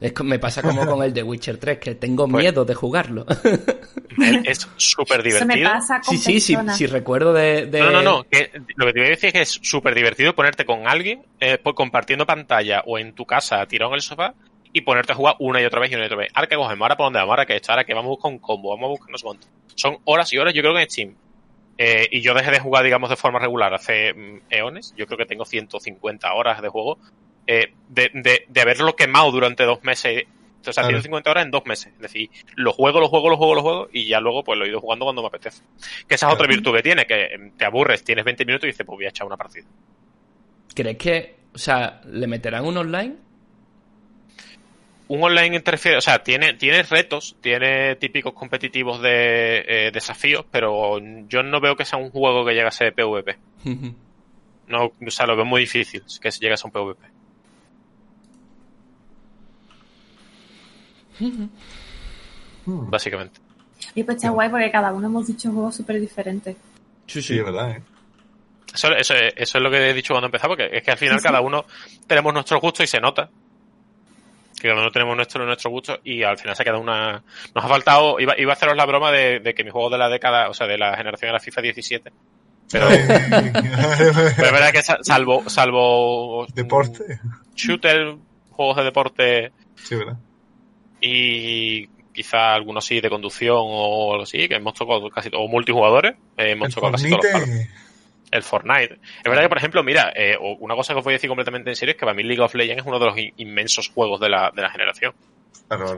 Es, 0.00 0.14
me 0.24 0.38
pasa 0.38 0.62
como 0.62 0.86
con 0.86 1.02
el 1.02 1.12
de 1.12 1.22
Witcher 1.22 1.58
3, 1.58 1.78
que 1.78 1.94
tengo 1.94 2.26
pues 2.26 2.42
miedo 2.42 2.64
de 2.64 2.74
jugarlo. 2.74 3.26
es 4.44 4.66
súper 4.78 5.22
divertido. 5.22 5.46
me 5.46 5.62
pasa 5.62 6.00
con 6.00 6.16
sí, 6.16 6.40
sí, 6.40 6.56
sí, 6.74 6.86
recuerdo 6.86 7.34
de, 7.34 7.68
No, 7.70 7.90
no, 7.90 8.02
no. 8.02 8.16
lo 8.18 8.24
que 8.30 8.48
te 8.48 9.00
voy 9.00 9.06
a 9.06 9.10
decir 9.10 9.26
es 9.26 9.32
que 9.34 9.42
es 9.42 9.60
súper 9.62 9.94
divertido 9.94 10.34
ponerte 10.34 10.64
con 10.64 10.86
alguien, 10.86 11.22
eh, 11.38 11.58
pues, 11.62 11.76
compartiendo 11.76 12.24
pantalla 12.24 12.82
o 12.86 12.98
en 12.98 13.12
tu 13.12 13.26
casa, 13.26 13.64
tirado 13.66 13.90
en 13.90 13.96
el 13.96 14.00
sofá, 14.00 14.34
y 14.72 14.82
ponerte 14.82 15.12
a 15.12 15.16
jugar 15.16 15.36
una 15.38 15.60
y 15.60 15.64
otra 15.64 15.80
vez 15.80 15.90
y 15.90 15.94
una 15.94 16.04
y 16.04 16.06
otra 16.06 16.18
vez. 16.18 16.30
Ahora 16.34 16.48
que 16.48 16.56
cogemos, 16.56 16.82
ahora 16.82 16.96
para 16.96 17.06
dónde 17.06 17.18
vamos, 17.18 17.32
ahora 17.32 17.46
que 17.46 17.56
esto, 17.56 17.72
ahora 17.72 17.84
que 17.84 17.94
vamos 17.94 18.08
a 18.08 18.10
buscar 18.10 18.32
un 18.32 18.38
combo, 18.38 18.70
vamos 18.70 18.86
a 18.86 18.90
buscar 18.90 19.10
no 19.10 19.18
sé 19.18 19.26
Son 19.74 19.98
horas 20.04 20.32
y 20.32 20.38
horas, 20.38 20.54
yo 20.54 20.62
creo 20.62 20.74
que 20.74 20.82
en 20.82 20.90
Steam. 20.90 21.14
Eh, 21.82 22.08
y 22.10 22.20
yo 22.20 22.34
dejé 22.34 22.50
de 22.50 22.60
jugar, 22.60 22.84
digamos, 22.84 23.08
de 23.08 23.16
forma 23.16 23.38
regular 23.38 23.72
hace 23.72 24.12
mm, 24.12 24.40
eones. 24.50 24.94
Yo 24.98 25.06
creo 25.06 25.16
que 25.16 25.24
tengo 25.24 25.46
150 25.46 26.32
horas 26.34 26.60
de 26.60 26.68
juego. 26.68 26.98
Eh, 27.46 27.72
de, 27.88 28.10
de, 28.12 28.44
de, 28.46 28.60
haberlo 28.60 28.94
quemado 28.94 29.30
durante 29.30 29.64
dos 29.64 29.82
meses. 29.82 30.24
O 30.66 30.72
sea, 30.74 30.84
150 30.84 31.30
horas 31.30 31.44
en 31.46 31.50
dos 31.50 31.64
meses. 31.64 31.94
Es 31.94 32.00
decir, 32.00 32.28
lo 32.54 32.74
juego, 32.74 33.00
lo 33.00 33.08
juego, 33.08 33.30
lo 33.30 33.38
juego, 33.38 33.54
lo 33.54 33.62
juego 33.62 33.88
y 33.94 34.06
ya 34.06 34.20
luego 34.20 34.44
pues 34.44 34.58
lo 34.58 34.66
he 34.66 34.68
ido 34.68 34.78
jugando 34.78 35.06
cuando 35.06 35.22
me 35.22 35.28
apetece. 35.28 35.62
Que 36.06 36.16
esa 36.16 36.28
es 36.28 36.34
otra 36.34 36.46
virtud 36.46 36.74
que 36.76 36.82
tiene, 36.82 37.06
que 37.06 37.24
em, 37.32 37.52
te 37.52 37.64
aburres, 37.64 38.04
tienes 38.04 38.26
20 38.26 38.44
minutos 38.44 38.64
y 38.64 38.72
dices, 38.72 38.84
pues 38.84 38.96
voy 38.98 39.06
a 39.06 39.08
echar 39.08 39.26
una 39.26 39.38
partida. 39.38 39.64
¿Crees 40.74 40.98
que, 40.98 41.36
o 41.54 41.58
sea, 41.58 42.02
le 42.04 42.26
meterán 42.26 42.66
un 42.66 42.76
online? 42.76 43.16
Un 45.10 45.24
online 45.24 45.56
interfiere, 45.56 45.98
o 45.98 46.00
sea, 46.00 46.22
tiene, 46.22 46.54
tiene 46.54 46.84
retos, 46.84 47.34
tiene 47.40 47.96
típicos 47.96 48.32
competitivos 48.32 49.02
de 49.02 49.64
eh, 49.66 49.90
desafíos, 49.92 50.44
pero 50.52 51.00
yo 51.26 51.42
no 51.42 51.60
veo 51.60 51.74
que 51.74 51.84
sea 51.84 51.98
un 51.98 52.10
juego 52.10 52.46
que 52.46 52.52
llegue 52.52 52.68
a 52.68 52.70
ser 52.70 52.94
PvP. 52.94 53.36
no, 54.68 54.84
o 54.84 55.10
sea, 55.10 55.26
lo 55.26 55.34
veo 55.34 55.44
muy 55.44 55.62
difícil 55.62 56.04
que 56.20 56.30
llegue 56.30 56.54
a 56.54 56.56
ser 56.56 56.66
un 56.66 56.72
PvP. 56.72 57.08
Básicamente. 62.66 63.40
Y 63.96 64.04
pues 64.04 64.18
está 64.18 64.30
guay 64.30 64.48
porque 64.48 64.70
cada 64.70 64.92
uno 64.92 65.08
hemos 65.08 65.26
dicho 65.26 65.50
juegos 65.50 65.74
súper 65.74 65.98
diferentes. 65.98 66.56
Sí, 67.08 67.20
sí, 67.20 67.36
es 67.36 67.44
verdad, 67.44 67.72
¿eh? 67.72 67.82
Eso, 68.72 68.94
eso, 68.94 69.14
eso, 69.14 69.58
es 69.58 69.64
lo 69.64 69.72
que 69.72 69.90
he 69.90 69.92
dicho 69.92 70.14
cuando 70.14 70.26
empezaba, 70.26 70.54
porque 70.54 70.68
es 70.70 70.84
que 70.84 70.92
al 70.92 70.98
final 70.98 71.20
cada 71.20 71.40
uno 71.40 71.64
tenemos 72.06 72.32
nuestro 72.32 72.60
gusto 72.60 72.84
y 72.84 72.86
se 72.86 73.00
nota 73.00 73.28
que 74.60 74.68
cada 74.68 74.80
uno 74.80 74.90
tenemos 74.90 75.16
nuestro, 75.16 75.44
nuestro 75.44 75.70
gusto 75.70 75.98
y 76.04 76.22
al 76.22 76.38
final 76.38 76.54
se 76.54 76.64
queda 76.64 76.78
una... 76.78 77.22
Nos 77.54 77.64
ha 77.64 77.68
faltado, 77.68 78.20
iba, 78.20 78.38
iba 78.38 78.52
a 78.52 78.54
haceros 78.54 78.76
la 78.76 78.86
broma 78.86 79.10
de, 79.10 79.54
que 79.56 79.64
mi 79.64 79.70
juego 79.70 79.90
de 79.90 79.98
la 79.98 80.08
década, 80.08 80.48
o 80.48 80.54
sea, 80.54 80.66
de 80.66 80.78
la 80.78 80.96
generación 80.96 81.30
era 81.30 81.40
FIFA 81.40 81.62
17. 81.62 82.12
Pero, 82.70 82.86
pero 83.08 84.46
es 84.46 84.52
verdad 84.52 84.72
que 84.72 84.82
salvo, 84.82 85.48
salvo... 85.48 86.46
Deporte. 86.54 87.20
Shooter, 87.54 88.16
juegos 88.50 88.76
de 88.76 88.84
deporte. 88.84 89.52
Sí, 89.74 89.96
¿verdad? 89.96 90.18
Y 91.00 91.86
quizá 92.12 92.54
algunos 92.54 92.84
sí 92.84 93.00
de 93.00 93.08
conducción 93.08 93.56
o 93.58 94.12
algo 94.12 94.24
así, 94.24 94.46
que 94.48 94.56
hemos 94.56 94.74
tocado 94.74 95.08
casi, 95.08 95.30
o 95.32 95.48
multijugadores, 95.48 96.12
eh, 96.36 96.52
hemos 96.52 96.74
tocado 96.74 96.92
casi 96.92 97.08
todos 97.10 97.24
los 97.24 97.48
el 98.30 98.42
Fortnite. 98.42 98.94
Es 98.94 99.24
verdad 99.24 99.42
que, 99.42 99.48
por 99.48 99.58
ejemplo, 99.58 99.82
mira, 99.82 100.12
eh, 100.14 100.36
una 100.38 100.74
cosa 100.74 100.92
que 100.92 100.98
os 100.98 101.04
voy 101.04 101.14
a 101.14 101.16
decir 101.16 101.28
completamente 101.28 101.70
en 101.70 101.76
serio 101.76 101.92
es 101.92 101.98
que 101.98 102.06
para 102.06 102.14
mí 102.14 102.22
League 102.22 102.42
of 102.42 102.54
Legends 102.54 102.82
es 102.82 102.86
uno 102.86 102.98
de 102.98 103.06
los 103.06 103.14
inmensos 103.36 103.88
juegos 103.88 104.20
de 104.20 104.28
la, 104.28 104.50
de 104.54 104.62
la 104.62 104.70
generación. 104.70 105.14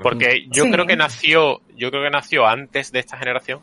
Porque 0.02 0.46
yo 0.50 0.64
creo 0.70 0.86
que 0.86 0.96
nació, 0.96 1.62
yo 1.74 1.90
creo 1.90 2.02
que 2.02 2.10
nació 2.10 2.46
antes 2.46 2.92
de 2.92 2.98
esta 2.98 3.16
generación, 3.16 3.60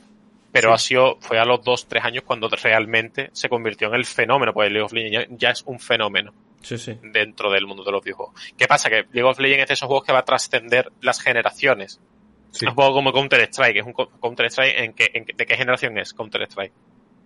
pero 0.51 0.73
ha 0.73 0.77
sido, 0.79 1.17
fue 1.19 1.37
a 1.37 1.45
los 1.45 1.63
dos, 1.63 1.87
tres 1.87 2.03
años 2.03 2.23
cuando 2.25 2.49
realmente 2.49 3.29
se 3.33 3.47
convirtió 3.47 3.89
en 3.89 3.95
el 3.95 4.05
fenómeno, 4.05 4.51
pues 4.51 4.71
League 4.71 4.85
of 4.85 4.93
Legends 4.93 5.29
ya, 5.37 5.51
es 5.51 5.63
un 5.67 5.79
fenómeno 5.79 6.33
dentro 7.03 7.51
del 7.51 7.67
mundo 7.67 7.83
de 7.83 7.91
los 7.91 8.03
videojuegos. 8.03 8.33
¿Qué 8.57 8.67
pasa? 8.67 8.89
Que 8.89 9.05
League 9.11 9.29
of 9.29 9.39
Legends 9.39 9.63
es 9.63 9.67
de 9.67 9.73
esos 9.75 9.87
juegos 9.87 10.05
que 10.05 10.13
va 10.13 10.19
a 10.19 10.25
trascender 10.25 10.91
las 11.01 11.21
generaciones. 11.21 12.01
Un 12.65 12.73
juego 12.73 12.93
como 12.93 13.13
Counter 13.13 13.41
Strike, 13.41 13.77
es 13.77 13.85
un 13.85 13.93
Counter 13.93 14.47
Strike 14.47 14.79
en 14.79 14.93
que, 14.93 15.25
¿de 15.35 15.45
qué 15.45 15.55
generación 15.55 15.95
es 15.99 16.13
Counter 16.13 16.41
Strike? 16.43 16.73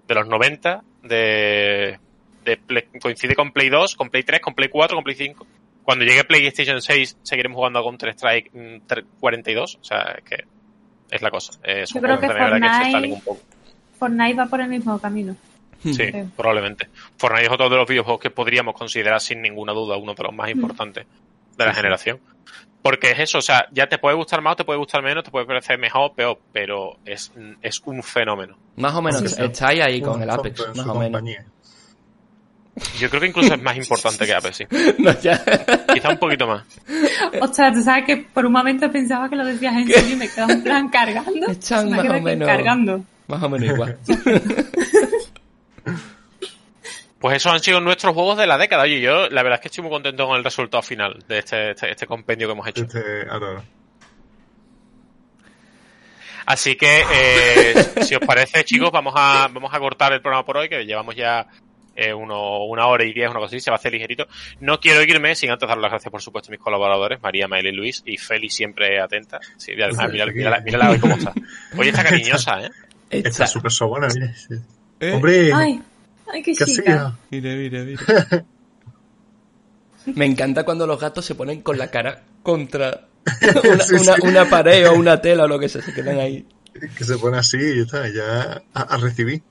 De 0.08 0.16
los 0.16 0.28
90, 0.28 0.84
de, 1.04 2.00
coincide 3.02 3.36
con 3.36 3.52
Play 3.52 3.70
2, 3.70 3.96
con 3.96 4.10
Play 4.10 4.24
3, 4.24 4.42
con 4.42 4.54
Play 4.54 4.70
4, 4.70 4.96
con 4.96 5.04
Play 5.04 5.16
5. 5.16 5.48
Cuando 5.84 6.06
llegue 6.06 6.24
PlayStation 6.24 6.82
6 6.82 7.18
seguiremos 7.24 7.58
jugando 7.58 7.80
a 7.80 7.84
Counter 7.84 8.10
Strike 8.10 8.52
42, 9.20 9.80
o 9.82 9.84
sea, 9.84 10.16
es 10.18 10.24
que 10.24 10.44
es 11.10 11.22
la 11.22 11.30
cosa. 11.30 11.54
Yo 11.54 12.02
creo 12.02 12.20
que 12.20 12.28
Fortnite, 12.28 13.22
Fortnite 14.00 14.34
va 14.36 14.46
por 14.46 14.62
el 14.62 14.70
mismo 14.70 15.00
camino. 15.00 15.36
Sí, 15.84 16.10
probablemente. 16.38 16.88
Fortnite 17.18 17.48
es 17.48 17.52
otro 17.52 17.70
de 17.70 17.76
los 17.76 17.88
videojuegos 17.88 18.22
que 18.22 18.30
podríamos 18.30 18.74
considerar 18.74 19.20
sin 19.20 19.42
ninguna 19.42 19.74
duda 19.74 19.98
uno 19.98 20.14
de 20.14 20.24
los 20.24 20.34
más 20.34 20.56
mm. 20.56 20.62
De 21.58 21.66
la 21.66 21.74
generación. 21.74 22.20
Porque 22.82 23.12
es 23.12 23.20
eso, 23.20 23.38
o 23.38 23.42
sea, 23.42 23.66
ya 23.72 23.88
te 23.88 23.98
puede 23.98 24.16
gustar 24.16 24.42
más, 24.42 24.58
te 24.58 24.66
puede 24.66 24.78
gustar 24.78 25.02
menos, 25.02 25.24
te 25.24 25.32
puede 25.32 25.46
parecer 25.46 25.80
mejor 25.80 26.12
o 26.12 26.14
peor, 26.14 26.40
pero 26.52 26.98
es, 27.06 27.32
es 27.62 27.82
un 27.86 28.04
fenómeno. 28.04 28.58
Más 28.76 28.94
o 28.94 29.02
menos, 29.02 29.22
estáis 29.22 29.82
ahí 29.82 30.02
con 30.02 30.22
el 30.22 30.30
Apex, 30.30 30.76
más 30.76 30.88
o 30.88 31.00
menos. 31.00 31.24
Yo 33.00 33.10
creo 33.10 33.22
que 33.22 33.28
incluso 33.28 33.54
es 33.54 33.62
más 33.62 33.78
importante 33.78 34.26
que 34.26 34.34
Apex, 34.34 34.58
sí. 34.58 34.66
Quizá 35.94 36.10
un 36.10 36.18
poquito 36.18 36.48
más. 36.48 36.64
O 37.40 37.48
sea, 37.48 37.72
tú 37.72 37.82
sabes 37.82 38.04
que 38.06 38.18
por 38.18 38.46
un 38.46 38.52
momento 38.52 38.92
pensaba 38.92 39.30
que 39.30 39.36
lo 39.36 39.46
decías 39.46 39.76
en 39.76 39.88
serio 39.88 40.16
y 40.16 40.18
me 40.18 40.28
quedaba 40.28 40.54
un 40.54 40.64
plan 40.64 40.90
cargando. 40.90 41.48
Están 41.48 41.90
más 41.90 42.10
o 42.10 42.22
menos. 42.22 42.48
Cargando. 42.48 43.06
Más 43.28 43.44
o 43.44 43.50
menos 43.50 43.74
igual. 43.74 43.98
Pues 47.24 47.38
esos 47.38 47.54
han 47.54 47.62
sido 47.62 47.80
nuestros 47.80 48.14
juegos 48.14 48.38
de 48.38 48.46
la 48.46 48.58
década. 48.58 48.86
Y 48.86 49.00
yo, 49.00 49.30
la 49.30 49.44
verdad 49.44 49.54
es 49.54 49.62
que 49.62 49.68
estoy 49.70 49.82
muy 49.82 49.92
contento 49.92 50.28
con 50.28 50.36
el 50.36 50.44
resultado 50.44 50.84
final 50.84 51.24
de 51.26 51.40
este, 51.40 51.72
este, 51.72 51.92
este 51.92 52.06
compendio 52.06 52.50
que 52.50 52.52
hemos 52.52 52.68
hecho. 52.68 52.84
Este, 52.84 53.26
Así 56.46 56.76
que, 56.76 57.02
eh, 57.10 57.76
si 58.04 58.16
os 58.16 58.28
parece, 58.28 58.66
chicos, 58.66 58.92
vamos 58.92 59.14
a, 59.16 59.48
vamos 59.54 59.74
a 59.74 59.80
cortar 59.80 60.12
el 60.12 60.22
programa 60.22 60.46
por 60.46 60.58
hoy, 60.58 60.68
que 60.68 60.86
llevamos 60.86 61.16
ya 61.16 61.48
eh, 61.96 62.14
uno, 62.14 62.66
una 62.66 62.88
hora 62.88 63.06
y 63.06 63.14
diez, 63.14 63.30
una 63.30 63.40
cosa 63.40 63.56
así, 63.56 63.62
se 63.62 63.72
va 63.72 63.78
a 63.78 63.80
hacer 63.80 63.94
ligerito. 63.94 64.28
No 64.60 64.82
quiero 64.82 65.02
irme 65.02 65.34
sin 65.36 65.50
antes 65.50 65.70
dar 65.70 65.78
las 65.78 65.92
gracias, 65.92 66.12
por 66.12 66.22
supuesto, 66.22 66.50
a 66.50 66.52
mis 66.52 66.60
colaboradores, 66.60 67.22
María, 67.22 67.48
Mael 67.48 67.68
y 67.68 67.72
Luis, 67.72 68.04
y 68.06 68.18
Feli 68.18 68.50
siempre 68.50 69.00
atenta. 69.00 69.40
Sí, 69.56 69.72
mira, 69.72 69.88
mira, 70.10 70.26
mira, 70.26 70.60
mira, 70.60 70.90
hoy 70.90 71.00
cómo 71.00 71.16
está. 71.16 71.32
Hoy 71.78 71.88
está 71.88 72.04
cariñosa, 72.10 72.66
¿eh? 72.66 72.72
Está 73.10 73.48
súper 73.48 73.72
sobona, 73.72 74.10
mira. 74.14 74.34
¿Eh? 75.00 75.14
Hombre. 75.14 75.54
Ay. 75.54 75.82
Ay, 76.32 76.42
qué 76.44 76.54
chica. 76.54 77.18
Mira, 77.30 77.56
mira, 77.56 77.84
mira. 77.84 78.46
Me 80.06 80.26
encanta 80.26 80.64
cuando 80.64 80.86
los 80.86 81.00
gatos 81.00 81.26
se 81.26 81.36
ponen 81.36 81.62
con 81.62 81.78
la 81.78 81.90
cara 81.90 82.24
contra 82.42 83.08
una, 84.24 84.50
pared 84.50 84.90
o 84.90 84.94
una 84.94 85.22
tela 85.22 85.44
o 85.44 85.48
lo 85.48 85.60
que 85.60 85.70
sea, 85.70 85.82
se 85.82 85.94
quedan 85.94 86.20
ahí. 86.20 86.46
Que 86.98 87.04
se 87.04 87.18
pone 87.18 87.38
así 87.38 87.58
y 87.58 87.82
está, 87.82 88.10
ya 88.10 88.64
a, 88.74 88.98
recibir. 88.98 89.42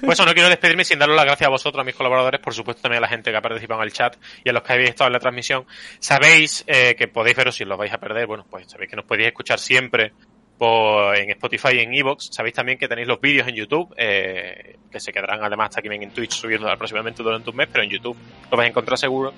Pues 0.00 0.18
eso, 0.18 0.24
no 0.24 0.32
quiero 0.32 0.48
despedirme 0.48 0.84
sin 0.84 0.98
daros 0.98 1.14
las 1.14 1.24
gracias 1.24 1.46
a 1.46 1.50
vosotros, 1.50 1.80
a 1.80 1.84
mis 1.84 1.94
colaboradores, 1.94 2.40
por 2.40 2.54
supuesto 2.54 2.82
también 2.82 2.98
a 2.98 3.06
la 3.06 3.08
gente 3.08 3.30
que 3.30 3.36
ha 3.36 3.42
participado 3.42 3.80
en 3.82 3.86
el 3.86 3.92
chat 3.92 4.16
y 4.42 4.48
a 4.48 4.52
los 4.52 4.62
que 4.62 4.72
habéis 4.72 4.90
estado 4.90 5.08
en 5.08 5.12
la 5.12 5.20
transmisión. 5.20 5.66
Sabéis 5.98 6.64
eh, 6.66 6.96
que 6.96 7.08
podéis 7.08 7.36
veros 7.36 7.54
si 7.54 7.64
los 7.64 7.78
vais 7.78 7.92
a 7.92 7.98
perder, 7.98 8.26
bueno, 8.26 8.46
pues 8.48 8.66
sabéis 8.68 8.90
que 8.90 8.96
nos 8.96 9.04
podéis 9.04 9.28
escuchar 9.28 9.58
siempre 9.58 10.14
por, 10.58 11.16
en 11.16 11.30
Spotify 11.30 11.68
y 11.74 11.78
en 11.80 11.94
Evox. 11.94 12.28
Sabéis 12.32 12.54
también 12.54 12.78
que 12.78 12.88
tenéis 12.88 13.08
los 13.08 13.20
vídeos 13.20 13.46
en 13.48 13.54
YouTube, 13.54 13.94
eh, 13.96 14.76
que 14.90 15.00
se 15.00 15.12
quedarán 15.12 15.42
además 15.42 15.70
también 15.70 16.02
en 16.02 16.10
Twitch 16.10 16.32
subiendo 16.32 16.68
aproximadamente 16.68 17.22
durante 17.22 17.50
un 17.50 17.56
mes, 17.56 17.68
pero 17.70 17.84
en 17.84 17.90
YouTube 17.90 18.16
lo 18.50 18.56
vais 18.56 18.66
a 18.66 18.70
encontrar 18.70 18.98
seguro. 18.98 19.34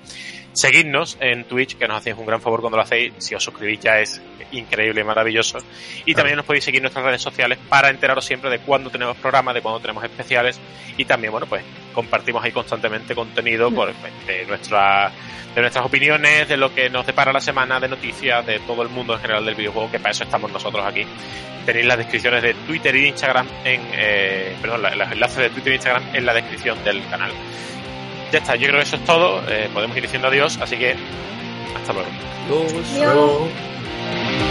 Seguidnos 0.53 1.17
en 1.19 1.43
Twitch, 1.45 1.77
que 1.77 1.87
nos 1.87 1.97
hacéis 1.97 2.15
un 2.17 2.25
gran 2.25 2.41
favor 2.41 2.61
cuando 2.61 2.77
lo 2.77 2.83
hacéis. 2.83 3.13
Si 3.17 3.35
os 3.35 3.43
suscribís 3.43 3.79
ya 3.79 3.99
es 3.99 4.21
increíble 4.51 5.01
y 5.01 5.03
maravilloso. 5.03 5.59
Y 6.05 6.13
también 6.15 6.37
nos 6.37 6.45
podéis 6.45 6.63
seguir 6.63 6.79
en 6.79 6.83
nuestras 6.83 7.05
redes 7.05 7.21
sociales 7.21 7.59
para 7.69 7.89
enteraros 7.89 8.25
siempre 8.25 8.49
de 8.49 8.59
cuándo 8.59 8.89
tenemos 8.89 9.17
programas, 9.17 9.53
de 9.53 9.61
cuándo 9.61 9.79
tenemos 9.79 10.03
especiales 10.03 10.59
y 10.97 11.05
también, 11.05 11.31
bueno, 11.31 11.47
pues 11.47 11.63
compartimos 11.99 12.43
ahí 12.43 12.53
constantemente 12.53 13.13
contenido 13.13 13.69
por, 13.69 13.93
de, 14.25 14.45
nuestra, 14.45 15.11
de 15.53 15.61
nuestras 15.61 15.85
opiniones, 15.85 16.47
de 16.47 16.55
lo 16.55 16.73
que 16.73 16.89
nos 16.89 17.05
depara 17.05 17.33
la 17.33 17.41
semana, 17.41 17.77
de 17.77 17.89
noticias, 17.89 18.45
de 18.45 18.59
todo 18.59 18.83
el 18.83 18.89
mundo 18.89 19.15
en 19.15 19.19
general 19.19 19.45
del 19.45 19.55
videojuego, 19.55 19.91
que 19.91 19.99
para 19.99 20.11
eso 20.11 20.23
estamos 20.23 20.49
nosotros 20.49 20.85
aquí. 20.85 21.05
Tenéis 21.65 21.85
las 21.85 21.97
descripciones 21.97 22.41
de 22.41 22.53
Twitter 22.53 22.95
y 22.95 23.07
Instagram 23.07 23.47
en, 23.65 23.81
eh, 23.93 24.55
perdón, 24.61 24.81
los 24.81 25.11
enlaces 25.11 25.37
de 25.37 25.49
Twitter 25.49 25.73
e 25.73 25.75
Instagram 25.75 26.03
en 26.13 26.25
la 26.25 26.33
descripción 26.33 26.81
del 26.85 27.05
canal. 27.09 27.31
Ya 28.31 28.39
está, 28.39 28.55
yo 28.55 28.67
creo 28.67 28.77
que 28.77 28.83
eso 28.83 28.95
es 28.95 29.03
todo. 29.03 29.43
Eh, 29.49 29.69
podemos 29.73 29.95
ir 29.97 30.03
diciendo 30.03 30.29
adiós, 30.29 30.57
así 30.61 30.77
que 30.77 30.95
hasta 31.75 31.93
luego. 31.93 32.09
Adiós. 32.47 34.48